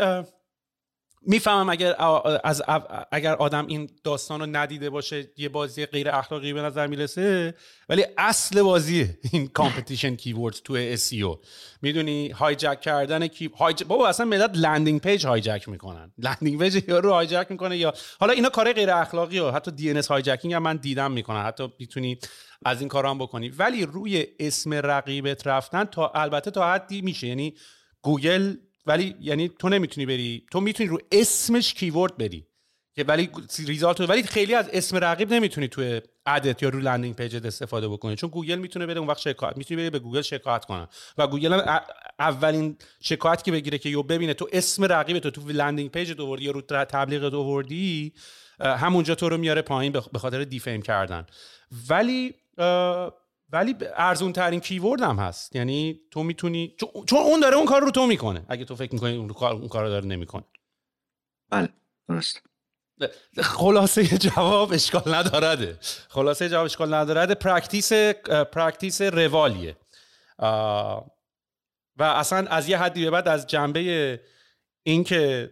می‌فهمم 1.24 1.70
اگر 1.70 1.96
از 2.44 2.64
اگر 3.12 3.36
آدم 3.36 3.68
این 3.68 3.90
داستان 4.04 4.40
رو 4.40 4.46
ندیده 4.46 4.90
باشه 4.90 5.28
یه 5.38 5.50
بازی 5.50 5.86
غیر 5.86 6.10
اخلاقی 6.10 6.54
به 6.54 6.62
نظر 6.62 6.88
می‌رسه. 6.88 7.54
ولی 7.90 8.06
اصل 8.18 8.62
بازی 8.62 9.10
این 9.32 9.48
competition 9.48 10.16
keyword 10.16 10.56
تو 10.64 10.96
SEO 10.96 11.38
می‌دونی 11.82 12.30
hijack 12.30 12.82
کردن 12.82 13.28
کی 13.28 13.50
hij... 13.60 13.84
بابا 13.84 14.08
اصلا 14.08 14.26
مدت 14.26 14.58
landing 14.58 15.02
page 15.02 15.26
hijack 15.26 15.70
می‌کنن. 15.70 16.12
landing 16.18 16.60
page 16.60 16.84
یا 16.88 17.00
رو 17.00 17.12
hijack 17.12 17.48
می‌کنه 17.50 17.78
یا 17.78 17.94
حالا 18.20 18.34
اینا 18.34 18.50
کار 18.50 18.74
غیر 18.74 18.92
اخلاقی 18.92 19.40
و 19.40 19.52
حتی 19.52 19.72
DNS 19.72 20.02
hijacking 20.10 20.54
هم 20.54 20.64
من 20.64 20.78
دیدم 20.78 21.12
می‌کنن. 21.12 21.44
حتی 21.44 21.74
می‌تونی 21.80 22.20
از 22.66 22.80
این 22.80 22.90
کارا 22.90 23.10
هم 23.10 23.18
بکنی. 23.18 23.50
ولی 23.50 23.86
روی 23.86 24.28
اسم 24.40 24.74
رقیبت 24.74 25.48
رفتن 25.48 25.84
تا 25.84 26.12
البته 26.16 26.52
تا 26.52 26.74
حدی 26.74 27.02
میشه. 27.02 27.28
یعنی 27.28 27.56
گوگل 28.02 28.56
ولی 28.86 29.16
یعنی 29.20 29.50
تو 29.60 29.70
نمی‌تونی 29.70 30.06
بری 30.06 30.46
تو 30.52 30.60
می‌تونی 30.60 30.90
رو 30.90 31.00
اسمش 31.12 31.74
keyword 31.74 32.18
بری 32.18 32.48
که 32.96 33.04
ولی 33.04 33.30
result 33.68 34.02
ولی 34.02 34.24
خیلی 34.24 34.56
از 34.56 34.70
اسم 34.74 34.98
رقیب 34.98 35.34
نمی‌تونی 35.34 35.68
توی 35.68 36.02
ad 36.26 36.51
ت 36.51 36.64
یا 36.64 36.70
رو 36.70 36.80
landing 36.80 37.16
page 37.16 37.40
ت 37.40 37.46
استفاده 37.46 37.88
بکنی. 37.88 38.16
چون 38.16 38.30
گوگل 38.30 38.56
می‌تونه 38.56 38.86
بره 38.86 39.00
اون 39.00 39.08
وقت 39.08 39.20
شکایت 39.20 39.58
می‌تونی 39.58 39.82
بری 39.82 39.90
به 39.90 40.00
گوگل 40.00 40.22
شکایت 40.22 40.66
کنه 40.66 40.88
و 41.18 41.28
گوگل 41.28 41.54
هم 41.54 41.82
اولین 42.20 42.78
شکایت 43.02 43.44
که 43.44 43.52
بگیره 43.52 43.78
که 43.78 43.90
یو 43.90 44.04
ببینه 44.04 44.34
تو 44.34 44.48
اسم 44.52 44.84
رقیب 44.84 45.20
تو 45.20 45.32
تو 45.32 45.42
landing 45.48 45.92
page 45.92 46.12
ت 46.12 46.28
آوردی 46.28 46.46
یا 46.46 46.52
رو 46.52 46.62
تبلیغت 46.62 47.44
آوردی 47.44 48.14
همونجا 48.60 49.16
تو 49.16 49.30
رو 49.30 49.38
میاره 49.38 49.62
پایین 49.62 49.92
به 49.92 50.20
خاطر 50.20 50.44
defame 50.44 50.82
کردن. 50.82 51.26
ولی 51.90 52.34
ولی 53.52 53.76
ارزون 53.96 54.34
ترین 54.34 54.60
keyword 54.60 55.02
هم 55.02 55.16
هست. 55.16 55.56
یعنی 55.56 56.02
تو 56.12 56.24
می‌تونی 56.24 56.76
چون 57.06 57.20
اون 57.20 57.40
داره 57.40 57.56
اون 57.56 57.66
کار 57.66 57.82
رو 57.82 57.92
تو 57.92 58.08
می‌کنه. 58.08 58.46
اگه 58.50 58.66
تو 58.66 58.76
فکر 58.76 58.94
می‌کنی 58.94 59.18
اون 59.18 59.28
کار 59.28 59.54
اون 59.54 59.68
کار 59.68 59.88
داره 59.88 60.06
نمی‌کنه. 60.06 60.44
بله 61.50 61.70
درست. 62.10 62.42
خلاصه 63.38 64.18
جواب 64.18 64.74
اشکال 64.74 65.14
ندارده. 65.16 65.78
خلاصه 66.10 66.50
جواب 66.50 66.66
اشکال 66.66 66.94
ندارده. 66.94 67.36
practice 67.36 67.94
practice 68.54 69.02
روالیه. 69.02 69.78
و 71.98 72.04
اصلا 72.04 72.48
از 72.48 72.70
یه 72.70 72.78
حدی 72.78 73.04
به 73.04 73.12
بعد 73.12 73.28
از 73.28 73.48
جنبه 73.48 74.20
اینکه 74.84 75.52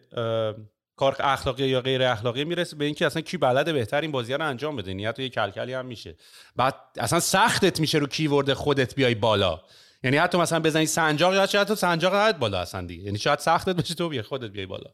کار 1.00 1.16
اخلاقی 1.20 1.68
یا 1.68 1.82
غیر 1.82 2.04
اخلاقی 2.04 2.46
می‌رسه 2.46 2.76
به 2.76 2.86
اینکه 2.86 3.06
اصلا 3.06 3.22
کی 3.22 3.38
بلد 3.38 3.74
بهتر 3.74 4.02
این 4.02 4.12
بازی 4.12 4.34
رو 4.34 4.48
انجام 4.48 4.76
بده. 4.76 4.94
نیت 4.94 5.20
یه 5.20 5.30
کلکلی 5.30 5.74
هم 5.74 5.86
میشه. 5.86 6.16
بعد 6.56 6.76
اصلا 6.98 7.20
سختت 7.20 7.80
میشه 7.80 7.98
رو 7.98 8.08
keyword 8.08 8.54
خودت 8.54 8.96
بیای 8.96 9.16
بالا. 9.16 9.62
یعنی 10.04 10.18
حتی 10.18 10.38
مثلا 10.38 10.60
بزنی 10.60 10.86
سنجاق 10.86 11.34
یا 11.34 11.48
شاید 11.48 11.68
تو 11.68 11.76
سنجاق 11.76 12.14
قد 12.16 12.40
بالا 12.40 12.60
اصلا 12.60 12.88
دیگه. 12.88 13.04
یعنی 13.04 13.18
شاید 13.18 13.40
سختت 13.40 13.76
بشه 13.76 13.94
تو 13.94 14.10
بیای 14.10 14.22
خودت 14.24 14.50
بیای 14.50 14.66
بالا. 14.66 14.92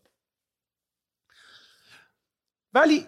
ولی 2.74 3.06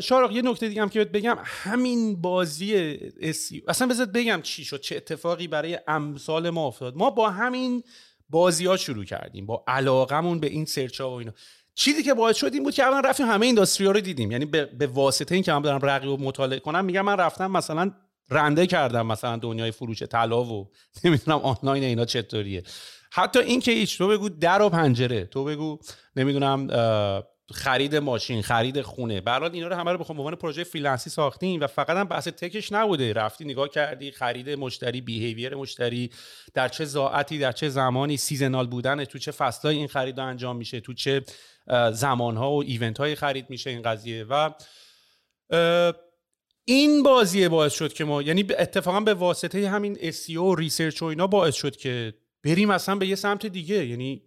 شارق 0.00 0.32
یه 0.32 0.42
نکته 0.42 0.68
دیگه 0.68 0.82
هم 0.82 0.88
که 0.88 1.04
بگم. 1.04 1.38
همین 1.44 2.20
بازی 2.20 2.98
اسی 3.20 3.62
اصلا 3.68 3.86
بذار 3.86 4.06
بگم 4.06 4.40
چی 4.42 4.64
شد 4.64 4.80
چه 4.80 4.96
اتفاقی 4.96 5.48
برای 5.48 5.78
امثال 5.88 6.50
ما 6.50 6.66
افتاد. 6.66 6.96
ما 6.96 7.10
با 7.10 7.30
همین 7.30 7.82
بازی 8.28 8.66
ها 8.66 8.76
شروع 8.76 9.04
کردیم. 9.04 9.46
با 9.46 9.64
علاقمون 9.66 10.40
به 10.40 10.46
این 10.46 10.64
سرچ 10.64 11.00
ها 11.00 11.10
و 11.10 11.12
اینا. 11.12 11.32
چیزی 11.78 12.02
که 12.02 12.14
باعث 12.14 12.36
شد 12.36 12.50
این 12.54 12.62
بود 12.62 12.74
که 12.74 12.82
اولا 12.82 13.00
رفتیم 13.00 13.26
همه 13.26 13.46
اینداستری 13.46 13.86
رو 13.86 14.00
دیدیم. 14.00 14.30
یعنی 14.30 14.44
به, 14.44 14.64
به 14.64 14.86
واسطه 14.86 15.34
این 15.34 15.44
که 15.44 15.52
من 15.52 15.62
دارم 15.62 15.80
رقیب 15.82 16.10
و 16.10 16.16
مطالعه 16.16 16.58
کنم 16.58 16.84
میگم 16.84 17.04
من 17.04 17.16
رفتم 17.16 17.50
مثلا 17.50 17.92
رنده 18.30 18.66
کردم 18.66 19.06
مثلا 19.06 19.36
دنیای 19.36 19.70
فروش 19.70 20.02
طلا 20.02 20.44
و 20.44 20.70
نمی‌دونم 21.04 21.38
آنلاین 21.38 21.84
اینا 21.84 22.04
چطوریه. 22.04 22.62
حتی 23.12 23.38
این 23.38 23.60
که 23.60 23.72
هیچ 23.72 23.98
تو 23.98 24.08
بگو 24.08 24.28
در 24.28 24.62
و 24.62 24.68
پنجره 24.68 25.24
تو 25.24 25.44
بگو 25.44 25.78
نمی‌دونم 26.16 26.68
خرید 27.52 27.96
ماشین 27.96 28.42
خرید 28.42 28.82
خونه. 28.82 29.20
برات 29.20 29.54
اینا 29.54 29.68
رو 29.68 29.76
همه 29.76 29.92
رو 29.92 29.98
به 29.98 30.04
عنوان 30.08 30.34
پروژه 30.34 30.64
freelance 30.64 31.05
ی 31.05 31.10
ساختیم 31.10 31.60
و 31.60 31.66
فقط 31.66 31.96
هم 31.96 32.04
بحث 32.04 32.28
tech 32.28 32.57
ش 32.57 32.72
نبوده. 32.72 33.12
رفتی 33.12 33.44
نگاه 33.44 33.68
کردی 33.68 34.10
خرید 34.10 34.50
مشتری 34.50 35.00
behavior 35.00 35.54
مشتری 35.54 36.10
در 36.54 36.68
چه 36.68 36.84
ساعتی 36.84 37.38
در 37.38 37.52
چه 37.52 37.68
زمانی 37.68 38.16
seasonal 38.16 38.66
بودن 38.66 39.04
تو 39.04 39.18
چه 39.18 39.30
فصلای 39.30 39.76
این 39.76 39.88
خرید 39.88 40.20
انجام 40.20 40.56
میشه 40.56 40.80
تو 40.80 40.94
چه 40.94 41.24
زمانها 41.92 42.52
و 42.52 42.62
event 42.62 42.98
های 42.98 43.14
خرید 43.14 43.50
میشه 43.50 43.70
این 43.70 43.82
قضیه 43.82 44.24
و 44.24 44.50
این 46.68 47.02
بازی 47.02 47.48
باعث 47.48 47.74
شد 47.74 47.92
که 47.92 48.04
ما 48.04 48.22
یعنی 48.22 48.46
اتفاقا 48.58 49.00
به 49.00 49.14
واسطه 49.14 49.68
همین 49.68 49.94
SEO 49.94 50.36
و 50.36 50.54
research 50.54 51.02
و 51.02 51.04
اینا 51.04 51.26
باعث 51.26 51.54
شد 51.54 51.76
که 51.76 52.14
بریم 52.44 52.70
اصلا 52.70 52.94
به 52.94 53.06
یه 53.06 53.14
سمت 53.14 53.46
دیگه. 53.46 53.86
یعنی 53.86 54.22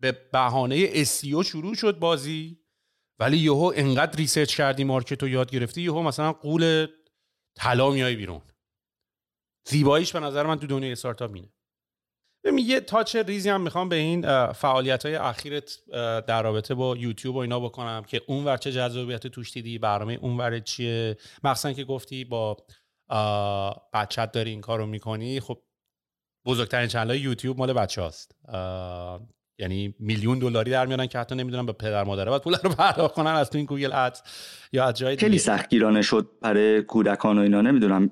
به 0.00 0.12
بهانه 0.32 1.04
SEO 1.04 1.42
شروع 1.44 1.74
شد 1.74 1.98
بازی 1.98 2.58
ولی 3.18 3.36
یهو 3.36 3.72
انقدر 3.76 4.16
research 4.16 4.56
کردی 4.56 4.84
market 4.84 5.22
رو 5.22 5.28
یاد 5.28 5.50
گرفتی 5.50 5.82
یهو 5.82 6.02
مثلا 6.02 6.32
گول 6.32 6.86
طلا 7.56 7.90
میای 7.90 8.16
بیرون. 8.16 8.42
زیباییش 9.68 10.12
به 10.12 10.20
نظر 10.20 10.46
من 10.46 10.58
تو 10.58 10.66
دنیای 10.66 10.92
استارتاپ 10.92 11.30
همینه 11.30 11.48
یه 12.44 12.80
touch 12.80 13.16
ریزی 13.16 13.50
هم 13.50 13.60
می‌خوام 13.60 13.88
به 13.88 13.96
این 13.96 14.52
فعالیت 14.52 15.06
های 15.06 15.14
اخیرت 15.14 15.78
در 16.26 16.42
رابطه 16.42 16.74
با 16.74 16.96
یوتیوب 16.96 17.36
و 17.36 17.38
اینا 17.38 17.60
بکنم 17.60 18.04
که 18.06 18.22
اون 18.26 18.44
ور 18.44 18.56
چه 18.56 18.72
جذابیت 18.72 19.26
توش 19.26 19.52
دیدی 19.52 19.78
برنامه 19.78 20.18
اون 20.22 20.36
ور 20.36 20.58
چیه. 20.58 21.16
مخصوصا 21.44 21.72
که 21.72 21.84
گفتی 21.84 22.24
با 22.24 22.56
بچت 23.92 24.32
داری 24.32 24.50
این 24.50 24.60
کارو 24.60 24.86
می‌کنی. 24.86 25.40
خب 25.40 25.58
بزرگترین 26.46 26.88
channel 26.88 27.14
یوتیوب 27.14 27.58
مال 27.58 27.72
بچه 27.72 28.02
هاست. 28.02 28.36
یعنی 29.58 29.94
میلیون 29.98 30.38
دلاری 30.38 30.70
در 30.70 30.86
میارن 30.86 31.06
که 31.06 31.18
حتی 31.18 31.34
نمی‌دونم 31.34 31.66
به 31.66 31.72
پدر 31.72 32.04
مادره 32.04 32.30
باید 32.30 32.42
پول 32.42 32.54
رو 32.64 32.70
پرداخت 32.70 33.14
کنن 33.14 33.30
از 33.30 33.50
تو 33.50 33.58
این 33.58 33.66
Google 33.66 33.92
Ads 33.92 34.22
یا 34.72 34.84
از 34.84 34.94
جای 34.94 35.16
خیلی 35.16 35.38
سختگیرانه 35.38 36.02
شد 36.02 36.30
برای 36.42 36.82
کودکان 36.82 37.38
و 37.38 37.42
اینا. 37.42 37.60
نمی‌دونم 37.60 38.10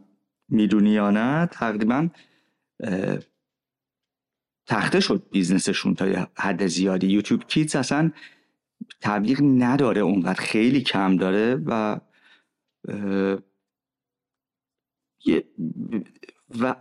می‌دونی 0.48 0.90
یا 0.90 1.10
نه. 1.10 1.46
تقریبا 1.46 2.08
تخته 4.66 5.00
شد 5.00 5.26
business 5.30 5.73
شون 5.73 5.94
تا 5.94 6.28
حد 6.38 6.66
زیادی. 6.66 7.06
YouTube 7.06 7.44
Kids 7.44 7.76
اصلا 7.76 8.12
تبلیغ 9.00 9.40
نداره 9.42 10.00
اونقدر 10.00 10.40
خیلی 10.40 10.80
کم 10.80 11.16
داره 11.16 11.54
و 11.66 12.00
و 16.60 16.74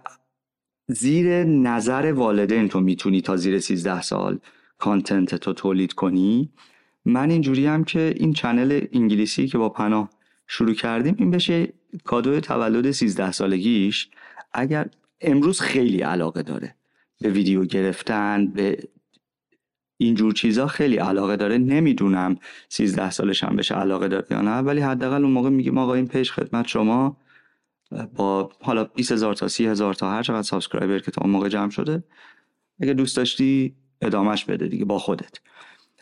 زیر 0.88 1.44
نظر 1.44 2.14
والدین 2.14 2.68
تو 2.70 2.80
می‌تونی 2.80 3.22
تا 3.22 3.38
زیر 3.38 3.60
13 3.60 4.02
سال 4.02 4.40
content 4.78 5.36
تو 5.36 5.54
تولید 5.54 5.94
کنی. 5.94 6.52
من 7.06 7.30
اینجوری 7.30 7.66
هم 7.66 7.84
که 7.84 8.14
این 8.18 8.34
channel 8.34 8.88
انگلیسی 8.94 9.48
که 9.48 9.58
با 9.58 9.70
پناه 9.70 10.10
شروع 10.48 10.74
کردیم 10.74 11.16
این 11.20 11.32
بشه 11.32 11.74
کادو 12.04 12.40
تولد 12.40 12.92
13 12.92 13.32
سالگیش. 13.32 14.10
اگر 14.54 14.90
امروز 15.22 15.62
خیلی 15.62 16.02
علاقه 16.02 16.44
داره. 16.44 16.76
به 17.26 17.32
ویدیو 17.32 17.66
گرفتن 17.66 18.48
به 18.48 18.78
اینجور 19.98 20.34
چیزا 20.34 20.68
خیلی 20.68 20.98
علاقه 20.98 21.36
داره. 21.36 21.58
نمی‌دونم 21.58 22.38
13 22.70 23.12
سالش 23.12 23.44
هم 23.44 23.56
بشه 23.56 23.76
علاقه 23.76 24.08
داره 24.08 24.26
یا 24.32 24.42
نه 24.42 24.58
ولی 24.58 24.82
حداقل 24.82 25.24
اون 25.24 25.34
موقع 25.34 25.50
میگیم 25.50 25.78
آقا 25.78 25.94
این 25.94 26.08
page 26.08 26.32
خدمت 26.32 26.68
شما 26.68 27.18
با 28.16 28.52
حالا 28.62 28.84
20 28.84 29.12
هزار 29.12 29.34
تا 29.34 29.48
30 29.48 29.68
هزار 29.68 29.94
تا 29.94 30.12
هر 30.12 30.24
چقدر 30.24 30.42
subscriber 30.42 31.00
که 31.00 31.12
تا 31.12 31.22
اون 31.22 31.32
موقع 31.32 31.50
جمع 31.50 31.70
شده 31.70 32.04
اگه 32.80 32.94
دوست 32.94 33.18
داشتی 33.18 33.76
ادامهش 34.02 34.46
بده 34.46 34.68
دیگه 34.68 34.86
با 34.86 35.00
خودت. 35.00 35.40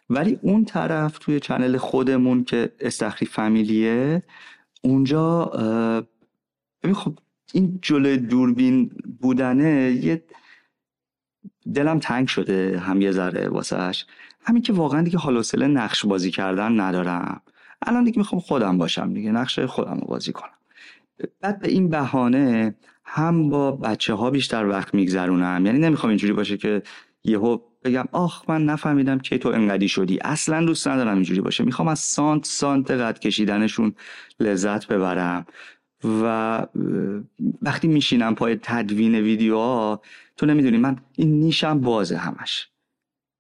ولی 0.10 0.40
اون 0.42 0.66
طرف 0.66 1.18
توی 1.20 1.40
channel 1.40 1.78
خودمون 1.78 2.44
که 2.44 2.72
استخری 2.80 3.26
فمیلیه 3.26 4.24
اونجا 4.82 5.46
ببین 6.84 6.96
خب 6.96 7.14
این 7.54 7.80
جلوی 7.82 8.18
دوربین 8.18 8.92
بودنه 9.22 9.92
یه 9.92 10.24
دلم 11.76 12.00
تنگ 12.00 12.28
شده 12.28 12.80
هم 12.80 13.02
یه 13.02 13.12
ذره 13.12 13.48
واسهش 13.50 14.06
همین 14.46 14.62
که 14.62 14.74
واقعا 14.74 15.02
دیگه 15.02 15.18
حال 15.18 15.44
نقش 15.56 16.06
بازی 16.06 16.32
کردن 16.32 16.80
ندارم. 16.80 17.42
الان 17.82 18.04
دیگه 18.04 18.18
می‌خوام 18.18 18.42
خودم 18.42 18.78
باشم 18.78 19.14
دیگه 19.14 19.32
نقش 19.32 19.60
خودم 19.60 19.98
رو 20.02 20.08
بازی 20.08 20.32
کنم. 20.32 20.50
بعد 21.42 21.60
به 21.60 21.70
این 21.70 21.90
بهانه 21.90 22.76
هم 23.06 23.50
با 23.50 23.72
بچه 23.72 24.14
ها 24.14 24.32
بیشتر 24.32 24.66
وقت 24.66 24.94
میگذرونم. 24.94 25.66
یعنی 25.66 25.80
نمی‌خوام 25.80 26.10
اینجوری 26.10 26.34
باشه 26.34 26.58
که 26.58 26.84
یهو 27.24 27.58
بگم 27.84 28.06
آخ 28.12 28.50
من 28.50 28.66
نفهمیدم 28.66 29.20
که 29.20 29.38
تو 29.38 29.50
انقدی 29.50 29.88
شدی. 29.88 30.20
اصلا 30.22 30.66
دوست 30.66 30.88
ندارم 30.88 31.14
اینجوری 31.14 31.42
باشه. 31.42 31.64
می‌خوام 31.64 31.88
از 31.88 32.00
سانت 32.00 32.46
سانت 32.46 32.92
قد 32.92 33.20
کشیدنشون 33.20 33.96
لذت 34.40 34.88
ببرم. 34.88 35.46
و 36.04 36.68
وقتی 37.62 37.88
میشینم 37.88 38.36
پای 38.36 38.60
تدوین 38.62 39.16
ویدیوها 39.16 40.02
تو 40.38 40.46
نمی‌دونی 40.46 40.78
من 40.78 40.98
این 41.18 41.40
نیشم 41.40 41.80
بازه 41.80 42.18
همش. 42.18 42.70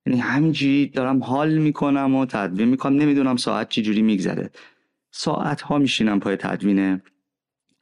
یعنی 0.06 0.19
همینجوری 0.19 0.88
دارم 0.88 1.23
حال 1.23 1.57
می‌کنم 1.57 2.15
و 2.15 2.26
تدوین 2.26 2.68
می‌کنم 2.68 2.98
نمی‌دونم 2.98 3.35
ساعت 3.38 3.69
چی 3.69 3.81
جوری 3.81 4.02
میگذره. 4.02 4.49
ساعت 5.11 5.61
ها 5.61 5.77
میشینم 5.77 6.19
پای 6.19 6.35
تدوین 6.35 7.02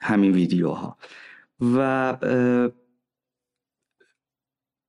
همین 0.01 0.31
ویدیوها 0.31 0.97
و 1.75 2.17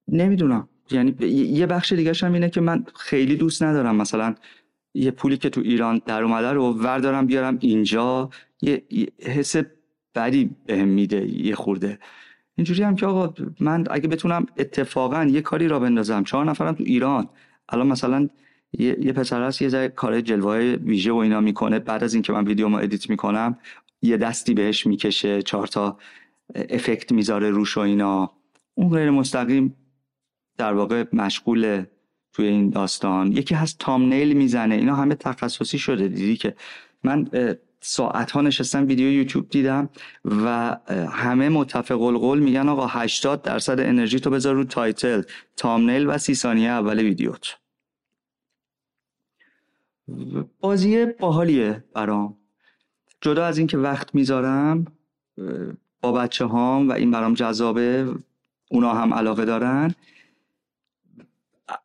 نمی‌دونم. 0.09 0.69
یعنی 0.91 1.17
یه 1.29 1.67
بخش 1.67 1.93
دیگه 1.93 2.13
هم 2.23 2.33
اینه 2.33 2.51
که 2.51 2.61
من 2.61 2.85
خیلی 2.95 3.37
دوست 3.37 3.63
ندارم. 3.63 3.97
مثلا 3.97 4.35
یه 4.95 5.11
پولی 5.11 5.37
که 5.37 5.51
تو 5.51 5.61
ایران 5.61 6.03
در 6.07 6.23
اومده 6.23 6.53
رو 6.53 6.73
وردارم 6.73 7.27
بیارم 7.27 7.59
اینجا. 7.61 8.31
یه 8.63 8.83
حس 9.19 9.57
بدی 10.15 10.51
بهم 10.67 10.89
میده 10.89 11.27
یه 11.27 11.55
خورده. 11.55 11.99
اینجوری 12.57 12.83
هم 12.83 12.97
که 12.97 13.07
آقا 13.07 13.35
من 13.61 13.85
اگه 13.91 14.09
بتونم 14.09 14.47
اتفاقا 14.57 15.25
یه 15.25 15.41
کاری 15.41 15.69
را 15.69 15.79
بندازم 15.79 16.25
چهار 16.25 16.45
نفرم 16.45 16.75
تو 16.75 16.85
ایران 16.87 17.29
الان 17.69 17.87
مثلا 17.87 18.29
یه, 18.79 18.97
یه 19.01 19.13
پسر 19.13 19.43
هست 19.43 19.63
یه 19.63 19.69
ذره 19.69 19.89
کار 19.89 20.21
جلوه 20.21 20.77
ویژه 20.85 21.13
و 21.13 21.17
اینا 21.17 21.41
می‌کنه. 21.41 21.79
بعد 21.79 22.05
از 22.05 22.15
اینکه 22.15 22.33
من 22.33 22.45
ویدیو 22.45 22.69
ما 22.69 22.79
ادیت 22.79 23.11
می‌کنم 23.11 23.59
یه 24.03 24.17
دستی 24.17 24.55
بهش 24.55 24.87
می‌کشه 24.87 25.43
چهار 25.43 25.67
تا 25.67 25.99
افکت 26.55 27.13
می‌ذاره 27.13 27.51
روش 27.51 27.77
و 27.77 27.81
اینا. 27.81 28.31
اون 28.75 28.91
غیر 28.91 29.11
مستقیم 29.11 29.77
در 30.59 30.73
واقع 30.73 31.05
مشغول 31.13 31.85
توی 32.33 32.47
این 32.47 32.71
داستان. 32.71 33.33
یکی 33.33 33.55
هست 33.55 33.79
تامنیل 33.79 34.33
می‌زنه. 34.33 34.75
اینا 34.75 34.95
همه 34.95 35.15
تخصصی 35.15 35.79
شده. 35.79 36.09
دیدی 36.09 36.37
که 36.37 36.55
من 37.05 37.29
ساعت 37.85 38.31
ها 38.31 38.41
نشستم 38.41 38.87
ویدیو 38.87 39.13
یوتیوب 39.13 39.49
دیدم 39.49 39.89
و 40.25 40.77
همه 41.11 41.49
متفق 41.49 42.03
القول 42.03 42.39
میگن 42.39 42.69
آقا 42.69 42.87
80 42.87 43.43
درصد 43.43 43.81
انرژی 43.81 44.21
تو 44.21 44.31
بذار 44.31 44.55
رو 44.55 44.65
title 44.65 45.23
thumbnail 45.57 46.07
و 46.07 46.19
سی 46.19 46.35
ثانیه 46.35 46.71
اول 46.71 46.99
ویدیوت. 47.01 47.57
بازی 50.61 51.07
باحالیه 51.07 51.85
برام. 51.95 52.37
جدا 53.21 53.45
از 53.45 53.59
اینکه 53.59 53.79
وقت 53.79 54.15
می‌ذارم 54.15 54.85
با 56.01 56.13
بچه 56.13 56.45
هام 56.45 56.89
و 56.89 56.93
این 56.93 57.11
برام 57.11 57.35
جذابه 57.35 58.15
اونا 58.71 58.95
هم 58.95 59.15
علاقه 59.15 59.45
دارن 59.45 59.95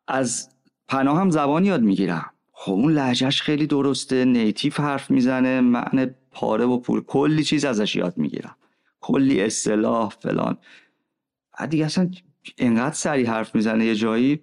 از 0.08 0.50
پناه 0.88 1.20
هم 1.20 1.30
زبان 1.30 1.64
یاد 1.64 1.82
می‌گیرم. 1.82 2.30
خب 2.60 2.72
اون 2.72 2.92
لحجهش 2.92 3.42
خیلی 3.42 3.66
درسته 3.66 4.24
نیتیف 4.24 4.80
حرف 4.80 5.10
می‌زنه 5.10 5.60
معنی 5.60 6.06
پاره 6.30 6.64
و 6.64 6.78
پول 6.78 7.00
کلی 7.00 7.44
چیز 7.44 7.64
ازش 7.64 7.96
یاد 7.96 8.18
می‌گیرم. 8.18 8.56
کلی 9.00 9.42
اصطلاح 9.42 10.08
فلان. 10.08 10.58
دیگه 11.70 11.84
اصلا 11.84 12.10
اینقدر 12.56 12.94
سریع 12.94 13.26
حرف 13.30 13.54
می‌زنه 13.54 13.84
یه 13.84 13.94
جایی 13.94 14.40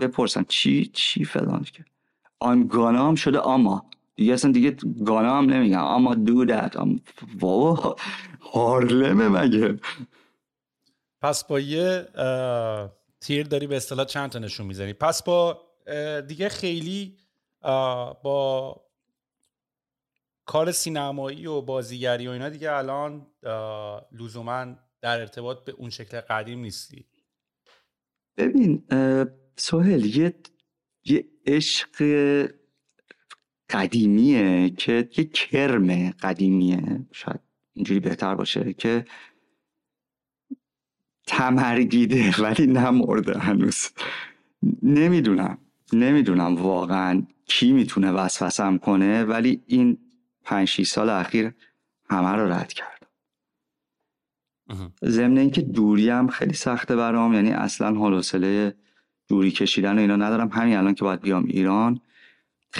بپرسن 0.00 0.44
چی 0.48 0.86
چی 0.86 1.24
فلان 1.24 1.62
که. 1.72 1.84
آم 2.40 2.66
گانا 2.66 3.08
هم 3.08 3.14
شده 3.14 3.46
اما 3.48 3.90
دیگه 4.14 4.32
اصلا 4.32 4.52
دیگه 4.52 4.76
گانا 5.04 5.38
هم 5.38 5.44
نمیگم. 5.44 5.84
اما 5.84 6.14
دو 6.14 6.44
دت 6.44 6.76
بابا 7.40 7.96
هارلمه 8.52 9.28
مگه؟ 9.28 9.78
پس 11.20 11.44
با 11.44 11.60
یه 11.60 12.06
تیر 13.20 13.46
داری 13.46 13.66
به 13.66 13.76
اصطلاح 13.76 14.06
چند 14.06 14.30
تا 14.30 14.38
نشون 14.38 14.66
می‌زنی؟ 14.66 14.92
پس 14.92 15.22
با 15.22 15.60
دیگه 16.28 16.48
خیلی 16.48 17.16
با 18.22 18.80
کار 20.46 20.72
سینمایی 20.72 21.46
و 21.46 21.60
بازیگری 21.60 22.28
و 22.28 22.30
اینا 22.30 22.48
دیگه 22.48 22.72
الان 22.72 23.26
لزوما 24.12 24.74
در 25.00 25.20
ارتباط 25.20 25.64
به 25.64 25.72
اون 25.72 25.90
شکل 25.90 26.20
قدیم 26.20 26.60
نیستی. 26.60 27.06
ببین 28.36 28.84
سوهل 29.56 30.04
یه 30.04 30.34
یه 31.04 31.24
عشق 31.46 31.96
قدیمیه 33.70 34.70
که 34.70 35.08
یه 35.16 35.24
کرم 35.24 36.10
قدیمیه 36.10 37.06
شاید 37.12 37.40
اینجوری 37.72 38.00
بهتر 38.00 38.34
باشه 38.34 38.72
که 38.72 39.04
تمرگیده 41.26 42.42
ولی 42.42 42.66
نمرده 42.66 43.38
هنوز. 43.38 43.88
نمی‌دونم 44.82 45.58
نمی‌دونم 45.92 46.56
واقعا 46.56 47.26
کی 47.46 47.72
می‌تونه 47.72 48.12
وسوسم 48.12 48.78
کنه 48.78 49.24
ولی 49.24 49.62
این 49.66 49.98
پنج 50.44 50.82
سال 50.82 51.10
اخیر 51.10 51.52
همه 52.10 52.28
رو 52.28 52.52
رد 52.52 52.72
کردم 52.72 52.94
ضمن 55.04 55.38
اینکه 55.38 55.60
دوری 55.62 56.10
هم 56.10 56.28
خیلی 56.28 56.54
سخته 56.54 56.96
برام 56.96 57.34
یعنی 57.34 57.50
اصلا 57.50 57.94
حوصله 57.94 58.74
دوری 59.28 59.50
کشیدن 59.50 59.98
و 59.98 60.00
اینا 60.00 60.16
ندارم. 60.16 60.48
همین 60.48 60.76
الان 60.76 60.94
که 60.94 61.04
باید 61.04 61.20
بیام 61.20 61.44
ایران. 61.44 62.00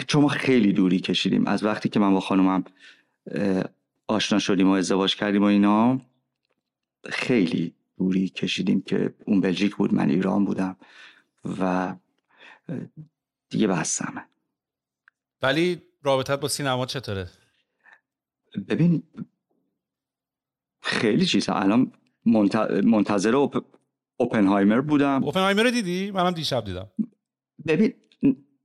چون 0.07 0.23
ما 0.23 0.29
خیلی 0.29 0.73
دوری 0.73 1.01
کشیدیم. 1.01 1.47
از 1.47 1.65
وقتی 1.65 1.89
که 1.89 2.01
من 2.01 2.13
با 2.13 2.21
خانومم 2.21 2.65
آشنا 4.07 4.39
شدیم 4.39 4.69
و 4.69 4.71
ازدواج 4.71 5.17
کردیم 5.17 5.43
و 5.43 5.45
اینا 5.45 6.01
خیلی 7.11 7.75
دوری 7.99 8.29
کشیدیم 8.29 8.81
که 8.81 9.15
اون 9.25 9.41
بلژیک 9.41 9.77
بود 9.77 9.95
من 9.95 10.11
ایران 10.11 10.45
بودم 10.45 10.77
و 11.61 11.95
دیگه 13.51 13.67
بستمه. 13.67 14.25
ولی 15.45 15.83
رابطت 16.03 16.41
با 16.41 16.49
سینما 16.49 16.87
چطوره؟ 16.87 17.29
ببین 18.69 19.03
خیلی 20.83 21.27
چیزا. 21.27 21.53
الان 21.53 21.93
منتظر 22.85 23.37
اوپ... 23.37 23.65
اوپنهایمر 24.17 24.81
بودم. 24.81 25.25
اوپنهایمر 25.25 25.63
رو 25.63 25.71
دیدی؟ 25.71 26.11
منم 26.11 26.31
دیشب 26.31 26.65
دیدم. 26.65 26.89
ببین 27.67 27.95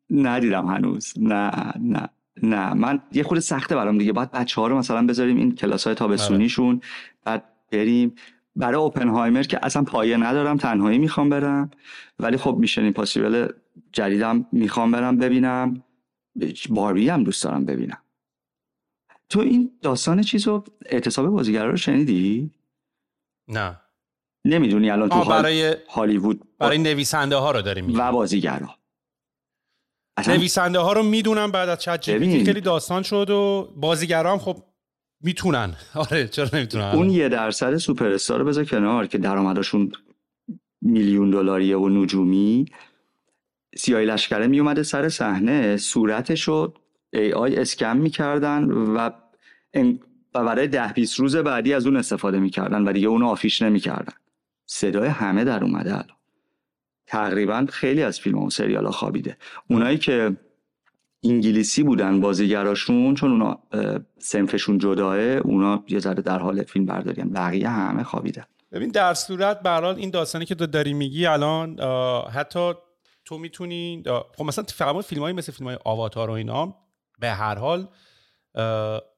ندیدم 0.10 0.68
هنوز. 0.68 1.14
نه 1.18 1.74
نه 1.80 2.10
نه. 2.44 2.74
من 2.74 3.02
یه 3.12 3.24
خود 3.24 3.40
سخته 3.40 3.76
برام 3.76 3.98
دیگه. 3.98 4.14
باید 4.14 4.32
بچه 4.32 4.62
ها 4.62 4.68
رو 4.68 4.78
مثلا 4.78 5.06
بذاریم 5.06 5.38
این 5.38 5.56
کلاس 5.56 5.84
های 5.84 5.96
تابستونیشون. 5.96 6.76
آره. 6.76 6.82
بعد 7.26 7.44
بریم. 7.72 8.16
برای 8.56 8.76
اوپنهایمر 8.76 9.44
که 9.44 9.66
اصلا 9.66 9.84
پایه 9.84 10.18
ندارم 10.18 10.58
تنهایی 10.58 10.98
می‌خوام 10.98 11.30
برم. 11.30 11.72
ولی 12.20 12.38
خب 12.38 12.58
میشن 12.60 12.92
پاسیبل 12.92 13.48
جدیدم 13.92 14.46
می‌خوام 14.52 14.92
برم 14.92 15.18
ببینم. 15.18 15.84
باربی 16.70 17.10
هم 17.10 17.24
دوست 17.24 17.44
دارم 17.44 17.66
ببینم. 17.66 18.02
تو 19.30 19.40
این 19.40 19.80
داستان 19.82 20.22
چیز 20.22 20.48
رو 20.48 20.64
اعتصاب 20.86 21.28
بازیگرا 21.28 21.70
رو 21.70 21.78
شنیدی؟ 21.78 22.52
نه. 23.48 23.78
نمی‌دونی 24.46 24.90
الان 24.90 25.10
تو 25.10 25.26
برای 25.26 25.76
هالیوود 25.90 26.58
برای 26.58 26.78
نویسنده 26.78 27.36
ها 27.36 27.52
رو 27.52 27.62
داریم 27.62 28.00
و 28.00 28.12
بازیگرا. 28.12 28.76
نویسنده 30.28 30.80
ها 30.80 30.94
رو 30.94 31.04
می‌دونم 31.04 31.52
بعد 31.52 31.70
از 31.70 31.80
چت 31.80 32.06
خیلی 32.06 32.62
داستان 32.62 33.04
شد 33.04 33.30
و 33.30 33.74
بازیگرا 33.76 34.32
هم 34.32 34.38
خب 34.38 34.64
می‌تونن. 35.24 35.76
آره 35.96 36.28
چرا 36.28 36.50
نمی‌تونن؟ 36.54 36.84
اون 36.84 37.10
یه 37.10 37.30
درصد 37.30 37.78
سوپر 37.78 38.08
استار 38.08 38.44
بذار 38.44 38.66
کنار 38.66 39.08
که 39.08 39.18
درآمدشون 39.18 39.92
میلیون 40.82 41.30
دلاریه 41.32 41.78
و 41.78 41.90
نجومی. 41.90 42.66
سیای 43.76 44.06
لشکره 44.06 44.48
میومده 44.48 44.84
سر 44.84 45.10
صحنه 45.10 45.78
صورتش 45.78 46.44
رو 46.44 46.74
ای 47.14 47.34
آی 47.34 47.56
اسکن 47.56 47.98
می‌کردن 47.98 48.64
و 48.72 49.10
و 50.36 50.44
برای 50.44 50.68
ده 50.68 50.88
بیست 50.88 51.20
روز 51.20 51.36
بعدی 51.36 51.74
از 51.74 51.86
اون 51.86 51.98
استفاده 51.98 52.40
می‌کردن 52.40 52.88
و 52.88 52.94
دیگه 52.94 53.08
اونو 53.08 53.28
آفیش 53.28 53.62
نمی‌کردن. 53.62 54.14
صدای 54.66 55.08
همه 55.08 55.44
در 55.44 55.64
اومده 55.64 55.94
الان. 55.94 56.18
تقریبا 57.08 57.66
خیلی 57.70 58.04
از 58.04 58.20
فیلم 58.20 58.38
و 58.38 58.50
سریال 58.50 58.86
ها 58.86 58.92
خوابیده. 58.92 59.38
اونایی 59.70 59.98
که 59.98 60.38
انگلیسی 61.24 61.84
بودن 61.84 62.22
بازیگراشون 62.22 63.16
چون 63.16 63.32
اونا 63.32 63.60
سنفشون 64.20 64.78
جداه 64.78 65.18
اونا 65.20 65.84
یه 65.88 66.00
ذره 66.00 66.22
در 66.22 66.40
حال 66.40 66.64
فیلم 66.64 66.86
برداری 66.86 67.24
بقیه 67.24 67.70
همه 67.70 68.04
خوابیدن. 68.04 68.44
ببین 68.72 68.90
در 68.90 69.14
صورت 69.14 69.62
برحال 69.62 69.96
این 69.96 70.10
داستانی 70.10 70.46
که 70.46 70.56
تو 70.56 70.66
داری 70.66 70.94
میگی 70.94 71.26
الان 71.26 71.80
حتی 72.34 72.74
تو 73.30 73.38
می‌تونی 73.38 74.04
خب 74.38 74.44
مثلا 74.44 74.64
فقط 74.64 75.06
فیلم 75.06 75.22
های 75.22 75.34
مثل 75.34 75.52
فیلم 75.52 75.68
های 75.68 75.78
آواتار 75.86 76.30
و 76.30 76.34
اینا 76.34 76.76
به 77.20 77.30
هر 77.30 77.56
حال 77.56 77.88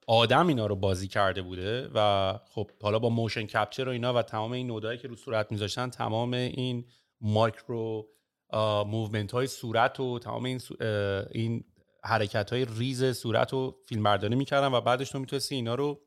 آدم 0.07 0.47
اینا 0.47 0.65
رو 0.65 0.75
بازی 0.75 1.07
کرده 1.07 1.41
بوده 1.41 1.89
و 1.93 2.33
خب 2.49 2.71
حالا 2.81 2.99
با 2.99 3.09
موشن 3.09 3.45
کپچر 3.45 3.87
و 3.87 3.91
اینا 3.91 4.13
و 4.13 4.21
تمام 4.21 4.51
این 4.51 4.67
نودایی 4.67 4.99
که 4.99 5.07
رو 5.07 5.15
صورت 5.15 5.51
میذاشتن 5.51 5.89
تمام 5.89 6.33
این 6.33 6.85
micro 7.21 8.07
movement 8.87 9.31
های 9.31 9.47
صورت 9.47 9.99
و 9.99 10.19
تمام 10.19 10.43
این, 10.43 10.61
این 11.31 11.63
حرکت 12.03 12.53
های 12.53 12.65
ریز 12.65 13.17
صورت 13.17 13.53
و 13.53 13.75
فیلم 13.89 14.03
برداری 14.03 14.35
می‌کردن 14.35 14.67
و 14.67 14.81
بعدش 14.81 15.09
تو 15.09 15.19
می‌تونستی 15.19 15.55
اینا 15.55 15.75
رو 15.75 16.01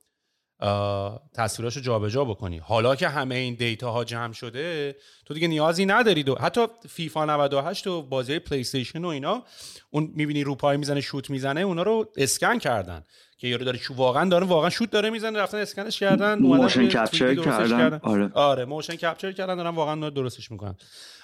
تصویراشو 1.35 1.81
جابجا 1.81 2.25
بکنی. 2.25 2.59
حالا 2.59 2.97
که 2.97 3.09
همه 3.09 3.35
این 3.35 3.55
data 3.55 3.91
ها 3.91 4.05
جمع 4.05 4.33
شده 4.33 4.97
تو 5.25 5.35
دیگه 5.35 5.49
نیازی 5.49 5.87
نداری 5.87 6.23
و 6.23 6.35
حتی 6.35 6.67
فیفا 6.89 7.25
98 7.25 7.87
و 7.87 8.03
بازی 8.03 8.39
پلی 8.39 8.61
استیشن 8.61 9.05
و 9.05 9.09
اینا 9.09 9.43
اون 9.91 10.13
می‌بینی 10.15 10.45
رو 10.45 10.55
پای 10.55 10.77
می‌زنه 10.77 11.01
شوت 11.01 11.31
می‌زنه 11.31 11.61
اونا 11.61 11.83
رو 11.83 12.13
اسکن 12.17 12.59
کردن. 12.59 13.05
که 13.39 13.49
یارو 13.49 13.65
داره 13.65 13.81
واقعا 13.97 14.29
داره 14.29 14.47
واقعا 14.47 14.71
شوت 14.71 14.91
داره 14.91 15.11
می‌زنه 15.11 15.39
رفتن 15.39 15.59
اسکنش 15.59 15.99
کردن 15.99 16.39
motion 16.39 16.89
capture 16.89 17.35
کردن. 17.35 18.01
آره. 18.03 18.31
آره 18.35 18.65
motion 18.65 18.95
capture 18.95 19.33
کردن 19.33 19.57
دارن 19.57 19.75
واقعا 19.75 20.11
درستش 20.11 20.51
می‌کنن. 20.51 20.75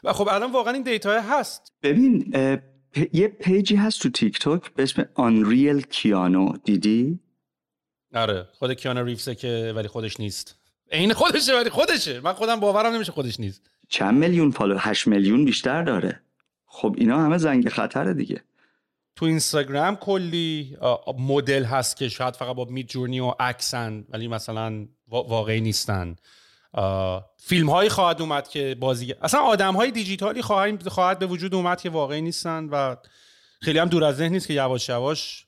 و 0.04 0.12
خب 0.12 0.28
الان 0.28 0.52
واقعا 0.52 0.72
این 0.72 0.82
data 0.82 1.20
هست. 1.20 1.72
ببین 1.82 2.34
یه 3.12 3.28
page 3.28 3.67
ی 3.67 3.77
هست 3.76 4.02
تو 4.02 4.08
تیک 4.08 4.38
توک 4.38 4.74
به 4.74 4.82
اسم 4.82 5.04
Unreal 5.14 5.81
Keanu 5.81 6.52
دیدی؟ 6.64 7.20
آره 8.15 8.49
خود 8.53 8.73
کیانو 8.73 9.05
ریفسه 9.05 9.35
که 9.35 9.73
ولی 9.77 9.89
خودش 9.89 10.20
نیست. 10.20 10.57
عین 10.93 11.12
خودشه 11.12 11.55
ولی 11.55 11.70
خودشه. 11.70 12.20
من 12.20 12.32
خودم 12.32 12.61
باورم 12.61 12.95
نمیشه 12.95 13.12
خودش 13.12 13.41
نیست. 13.41 13.70
چند 13.89 14.15
میلیون 14.15 14.51
follow؟ 14.51 14.77
8 14.78 15.07
میلیون 15.07 15.45
بیشتر 15.45 15.82
داره. 15.82 16.20
خب 16.66 16.95
اینا 16.99 17.24
همه 17.24 17.39
زنگ 17.39 17.69
خطره 17.69 18.15
دیگه. 18.15 18.45
تو 19.16 19.27
اینستاگرام 19.27 19.97
کلی 19.97 20.77
مدل 21.19 21.65
هست 21.65 21.97
که 21.97 22.09
شاید 22.09 22.37
فقط 22.37 22.57
با 22.57 22.65
Midjourney 22.64 23.20
و 23.20 23.35
اکسن 23.41 24.05
ولی 24.09 24.28
مثلا 24.28 24.87
واقعی 25.09 25.61
نیستن. 25.61 26.16
فیلم 27.37 27.70
هایی 27.70 27.89
خواهد 27.89 28.20
اومد 28.20 28.49
که 28.49 28.77
بازی 28.81 29.15
اصلا 29.23 29.41
آدم 29.41 29.74
های 29.74 29.91
دیجیتالی 29.91 30.43
خواهد 30.43 31.19
به 31.19 31.27
وجود 31.27 31.55
اومد 31.55 31.81
که 31.81 31.91
واقعی 31.91 32.20
نیستن 32.23 32.65
و 32.65 32.97
خیلی 33.61 33.78
هم 33.78 33.89
دور 33.89 34.05
از 34.05 34.16
ذهن 34.16 34.32
نیست 34.32 34.47
که 34.47 34.55
یواش 34.55 34.89
یواش 34.89 35.47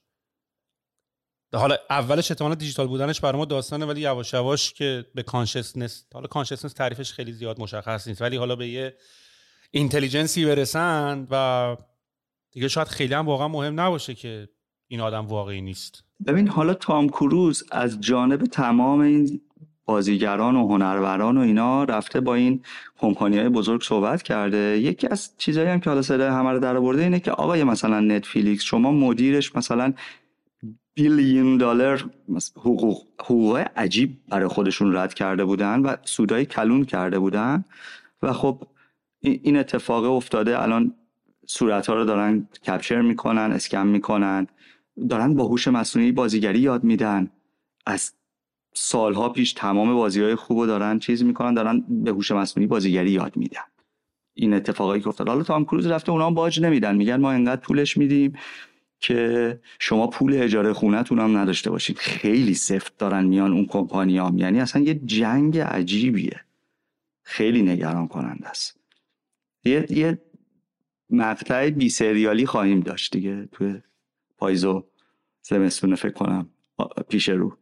حالا 1.54 1.76
اولش 1.90 2.30
احتمالا 2.30 2.54
دیجیتال 2.54 2.86
بودنش 2.86 3.20
برای 3.20 3.38
ما 3.38 3.44
داستانه 3.44 3.86
ولی 3.86 4.00
یواش 4.00 4.32
یواش 4.32 4.72
که 4.72 5.06
به 5.14 5.22
consciousness 5.22 6.06
حالا 6.14 6.26
consciousness 6.26 6.72
تعریفش 6.72 7.12
خیلی 7.12 7.32
زیاد 7.32 7.60
مشخص 7.60 8.08
نیست 8.08 8.22
ولی 8.22 8.36
حالا 8.36 8.56
به 8.56 8.68
یه 8.68 8.96
intelligence 9.70 10.39
ی 10.39 10.44
برسن 10.44 11.26
و 11.30 11.76
دیگه 12.52 12.68
شاید 12.68 12.88
خیلی 12.88 13.14
هم 13.14 13.26
واقعا 13.26 13.48
مهم 13.48 13.80
نباشه 13.80 14.14
که 14.14 14.48
این 14.88 15.00
آدم 15.00 15.26
واقعی 15.26 15.60
نیست. 15.60 16.04
ببین 16.26 16.48
حالا 16.48 16.74
تام 16.74 17.08
کروز 17.08 17.64
از 17.70 18.00
جانب 18.00 18.44
تمام 18.44 19.00
این 19.00 19.40
بازیگران 19.84 20.56
و 20.56 20.68
هنروران 20.68 21.36
و 21.36 21.40
اینا 21.40 21.84
رفته 21.84 22.20
با 22.20 22.34
این 22.34 22.62
کمپانی 22.98 23.38
های 23.38 23.48
بزرگ 23.48 23.82
صحبت 23.82 24.22
کرده. 24.22 24.78
یکی 24.78 25.08
از 25.08 25.30
چیزهایی 25.38 25.70
هم 25.70 25.80
که 25.80 25.90
حالا 25.90 26.02
صدای 26.02 26.28
همه 26.28 26.50
رو 26.50 26.58
در 26.58 26.76
آورده 26.76 27.02
اینه 27.02 27.20
که 27.20 27.30
آقای 27.30 27.64
مثلا 27.64 28.00
نتفلیکس 28.00 28.64
شما 28.64 28.92
مدیرش 28.92 29.56
مثلا 29.56 29.94
بیلیون 30.94 31.56
دلار 31.56 32.10
حقوق 32.56 33.06
حقوق 33.20 33.64
عجیب 33.76 34.16
برای 34.28 34.48
خودشون 34.48 34.96
رد 34.96 35.14
کرده 35.14 35.44
بودن 35.44 35.80
و 35.80 35.96
سودای 36.04 36.46
کلون 36.46 36.84
کرده 36.84 37.18
بودن. 37.18 37.64
و 38.22 38.32
خب 38.32 38.62
این 39.20 39.56
اتفاق 39.56 40.04
افتاده. 40.04 40.62
الان 40.62 40.94
صورت 41.46 41.86
ها 41.86 41.94
رو 41.94 42.04
دارن 42.04 42.48
کپچر 42.66 43.00
می‌کنن 43.00 43.52
اسکن 43.52 43.86
می‌کنن. 43.86 44.46
دارن 45.08 45.34
با 45.34 45.44
هوش 45.44 45.68
مصنوعی 45.68 46.12
بازیگری 46.12 46.58
یاد 46.58 46.84
میدن. 46.84 47.30
از 47.86 48.12
سالها 48.74 49.28
پیش 49.28 49.52
تمام 49.52 49.94
بازی 49.94 50.22
های 50.22 50.34
خوب 50.34 50.58
رو 50.58 50.66
دارن 50.66 50.98
چیز 50.98 51.24
می‌کنن 51.24 51.54
دارن 51.54 51.84
به 51.88 52.10
هوش 52.10 52.30
مصنوعی 52.30 52.66
بازیگری 52.66 53.10
یاد 53.10 53.36
میدن. 53.36 53.60
این 54.34 54.54
اتفاقایی 54.54 55.02
که 55.02 55.08
افتاد 55.08 55.28
حالا 55.28 55.42
تام 55.42 55.64
کروز 55.64 55.86
رفته 55.86 56.12
اونا 56.12 56.30
باج 56.30 56.60
نمیدن. 56.60 56.96
میگن 56.96 57.16
ما 57.16 57.30
انقدر 57.30 57.60
پولش 57.60 57.96
میدیم. 57.96 58.32
که 59.02 59.60
شما 59.78 60.06
پول 60.06 60.42
اجاره 60.42 60.72
خونتون 60.72 61.18
هم 61.18 61.36
نداشته 61.36 61.70
باشید 61.70 61.98
خیلی 61.98 62.54
سفت 62.54 62.98
دارن 62.98 63.24
میان 63.24 63.52
اون 63.52 63.66
کمپانی 63.66 64.18
هم. 64.18 64.38
یعنی 64.38 64.60
اصلا 64.60 64.82
یه 64.82 64.94
جنگ 64.94 65.58
عجیبیه. 65.58 66.40
خیلی 67.22 67.62
نگران 67.62 68.08
کننده 68.08 68.48
است. 68.48 68.78
یه, 69.64 69.86
یه 69.90 70.18
مقطع 71.10 71.70
بی 71.70 71.88
سریالی 71.88 72.46
خواهیم 72.46 72.80
داشت 72.80 73.12
دیگه. 73.12 73.48
توی 73.52 73.82
پاییز 74.38 74.64
و 74.64 74.84
زمستونه 75.42 75.96
فکر 75.96 76.12
کنم 76.12 76.50
پیش 77.08 77.28
رو. 77.28 77.56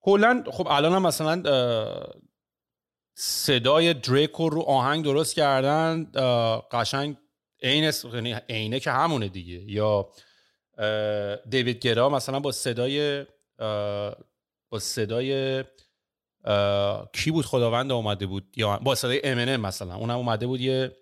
کلا 0.00 0.44
خب 0.50 0.66
الان 0.70 0.92
هم 0.92 1.02
مثلا 1.02 1.42
صدای 3.14 3.94
دریکو 3.94 4.48
رو 4.48 4.60
آهنگ 4.60 5.04
درست 5.04 5.34
کردن 5.34 6.10
قشنگ 6.72 7.16
عین 7.64 7.92
یعنی 8.14 8.34
عینه 8.48 8.80
که 8.80 8.90
همونه 8.90 9.28
دیگه. 9.28 9.72
یا 9.72 10.08
دیوید 11.50 11.78
گرا 11.78 12.08
مثلا 12.08 12.40
با 12.40 12.52
صدای 12.52 13.26
با 14.70 14.78
صدای 14.78 15.64
کی 17.12 17.30
بود 17.30 17.46
خداوند 17.46 17.92
اومده 17.92 18.26
بود؟ 18.26 18.44
یا 18.56 18.76
با 18.76 18.94
صدای 18.94 19.20
امنه 19.24 19.56
مثلا. 19.56 19.94
اونم 19.94 20.16
اومده 20.16 20.46
بود 20.46 20.60
یه 20.60 20.96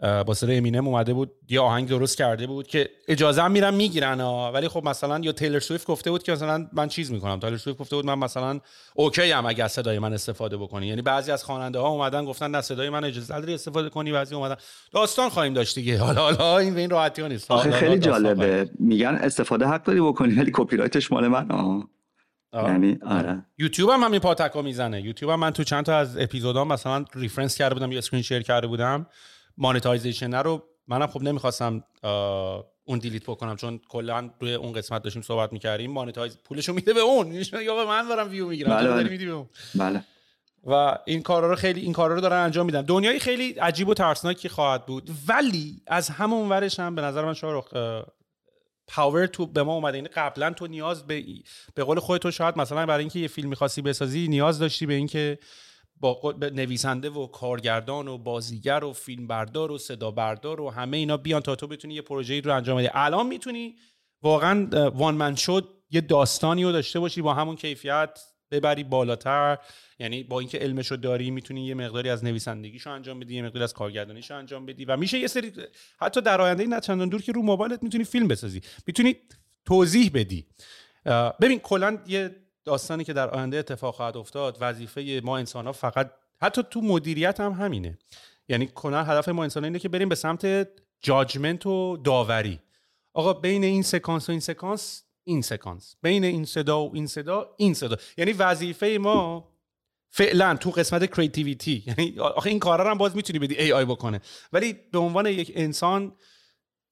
با 0.00 0.34
صدای 0.34 0.56
امینم 0.56 0.88
اومده 0.88 1.12
بود 1.14 1.32
یه 1.48 1.60
آهنگ 1.60 1.88
درست 1.88 2.16
کرده 2.16 2.46
بود 2.46 2.66
که 2.66 2.90
اجازه 3.08 3.42
هم 3.42 3.50
میرن 3.50 3.74
می‌گیرن 3.74 4.20
ولی 4.54 4.68
خب 4.68 4.88
مثلا 4.88 5.18
یا 5.18 5.32
تیلر 5.32 5.58
سویفت 5.58 5.86
گفته 5.86 6.10
بود 6.10 6.22
که 6.22 6.32
مثلا 6.32 6.68
من 6.72 6.88
چیز 6.88 7.12
می‌کنم. 7.12 7.40
تیلر 7.40 7.56
سویفت 7.56 7.78
گفته 7.78 7.96
بود 7.96 8.06
من 8.06 8.18
مثلا 8.18 8.60
اوکی 8.94 9.32
ام 9.32 9.46
اگه 9.46 9.68
صدای 9.68 9.98
من 9.98 10.12
استفاده 10.12 10.56
بکنی. 10.56 10.86
یعنی 10.86 11.02
بعضی 11.02 11.32
از 11.32 11.44
خواننده 11.44 11.78
ها 11.78 11.88
اومدن 11.88 12.24
گفتن 12.24 12.50
نه 12.50 12.60
صدای 12.60 12.90
من 12.90 13.04
اجازه 13.04 13.34
نداری 13.34 13.54
استفاده 13.54 13.88
کنی. 13.88 14.12
بعضی 14.12 14.34
اومدن 14.34 14.56
داستان 14.92 15.28
خواهیم 15.28 15.54
داشت 15.54 15.74
دیگه. 15.74 15.98
حالا 16.06 16.22
حالا 16.22 16.58
این 16.58 16.74
به 16.74 16.80
این 16.80 16.90
راحتی 16.90 17.22
ها 17.22 17.28
نیست. 17.28 17.50
آخه 17.50 17.70
خیلی 17.70 17.98
جالبه. 17.98 18.70
میگن 18.78 19.18
استفاده 19.22 19.66
حق 19.66 19.82
داری 19.82 20.00
بکنی 20.00 20.34
ولی 20.34 20.50
کپی 20.54 20.76
رایتش 20.76 21.12
مال 21.12 21.28
من. 21.28 21.50
آه. 21.50 21.88
یعنی 22.52 22.98
آره. 23.06 23.42
یوتیوب 23.58 23.90
هم 23.90 24.00
همین 24.00 24.20
پاتکا 24.20 24.62
می‌زنه. 24.62 25.02
یوتیوب 25.02 25.32
هم 25.32 25.40
من 25.40 25.50
تو 25.50 25.64
چند 25.64 25.84
تا 25.84 25.96
از 25.96 26.18
اپیزودام 26.18 26.68
مثلا 26.68 27.04
reference 27.14 27.56
کرده 27.56 27.74
بودم 27.74 27.92
یا 27.92 27.98
screen 27.98 28.22
share 28.22 28.42
کرده 28.42 28.66
بودم. 28.66 29.06
monetization 29.58 30.34
رو 30.34 30.62
منم 30.88 31.06
خب 31.06 31.22
نمی‌خواستم 31.22 31.84
اون 32.84 32.98
delete 32.98 33.22
بکنم 33.22 33.56
چون 33.56 33.80
کلا 33.88 34.30
روی 34.40 34.54
اون 34.54 34.72
قسمت 34.72 35.02
داشتیم 35.02 35.22
صحبت 35.22 35.52
می‌کردیم 35.52 35.90
monetize 35.90 36.38
پولشو 36.44 36.72
میده 36.72 36.92
به 36.92 37.00
اون. 37.00 37.44
یا 37.62 37.86
من 37.86 38.08
دارم 38.08 38.30
ویو 38.30 38.48
می‌گیرم 38.48 38.70
بله 38.70 38.88
بله. 38.88 39.46
بله. 39.74 40.04
و 40.66 40.98
این 41.06 41.22
کارا 41.22 41.50
رو 41.50 41.56
خیلی 41.56 41.80
این 41.80 41.92
کارا 41.92 42.14
رو 42.14 42.20
دارن 42.20 42.44
انجام 42.44 42.66
میدن. 42.66 42.82
دنیای 42.82 43.18
خیلی 43.18 43.52
عجیب 43.52 43.88
و 43.88 43.94
ترسناکی 43.94 44.48
خواهد 44.48 44.86
بود. 44.86 45.10
ولی 45.28 45.82
از 45.86 46.08
همون 46.08 46.48
ورش 46.48 46.80
هم 46.80 46.94
به 46.94 47.02
نظر 47.02 47.24
من 47.24 47.34
شاهرخ 47.34 47.74
پاور 48.88 49.26
تو 49.26 49.46
به 49.46 49.62
ما 49.62 49.74
اومده. 49.74 49.96
یعنی 49.96 50.08
قبلا 50.08 50.50
تو 50.50 50.66
نیاز 50.66 51.06
به 51.06 51.24
به 51.74 51.84
قول 51.84 51.98
خودت 51.98 52.22
تو 52.22 52.30
شاید 52.30 52.58
مثلا 52.58 52.86
برای 52.86 53.00
اینکه 53.00 53.18
یه 53.18 53.28
فیلم 53.28 53.48
می‌خواستی 53.48 53.82
بسازی 53.82 54.28
نیاز 54.28 54.58
داشتی 54.58 54.86
به 54.86 54.94
اینکه 54.94 55.38
با 56.00 56.34
نویسنده 56.40 57.10
و 57.10 57.26
کارگردان 57.26 58.08
و 58.08 58.18
بازیگر 58.18 58.84
و 58.84 58.92
فیلمبردار 58.92 59.72
و 59.72 59.78
صدا 59.78 60.10
بردار 60.10 60.60
و 60.60 60.70
همه 60.70 60.96
اینا 60.96 61.16
بیان 61.16 61.42
تا 61.42 61.56
تو 61.56 61.66
بتونی 61.66 61.94
یه 61.94 62.02
پروژه 62.02 62.40
رو 62.40 62.54
انجام 62.54 62.78
بدی. 62.78 62.88
الان 62.92 63.26
می‌تونی 63.26 63.76
واقعا 64.22 64.90
وان 64.90 65.14
من 65.14 65.34
شد 65.34 65.68
یه 65.90 66.00
داستانی 66.00 66.64
رو 66.64 66.72
داشته 66.72 67.00
باشی 67.00 67.22
با 67.22 67.34
همون 67.34 67.56
کیفیت 67.56 68.20
ببری 68.50 68.84
بالاتر. 68.84 69.58
یعنی 69.98 70.22
با 70.22 70.40
اینکه 70.40 70.58
علمشو 70.58 70.96
داری 70.96 71.30
می‌تونی 71.30 71.66
یه 71.66 71.74
مقداری 71.74 72.10
از 72.10 72.24
نویسندگیشو 72.24 72.90
انجام 72.90 73.20
بدی 73.20 73.34
یه 73.34 73.42
مقداری 73.42 73.64
از 73.64 73.72
کارگردانیشو 73.72 74.34
انجام 74.34 74.66
بدی 74.66 74.84
و 74.84 74.96
میشه 74.96 75.18
یه 75.18 75.26
سری 75.26 75.52
حتی 76.00 76.20
در 76.20 76.40
آینده 76.40 76.66
نه 76.66 76.80
چندان 76.80 77.08
دور 77.08 77.22
که 77.22 77.32
رو 77.32 77.42
موبایلت 77.42 77.82
می‌تونی 77.82 78.04
فیلم 78.04 78.28
بسازی. 78.28 78.60
می‌تونی 78.86 79.16
توضیح 79.64 80.10
بدی. 80.14 80.46
ببین 81.40 81.58
کلا 81.58 81.98
یه 82.06 82.36
داستانی 82.68 83.04
که 83.04 83.12
در 83.12 83.30
آینده 83.30 83.56
اتفاق 83.56 83.94
خواهد 83.94 84.16
افتاد 84.16 84.58
وظیفه 84.60 85.20
ما 85.24 85.38
انسان 85.38 85.66
ها 85.66 85.72
فقط 85.72 86.10
حتی 86.40 86.62
تو 86.70 86.80
مدیریت 86.80 87.40
هم 87.40 87.52
همینه. 87.52 87.98
یعنی 88.48 88.70
کلا 88.74 89.02
هدف 89.02 89.28
ما 89.28 89.42
انسان 89.42 89.64
اینه 89.64 89.78
که 89.78 89.88
بریم 89.88 90.08
به 90.08 90.14
سمت 90.14 90.68
judgment 91.00 91.66
و 91.66 91.96
داوری. 91.96 92.58
آقا 93.14 93.32
بین 93.32 93.64
این 93.64 93.82
سکانس 93.82 94.28
و 94.28 94.32
این 94.32 94.40
سکانس 94.40 95.04
این 95.24 95.42
سکانس. 95.42 95.96
بین 96.02 96.24
این 96.24 96.44
صدا 96.44 96.84
و 96.84 96.90
این 96.94 97.06
صدا 97.06 97.54
این 97.56 97.74
صدا. 97.74 97.96
یعنی 98.18 98.32
وظیفه 98.32 98.98
ما 99.00 99.48
فعلا 100.10 100.56
تو 100.56 100.70
قسمت 100.70 101.14
creativity 101.14 101.84
یعنی 101.86 102.18
آخه 102.20 102.50
این 102.50 102.58
کارا 102.58 102.90
هم 102.90 102.98
باز 102.98 103.16
می‌تونی 103.16 103.38
بدی 103.38 103.54
AI 103.54 103.84
بکنه. 103.84 104.20
ولی 104.52 104.72
به 104.92 104.98
عنوان 104.98 105.26
یک 105.26 105.52
انسان 105.54 106.12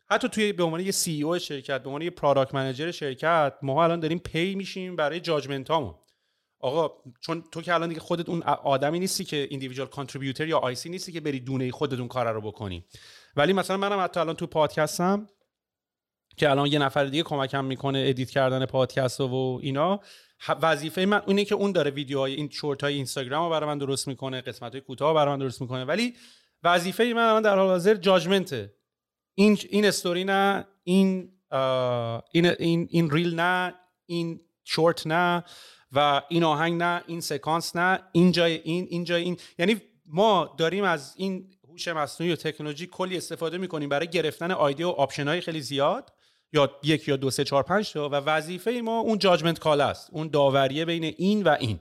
حتی 0.09 0.29
توی 0.29 0.53
به 0.53 0.65
عنوان 0.65 0.81
یه 0.81 0.91
CEO 0.91 1.39
شرکت 1.39 1.83
به 1.83 1.89
عنوان 1.89 2.03
یه 2.03 2.11
product 2.11 2.55
manager 2.55 2.91
شرکت 2.91 3.55
ما 3.63 3.85
الان 3.85 4.01
داریم 4.01 4.19
pay 4.19 4.55
میشیم 4.55 4.97
برای 4.97 5.21
judgment 5.21 5.71
هامون 5.71 5.95
آقا 6.61 7.03
چون 7.21 7.45
تو 7.53 7.63
که 7.63 7.75
الان 7.75 7.89
دیگه 7.89 8.01
خودت 8.01 8.29
اون 8.29 8.43
آدمی 8.43 8.99
نیستی 8.99 9.25
که 9.25 9.47
individual 9.51 9.89
contributor 9.89 10.49
یا 10.49 10.59
IC 10.59 10.89
نیستی 10.89 11.13
که 11.13 11.21
بری 11.21 11.41
دونه 11.41 11.71
خودت 11.71 11.99
اون 11.99 12.09
کار 12.09 12.33
رو 12.33 12.41
بکنی. 12.41 12.85
ولی 13.37 13.53
مثلا 13.53 13.77
منم 13.77 14.01
حتی 14.01 14.21
الان 14.21 14.37
تو 14.37 14.47
پادکستم 14.47 15.27
که 16.37 16.51
الان 16.51 16.67
یه 16.67 16.79
نفر 16.79 17.05
دیگه 17.05 17.23
کمکم 17.23 17.65
می‌کنه 17.65 18.05
edit 18.07 18.31
کردن 18.31 18.67
پادکست 18.67 19.21
و 19.21 19.61
اینا 19.63 20.01
وظیفه 20.63 21.07
من 21.07 21.23
اونه 21.27 21.45
که 21.45 21.55
اون 21.55 21.73
داره 21.73 21.91
ویدیوهای 21.91 22.35
این 22.35 22.51
شورت 22.51 22.85
های 22.85 22.95
اینستاگرام 22.95 23.45
رو 23.45 23.51
برای 23.51 23.67
من 23.67 23.79
درست 23.79 24.09
می‌کنه 24.09 24.41
قسمت 24.41 24.73
های 24.73 24.81
کوتاه 24.81 25.15
برای 25.15 25.33
من 25.33 25.39
درست 25.39 25.63
می‌کنه. 25.63 25.85
ولی 25.85 26.15
وظیفه 26.63 27.05
من 27.05 27.23
الان 27.23 27.43
در 27.43 27.57
حال 27.57 27.69
حاضر 27.69 27.95
judgment 27.95 28.66
ه 28.66 28.75
این 29.39 29.59
این 29.71 29.85
استوری 29.85 30.25
نه 30.25 30.67
این 30.85 31.33
این 32.33 32.47
این 32.47 32.89
این 32.91 33.11
reel 33.11 33.35
نه 33.35 33.75
این 34.07 34.41
شورت 34.65 35.07
نه 35.07 35.45
و 35.93 36.23
این 36.29 36.45
آهنگ 36.45 36.83
نه 36.83 37.03
این 37.07 37.21
سکانس 37.21 37.77
نه 37.77 38.01
این 38.13 38.33
جای 38.33 38.61
این 38.65 38.87
این 38.91 39.05
جای 39.05 39.23
این. 39.23 39.37
یعنی 39.59 39.81
ما 40.07 40.55
داریم 40.59 40.85
از 40.85 41.15
این 41.17 41.51
هوش 41.69 41.89
مصنوعی 41.89 42.33
و 42.33 42.37
تکنولوژی 42.37 42.87
کلی 42.87 43.17
استفاده 43.17 43.59
می‌کنیم 43.59 43.89
برای 43.89 44.09
گرفتن 44.09 44.51
idea 44.51 44.83
و 44.83 44.89
option 44.89 45.29
های 45.29 45.41
خیلی 45.41 45.61
زیاد. 45.61 46.13
یا 46.53 46.71
یک 46.83 47.09
یا 47.09 47.17
دو 47.17 47.31
سه 47.31 47.45
چهار 47.45 47.63
پنج 47.63 47.93
تا. 47.93 48.09
و 48.09 48.13
وظیفه 48.13 48.71
ما 48.71 49.01
اون 49.01 49.19
judgment 49.19 49.59
call 49.59 49.81
است. 49.81 50.09
اون 50.13 50.29
داوریه 50.29 50.85
بین 50.85 51.05
این 51.05 51.43
و 51.43 51.57
این. 51.61 51.81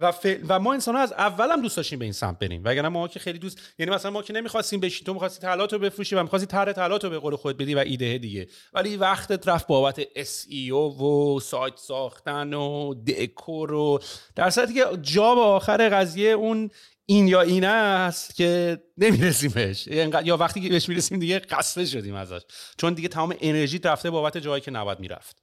و, 0.00 0.12
و 0.48 0.58
ما 0.58 0.72
انسان 0.72 0.94
ها 0.94 1.00
از 1.00 1.12
اول 1.12 1.50
هم 1.50 1.62
دوست 1.62 1.76
داشتیم 1.76 1.98
به 1.98 2.04
این 2.04 2.12
سمت 2.12 2.38
بریم. 2.38 2.62
وگرنه 2.64 2.88
ما 2.88 3.08
که 3.08 3.18
خیلی 3.18 3.38
دوست 3.38 3.58
یعنی 3.78 3.92
مثلا 3.92 4.10
ما 4.10 4.22
که 4.22 4.32
نمی‌خواستیم 4.32 4.80
بشیم 4.80 5.04
تو 5.04 5.12
می‌خواستی 5.12 5.40
طلات 5.40 5.72
رو 5.72 5.78
بفروشی 5.78 6.14
و 6.14 6.22
می‌خواستی 6.22 6.46
طرح 6.46 6.72
طلات 6.72 7.04
رو 7.04 7.10
به 7.10 7.18
قول 7.18 7.36
خود 7.36 7.56
بدی 7.56 7.74
و 7.74 7.78
ایده 7.78 8.18
دیگه. 8.18 8.48
ولی 8.72 8.96
وقتت 8.96 9.48
رفت 9.48 9.66
بابت 9.66 10.00
ای 10.48 10.70
و 10.70 11.40
سایت 11.40 11.76
ساختن 11.76 12.54
و 12.54 12.94
دکور 12.94 13.72
و 13.72 14.02
در 14.36 14.50
صورتی 14.50 14.74
که 14.74 14.84
جا 15.02 15.34
به 15.34 15.40
آخر 15.40 15.88
قضیه 15.88 16.30
اون 16.30 16.70
این 17.06 17.28
یا 17.28 17.40
این 17.40 17.64
است 17.64 18.34
که 18.34 18.78
نمی‌رسیم 18.98 19.50
بهش 19.50 19.86
یا 20.24 20.36
وقتی 20.36 20.60
که 20.60 20.68
بهش 20.68 20.88
می‌رسیم 20.88 21.18
دیگه 21.18 21.38
قصه 21.38 21.86
شدیم 21.86 22.14
ازش. 22.14 22.40
چون 22.78 22.94
دیگه 22.94 23.08
تمام 23.08 23.34
انرژی 23.40 23.78
رفته 23.78 24.10
بابت 24.10 24.38
جایی 24.38 24.60
که 24.60 24.70
نباید 24.70 25.00
می‌رفت. 25.00 25.42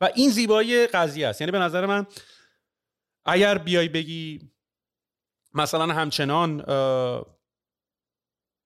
و 0.00 0.10
این 0.14 0.30
زیبایی 0.30 0.86
قضیه 0.86 1.26
است. 1.26 1.40
یعنی 1.40 1.50
به 1.50 1.58
نظر 1.58 1.86
من 1.86 2.06
اگر 3.24 3.58
بیای 3.58 3.88
بگی 3.88 4.50
مثلا 5.54 5.86
همچنان 5.86 6.64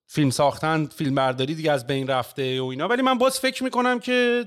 فیلم 0.09 0.31
ساختن 0.31 0.87
فیلم 0.87 1.15
برداری 1.15 1.55
دیگه 1.55 1.73
از 1.73 1.87
بین 1.87 2.07
رفته 2.07 2.61
و 2.61 2.65
اینا 2.65 2.89
ولی 2.89 3.03
من 3.03 3.19
باز 3.19 3.41
فکر 3.41 3.65
می‌کنم 3.65 3.99
که 3.99 4.45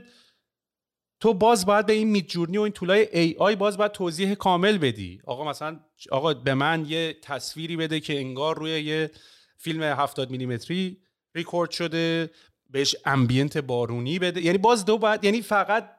تو 1.19 1.33
باز 1.33 1.65
باید 1.65 1.85
به 1.85 1.93
این 1.93 2.09
میدجورنی 2.09 2.57
و 2.57 2.61
این 2.61 2.73
طولای 2.73 3.19
ای 3.19 3.35
آی 3.39 3.55
باز 3.55 3.77
باید 3.77 3.91
توضیح 3.91 4.33
کامل 4.33 4.77
بدی. 4.77 5.21
آقا 5.25 5.49
مثلا 5.49 5.79
آقا 6.11 6.33
به 6.33 6.53
من 6.53 6.85
یه 6.87 7.17
تصویری 7.21 7.77
بده 7.77 7.99
که 7.99 8.17
انگار 8.19 8.57
روی 8.57 8.81
یه 8.81 9.11
فیلم 9.57 9.83
70 9.83 10.29
میلیمتری 10.29 10.97
ریکورد 11.35 11.71
شده 11.71 12.31
بهش 12.69 12.95
ambient 13.05 13.57
بارونی 13.57 14.19
بده. 14.19 14.41
یعنی 14.41 14.57
باز 14.57 14.85
دو 14.85 14.97
باید 14.97 15.23
یعنی 15.23 15.41
فقط 15.41 15.98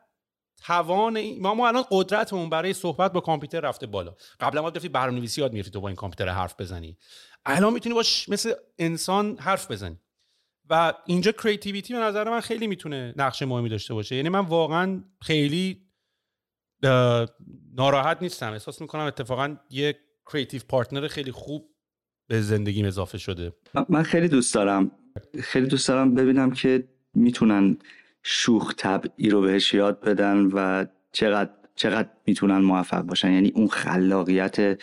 توان 0.61 1.39
ما 1.39 1.55
ما 1.55 1.69
الان 1.69 1.85
قدرتمون 1.91 2.51
برای 2.51 2.73
صحبت 2.73 3.13
با 3.13 3.21
کامپیوتر 3.21 3.61
رفته 3.61 3.87
بالا. 3.87 4.15
قبلا 4.41 4.63
ما 4.63 4.71
دفعه 4.71 4.89
برنامه‌نویسی 4.89 5.41
یاد 5.41 5.53
می‌گرفتی 5.53 5.71
تو 5.71 5.81
با 5.81 5.89
این 5.89 5.97
کامپیوتر 5.97 6.29
حرف 6.33 6.61
بزنی. 6.61 6.97
الان 7.47 7.73
می‌تونی 7.73 7.95
باش 7.95 8.29
مثل 8.29 8.53
انسان 8.79 9.39
حرف 9.39 9.71
بزنی. 9.71 9.97
و 10.71 10.93
اینجا 11.07 11.33
creativity 11.33 11.95
به 11.95 12.01
نظر 12.01 12.31
من 12.31 12.41
خیلی 12.41 12.67
می‌تونه 12.67 13.15
نقش 13.17 13.43
مهمی 13.43 13.69
داشته 13.69 13.95
باشه. 13.95 14.17
یعنی 14.17 14.29
من 14.29 14.41
واقعا 14.41 15.05
خیلی 15.23 15.87
ناراحت 17.75 18.23
نیستم. 18.23 18.53
احساس 18.53 18.81
می‌کنم 18.81 19.03
اتفاقا 19.03 19.57
یه 19.71 19.99
creative 20.33 20.61
partner 20.69 21.09
خیلی 21.09 21.33
خوب 21.33 21.75
به 22.29 22.41
زندگیم 22.41 22.87
اضافه 22.87 23.19
شده. 23.19 23.53
من 23.89 24.03
خیلی 24.03 24.29
دوست 24.29 24.55
دارم. 24.55 24.91
خیلی 25.43 25.67
دوست 25.67 25.89
دارم 25.89 26.15
ببینم 26.15 26.51
که 26.51 26.89
می‌تونن 27.15 27.79
شوخ 28.23 28.75
طبعی 28.77 29.31
رو 29.31 29.41
بهش 29.41 29.75
یاد 29.75 30.01
بدن 30.01 30.37
و 30.47 30.85
چقدر 31.13 31.51
چقدر 31.75 32.09
می‌تونن 32.27 32.59
موفق 32.59 33.01
باشن. 33.01 33.33
یعنی 33.33 33.53
اون 33.55 33.69
خلاقیت 33.69 34.83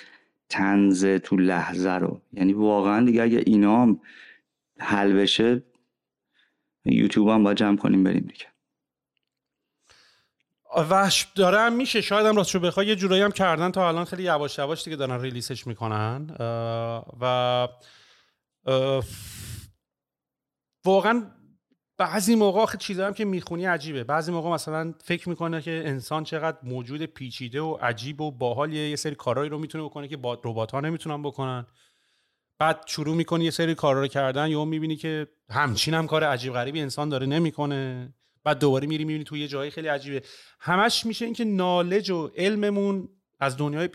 تنز 0.50 1.06
تو 1.06 1.38
لحظه 1.38 1.92
رو. 1.92 2.22
یعنی 2.34 2.54
واقعا 2.54 3.06
دیگه 3.06 3.24
اگه 3.24 3.44
اینا 3.46 3.82
هم 3.82 4.02
حل 4.80 5.14
بشه 5.14 5.64
یوتیوب 6.86 7.30
هم 7.30 7.44
باید 7.44 7.58
جمع 7.58 7.78
کنیم 7.78 8.04
بریم 8.04 8.24
دیگه. 8.24 8.46
وش 10.90 11.28
دارم 11.36 11.74
میشه. 11.74 12.02
شاید 12.02 12.26
هم 12.26 12.36
راستشو 12.36 12.60
بخوای. 12.60 12.88
یه 12.88 12.96
جورایی 12.96 13.22
هم 13.22 13.32
کردن 13.32 13.72
تا 13.72 13.88
الان 13.88 14.06
خیلی 14.06 14.24
یواش 14.24 14.58
یواش 14.58 14.84
دیگه 14.84 14.96
دارن 14.96 15.22
ریلیسش 15.22 15.68
می‌کنن. 15.68 16.36
و 17.22 17.68
واقعا 20.86 21.32
بعضی 21.98 22.36
موقع 22.36 22.78
چیزا 22.78 23.08
هم 23.08 23.14
که 23.14 23.26
می‌خونی 23.26 23.66
عجیبه. 23.66 24.04
بعضی 24.04 24.32
موقع 24.32 24.50
مثلا 24.50 24.94
فکر 25.04 25.30
می‌کنه 25.30 25.62
که 25.62 25.84
انسان 25.86 26.24
چقدر 26.24 26.58
موجود 26.64 27.06
پیچیده 27.06 27.62
و 27.62 27.78
عجیب 27.82 28.22
و 28.22 28.32
باحالیه 28.32 28.90
یه 28.90 28.96
سری 28.96 29.16
کارهایی 29.16 29.50
رو 29.50 29.60
می‌تونه 29.60 29.84
بکنه 29.84 30.08
که 30.08 30.18
با 30.18 30.42
ربات 30.44 30.72
ها 30.72 30.80
نمی‌تونن 30.80 31.24
بکنن. 31.24 31.66
بعد 32.60 32.84
شروع 32.86 33.16
می‌کنی 33.16 33.46
یه 33.46 33.52
سری 33.52 33.76
کارا 33.76 34.02
رو 34.02 34.08
کردن 34.08 34.48
یا 34.48 34.66
می‌بینی 34.66 34.96
که 34.96 35.28
همچین 35.50 35.94
هم 35.94 36.08
کار 36.08 36.24
عجیب 36.24 36.54
غریبی 36.54 36.82
انسان 36.82 37.10
داره 37.10 37.26
نمی‌کنه. 37.26 38.14
بعد 38.44 38.60
دوباره 38.60 38.88
میری 38.88 39.06
می‌بینی 39.06 39.24
توی 39.24 39.40
یه 39.40 39.48
جایی 39.48 39.72
خیلی 39.72 39.88
عجیبه. 39.88 40.22
همش 40.60 41.06
میشه 41.06 41.26
اینکه 41.26 41.46
نالج 41.46 42.10
و 42.10 42.28
علممون 42.36 43.10
از 43.40 43.58
دنیای 43.58 43.88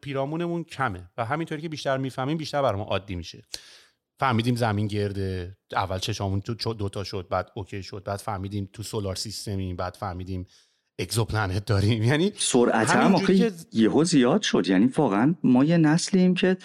پیرامونمون 0.00 0.64
کمه 0.64 1.10
و 1.16 1.24
همینطوری 1.24 1.62
که 1.62 1.68
بیشتر 1.68 1.96
می‌فهمیم 1.96 2.36
بیشتر 2.36 2.62
برامون 2.62 2.86
عادی 2.86 3.14
میشه. 3.14 3.42
فهمیدیم 4.18 4.54
زمین 4.56 4.86
گرده 4.86 5.56
اول 5.72 5.98
چشامون 5.98 6.40
تو 6.40 6.74
دوتا 6.74 7.04
شد 7.04 7.26
بعد 7.30 7.50
اوکی 7.54 7.82
شد 7.82 8.02
بعد 8.04 8.18
فهمیدیم 8.18 8.70
تو 8.72 8.82
سولار 8.82 9.14
سیستمی 9.14 9.74
بعد 9.74 9.94
فهمیدیم 9.94 10.46
اکزوپلنت 10.98 11.64
داریم. 11.64 12.02
یعنی 12.02 12.32
سرعت 12.36 12.90
هم 12.90 13.14
آخه 13.14 13.38
که... 13.38 13.52
یهو 13.72 14.04
زیاد 14.04 14.42
شد. 14.42 14.68
یعنی 14.68 14.86
واقعا 14.86 15.34
ما 15.42 15.64
یه 15.64 15.76
نسلیم 15.76 16.34
که 16.34 16.56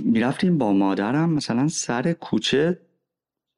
می‌رفتیم 0.00 0.58
با 0.58 0.72
مادرم 0.72 1.32
مثلا 1.32 1.68
سر 1.68 2.12
کوچه 2.12 2.80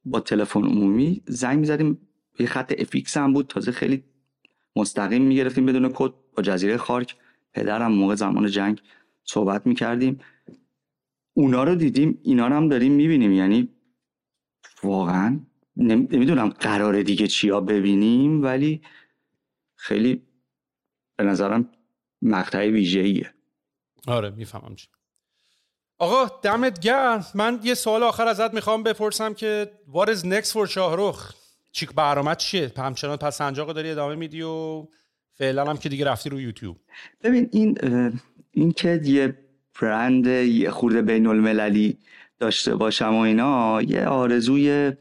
با 0.05 0.19
تلفن 0.19 0.63
عمومی 0.63 1.21
زنگ 1.27 1.59
می‌زدیم. 1.59 2.07
یه 2.39 2.47
خط 2.47 2.73
افیکس 2.77 3.17
هم 3.17 3.33
بود 3.33 3.47
تازه 3.47 3.71
خیلی 3.71 4.03
مستقیم 4.75 5.21
می‌گرفتیم 5.21 5.65
بدون 5.65 5.91
کد. 5.93 6.13
با 6.37 6.43
جزیره 6.43 6.77
خارک 6.77 7.15
پدرم 7.53 7.91
موقع 7.91 8.15
زمان 8.15 8.47
جنگ 8.47 8.81
صحبت 9.23 9.67
می‌کردیم. 9.67 10.19
اونا 11.37 11.63
رو 11.63 11.75
دیدیم 11.75 12.19
اینا 12.23 12.47
رو 12.47 12.53
هم 12.53 12.69
داریم 12.69 12.91
می‌بینیم. 12.91 13.31
یعنی 13.31 13.69
واقعا 14.83 15.39
نمی‌دونم 15.77 16.49
قرار 16.49 17.01
دیگه 17.01 17.27
چیا 17.27 17.61
ببینیم 17.61 18.43
ولی 18.43 18.81
خیلی 19.75 20.21
به 21.15 21.23
نظرم 21.23 21.69
مقطع 22.21 22.69
ویژه‌ایه. 22.69 23.33
آره 24.07 24.29
می‌فهمم 24.29 24.75
چی. 24.75 24.87
آقا 25.97 26.39
دمت 26.41 26.79
گرم. 26.79 27.25
من 27.35 27.59
یه 27.63 27.73
سوال 27.73 28.03
آخر 28.03 28.27
ازت 28.27 28.53
می‌خوام 28.53 28.83
بپرسم 28.83 29.33
که 29.33 29.71
what 29.93 30.07
is 30.07 30.19
next 30.19 30.51
for 30.51 30.65
شاهروخ 30.65 31.33
چیک 31.71 31.93
برنامه 31.93 32.35
چیه؟ 32.35 32.71
همچنان 32.77 33.17
پس 33.17 33.37
سنجاق 33.37 33.73
داری 33.73 33.89
ادامه 33.89 34.15
میدی 34.15 34.41
و 34.41 34.87
فعلا 35.31 35.65
هم 35.65 35.77
که 35.77 35.89
دیگه 35.89 36.05
رفتی 36.05 36.29
رو 36.29 36.41
یوتیوب. 36.41 36.77
ببین 37.23 37.49
این 37.51 37.77
این 38.51 38.71
که 38.71 39.01
یه 39.03 39.44
برند 39.81 40.27
یه 40.27 40.71
خورده 40.71 41.01
بین 41.01 41.27
المللی 41.27 41.97
داشته 42.39 42.75
باشم 42.75 43.13
و 43.15 43.19
اینا 43.19 43.81
یه 43.81 44.05
آرزوی 44.05 44.93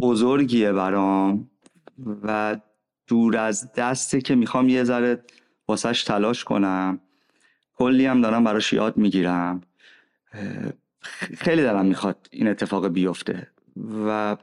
بزرگیه 0.00 0.72
برام 0.72 1.50
و 2.22 2.56
دور 3.06 3.36
از 3.36 3.72
دسته 3.72 4.20
که 4.20 4.34
می‌خوام 4.34 4.68
یه 4.68 4.84
ذره 4.84 5.22
واسش 5.68 6.04
تلاش 6.04 6.44
کنم. 6.44 7.00
کلی 7.74 8.06
هم 8.06 8.20
دارم 8.20 8.44
براش 8.44 8.72
یاد 8.72 8.96
می‌گیرم. 8.96 9.60
خیلی 11.38 11.62
دارم 11.62 11.86
می‌خواد 11.86 12.28
این 12.30 12.48
اتفاق 12.48 12.88
بیفته 12.88 13.50
و 14.06 14.36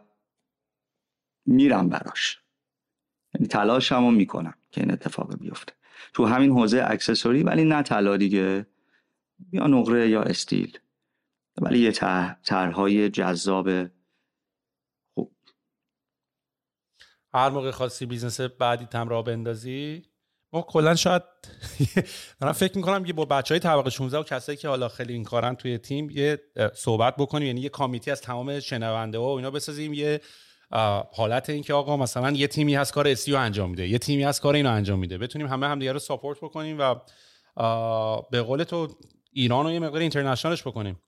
میرم 1.46 1.90
براش. 1.90 2.40
یعنی 3.36 3.48
تلاشمو 3.48 4.12
می‌کنم 4.12 4.54
که 4.72 4.82
این 4.82 4.92
اتفاق 4.92 5.38
بیفته. 5.38 5.74
تو 6.14 6.26
همین 6.26 6.52
حوزه 6.52 6.86
اکسسوری 6.88 7.44
ولی 7.44 7.64
نه 7.64 7.82
طلا 7.82 8.18
دیگه. 8.18 8.66
یا 9.52 9.68
نقره 9.68 10.10
یا 10.10 10.22
استیل. 10.22 10.78
ولی 11.62 11.80
یه 11.80 11.92
طرحهای 12.44 13.10
جذاب 13.10 13.70
خوب. 15.14 15.36
هر 17.34 17.50
موقع 17.50 17.72
خواستی 17.72 18.06
business 18.06 18.42
بعدیتم 18.42 19.10
را 19.10 19.22
بندازی 19.22 20.04
ما 20.54 20.62
کلا 20.62 20.96
شاید 20.96 21.24
دارم 22.42 22.54
فکر 22.54 22.78
می‌کنم 22.78 23.06
یه 23.06 23.14
با 23.14 23.26
بچه 23.26 23.54
های 23.54 23.60
طبقه 23.60 23.90
16 23.90 24.20
و 24.20 24.24
کسایی 24.24 24.58
که 24.58 24.68
حالا 24.68 24.88
خیلی 24.88 25.14
این 25.14 25.24
کارن 25.24 25.56
توی 25.56 25.78
تیم 25.78 26.10
یه 26.10 26.42
صحبت 26.74 27.16
بکنیم. 27.16 27.48
یعنی 27.48 27.62
یه 27.62 27.70
کامیتی 27.70 28.12
از 28.12 28.22
تمام 28.22 28.60
شنونده 28.60 29.18
ها 29.18 29.24
و 29.24 29.38
اینا 29.38 29.52
بسازیم. 29.52 29.94
یه 29.94 30.22
حالت 31.14 31.50
این 31.50 31.64
که 31.64 31.74
آقا 31.74 31.98
مثلا 31.98 32.32
یه 32.32 32.48
تیمی 32.48 32.76
هست 32.76 32.94
کار 32.94 33.08
استیو 33.08 33.36
انجام 33.36 33.70
میده 33.70 33.88
یه 33.88 33.98
تیمی 33.98 34.24
هست 34.24 34.42
کار 34.42 34.56
اینو 34.56 34.72
انجام 34.72 35.00
میده. 35.00 35.18
بتونیم 35.18 35.48
همه 35.48 35.68
همدیگه 35.68 35.92
رو 35.92 36.00
ساپورت 36.00 36.38
بکنیم 36.38 36.78
و 36.80 36.96
به 38.32 38.42
قول 38.42 38.64
تو 38.64 38.88
ایران 39.34 39.66
رو 39.66 39.72
یه 39.72 39.80
مقدار 39.80 40.02
اینترنشنالش 40.02 40.68
بکنیم. 40.68 41.00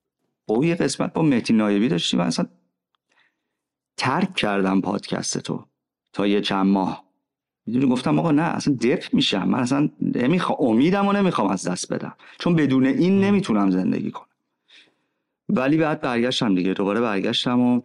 او 0.46 0.66
یه 0.66 0.76
قسمت 0.76 1.14
با 1.14 1.22
مهدی 1.22 1.54
نایبی 1.54 1.88
داشتیم. 1.88 2.20
اصلا 2.20 2.46
ترک 3.98 4.36
کردم 4.36 4.82
پادکست 4.82 5.38
تو 5.38 5.66
تا 6.14 6.28
یه 6.28 6.42
چند 6.42 6.66
ماه. 6.66 7.06
می‌دونی 7.66 7.88
گفتم 7.88 8.20
آقا 8.20 8.32
نه 8.32 8.42
اصلا 8.42 8.74
دپ 8.74 9.14
میشم. 9.14 9.48
من 9.48 9.60
اصلا 9.60 9.90
نمی‌خوام 10.02 10.58
امیدم 10.62 11.08
و 11.08 11.14
نمی‌خوام 11.14 11.48
از 11.48 11.68
دست 11.68 11.94
بدم. 11.94 12.16
چون 12.40 12.56
بدون 12.56 12.86
این 12.86 13.20
نمی‌تونم 13.20 13.72
زندگی 13.72 14.12
کنم. 14.12 14.28
ولی 15.50 15.78
بعد 15.78 16.02
برگشتم 16.02 16.56
دیگه. 16.56 16.74
دوباره 16.74 17.02
برگشتم 17.02 17.60
و 17.60 17.82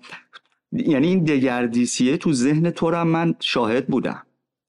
یعنی 0.73 1.07
این 1.07 1.25
دگردیسیه 1.25 2.17
تو 2.17 2.33
ذهن 2.33 2.71
تو 2.71 2.95
هم 2.95 3.09
من 3.09 3.35
شاهد 3.41 3.87
بودم. 3.87 4.27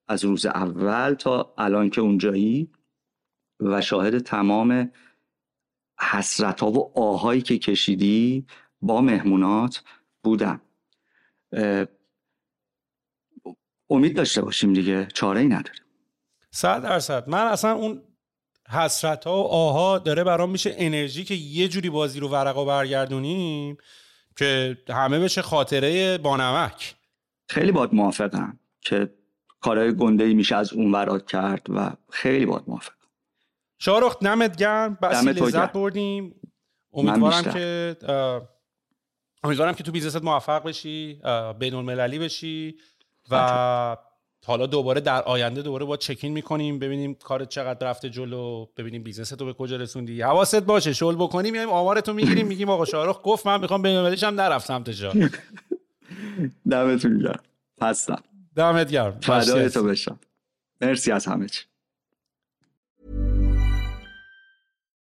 از 0.08 0.26
روز 0.26 0.46
اول 0.46 1.14
تا 1.14 1.54
الان 1.58 1.90
که 1.90 2.02
اونجایی 2.02 2.70
و 3.60 3.82
شاهد 3.82 4.20
تمام 4.20 4.92
حسرت 6.10 6.62
ها 6.62 6.72
و 6.72 7.00
آهایی 7.00 7.42
که 7.42 7.58
کشیدی 7.58 8.46
با 8.82 9.02
مهمونات 9.02 9.84
بودم 10.24 10.62
امید 13.90 14.16
داشته 14.16 14.42
باشیم 14.42 14.74
دیگه 14.74 15.08
چاره 15.14 15.40
ای 15.40 15.48
نداریم. 15.48 15.82
صد 16.52 16.84
درصد. 16.84 17.30
من 17.30 17.48
اصلا 17.48 17.72
اون 17.72 18.02
حسرت 18.70 19.26
ها 19.26 19.44
و 19.44 19.48
آها 19.48 19.98
داره 19.98 20.24
برام 20.24 20.50
میشه 20.52 20.76
انرژی 20.78 21.24
که 21.24 21.34
یه 21.34 21.68
جوری 21.68 21.90
بازی 21.90 22.20
رو 22.20 22.28
ورقا 22.28 22.66
برگردونیم 22.66 23.78
که 24.38 24.78
همه 24.90 25.20
بشه 25.20 25.42
خاطره 25.42 26.18
بانمک. 26.18 26.96
خیلی 27.50 27.72
باد 27.72 27.94
موافقم 27.94 28.60
که 28.82 29.14
کارهای 29.60 29.96
گنده 29.96 30.24
ای 30.24 30.34
میشه 30.34 30.56
از 30.56 30.74
اون 30.74 30.92
ورات 30.92 31.28
کرد 31.28 31.68
و 31.70 31.92
خیلی 32.10 32.46
باد 32.46 32.64
موافقم. 32.68 33.01
شارخ 33.82 34.16
نمت 34.22 34.56
گرم. 34.56 34.98
بسی 35.02 35.26
لذت 35.26 35.72
بردیم. 35.72 36.36
امیدوارم 36.94 37.44
که 37.44 37.96
امیدوارم 39.44 39.74
که 39.74 39.84
تو 39.84 39.92
بیزنست 39.92 40.24
موفق 40.24 40.64
بشی 40.64 41.22
بین 41.60 41.74
المللی 41.74 42.20
بشی 42.20 42.76
و 43.32 43.98
حالا 44.46 44.66
دوباره 44.66 45.02
در 45.02 45.22
آینده 45.22 45.62
دوباره 45.62 45.86
با 45.86 45.98
check-in 45.98 46.32
می‌کنیم 46.32 46.80
ببینیم 46.80 47.14
کارت 47.14 47.50
چقدر 47.50 47.90
رفته 47.90 48.10
جلو 48.10 48.66
ببینیم 48.78 49.04
business 49.04 49.30
تو 49.30 49.46
به 49.46 49.54
کجا 49.54 49.76
رسوندی. 49.78 50.22
حواست 50.22 50.62
باشه 50.62 50.94
شل 50.94 51.16
بکنیم 51.16 51.52
میایم 51.52 51.70
آمارتو 51.70 52.14
می‌گیریم 52.14 52.48
میگیم 52.48 52.70
آقا 52.70 52.86
شاهرخ 52.86 53.20
گفت 53.24 53.48
من 53.48 53.62
می‌خوام 53.62 53.82
بین 53.82 53.96
المللیش 53.96 54.24
هم 54.24 54.42
نرفت 54.42 54.68
سمتش 54.68 55.04
دمتون 56.72 57.20
گرم. 57.20 57.42
هستم. 57.82 58.24
دمت 58.56 58.92
گرم. 58.92 59.20
فدای 59.20 59.70
تو 59.70 59.84
بشم. 59.84 60.20
مرسی 60.82 61.12
از 61.12 61.26
همه 61.26 61.48
چی. 61.48 61.71